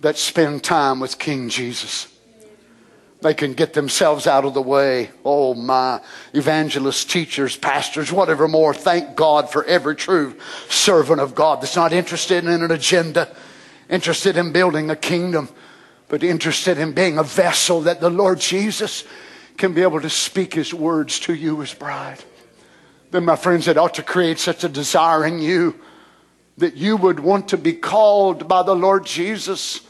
that 0.00 0.16
spend 0.16 0.64
time 0.64 1.00
with 1.00 1.18
King 1.18 1.48
Jesus. 1.48 2.08
They 3.20 3.32
can 3.32 3.54
get 3.54 3.72
themselves 3.72 4.26
out 4.26 4.44
of 4.44 4.52
the 4.52 4.60
way. 4.60 5.10
Oh, 5.24 5.54
my 5.54 6.02
evangelists, 6.34 7.06
teachers, 7.06 7.56
pastors, 7.56 8.12
whatever 8.12 8.46
more. 8.46 8.74
Thank 8.74 9.16
God 9.16 9.50
for 9.50 9.64
every 9.64 9.96
true 9.96 10.36
servant 10.68 11.20
of 11.20 11.34
God 11.34 11.62
that's 11.62 11.76
not 11.76 11.94
interested 11.94 12.44
in 12.44 12.50
an 12.50 12.70
agenda, 12.70 13.34
interested 13.88 14.36
in 14.36 14.52
building 14.52 14.90
a 14.90 14.96
kingdom, 14.96 15.48
but 16.08 16.22
interested 16.22 16.78
in 16.78 16.92
being 16.92 17.18
a 17.18 17.22
vessel 17.22 17.82
that 17.82 18.00
the 18.00 18.10
Lord 18.10 18.40
Jesus 18.40 19.04
can 19.56 19.72
be 19.72 19.82
able 19.82 20.00
to 20.00 20.10
speak 20.10 20.54
his 20.54 20.74
words 20.74 21.20
to 21.20 21.34
you 21.34 21.62
as 21.62 21.72
bride. 21.72 22.22
Then, 23.10 23.24
my 23.24 23.36
friends, 23.36 23.68
it 23.68 23.78
ought 23.78 23.94
to 23.94 24.02
create 24.02 24.38
such 24.38 24.64
a 24.64 24.68
desire 24.68 25.24
in 25.24 25.40
you 25.40 25.80
that 26.58 26.76
you 26.76 26.96
would 26.96 27.20
want 27.20 27.48
to 27.48 27.56
be 27.56 27.72
called 27.72 28.48
by 28.48 28.62
the 28.62 28.74
Lord 28.74 29.06
Jesus 29.06 29.80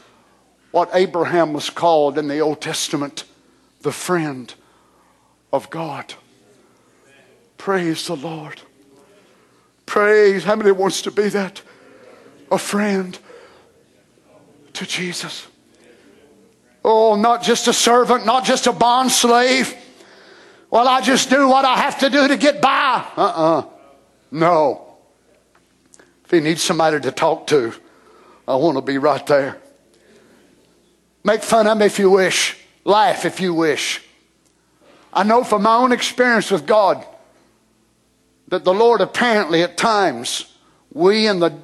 what 0.71 0.89
Abraham 0.93 1.53
was 1.53 1.69
called 1.69 2.17
in 2.17 2.27
the 2.27 2.39
Old 2.39 2.61
Testament 2.61 3.23
the 3.81 3.91
friend 3.91 4.53
of 5.53 5.69
God. 5.69 6.13
Praise 7.57 8.07
the 8.07 8.15
Lord. 8.15 8.61
Praise. 9.85 10.43
How 10.43 10.55
many 10.55 10.71
wants 10.71 11.01
to 11.03 11.11
be 11.11 11.29
that? 11.29 11.61
A 12.51 12.57
friend 12.57 13.17
to 14.73 14.85
Jesus. 14.85 15.47
Oh, 16.87 17.15
not 17.15 17.41
just 17.41 17.67
a 17.67 17.73
servant, 17.73 18.27
not 18.27 18.45
just 18.45 18.67
a 18.67 18.71
bond 18.71 19.11
slave. 19.11 19.73
Well, 20.69 20.87
I 20.87 21.01
just 21.01 21.31
do 21.31 21.47
what 21.47 21.65
I 21.65 21.77
have 21.77 21.97
to 22.01 22.11
do 22.11 22.27
to 22.27 22.37
get 22.37 22.61
by. 22.61 23.03
Uh 23.17 23.21
uh-uh. 23.21 23.59
uh 23.59 23.63
No. 24.29 24.97
If 26.23 26.29
he 26.29 26.41
needs 26.41 26.61
somebody 26.61 26.99
to 26.99 27.11
talk 27.11 27.47
to, 27.47 27.73
I 28.47 28.55
want 28.57 28.77
to 28.77 28.83
be 28.83 28.99
right 28.99 29.25
there. 29.25 29.57
Make 31.23 31.41
fun 31.41 31.65
of 31.65 31.75
me 31.79 31.87
if 31.87 31.97
you 31.97 32.11
wish. 32.11 32.55
Laugh 32.83 33.25
if 33.25 33.39
you 33.39 33.55
wish. 33.55 34.03
I 35.11 35.23
know 35.23 35.43
from 35.43 35.63
my 35.63 35.77
own 35.77 35.91
experience 35.91 36.51
with 36.51 36.67
God 36.67 37.03
that 38.49 38.63
the 38.63 38.75
Lord 38.75 39.01
apparently 39.01 39.63
at 39.63 39.75
times, 39.75 40.55
we 40.93 41.25
in 41.25 41.39
the 41.39 41.57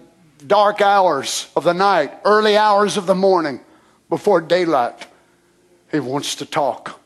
dark 0.47 0.81
hours 0.81 1.47
of 1.55 1.63
the 1.63 1.73
night, 1.73 2.11
early 2.25 2.57
hours 2.57 2.97
of 2.97 3.05
the 3.05 3.13
morning, 3.13 3.59
before 4.09 4.41
daylight, 4.41 5.05
He 5.91 5.99
wants 5.99 6.35
to 6.35 6.45
talk. 6.45 6.99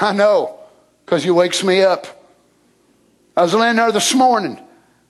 I 0.00 0.12
know, 0.12 0.58
because 1.04 1.24
He 1.24 1.30
wakes 1.30 1.62
me 1.62 1.82
up. 1.82 2.06
I 3.36 3.42
was 3.42 3.54
laying 3.54 3.76
there 3.76 3.92
this 3.92 4.14
morning, 4.14 4.60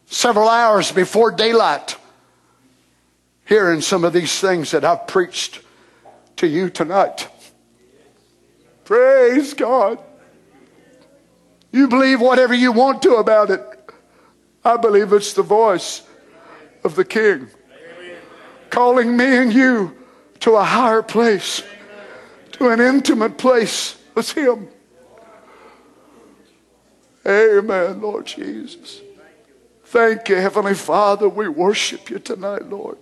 several 0.07 0.49
hours 0.49 0.93
before 0.93 1.31
daylight, 1.31 1.97
hearing 3.45 3.81
some 3.81 4.05
of 4.05 4.13
these 4.13 4.39
things 4.41 4.71
that 4.71 4.85
I've 4.85 5.07
preached 5.07 5.61
to 6.37 6.47
you 6.47 6.71
tonight. 6.71 7.29
Praise 8.85 9.55
God. 9.55 9.99
You 11.71 11.89
believe 11.89 12.21
whatever 12.21 12.55
you 12.55 12.73
want 12.73 13.03
to 13.03 13.17
about 13.17 13.51
it. 13.51 13.61
I 14.65 14.77
believe 14.77 15.13
it's 15.13 15.33
the 15.33 15.43
voice 15.43 16.03
of 16.85 16.95
the 16.95 17.05
King 17.05 17.49
calling 18.73 19.17
me 19.17 19.37
and 19.37 19.53
you 19.53 19.95
to 20.41 20.57
a 20.57 20.65
higher 20.65 21.03
place, 21.03 21.63
to 22.63 22.69
an 22.69 22.81
intimate 22.81 23.37
place 23.37 23.99
with 24.15 24.31
Him. 24.31 24.69
Amen, 27.27 28.01
Lord 28.01 28.25
Jesus. 28.25 29.01
Thank 29.87 30.29
you, 30.29 30.37
Heavenly 30.37 30.75
Father. 30.75 31.29
We 31.29 31.49
worship 31.49 32.09
you 32.09 32.21
tonight, 32.21 32.69
Lord. 32.69 32.99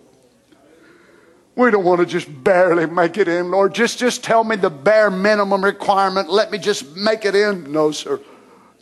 We 1.57 1.71
don't 1.71 1.85
want 1.85 2.01
to 2.01 2.07
just 2.07 2.43
barely 2.43 2.87
make 2.87 3.19
it 3.19 3.29
in, 3.29 3.51
Lord. 3.51 3.75
Just, 3.75 3.99
just 3.99 4.25
tell 4.25 4.45
me 4.45 4.57
the 4.57 4.71
bare 4.71 5.11
minimum 5.11 5.63
requirement. 5.63 6.31
Let 6.31 6.51
me 6.51 6.57
just 6.57 6.97
make 6.97 7.27
it 7.27 7.35
in. 7.35 7.71
No, 7.71 7.91
sir. 7.91 8.19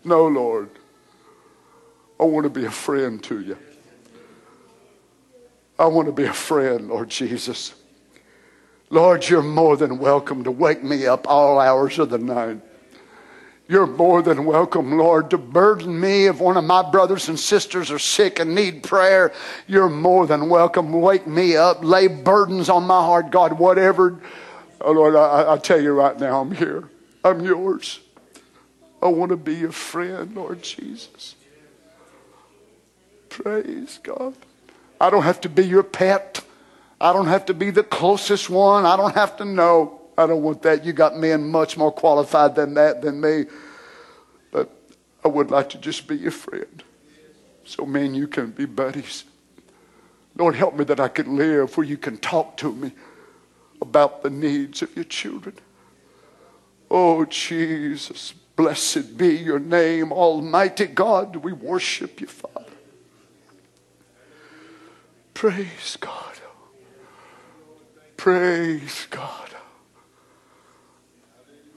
No, 0.04 0.28
Lord. 0.28 0.70
I 2.20 2.22
want 2.22 2.44
to 2.44 2.50
be 2.50 2.66
a 2.66 2.70
friend 2.70 3.20
to 3.24 3.40
you. 3.40 3.58
I 5.76 5.86
want 5.86 6.06
to 6.06 6.12
be 6.12 6.24
a 6.24 6.32
friend, 6.32 6.86
Lord 6.86 7.08
Jesus. 7.08 7.74
Lord, 8.90 9.28
you're 9.28 9.42
more 9.42 9.76
than 9.76 9.98
welcome 9.98 10.44
to 10.44 10.50
wake 10.50 10.82
me 10.82 11.06
up 11.06 11.28
all 11.28 11.60
hours 11.60 11.98
of 11.98 12.10
the 12.10 12.18
night. 12.18 12.60
You're 13.68 13.86
more 13.86 14.22
than 14.22 14.46
welcome, 14.46 14.96
Lord, 14.96 15.28
to 15.30 15.36
burden 15.36 16.00
me 16.00 16.26
if 16.26 16.40
one 16.40 16.56
of 16.56 16.64
my 16.64 16.90
brothers 16.90 17.28
and 17.28 17.38
sisters 17.38 17.90
are 17.90 17.98
sick 17.98 18.38
and 18.38 18.54
need 18.54 18.82
prayer. 18.82 19.30
You're 19.66 19.90
more 19.90 20.26
than 20.26 20.48
welcome. 20.48 20.90
Wake 20.90 21.26
me 21.26 21.54
up. 21.54 21.84
Lay 21.84 22.06
burdens 22.06 22.70
on 22.70 22.84
my 22.84 23.00
heart, 23.00 23.30
God, 23.30 23.58
whatever. 23.58 24.20
Oh, 24.80 24.92
Lord, 24.92 25.16
I, 25.16 25.52
I 25.52 25.58
tell 25.58 25.80
you 25.80 25.92
right 25.92 26.18
now, 26.18 26.40
I'm 26.40 26.52
here. 26.52 26.88
I'm 27.22 27.44
yours. 27.44 28.00
I 29.02 29.08
want 29.08 29.30
to 29.30 29.36
be 29.36 29.56
your 29.56 29.72
friend, 29.72 30.34
Lord 30.34 30.62
Jesus. 30.62 31.34
Praise 33.28 34.00
God. 34.02 34.34
I 34.98 35.10
don't 35.10 35.24
have 35.24 35.42
to 35.42 35.50
be 35.50 35.66
your 35.66 35.82
pet. 35.82 36.42
I 37.00 37.12
don't 37.12 37.26
have 37.26 37.46
to 37.46 37.54
be 37.54 37.70
the 37.70 37.84
closest 37.84 38.50
one. 38.50 38.84
I 38.84 38.96
don't 38.96 39.14
have 39.14 39.36
to 39.36 39.44
know. 39.44 40.00
I 40.16 40.26
don't 40.26 40.42
want 40.42 40.62
that. 40.62 40.84
You 40.84 40.92
got 40.92 41.16
men 41.16 41.48
much 41.48 41.76
more 41.76 41.92
qualified 41.92 42.56
than 42.56 42.74
that 42.74 43.02
than 43.02 43.20
me. 43.20 43.44
But 44.50 44.70
I 45.24 45.28
would 45.28 45.50
like 45.50 45.68
to 45.70 45.78
just 45.78 46.08
be 46.08 46.16
your 46.16 46.32
friend. 46.32 46.82
So 47.64 47.86
me 47.86 48.06
and 48.06 48.16
you 48.16 48.26
can 48.26 48.50
be 48.50 48.64
buddies. 48.64 49.24
Lord, 50.36 50.54
help 50.54 50.74
me 50.76 50.84
that 50.86 50.98
I 50.98 51.08
can 51.08 51.36
live 51.36 51.76
where 51.76 51.86
you 51.86 51.96
can 51.96 52.16
talk 52.16 52.56
to 52.58 52.72
me 52.72 52.92
about 53.80 54.22
the 54.22 54.30
needs 54.30 54.82
of 54.82 54.94
your 54.96 55.04
children. 55.04 55.56
Oh, 56.90 57.24
Jesus, 57.26 58.32
blessed 58.56 59.16
be 59.16 59.36
your 59.36 59.58
name, 59.58 60.12
Almighty 60.12 60.86
God. 60.86 61.36
We 61.36 61.52
worship 61.52 62.20
you, 62.20 62.26
Father. 62.26 62.64
Praise 65.34 65.96
God. 66.00 66.27
Praise 68.18 69.06
God. 69.10 69.48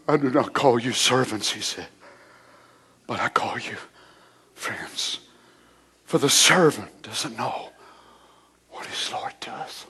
I 0.07 0.17
do 0.17 0.31
not 0.31 0.53
call 0.53 0.79
you 0.79 0.91
servants, 0.91 1.51
he 1.51 1.61
said, 1.61 1.87
but 3.07 3.19
I 3.19 3.29
call 3.29 3.59
you 3.59 3.77
friends. 4.55 5.19
For 6.03 6.17
the 6.17 6.29
servant 6.29 7.03
doesn't 7.03 7.37
know 7.37 7.69
what 8.71 8.87
his 8.87 9.11
Lord 9.13 9.33
does. 9.39 9.85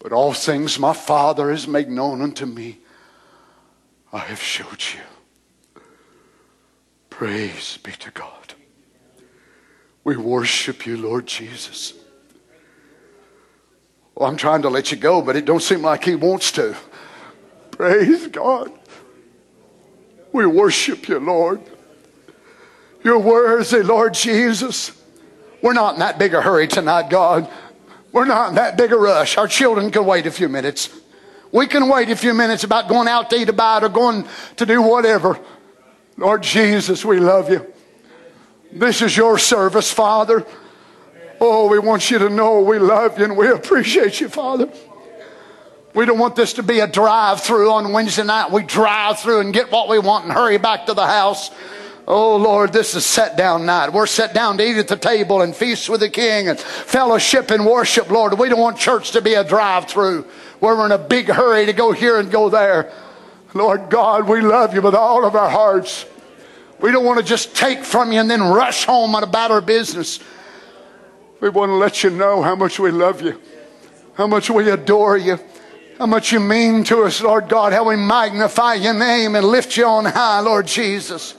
But 0.00 0.12
all 0.12 0.32
things 0.32 0.78
my 0.78 0.92
Father 0.92 1.50
has 1.50 1.68
made 1.68 1.88
known 1.88 2.20
unto 2.20 2.44
me, 2.44 2.78
I 4.12 4.18
have 4.18 4.42
showed 4.42 4.82
you. 4.92 5.82
Praise 7.10 7.78
be 7.82 7.92
to 7.92 8.10
God. 8.10 8.54
We 10.02 10.16
worship 10.16 10.84
you, 10.84 10.96
Lord 10.96 11.26
Jesus. 11.26 11.94
Well, 14.20 14.28
I'm 14.28 14.36
trying 14.36 14.60
to 14.62 14.68
let 14.68 14.90
you 14.90 14.98
go, 14.98 15.22
but 15.22 15.34
it 15.34 15.46
don't 15.46 15.62
seem 15.62 15.80
like 15.80 16.04
he 16.04 16.14
wants 16.14 16.52
to. 16.52 16.76
Praise 17.70 18.26
God. 18.26 18.70
We 20.30 20.44
worship 20.44 21.08
you, 21.08 21.18
Lord. 21.18 21.62
You're 23.02 23.18
worthy, 23.18 23.82
Lord 23.82 24.12
Jesus. 24.12 24.92
We're 25.62 25.72
not 25.72 25.94
in 25.94 26.00
that 26.00 26.18
big 26.18 26.34
a 26.34 26.42
hurry 26.42 26.68
tonight, 26.68 27.08
God. 27.08 27.50
We're 28.12 28.26
not 28.26 28.50
in 28.50 28.56
that 28.56 28.76
big 28.76 28.92
a 28.92 28.96
rush. 28.98 29.38
Our 29.38 29.48
children 29.48 29.90
can 29.90 30.04
wait 30.04 30.26
a 30.26 30.30
few 30.30 30.50
minutes. 30.50 30.90
We 31.50 31.66
can 31.66 31.88
wait 31.88 32.10
a 32.10 32.16
few 32.16 32.34
minutes 32.34 32.62
about 32.62 32.90
going 32.90 33.08
out 33.08 33.30
to 33.30 33.36
eat 33.36 33.48
a 33.48 33.54
bite 33.54 33.84
or 33.84 33.88
going 33.88 34.28
to 34.56 34.66
do 34.66 34.82
whatever. 34.82 35.40
Lord 36.18 36.42
Jesus, 36.42 37.06
we 37.06 37.20
love 37.20 37.48
you. 37.50 37.72
This 38.70 39.00
is 39.00 39.16
your 39.16 39.38
service, 39.38 39.90
Father. 39.90 40.46
Oh, 41.40 41.68
we 41.68 41.78
want 41.78 42.10
you 42.10 42.18
to 42.18 42.28
know 42.28 42.60
we 42.60 42.78
love 42.78 43.18
you 43.18 43.24
and 43.24 43.36
we 43.36 43.48
appreciate 43.50 44.20
you, 44.20 44.28
Father. 44.28 44.70
We 45.94 46.04
don't 46.04 46.18
want 46.18 46.36
this 46.36 46.52
to 46.54 46.62
be 46.62 46.80
a 46.80 46.86
drive 46.86 47.40
through 47.40 47.72
on 47.72 47.92
Wednesday 47.92 48.24
night. 48.24 48.52
We 48.52 48.62
drive 48.62 49.18
through 49.18 49.40
and 49.40 49.52
get 49.52 49.72
what 49.72 49.88
we 49.88 49.98
want 49.98 50.24
and 50.24 50.32
hurry 50.32 50.58
back 50.58 50.86
to 50.86 50.94
the 50.94 51.06
house. 51.06 51.50
Oh 52.06 52.36
Lord, 52.36 52.72
this 52.72 52.94
is 52.94 53.06
set 53.06 53.36
down 53.36 53.66
night. 53.66 53.92
We're 53.92 54.06
set 54.06 54.34
down 54.34 54.58
to 54.58 54.64
eat 54.64 54.76
at 54.76 54.88
the 54.88 54.96
table 54.96 55.42
and 55.42 55.54
feast 55.54 55.88
with 55.88 56.00
the 56.00 56.08
King 56.08 56.48
and 56.48 56.58
fellowship 56.58 57.50
and 57.50 57.64
worship, 57.64 58.10
Lord. 58.10 58.38
We 58.38 58.48
don't 58.48 58.60
want 58.60 58.78
church 58.78 59.12
to 59.12 59.22
be 59.22 59.34
a 59.34 59.44
drive 59.44 59.86
through 59.86 60.22
where 60.60 60.76
we're 60.76 60.86
in 60.86 60.92
a 60.92 60.98
big 60.98 61.28
hurry 61.28 61.66
to 61.66 61.72
go 61.72 61.92
here 61.92 62.18
and 62.18 62.30
go 62.30 62.48
there. 62.48 62.92
Lord 63.54 63.90
God, 63.90 64.28
we 64.28 64.40
love 64.42 64.74
you 64.74 64.82
with 64.82 64.94
all 64.94 65.24
of 65.24 65.34
our 65.34 65.50
hearts. 65.50 66.04
We 66.80 66.92
don't 66.92 67.04
want 67.04 67.18
to 67.18 67.24
just 67.24 67.54
take 67.54 67.84
from 67.84 68.12
you 68.12 68.20
and 68.20 68.30
then 68.30 68.42
rush 68.42 68.84
home 68.84 69.14
on 69.14 69.22
about 69.22 69.50
our 69.50 69.60
business. 69.60 70.20
We 71.40 71.48
want 71.48 71.70
to 71.70 71.74
let 71.74 72.04
you 72.04 72.10
know 72.10 72.42
how 72.42 72.54
much 72.54 72.78
we 72.78 72.90
love 72.90 73.22
you, 73.22 73.40
how 74.14 74.26
much 74.26 74.50
we 74.50 74.70
adore 74.70 75.16
you, 75.16 75.38
how 75.98 76.06
much 76.06 76.32
you 76.32 76.40
mean 76.40 76.84
to 76.84 77.04
us, 77.04 77.22
Lord 77.22 77.48
God, 77.48 77.72
how 77.72 77.88
we 77.88 77.96
magnify 77.96 78.74
your 78.74 78.94
name 78.94 79.34
and 79.34 79.46
lift 79.46 79.76
you 79.76 79.86
on 79.86 80.04
high, 80.04 80.40
Lord 80.40 80.66
Jesus. 80.66 81.34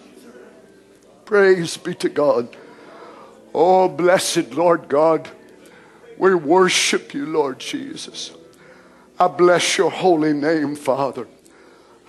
Praise 1.26 1.78
be 1.78 1.94
to 1.95 2.10
God. 2.10 2.56
Oh, 3.53 3.88
blessed 3.88 4.53
Lord 4.53 4.88
God, 4.88 5.30
we 6.18 6.34
worship 6.34 7.14
you, 7.14 7.26
Lord 7.26 7.60
Jesus. 7.60 8.32
I 9.19 9.28
bless 9.28 9.78
your 9.78 9.91
holy 9.91 10.34
name, 10.34 10.76
Father. 10.76 11.28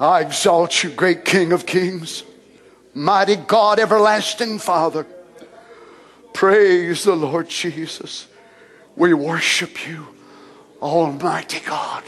I 0.00 0.22
exalt 0.22 0.82
you, 0.82 0.90
great 0.90 1.24
King 1.24 1.52
of 1.52 1.66
kings, 1.66 2.24
mighty 2.94 3.36
God, 3.36 3.78
everlasting 3.78 4.58
Father. 4.58 5.06
Praise 6.32 7.04
the 7.04 7.14
Lord 7.14 7.48
Jesus. 7.48 8.26
We 8.96 9.14
worship 9.14 9.86
you, 9.86 10.08
Almighty 10.80 11.60
God. 11.60 12.04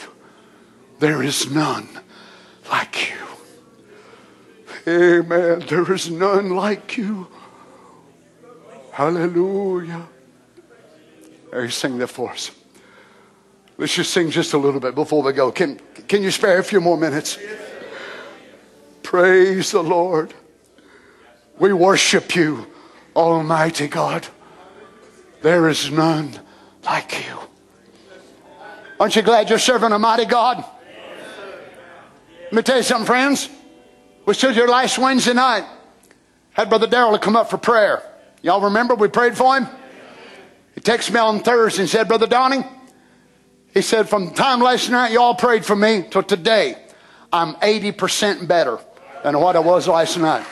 There 0.99 1.23
is 1.23 1.51
none 1.51 1.89
like 2.71 3.11
you. 3.11 3.17
Amen. 4.87 5.65
There 5.69 5.93
is 5.93 6.11
none 6.11 6.51
like 6.51 6.97
you. 6.97 7.29
Hallelujah. 8.93 10.07
Hey, 11.53 11.69
sing 11.69 11.99
that 11.99 12.09
for 12.09 12.31
us. 12.31 12.51
Let's 13.77 13.95
just 13.95 14.13
sing 14.13 14.31
just 14.31 14.53
a 14.53 14.59
little 14.59 14.81
bit 14.81 14.95
before 14.95 15.23
we 15.23 15.33
go. 15.33 15.51
Can, 15.51 15.81
can 16.07 16.23
you 16.23 16.31
spare 16.31 16.59
a 16.59 16.65
few 16.65 16.81
more 16.81 16.97
minutes? 16.97 17.39
Praise 19.03 19.73
the 19.73 19.83
Lord. 19.83 20.33
We 21.59 21.73
worship 21.73 22.37
you, 22.37 22.67
Almighty 23.15 23.89
God. 23.89 24.27
There 25.43 25.69
is 25.69 25.91
none 25.91 26.41
like 26.85 27.27
you. 27.27 27.39
Aren't 28.99 29.17
you 29.17 29.23
glad 29.23 29.51
you're 29.51 29.59
serving 29.59 29.93
a 29.93 29.99
mighty 29.99 30.25
God? 30.25 30.65
Let 32.45 32.53
me 32.53 32.63
tell 32.63 32.77
you 32.77 32.83
something, 32.83 33.07
friends. 33.07 33.49
We 34.27 34.35
stood 34.35 34.55
here 34.55 34.67
last 34.67 34.99
Wednesday 34.99 35.35
night. 35.35 35.65
Had 36.53 36.69
Brother 36.69 36.87
Darrell 36.87 37.19
come 37.19 37.37
up 37.37 37.51
for 37.51 37.59
prayer. 37.59 38.03
Y'all 38.43 38.61
remember 38.61 38.95
we 38.95 39.09
prayed 39.09 39.37
for 39.37 39.57
him? 39.57 39.67
He 40.75 40.81
texted 40.81 41.13
me 41.13 41.21
on 41.21 41.41
Thursday 41.41 41.83
and 41.83 41.91
said, 41.91 42.09
Brother 42.09 42.27
Donnie, 42.27 42.65
he 43.73 43.83
said, 43.83 44.09
from 44.09 44.27
the 44.27 44.33
time 44.33 44.61
last 44.61 44.89
night 44.89 45.13
y'all 45.13 45.35
prayed 45.35 45.65
for 45.65 45.75
me 45.77 46.07
till 46.09 46.23
today, 46.23 46.77
I'm 47.33 47.55
80% 47.55 48.47
better 48.47 48.79
than 49.25 49.39
what 49.41 49.57
I 49.57 49.61
was 49.61 49.89
last 49.89 50.17
night. 50.17 50.47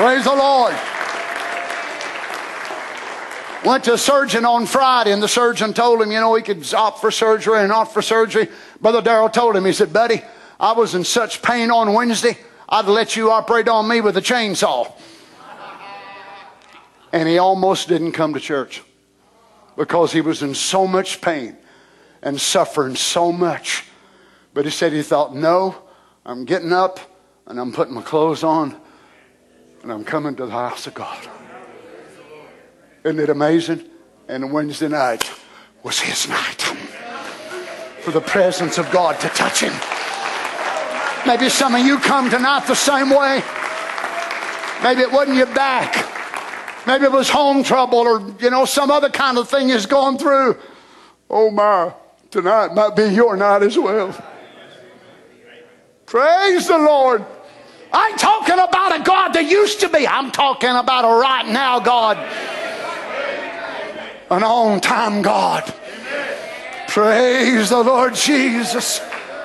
Praise 0.00 0.24
the 0.24 0.34
Lord. 0.34 0.74
Went 3.66 3.84
to 3.84 3.92
a 3.92 3.98
surgeon 3.98 4.46
on 4.46 4.64
Friday, 4.64 5.12
and 5.12 5.22
the 5.22 5.28
surgeon 5.28 5.74
told 5.74 6.00
him, 6.00 6.10
you 6.10 6.18
know, 6.18 6.34
he 6.36 6.42
could 6.42 6.72
opt 6.72 7.02
for 7.02 7.10
surgery 7.10 7.58
and 7.58 7.68
not 7.68 7.92
for 7.92 8.00
surgery. 8.00 8.48
Brother 8.80 9.02
Darrell 9.02 9.28
told 9.28 9.56
him, 9.56 9.66
he 9.66 9.74
said, 9.74 9.92
Buddy, 9.92 10.22
I 10.58 10.72
was 10.72 10.94
in 10.94 11.04
such 11.04 11.42
pain 11.42 11.70
on 11.70 11.92
Wednesday, 11.92 12.38
I'd 12.66 12.86
let 12.86 13.14
you 13.14 13.30
operate 13.30 13.68
on 13.68 13.86
me 13.86 14.00
with 14.00 14.16
a 14.16 14.22
chainsaw. 14.22 14.90
And 17.12 17.28
he 17.28 17.36
almost 17.36 17.86
didn't 17.86 18.12
come 18.12 18.32
to 18.32 18.40
church 18.40 18.82
because 19.76 20.12
he 20.12 20.22
was 20.22 20.42
in 20.42 20.54
so 20.54 20.86
much 20.86 21.20
pain 21.20 21.58
and 22.22 22.40
suffering 22.40 22.96
so 22.96 23.32
much. 23.32 23.84
But 24.54 24.64
he 24.64 24.70
said 24.70 24.94
he 24.94 25.02
thought, 25.02 25.36
no, 25.36 25.76
I'm 26.24 26.46
getting 26.46 26.72
up 26.72 27.00
and 27.46 27.60
I'm 27.60 27.70
putting 27.70 27.92
my 27.92 28.00
clothes 28.00 28.42
on 28.42 28.80
and 29.82 29.92
I'm 29.92 30.04
coming 30.04 30.36
to 30.36 30.46
the 30.46 30.52
house 30.52 30.86
of 30.86 30.94
God. 30.94 31.28
Isn't 33.04 33.18
it 33.18 33.30
amazing? 33.30 33.84
And 34.28 34.52
Wednesday 34.52 34.88
night 34.88 35.30
was 35.82 36.00
his 36.00 36.28
night 36.28 36.62
for 38.00 38.10
the 38.10 38.20
presence 38.20 38.78
of 38.78 38.90
God 38.90 39.18
to 39.20 39.28
touch 39.28 39.60
him. 39.60 39.72
Maybe 41.26 41.48
some 41.48 41.74
of 41.74 41.84
you 41.84 41.98
come 41.98 42.30
tonight 42.30 42.66
the 42.66 42.74
same 42.74 43.10
way. 43.10 43.42
Maybe 44.82 45.02
it 45.02 45.12
wasn't 45.12 45.36
your 45.36 45.46
back. 45.54 46.06
Maybe 46.86 47.04
it 47.04 47.12
was 47.12 47.28
home 47.28 47.62
trouble 47.62 47.98
or, 47.98 48.34
you 48.40 48.50
know, 48.50 48.64
some 48.64 48.90
other 48.90 49.10
kind 49.10 49.36
of 49.36 49.48
thing 49.48 49.68
is 49.68 49.86
going 49.86 50.18
through. 50.18 50.58
Oh 51.28 51.50
my, 51.50 51.92
tonight 52.30 52.74
might 52.74 52.96
be 52.96 53.04
your 53.04 53.36
night 53.36 53.62
as 53.62 53.78
well. 53.78 54.12
Praise 56.06 56.66
the 56.66 56.78
Lord. 56.78 57.24
I 57.92 58.10
ain't 58.10 58.18
talking 58.18 58.54
about 58.54 59.00
a 59.00 59.02
God 59.02 59.32
that 59.34 59.50
used 59.50 59.80
to 59.80 59.88
be. 59.88 60.06
I'm 60.06 60.30
talking 60.30 60.70
about 60.70 61.04
a 61.04 61.20
right 61.20 61.46
now 61.46 61.80
God 61.80 62.16
an 64.30 64.44
on 64.44 64.80
time 64.80 65.22
God. 65.22 65.72
Praise 66.88 67.70
the 67.70 67.82
Lord 67.82 68.14
Jesus. 68.14 69.00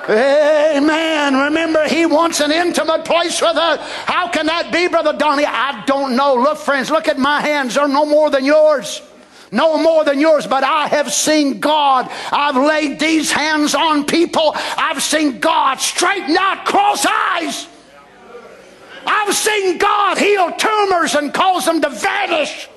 Amen. 0.08 1.34
Remember, 1.34 1.88
He 1.88 2.06
wants 2.06 2.40
an 2.40 2.52
intimate 2.52 3.04
place 3.04 3.40
with 3.42 3.56
us. 3.56 3.80
How 4.04 4.28
can 4.28 4.46
that 4.46 4.72
be, 4.72 4.86
Brother 4.86 5.12
Donnie? 5.12 5.44
I 5.44 5.84
don't 5.86 6.16
know. 6.16 6.36
Look, 6.36 6.58
friends, 6.58 6.90
look 6.90 7.08
at 7.08 7.18
my 7.18 7.40
hands. 7.40 7.74
They're 7.74 7.88
no 7.88 8.06
more 8.06 8.30
than 8.30 8.44
yours. 8.44 9.02
No 9.50 9.80
more 9.80 10.04
than 10.04 10.20
yours, 10.20 10.46
but 10.46 10.64
I 10.64 10.88
have 10.88 11.12
seen 11.12 11.60
God. 11.60 12.08
I've 12.32 12.56
laid 12.56 12.98
these 12.98 13.30
hands 13.30 13.74
on 13.74 14.04
people. 14.04 14.52
I've 14.76 15.02
seen 15.02 15.38
God 15.38 15.80
straighten 15.80 16.36
out 16.36 16.64
cross 16.64 17.06
eyes. 17.06 17.68
I've 19.06 19.34
seen 19.34 19.78
God 19.78 20.18
heal 20.18 20.52
tumors 20.52 21.14
and 21.14 21.32
cause 21.32 21.64
them 21.64 21.80
to 21.80 21.88
vanish 21.88 22.68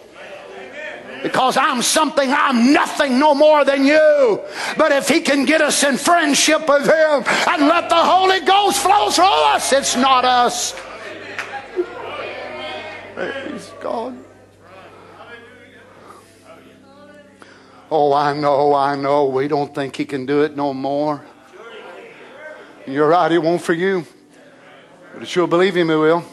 because 1.23 1.57
I'm 1.57 1.81
something, 1.81 2.31
I'm 2.31 2.72
nothing 2.73 3.19
no 3.19 3.34
more 3.35 3.65
than 3.65 3.85
you. 3.85 4.41
But 4.77 4.91
if 4.91 5.10
He 5.10 5.22
can 5.22 5.45
get 5.45 5.61
us 5.61 5.84
in 5.84 5.97
friendship 5.97 6.68
with 6.68 6.85
Him 6.85 7.23
and 7.47 7.68
let 7.68 7.89
the 7.89 7.95
Holy 7.95 8.39
Ghost 8.41 8.80
flow 8.81 9.10
through 9.10 9.26
us, 9.26 9.73
it's 9.73 9.95
not 9.95 10.26
us. 10.26 10.80
Praise 13.15 13.72
God. 13.81 14.18
Oh, 17.91 18.14
I 18.14 18.34
know, 18.34 18.76
I 18.76 18.95
know. 18.95 19.26
We 19.26 19.47
don't 19.47 19.73
think 19.73 19.95
He 19.95 20.06
can 20.06 20.26
do 20.26 20.43
it 20.43 20.56
no 20.56 20.73
more. 20.73 21.26
You're 22.85 23.07
right, 23.07 23.31
He 23.31 23.38
won't 23.38 23.61
for 23.61 23.73
you. 23.73 24.06
But 25.14 25.23
if 25.23 25.36
you'll 25.36 25.48
believe 25.48 25.76
Him, 25.76 25.90
He 25.90 25.95
will. 25.95 26.23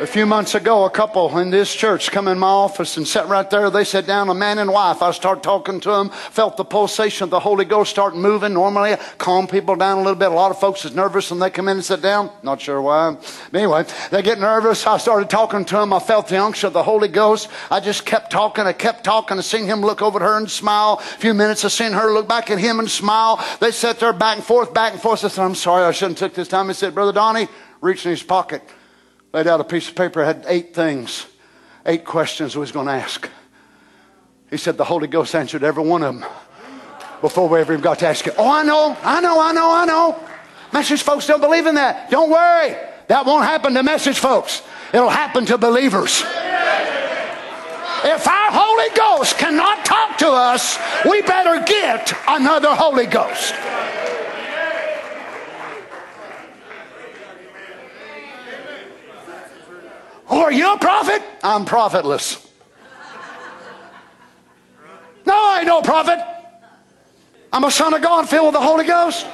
A 0.00 0.06
few 0.06 0.24
months 0.24 0.54
ago, 0.54 0.86
a 0.86 0.90
couple 0.90 1.36
in 1.36 1.50
this 1.50 1.74
church 1.74 2.10
come 2.10 2.26
in 2.26 2.38
my 2.38 2.46
office 2.46 2.96
and 2.96 3.06
sat 3.06 3.28
right 3.28 3.48
there. 3.50 3.68
They 3.68 3.84
sat 3.84 4.06
down, 4.06 4.30
a 4.30 4.34
man 4.34 4.56
and 4.56 4.72
wife. 4.72 5.02
I 5.02 5.10
started 5.10 5.42
talking 5.42 5.78
to 5.80 5.90
them, 5.90 6.08
felt 6.08 6.56
the 6.56 6.64
pulsation 6.64 7.24
of 7.24 7.28
the 7.28 7.38
Holy 7.38 7.66
Ghost 7.66 7.90
start 7.90 8.16
moving. 8.16 8.54
Normally, 8.54 8.94
I 8.94 8.96
calm 9.18 9.46
people 9.46 9.76
down 9.76 9.98
a 9.98 10.00
little 10.00 10.14
bit. 10.14 10.32
A 10.32 10.34
lot 10.34 10.50
of 10.50 10.58
folks 10.58 10.86
is 10.86 10.94
nervous 10.94 11.30
when 11.30 11.38
they 11.38 11.50
come 11.50 11.68
in 11.68 11.76
and 11.76 11.84
sit 11.84 12.00
down. 12.00 12.30
Not 12.42 12.62
sure 12.62 12.80
why. 12.80 13.18
But 13.52 13.58
anyway, 13.58 13.84
they 14.10 14.22
get 14.22 14.40
nervous. 14.40 14.86
I 14.86 14.96
started 14.96 15.28
talking 15.28 15.66
to 15.66 15.74
them. 15.74 15.92
I 15.92 15.98
felt 15.98 16.28
the 16.28 16.42
unction 16.42 16.68
of 16.68 16.72
the 16.72 16.82
Holy 16.82 17.08
Ghost. 17.08 17.50
I 17.70 17.80
just 17.80 18.06
kept 18.06 18.32
talking. 18.32 18.64
I 18.64 18.72
kept 18.72 19.04
talking. 19.04 19.36
I 19.36 19.42
seen 19.42 19.66
him 19.66 19.82
look 19.82 20.00
over 20.00 20.18
at 20.18 20.26
her 20.26 20.38
and 20.38 20.50
smile. 20.50 20.94
A 21.02 21.18
few 21.18 21.34
minutes, 21.34 21.62
I 21.66 21.68
seen 21.68 21.92
her 21.92 22.10
look 22.10 22.26
back 22.26 22.50
at 22.50 22.58
him 22.58 22.78
and 22.78 22.90
smile. 22.90 23.44
They 23.60 23.70
sat 23.70 24.00
there 24.00 24.14
back 24.14 24.38
and 24.38 24.46
forth, 24.46 24.72
back 24.72 24.94
and 24.94 25.02
forth. 25.02 25.22
I 25.26 25.28
said, 25.28 25.44
I'm 25.44 25.54
sorry, 25.54 25.84
I 25.84 25.90
shouldn't 25.90 26.18
have 26.20 26.30
took 26.30 26.36
this 26.36 26.48
time. 26.48 26.68
He 26.68 26.72
said, 26.72 26.94
Brother 26.94 27.12
Donnie, 27.12 27.48
reached 27.82 28.06
in 28.06 28.12
his 28.12 28.22
pocket 28.22 28.62
laid 29.32 29.46
out 29.46 29.60
a 29.60 29.64
piece 29.64 29.88
of 29.88 29.94
paper, 29.94 30.24
had 30.24 30.44
eight 30.48 30.74
things, 30.74 31.26
eight 31.86 32.04
questions 32.04 32.54
we 32.54 32.60
was 32.60 32.72
going 32.72 32.86
to 32.86 32.92
ask. 32.92 33.28
He 34.50 34.56
said 34.56 34.76
the 34.76 34.84
Holy 34.84 35.06
Ghost 35.06 35.34
answered 35.34 35.62
every 35.62 35.84
one 35.84 36.02
of 36.02 36.14
them 36.14 36.30
before 37.20 37.48
we 37.48 37.60
ever 37.60 37.72
even 37.72 37.82
got 37.82 38.00
to 38.00 38.08
ask 38.08 38.26
it. 38.26 38.34
Oh, 38.36 38.50
I 38.50 38.62
know, 38.64 38.96
I 39.02 39.20
know, 39.20 39.40
I 39.40 39.52
know, 39.52 39.70
I 39.70 39.84
know. 39.84 40.20
Message 40.72 41.02
folks 41.02 41.26
don't 41.26 41.40
believe 41.40 41.66
in 41.66 41.76
that. 41.76 42.10
Don't 42.10 42.30
worry. 42.30 42.76
That 43.08 43.26
won't 43.26 43.44
happen 43.44 43.74
to 43.74 43.82
message 43.82 44.18
folks. 44.18 44.62
It'll 44.92 45.08
happen 45.08 45.46
to 45.46 45.58
believers. 45.58 46.22
If 48.02 48.26
our 48.26 48.50
Holy 48.50 48.96
Ghost 48.96 49.36
cannot 49.36 49.84
talk 49.84 50.16
to 50.18 50.28
us, 50.28 50.78
we 51.04 51.20
better 51.22 51.62
get 51.64 52.12
another 52.26 52.74
Holy 52.74 53.06
Ghost. 53.06 53.54
Oh, 60.30 60.42
are 60.42 60.52
you 60.52 60.72
a 60.72 60.78
prophet? 60.78 61.22
I'm 61.42 61.64
profitless. 61.64 62.46
No, 65.26 65.34
I 65.34 65.58
ain't 65.58 65.66
no 65.66 65.82
prophet. 65.82 66.18
I'm 67.52 67.64
a 67.64 67.70
son 67.70 67.94
of 67.94 68.00
God 68.00 68.28
filled 68.28 68.46
with 68.46 68.54
the 68.54 68.60
Holy 68.60 68.84
Ghost. 68.84 69.26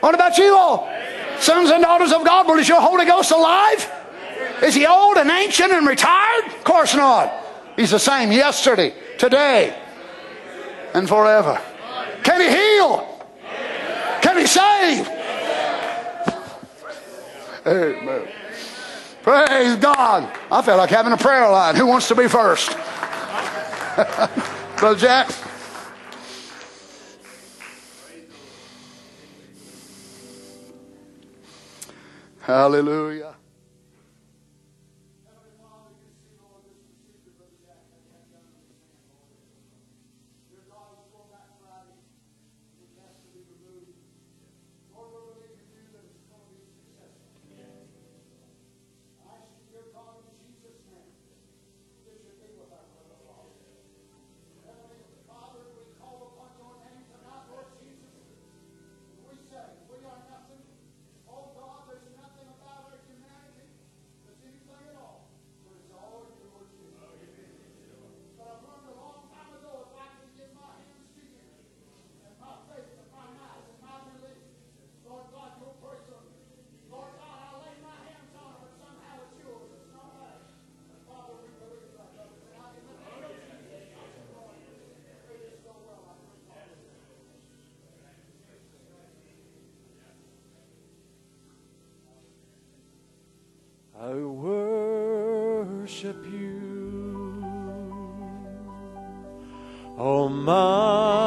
What 0.00 0.14
about 0.14 0.36
you 0.36 0.54
all? 0.54 0.92
Sons 1.40 1.70
and 1.70 1.82
daughters 1.82 2.12
of 2.12 2.24
God, 2.24 2.46
well, 2.46 2.58
is 2.58 2.68
your 2.68 2.80
Holy 2.80 3.06
Ghost 3.06 3.30
alive? 3.30 3.90
Is 4.62 4.74
he 4.74 4.86
old 4.86 5.16
and 5.16 5.30
ancient 5.30 5.72
and 5.72 5.86
retired? 5.86 6.46
Of 6.46 6.64
course 6.64 6.94
not. 6.94 7.32
He's 7.76 7.90
the 7.90 7.98
same 7.98 8.30
yesterday, 8.30 8.92
today, 9.18 9.74
and 10.94 11.08
forever. 11.08 11.60
Can 12.24 12.40
he 12.40 12.48
heal? 12.48 13.26
Can 14.20 14.36
he 14.36 14.46
save? 14.46 15.08
Amen. 17.66 18.28
Praise 19.28 19.76
God. 19.76 20.32
I 20.50 20.62
feel 20.62 20.78
like 20.78 20.88
having 20.88 21.12
a 21.12 21.16
prayer 21.18 21.50
line. 21.50 21.76
Who 21.76 21.84
wants 21.84 22.08
to 22.08 22.14
be 22.14 22.28
first? 22.28 22.70
Brother 24.78 24.98
Jack? 24.98 25.30
Hallelujah. 32.40 33.34
I 94.00 94.14
worship 94.14 95.74
you, 96.24 97.44
Almighty 99.98 101.17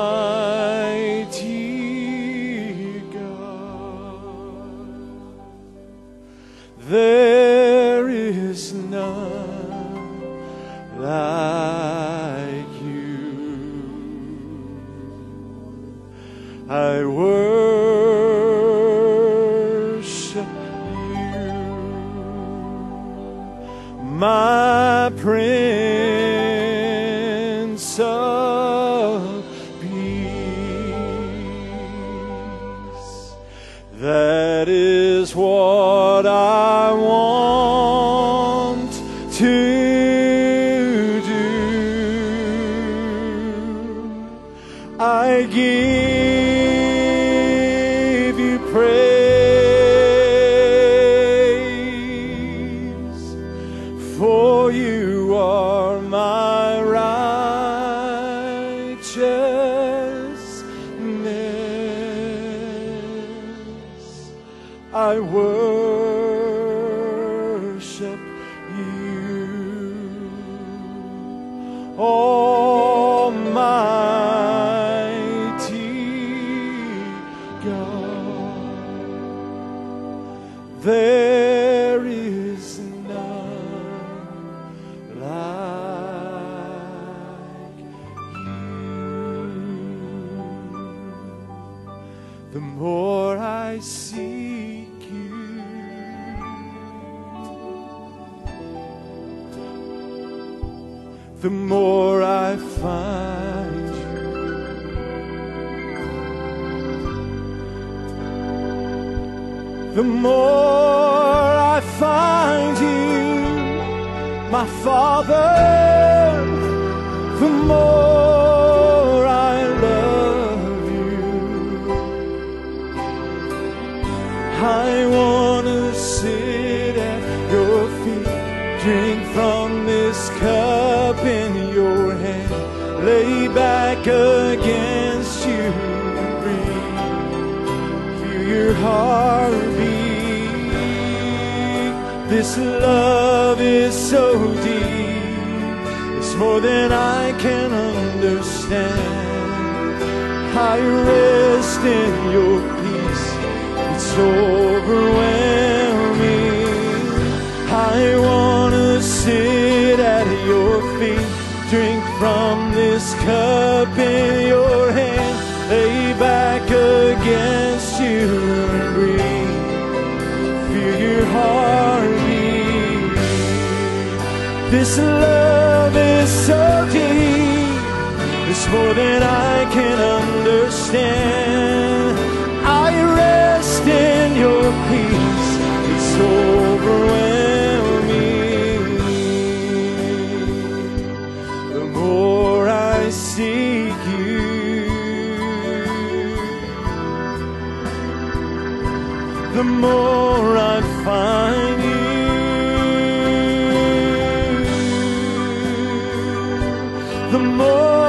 the 207.31 207.39
more 207.39 208.00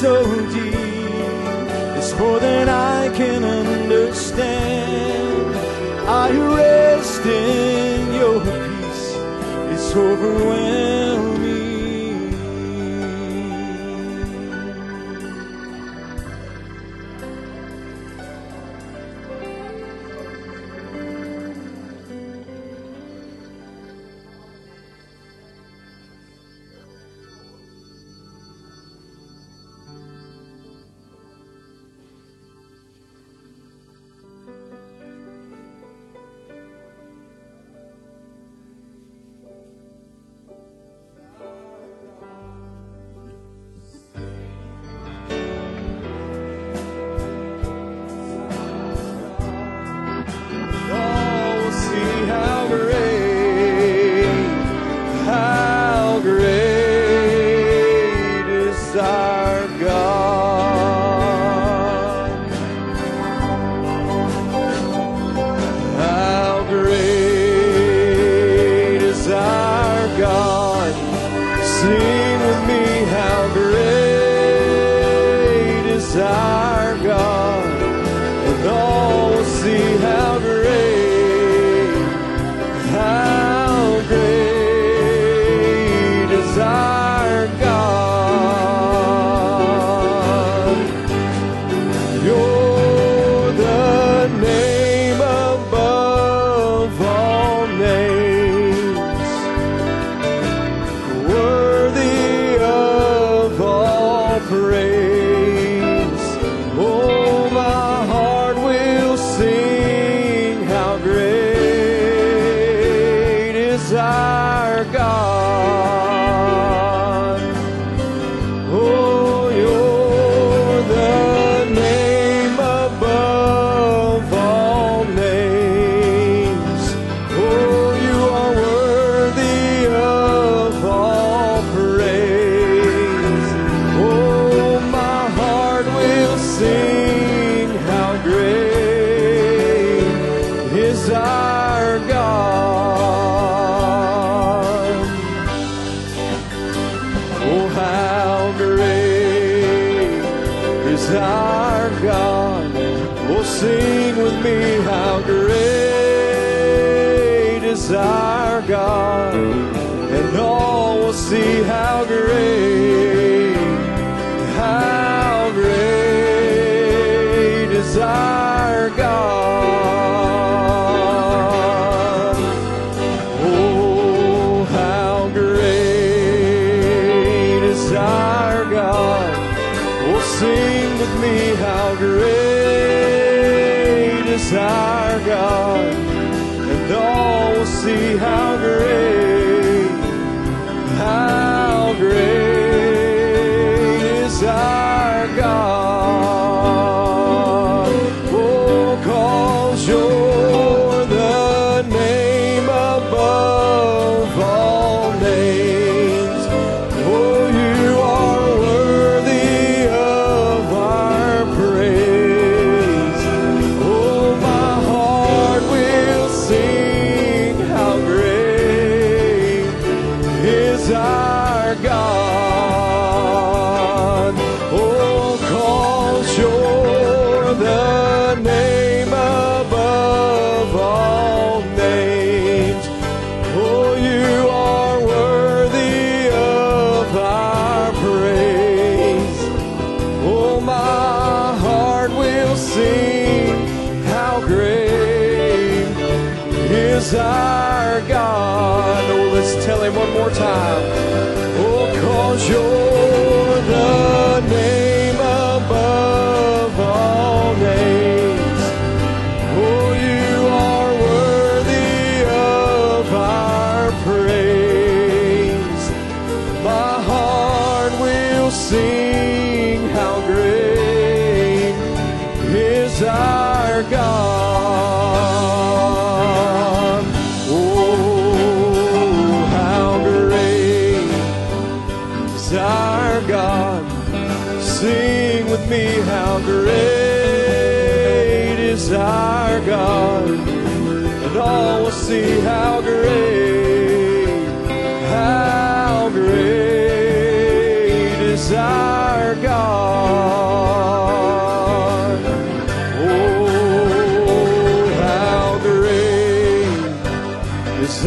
so 0.00 0.24
deep, 0.48 0.74
it's 1.98 2.14
more 2.18 2.40
than 2.40 2.70
I 2.70 3.10
can 3.14 3.44
understand. 3.44 4.40
I 6.08 6.30
rest 6.56 7.26
in 7.26 8.14
your 8.14 8.40
peace, 8.40 9.14
it's 9.74 9.94
overwhelming. 9.94 10.59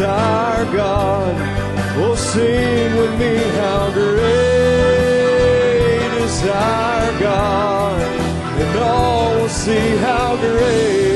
our 0.04 0.64
God. 0.66 1.34
Oh, 1.96 2.14
sing 2.14 2.96
with 2.96 3.18
me 3.18 3.36
how 3.60 3.90
great 3.92 4.24
is 6.24 6.42
our 6.44 7.20
God, 7.20 8.00
and 8.60 8.78
all 8.78 9.34
will 9.40 9.48
see 9.48 9.96
how 9.96 10.36
great. 10.36 11.13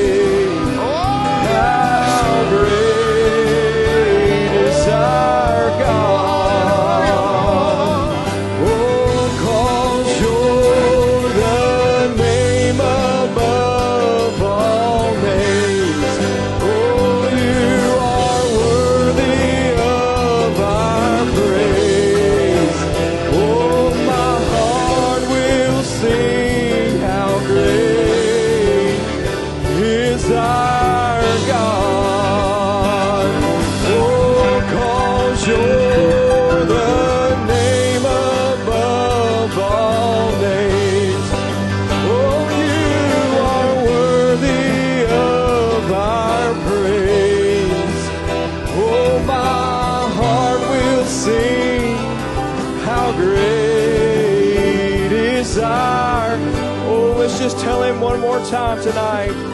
tonight. 58.88 59.47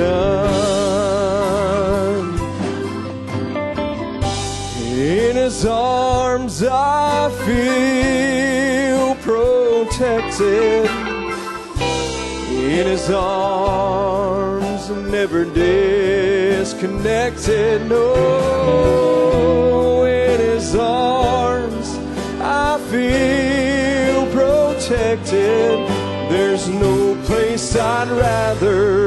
done. 0.00 0.40
In 4.88 5.36
His 5.36 5.66
arms 5.66 6.62
I 6.62 7.30
feel 7.46 9.14
protected. 9.28 10.86
In 12.72 12.86
His 12.86 13.10
arms 13.10 14.90
I'm 14.90 15.10
never 15.10 15.44
disconnected. 15.44 17.88
No, 17.88 20.04
in 20.04 20.40
His 20.40 20.74
arms 20.76 21.98
I 22.40 22.78
feel 22.92 24.26
protected. 24.38 25.78
There's 26.30 26.68
no 26.68 27.16
place 27.26 27.76
I'd 27.76 28.08
rather 28.08 28.99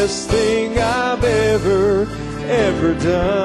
best 0.00 0.30
thing 0.30 0.78
I've 0.78 1.22
ever, 1.22 2.08
ever 2.48 2.94
done. 2.94 3.44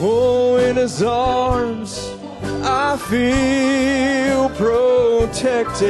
Oh, 0.00 0.56
in 0.58 0.76
his 0.76 1.02
arms, 1.02 2.12
I 2.62 2.96
feel 3.10 4.50
protected. 4.50 5.88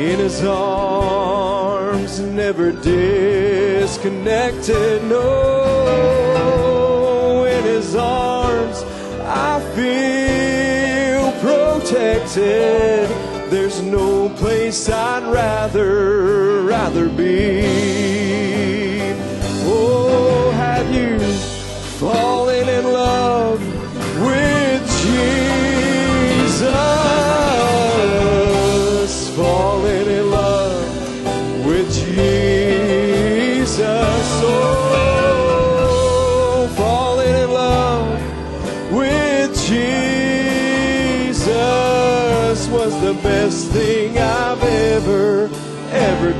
In 0.00 0.18
his 0.26 0.42
arms, 0.44 2.18
never 2.18 2.72
disconnected. 2.72 5.04
No, 5.04 6.24
in 7.44 7.62
his 7.62 7.94
arms, 7.94 8.82
I 9.22 9.60
feel 9.76 11.30
protected. 11.40 12.95
Rather 15.36 16.25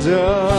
done. 0.07 0.56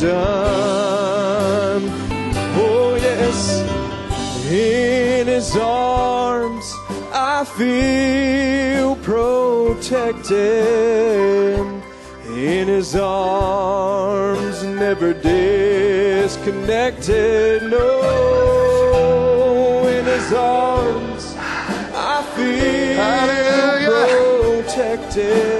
Done. 0.00 1.84
Oh, 2.58 2.96
yes, 3.00 3.62
in 4.50 5.26
his 5.26 5.56
arms 5.56 6.74
I 7.12 7.44
feel 7.44 8.96
protected. 8.96 10.34
In 12.28 12.68
his 12.68 12.94
arms, 12.94 14.62
never 14.62 15.14
disconnected. 15.14 17.62
No, 17.62 18.02
in 19.88 20.04
his 20.04 20.32
arms, 20.34 21.34
I 21.94 22.22
feel 22.36 22.96
protected. 24.62 25.55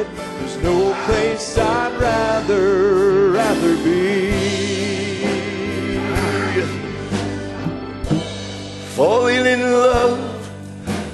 Falling 8.96 9.44
in 9.44 9.60
love 9.60 10.18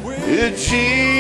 with 0.05 0.57
Jesus, 0.57 1.12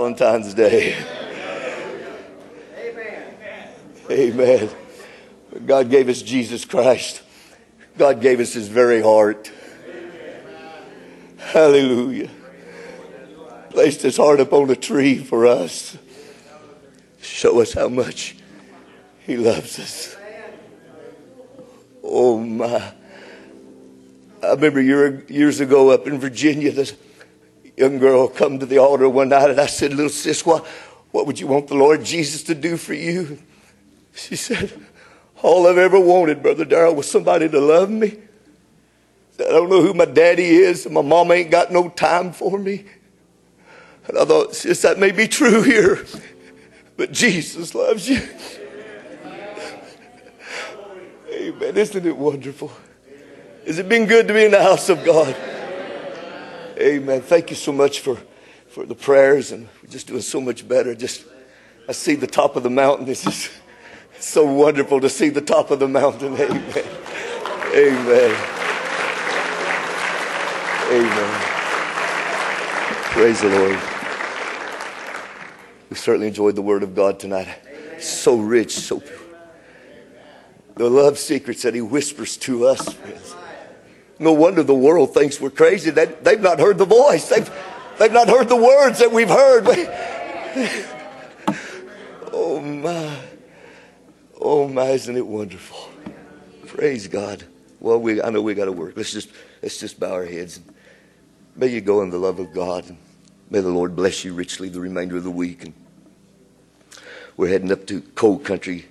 Valentine's 0.00 0.54
Day. 0.54 0.96
Amen. 2.78 3.34
Amen. 4.10 4.70
God 5.66 5.90
gave 5.90 6.08
us 6.08 6.22
Jesus 6.22 6.64
Christ. 6.64 7.20
God 7.98 8.22
gave 8.22 8.40
us 8.40 8.54
his 8.54 8.68
very 8.68 9.02
heart. 9.02 9.52
Hallelujah. 11.36 12.30
Placed 13.68 14.00
his 14.00 14.16
heart 14.16 14.40
upon 14.40 14.70
a 14.70 14.74
tree 14.74 15.18
for 15.18 15.46
us. 15.46 15.98
Show 17.20 17.60
us 17.60 17.74
how 17.74 17.88
much 17.88 18.36
he 19.26 19.36
loves 19.36 19.78
us. 19.78 20.16
Oh 22.02 22.38
my. 22.38 22.94
I 24.42 24.48
remember 24.52 24.80
year, 24.80 25.26
years 25.28 25.60
ago 25.60 25.90
up 25.90 26.06
in 26.06 26.18
Virginia, 26.18 26.72
this 26.72 26.94
young 27.80 27.98
girl 27.98 28.28
come 28.28 28.58
to 28.58 28.66
the 28.66 28.76
altar 28.76 29.08
one 29.08 29.30
night 29.30 29.48
and 29.48 29.58
I 29.58 29.64
said, 29.64 29.94
little 29.94 30.10
sis, 30.10 30.44
what, 30.44 30.66
what 31.12 31.26
would 31.26 31.40
you 31.40 31.46
want 31.46 31.66
the 31.66 31.74
Lord 31.74 32.04
Jesus 32.04 32.42
to 32.44 32.54
do 32.54 32.76
for 32.76 32.92
you? 32.92 33.38
She 34.14 34.36
said, 34.36 34.70
all 35.42 35.66
I've 35.66 35.78
ever 35.78 35.98
wanted, 35.98 36.42
Brother 36.42 36.66
Darrell, 36.66 36.94
was 36.94 37.10
somebody 37.10 37.48
to 37.48 37.58
love 37.58 37.88
me. 37.88 38.18
I 39.38 39.44
don't 39.44 39.70
know 39.70 39.80
who 39.80 39.94
my 39.94 40.04
daddy 40.04 40.44
is, 40.44 40.84
and 40.84 40.94
my 40.94 41.00
mom 41.00 41.32
ain't 41.32 41.50
got 41.50 41.72
no 41.72 41.88
time 41.88 42.32
for 42.32 42.58
me. 42.58 42.84
And 44.06 44.18
I 44.18 44.26
thought, 44.26 44.54
sis, 44.54 44.82
that 44.82 44.98
may 44.98 45.12
be 45.12 45.26
true 45.26 45.62
here, 45.62 46.04
but 46.98 47.12
Jesus 47.12 47.74
loves 47.74 48.06
you. 48.06 48.20
Amen. 51.32 51.76
Isn't 51.78 52.04
it 52.04 52.16
wonderful? 52.16 52.70
Has 53.66 53.78
it 53.78 53.88
been 53.88 54.04
good 54.04 54.28
to 54.28 54.34
be 54.34 54.44
in 54.44 54.50
the 54.50 54.62
house 54.62 54.90
of 54.90 55.02
God? 55.02 55.34
Amen. 56.80 57.20
Thank 57.20 57.50
you 57.50 57.56
so 57.56 57.72
much 57.72 58.00
for, 58.00 58.16
for 58.68 58.86
the 58.86 58.94
prayers, 58.94 59.52
and 59.52 59.68
we're 59.82 59.90
just 59.90 60.06
doing 60.06 60.22
so 60.22 60.40
much 60.40 60.66
better. 60.66 60.94
Just 60.94 61.26
I 61.86 61.92
see 61.92 62.14
the 62.14 62.26
top 62.26 62.56
of 62.56 62.62
the 62.62 62.70
mountain. 62.70 63.06
It's 63.06 63.22
just 63.22 63.50
so 64.18 64.50
wonderful 64.50 64.98
to 65.00 65.10
see 65.10 65.28
the 65.28 65.42
top 65.42 65.70
of 65.70 65.78
the 65.78 65.88
mountain. 65.88 66.34
Amen. 66.40 66.84
Amen. 67.74 68.36
Amen. 70.90 71.40
Praise 73.10 73.42
the 73.42 73.48
Lord. 73.50 73.78
We 75.90 75.96
certainly 75.96 76.28
enjoyed 76.28 76.56
the 76.56 76.62
Word 76.62 76.82
of 76.82 76.94
God 76.94 77.20
tonight. 77.20 77.48
So 77.98 78.38
rich, 78.38 78.72
so 78.72 79.00
pure. 79.00 79.18
The 80.76 80.88
love 80.88 81.18
secrets 81.18 81.62
that 81.62 81.74
He 81.74 81.82
whispers 81.82 82.38
to 82.38 82.66
us. 82.68 82.96
No 84.20 84.32
wonder 84.34 84.62
the 84.62 84.74
world 84.74 85.14
thinks 85.14 85.40
we're 85.40 85.48
crazy. 85.48 85.90
They, 85.90 86.04
they've 86.04 86.40
not 86.40 86.60
heard 86.60 86.76
the 86.76 86.84
voice. 86.84 87.30
They've, 87.30 87.50
they've 87.98 88.12
not 88.12 88.28
heard 88.28 88.50
the 88.50 88.56
words 88.56 88.98
that 88.98 89.10
we've 89.10 89.30
heard. 89.30 89.64
oh 92.30 92.60
my. 92.60 93.16
Oh 94.38 94.68
my, 94.68 94.88
isn't 94.88 95.16
it 95.16 95.26
wonderful? 95.26 95.88
Praise 96.66 97.08
God. 97.08 97.44
Well, 97.80 97.98
we, 97.98 98.20
I 98.20 98.28
know 98.28 98.42
we 98.42 98.52
got 98.52 98.66
to 98.66 98.72
work. 98.72 98.92
Let's 98.94 99.10
just, 99.10 99.30
let's 99.62 99.80
just 99.80 99.98
bow 99.98 100.12
our 100.12 100.26
heads. 100.26 100.60
May 101.56 101.68
you 101.68 101.80
go 101.80 102.02
in 102.02 102.10
the 102.10 102.18
love 102.18 102.38
of 102.40 102.52
God. 102.52 102.94
May 103.48 103.60
the 103.60 103.70
Lord 103.70 103.96
bless 103.96 104.22
you 104.22 104.34
richly 104.34 104.68
the 104.68 104.80
remainder 104.80 105.16
of 105.16 105.24
the 105.24 105.30
week. 105.30 105.64
And 105.64 105.72
we're 107.38 107.48
heading 107.48 107.72
up 107.72 107.86
to 107.86 108.02
cold 108.14 108.44
country 108.44 108.84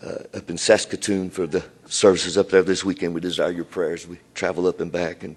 uh, 0.00 0.18
up 0.32 0.48
in 0.48 0.56
Saskatoon 0.56 1.30
for 1.30 1.48
the 1.48 1.64
services 1.90 2.38
up 2.38 2.48
there 2.48 2.62
this 2.62 2.84
weekend. 2.84 3.14
We 3.14 3.20
desire 3.20 3.50
your 3.50 3.64
prayers. 3.64 4.06
We 4.06 4.18
travel 4.34 4.66
up 4.66 4.80
and 4.80 4.90
back 4.90 5.22
and 5.22 5.36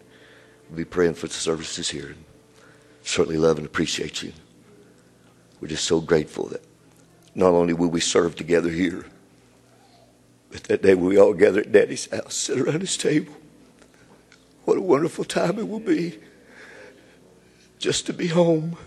we'll 0.69 0.77
be 0.77 0.85
praying 0.85 1.15
for 1.15 1.27
the 1.27 1.33
services 1.33 1.89
here. 1.89 2.07
And 2.07 2.23
certainly 3.01 3.37
love 3.37 3.57
and 3.57 3.65
appreciate 3.65 4.23
you. 4.23 4.31
We're 5.59 5.67
just 5.67 5.85
so 5.85 5.99
grateful 5.99 6.47
that 6.47 6.63
not 7.35 7.53
only 7.53 7.73
will 7.73 7.89
we 7.89 7.99
serve 7.99 8.35
together 8.35 8.69
here, 8.69 9.05
but 10.51 10.63
that 10.65 10.83
day 10.83 10.93
we 10.93 11.17
all 11.17 11.33
gather 11.33 11.61
at 11.61 11.71
Daddy's 11.71 12.09
house, 12.11 12.35
sit 12.35 12.59
around 12.59 12.81
his 12.81 12.95
table, 12.95 13.33
What 14.65 14.77
a 14.77 14.81
wonderful 14.81 15.25
time 15.25 15.57
it 15.57 15.67
will 15.67 15.79
be 15.79 16.19
just 17.79 18.05
to 18.05 18.13
be 18.13 18.27
home. 18.27 18.77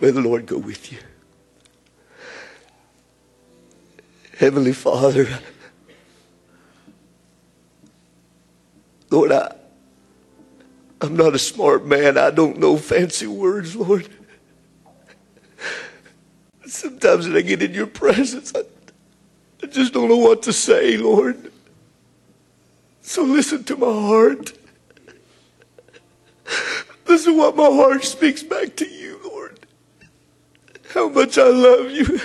May 0.00 0.10
the 0.10 0.20
Lord 0.20 0.46
go 0.46 0.58
with 0.58 0.92
you. 0.92 0.98
Heavenly 4.38 4.72
Father, 4.72 5.26
Lord, 9.10 9.32
I, 9.32 9.54
I'm 11.00 11.16
not 11.16 11.34
a 11.34 11.38
smart 11.38 11.86
man. 11.86 12.18
I 12.18 12.30
don't 12.30 12.58
know 12.58 12.76
fancy 12.76 13.26
words, 13.26 13.74
Lord. 13.74 14.08
Sometimes 16.66 17.26
when 17.26 17.36
I 17.36 17.40
get 17.40 17.62
in 17.62 17.72
your 17.72 17.86
presence, 17.86 18.52
I, 18.54 18.62
I 19.62 19.68
just 19.68 19.94
don't 19.94 20.08
know 20.08 20.16
what 20.16 20.42
to 20.42 20.52
say, 20.52 20.98
Lord. 20.98 21.50
So 23.00 23.22
listen 23.22 23.64
to 23.64 23.76
my 23.76 23.86
heart. 23.86 24.52
Listen 27.06 27.38
what 27.38 27.56
my 27.56 27.66
heart 27.66 28.04
speaks 28.04 28.42
back 28.42 28.76
to 28.76 28.86
you, 28.86 29.18
Lord. 29.24 29.60
How 30.92 31.08
much 31.08 31.38
I 31.38 31.48
love 31.48 31.90
you. 31.90 32.20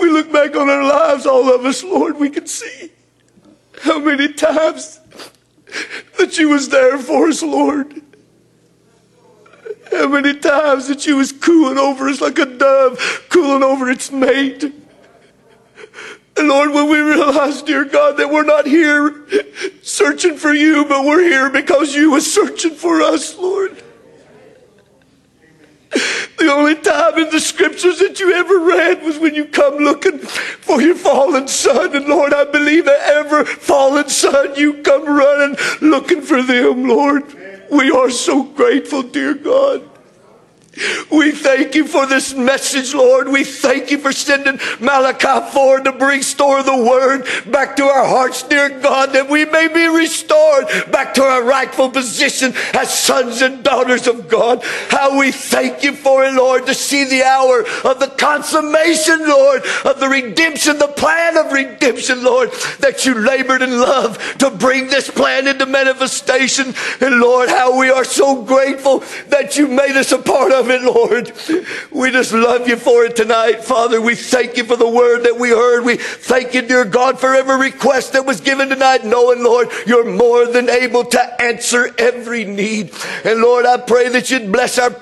We 0.00 0.10
look 0.10 0.32
back 0.32 0.56
on 0.56 0.68
our 0.68 0.84
lives, 0.84 1.26
all 1.26 1.52
of 1.52 1.64
us, 1.64 1.82
Lord, 1.82 2.18
we 2.18 2.30
can 2.30 2.46
see 2.46 2.90
how 3.82 3.98
many 3.98 4.32
times 4.32 5.00
that 6.18 6.38
you 6.38 6.50
was 6.50 6.68
there 6.68 6.98
for 6.98 7.28
us, 7.28 7.42
Lord. 7.42 8.02
How 9.90 10.08
many 10.08 10.34
times 10.34 10.88
that 10.88 11.06
you 11.06 11.16
was 11.16 11.32
cooling 11.32 11.78
over 11.78 12.08
us 12.08 12.20
like 12.20 12.38
a 12.38 12.46
dove 12.46 13.26
cooling 13.28 13.62
over 13.62 13.90
its 13.90 14.10
mate. 14.10 14.64
And 16.36 16.48
Lord, 16.48 16.70
when 16.72 16.88
we 16.88 16.98
realize, 16.98 17.62
dear 17.62 17.84
God, 17.84 18.18
that 18.18 18.30
we're 18.30 18.44
not 18.44 18.66
here 18.66 19.26
searching 19.82 20.36
for 20.36 20.52
you, 20.52 20.84
but 20.84 21.04
we're 21.04 21.22
here 21.22 21.48
because 21.50 21.94
you 21.94 22.10
was 22.10 22.30
searching 22.30 22.74
for 22.74 23.00
us, 23.00 23.36
Lord. 23.36 23.82
The 25.90 26.52
only 26.52 26.74
time 26.74 27.18
in 27.18 27.30
the 27.30 27.40
scriptures 27.40 27.98
that 27.98 28.20
you 28.20 28.32
ever 28.32 28.58
read 28.58 29.02
was 29.02 29.18
when 29.18 29.34
you 29.34 29.46
come 29.46 29.76
looking 29.76 30.18
for 30.18 30.82
your 30.82 30.94
fallen 30.94 31.48
son. 31.48 31.96
And 31.96 32.06
Lord, 32.06 32.34
I 32.34 32.44
believe 32.44 32.84
that 32.84 33.00
ever 33.00 33.44
fallen 33.44 34.08
son 34.08 34.54
you 34.54 34.82
come 34.82 35.06
running 35.06 35.56
looking 35.80 36.20
for 36.20 36.42
them, 36.42 36.88
Lord. 36.88 37.24
We 37.70 37.90
are 37.90 38.10
so 38.10 38.42
grateful, 38.42 39.02
dear 39.02 39.34
God. 39.34 39.88
We 41.10 41.32
thank 41.32 41.74
you 41.74 41.86
for 41.86 42.06
this 42.06 42.34
message, 42.34 42.94
Lord. 42.94 43.28
We 43.28 43.44
thank 43.44 43.90
you 43.90 43.98
for 43.98 44.12
sending 44.12 44.58
Malachi 44.80 45.52
4 45.52 45.80
to 45.80 45.92
bring 45.92 46.22
store 46.22 46.62
the 46.62 46.76
word 46.76 47.26
back 47.50 47.76
to 47.76 47.84
our 47.84 48.06
hearts, 48.06 48.42
dear 48.42 48.68
God, 48.80 49.12
that 49.12 49.28
we 49.28 49.44
may 49.44 49.68
be 49.68 49.86
restored 49.86 50.66
back 50.92 51.14
to 51.14 51.22
our 51.22 51.42
rightful 51.42 51.90
position 51.90 52.52
as 52.74 52.92
sons 52.92 53.40
and 53.40 53.62
daughters 53.62 54.06
of 54.06 54.28
God. 54.28 54.62
How 54.90 55.18
we 55.18 55.32
thank 55.32 55.82
you 55.82 55.94
for 55.94 56.24
it, 56.24 56.34
Lord, 56.34 56.66
to 56.66 56.74
see 56.74 57.04
the 57.04 57.22
hour 57.22 57.60
of 57.84 57.98
the 57.98 58.12
consummation, 58.18 59.26
Lord, 59.26 59.62
of 59.84 59.98
the 60.00 60.08
redemption, 60.08 60.78
the 60.78 60.88
plan 60.88 61.36
of 61.36 61.52
redemption, 61.52 62.22
Lord, 62.22 62.50
that 62.80 63.06
you 63.06 63.14
labored 63.14 63.62
in 63.62 63.80
love 63.80 64.18
to 64.38 64.50
bring 64.50 64.88
this 64.88 65.10
plan 65.10 65.46
into 65.46 65.66
manifestation. 65.66 66.74
And 67.00 67.20
Lord, 67.20 67.48
how 67.48 67.78
we 67.78 67.90
are 67.90 68.04
so 68.04 68.42
grateful 68.42 69.00
that 69.28 69.56
you 69.56 69.68
made 69.68 69.96
us 69.96 70.12
a 70.12 70.18
part 70.18 70.52
of 70.52 70.65
it, 70.70 70.82
Lord. 70.82 71.32
We 71.90 72.10
just 72.10 72.32
love 72.32 72.68
you 72.68 72.76
for 72.76 73.04
it 73.04 73.16
tonight, 73.16 73.64
Father. 73.64 74.00
We 74.00 74.14
thank 74.14 74.56
you 74.56 74.64
for 74.64 74.76
the 74.76 74.88
word 74.88 75.24
that 75.24 75.38
we 75.38 75.50
heard. 75.50 75.84
We 75.84 75.96
thank 75.96 76.54
you, 76.54 76.62
dear 76.62 76.84
God, 76.84 77.18
for 77.18 77.34
every 77.34 77.58
request 77.58 78.12
that 78.12 78.26
was 78.26 78.40
given 78.40 78.68
tonight, 78.68 79.04
knowing, 79.04 79.42
Lord, 79.42 79.68
you're 79.86 80.10
more 80.10 80.46
than 80.46 80.68
able 80.68 81.04
to 81.04 81.42
answer 81.42 81.94
every 81.98 82.44
need. 82.44 82.92
And 83.24 83.40
Lord, 83.40 83.66
I 83.66 83.78
pray 83.78 84.08
that 84.08 84.30
you'd 84.30 84.52
bless 84.52 84.78
our 84.78 84.94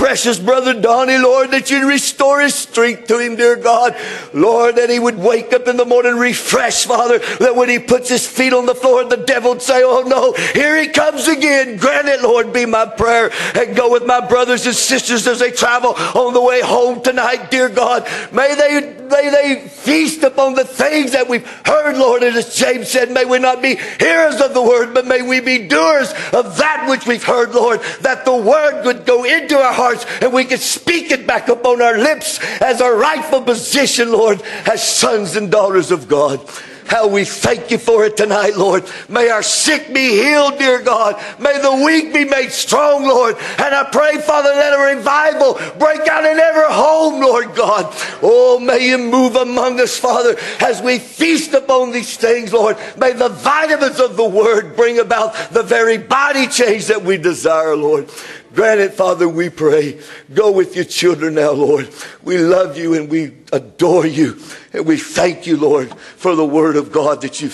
precious 0.00 0.38
brother 0.38 0.80
Donnie, 0.80 1.18
Lord, 1.18 1.50
that 1.50 1.70
you'd 1.70 1.86
restore 1.86 2.40
his 2.40 2.54
strength 2.54 3.06
to 3.08 3.18
him, 3.18 3.36
dear 3.36 3.54
God. 3.54 3.94
Lord, 4.32 4.76
that 4.76 4.88
he 4.88 4.98
would 4.98 5.18
wake 5.18 5.52
up 5.52 5.68
in 5.68 5.76
the 5.76 5.84
morning 5.84 6.16
refreshed, 6.16 6.86
Father, 6.86 7.18
that 7.38 7.54
when 7.54 7.68
he 7.68 7.78
puts 7.78 8.08
his 8.08 8.26
feet 8.26 8.54
on 8.54 8.64
the 8.64 8.74
floor, 8.74 9.04
the 9.04 9.18
devil 9.18 9.50
would 9.50 9.60
say, 9.60 9.82
Oh 9.84 10.00
no, 10.00 10.32
here 10.54 10.80
he 10.80 10.88
comes 10.88 11.28
again. 11.28 11.76
Grant 11.76 12.08
it, 12.08 12.22
Lord, 12.22 12.50
be 12.50 12.64
my 12.64 12.86
prayer. 12.86 13.30
And 13.54 13.76
go 13.76 13.92
with 13.92 14.06
my 14.06 14.26
brothers 14.26 14.64
and 14.64 14.74
sisters 14.74 15.26
as 15.26 15.40
they 15.40 15.50
travel 15.50 15.90
on 15.90 16.32
the 16.32 16.40
way 16.40 16.62
home 16.62 17.02
tonight, 17.02 17.50
dear 17.50 17.68
God. 17.68 18.08
May 18.32 18.54
they 18.54 19.00
may 19.10 19.28
they 19.28 19.68
feast 19.68 20.22
upon 20.22 20.54
the 20.54 20.64
things 20.64 21.12
that 21.12 21.28
we've 21.28 21.46
heard, 21.66 21.98
Lord. 21.98 22.22
And 22.22 22.36
as 22.36 22.54
James 22.54 22.88
said, 22.88 23.10
may 23.10 23.24
we 23.24 23.38
not 23.38 23.60
be 23.60 23.76
hearers 23.98 24.40
of 24.40 24.54
the 24.54 24.62
word, 24.62 24.94
but 24.94 25.06
may 25.06 25.20
we 25.20 25.40
be 25.40 25.66
doers 25.66 26.10
of 26.32 26.56
that 26.56 26.86
which 26.88 27.06
we've 27.06 27.24
heard, 27.24 27.50
Lord, 27.50 27.80
that 28.00 28.24
the 28.24 28.36
word 28.36 28.84
would 28.84 29.04
go 29.04 29.24
into 29.24 29.58
our 29.58 29.72
hearts 29.90 30.06
and 30.22 30.32
we 30.32 30.44
can 30.44 30.58
speak 30.58 31.10
it 31.10 31.26
back 31.26 31.48
upon 31.48 31.82
our 31.82 31.98
lips 31.98 32.38
as 32.60 32.80
our 32.80 32.96
rightful 32.96 33.42
position, 33.42 34.12
Lord, 34.12 34.42
as 34.66 34.82
sons 34.82 35.36
and 35.36 35.50
daughters 35.50 35.90
of 35.90 36.08
God. 36.08 36.40
How 36.86 37.06
we 37.06 37.24
thank 37.24 37.70
you 37.70 37.78
for 37.78 38.04
it 38.04 38.16
tonight, 38.16 38.56
Lord. 38.56 38.82
May 39.08 39.28
our 39.28 39.44
sick 39.44 39.94
be 39.94 40.10
healed, 40.10 40.58
dear 40.58 40.82
God. 40.82 41.22
May 41.38 41.60
the 41.62 41.84
weak 41.86 42.12
be 42.12 42.24
made 42.24 42.50
strong, 42.50 43.04
Lord. 43.04 43.36
And 43.36 43.72
I 43.72 43.88
pray, 43.92 44.20
Father, 44.20 44.52
that 44.52 44.74
a 44.74 44.96
revival 44.96 45.54
break 45.78 46.08
out 46.08 46.24
in 46.24 46.36
every 46.36 46.64
home, 46.64 47.20
Lord 47.20 47.54
God. 47.54 47.94
Oh, 48.22 48.58
may 48.58 48.88
you 48.88 48.98
move 48.98 49.36
among 49.36 49.78
us, 49.78 49.96
Father, 49.96 50.34
as 50.58 50.82
we 50.82 50.98
feast 50.98 51.54
upon 51.54 51.92
these 51.92 52.16
things, 52.16 52.52
Lord. 52.52 52.76
May 52.96 53.12
the 53.12 53.28
vitamins 53.28 54.00
of 54.00 54.16
the 54.16 54.28
word 54.28 54.74
bring 54.74 54.98
about 54.98 55.52
the 55.52 55.62
very 55.62 55.96
body 55.96 56.48
change 56.48 56.86
that 56.86 57.04
we 57.04 57.18
desire, 57.18 57.76
Lord. 57.76 58.10
Grant 58.54 58.80
it, 58.80 58.94
Father, 58.94 59.28
we 59.28 59.48
pray. 59.48 60.00
Go 60.34 60.50
with 60.50 60.74
your 60.74 60.84
children 60.84 61.34
now, 61.34 61.52
Lord. 61.52 61.88
We 62.22 62.38
love 62.38 62.76
you 62.76 62.94
and 62.94 63.08
we 63.08 63.36
adore 63.52 64.06
you. 64.06 64.40
And 64.72 64.86
we 64.86 64.96
thank 64.96 65.46
you, 65.46 65.56
Lord, 65.56 65.94
for 65.94 66.34
the 66.34 66.44
word 66.44 66.76
of 66.76 66.90
God 66.90 67.20
that 67.22 67.40
you 67.40 67.50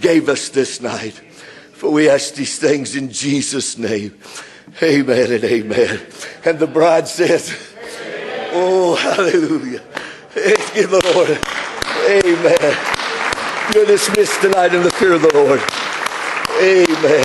gave 0.00 0.28
us 0.28 0.48
this 0.48 0.80
night. 0.80 1.12
For 1.72 1.90
we 1.90 2.10
ask 2.10 2.34
these 2.34 2.58
things 2.58 2.96
in 2.96 3.10
Jesus' 3.10 3.78
name. 3.78 4.18
Amen 4.82 5.32
and 5.32 5.44
amen. 5.44 6.00
And 6.44 6.58
the 6.58 6.66
bride 6.66 7.06
says, 7.06 7.56
Oh, 8.52 8.96
hallelujah. 8.96 9.82
Give 10.74 10.90
the 10.90 11.00
Lord. 11.14 11.38
Amen. 12.24 12.76
You're 13.74 13.86
dismissed 13.86 14.40
tonight 14.40 14.74
in 14.74 14.82
the 14.82 14.90
fear 14.90 15.12
of 15.12 15.22
the 15.22 15.32
Lord. 15.32 15.60
Amen. 16.60 17.24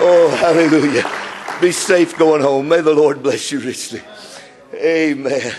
Oh, 0.00 0.36
hallelujah. 0.40 1.17
Be 1.60 1.72
safe 1.72 2.16
going 2.16 2.40
home. 2.40 2.68
May 2.68 2.82
the 2.82 2.94
Lord 2.94 3.20
bless 3.20 3.50
you 3.50 3.58
richly. 3.58 4.00
Amen. 4.74 5.52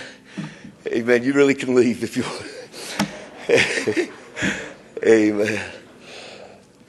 Amen. 0.88 1.24
You 1.24 1.34
really 1.34 1.56
can 1.56 1.76
leave 1.76 2.04
if 2.04 2.16
you 2.16 2.24
want. 2.24 2.46
Amen. 5.06 5.72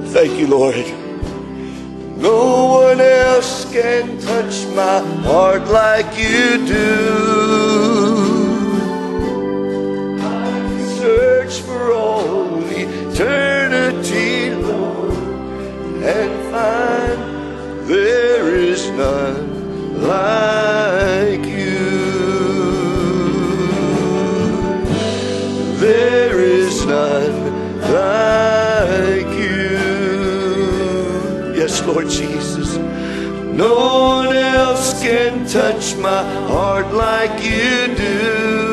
Thank 0.08 0.38
you, 0.38 0.48
Lord. 0.48 0.76
No 2.18 2.66
one 2.66 3.00
else 3.00 3.72
can 3.72 4.20
touch 4.20 4.66
my 4.76 5.00
heart 5.24 5.66
like 5.68 6.18
you 6.18 6.68
do. 6.68 8.39
Search 11.10 11.62
for 11.62 11.92
all 11.92 12.62
eternity, 12.70 14.54
Lord, 14.54 15.14
and 16.16 16.32
find 16.52 17.20
there 17.90 18.48
is 18.54 18.82
none 18.92 19.44
like 20.14 21.46
you. 21.62 21.90
There 25.86 26.40
is 26.40 26.86
none 26.86 27.38
like 28.00 29.32
you. 29.46 29.80
Yes, 31.60 31.82
Lord 31.88 32.08
Jesus. 32.08 32.78
No 33.64 33.74
one 34.26 34.36
else 34.38 35.02
can 35.02 35.48
touch 35.48 35.96
my 35.96 36.24
heart 36.52 36.94
like 36.94 37.36
you 37.44 37.96
do. 37.96 38.69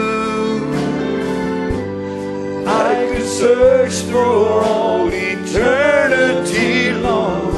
search 3.38 3.92
through 4.08 4.46
all 4.64 5.10
eternity 5.12 6.90
long 6.92 7.54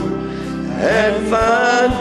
and 0.73 1.29
find 1.29 1.93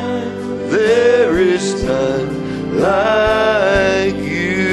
there 0.72 1.38
is 1.38 1.84
none 1.84 2.80
like 2.80 4.16
you. 4.16 4.66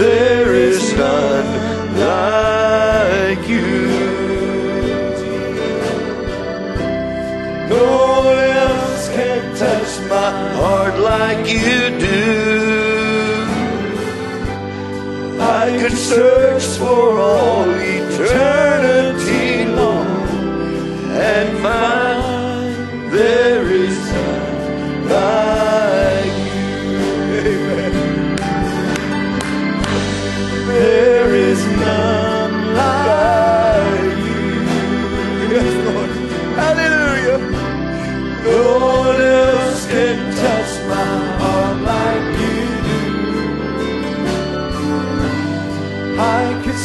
There 0.00 0.54
is 0.54 0.94
none 0.94 1.50
like 1.98 3.46
you. 3.46 3.88
No 7.68 8.22
one 8.24 8.38
else 8.38 9.08
can 9.10 9.54
touch 9.54 10.00
my 10.08 10.30
heart 10.54 10.98
like 10.98 11.46
you 11.46 11.98
do. 11.98 12.49
I 15.62 15.76
could 15.78 15.92
search 15.92 16.78
for 16.78 17.18
all 17.18 17.68
eternity 17.68 19.66
long 19.66 20.26
and 21.10 21.58
find. 21.58 22.09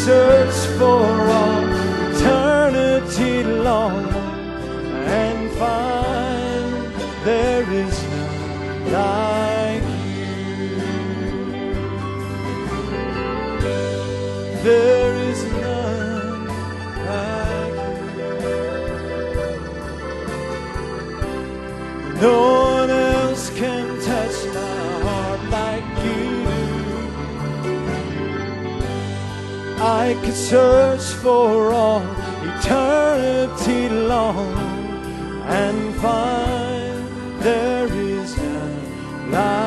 search 0.06 0.77
for 0.77 1.14
search 30.36 31.14
for 31.24 31.72
all 31.72 32.03
eternity 32.44 33.88
long 33.88 34.53
and 35.48 35.95
find 35.95 37.41
there 37.41 37.88
is 37.88 38.38
a 38.38 39.30
life. 39.32 39.64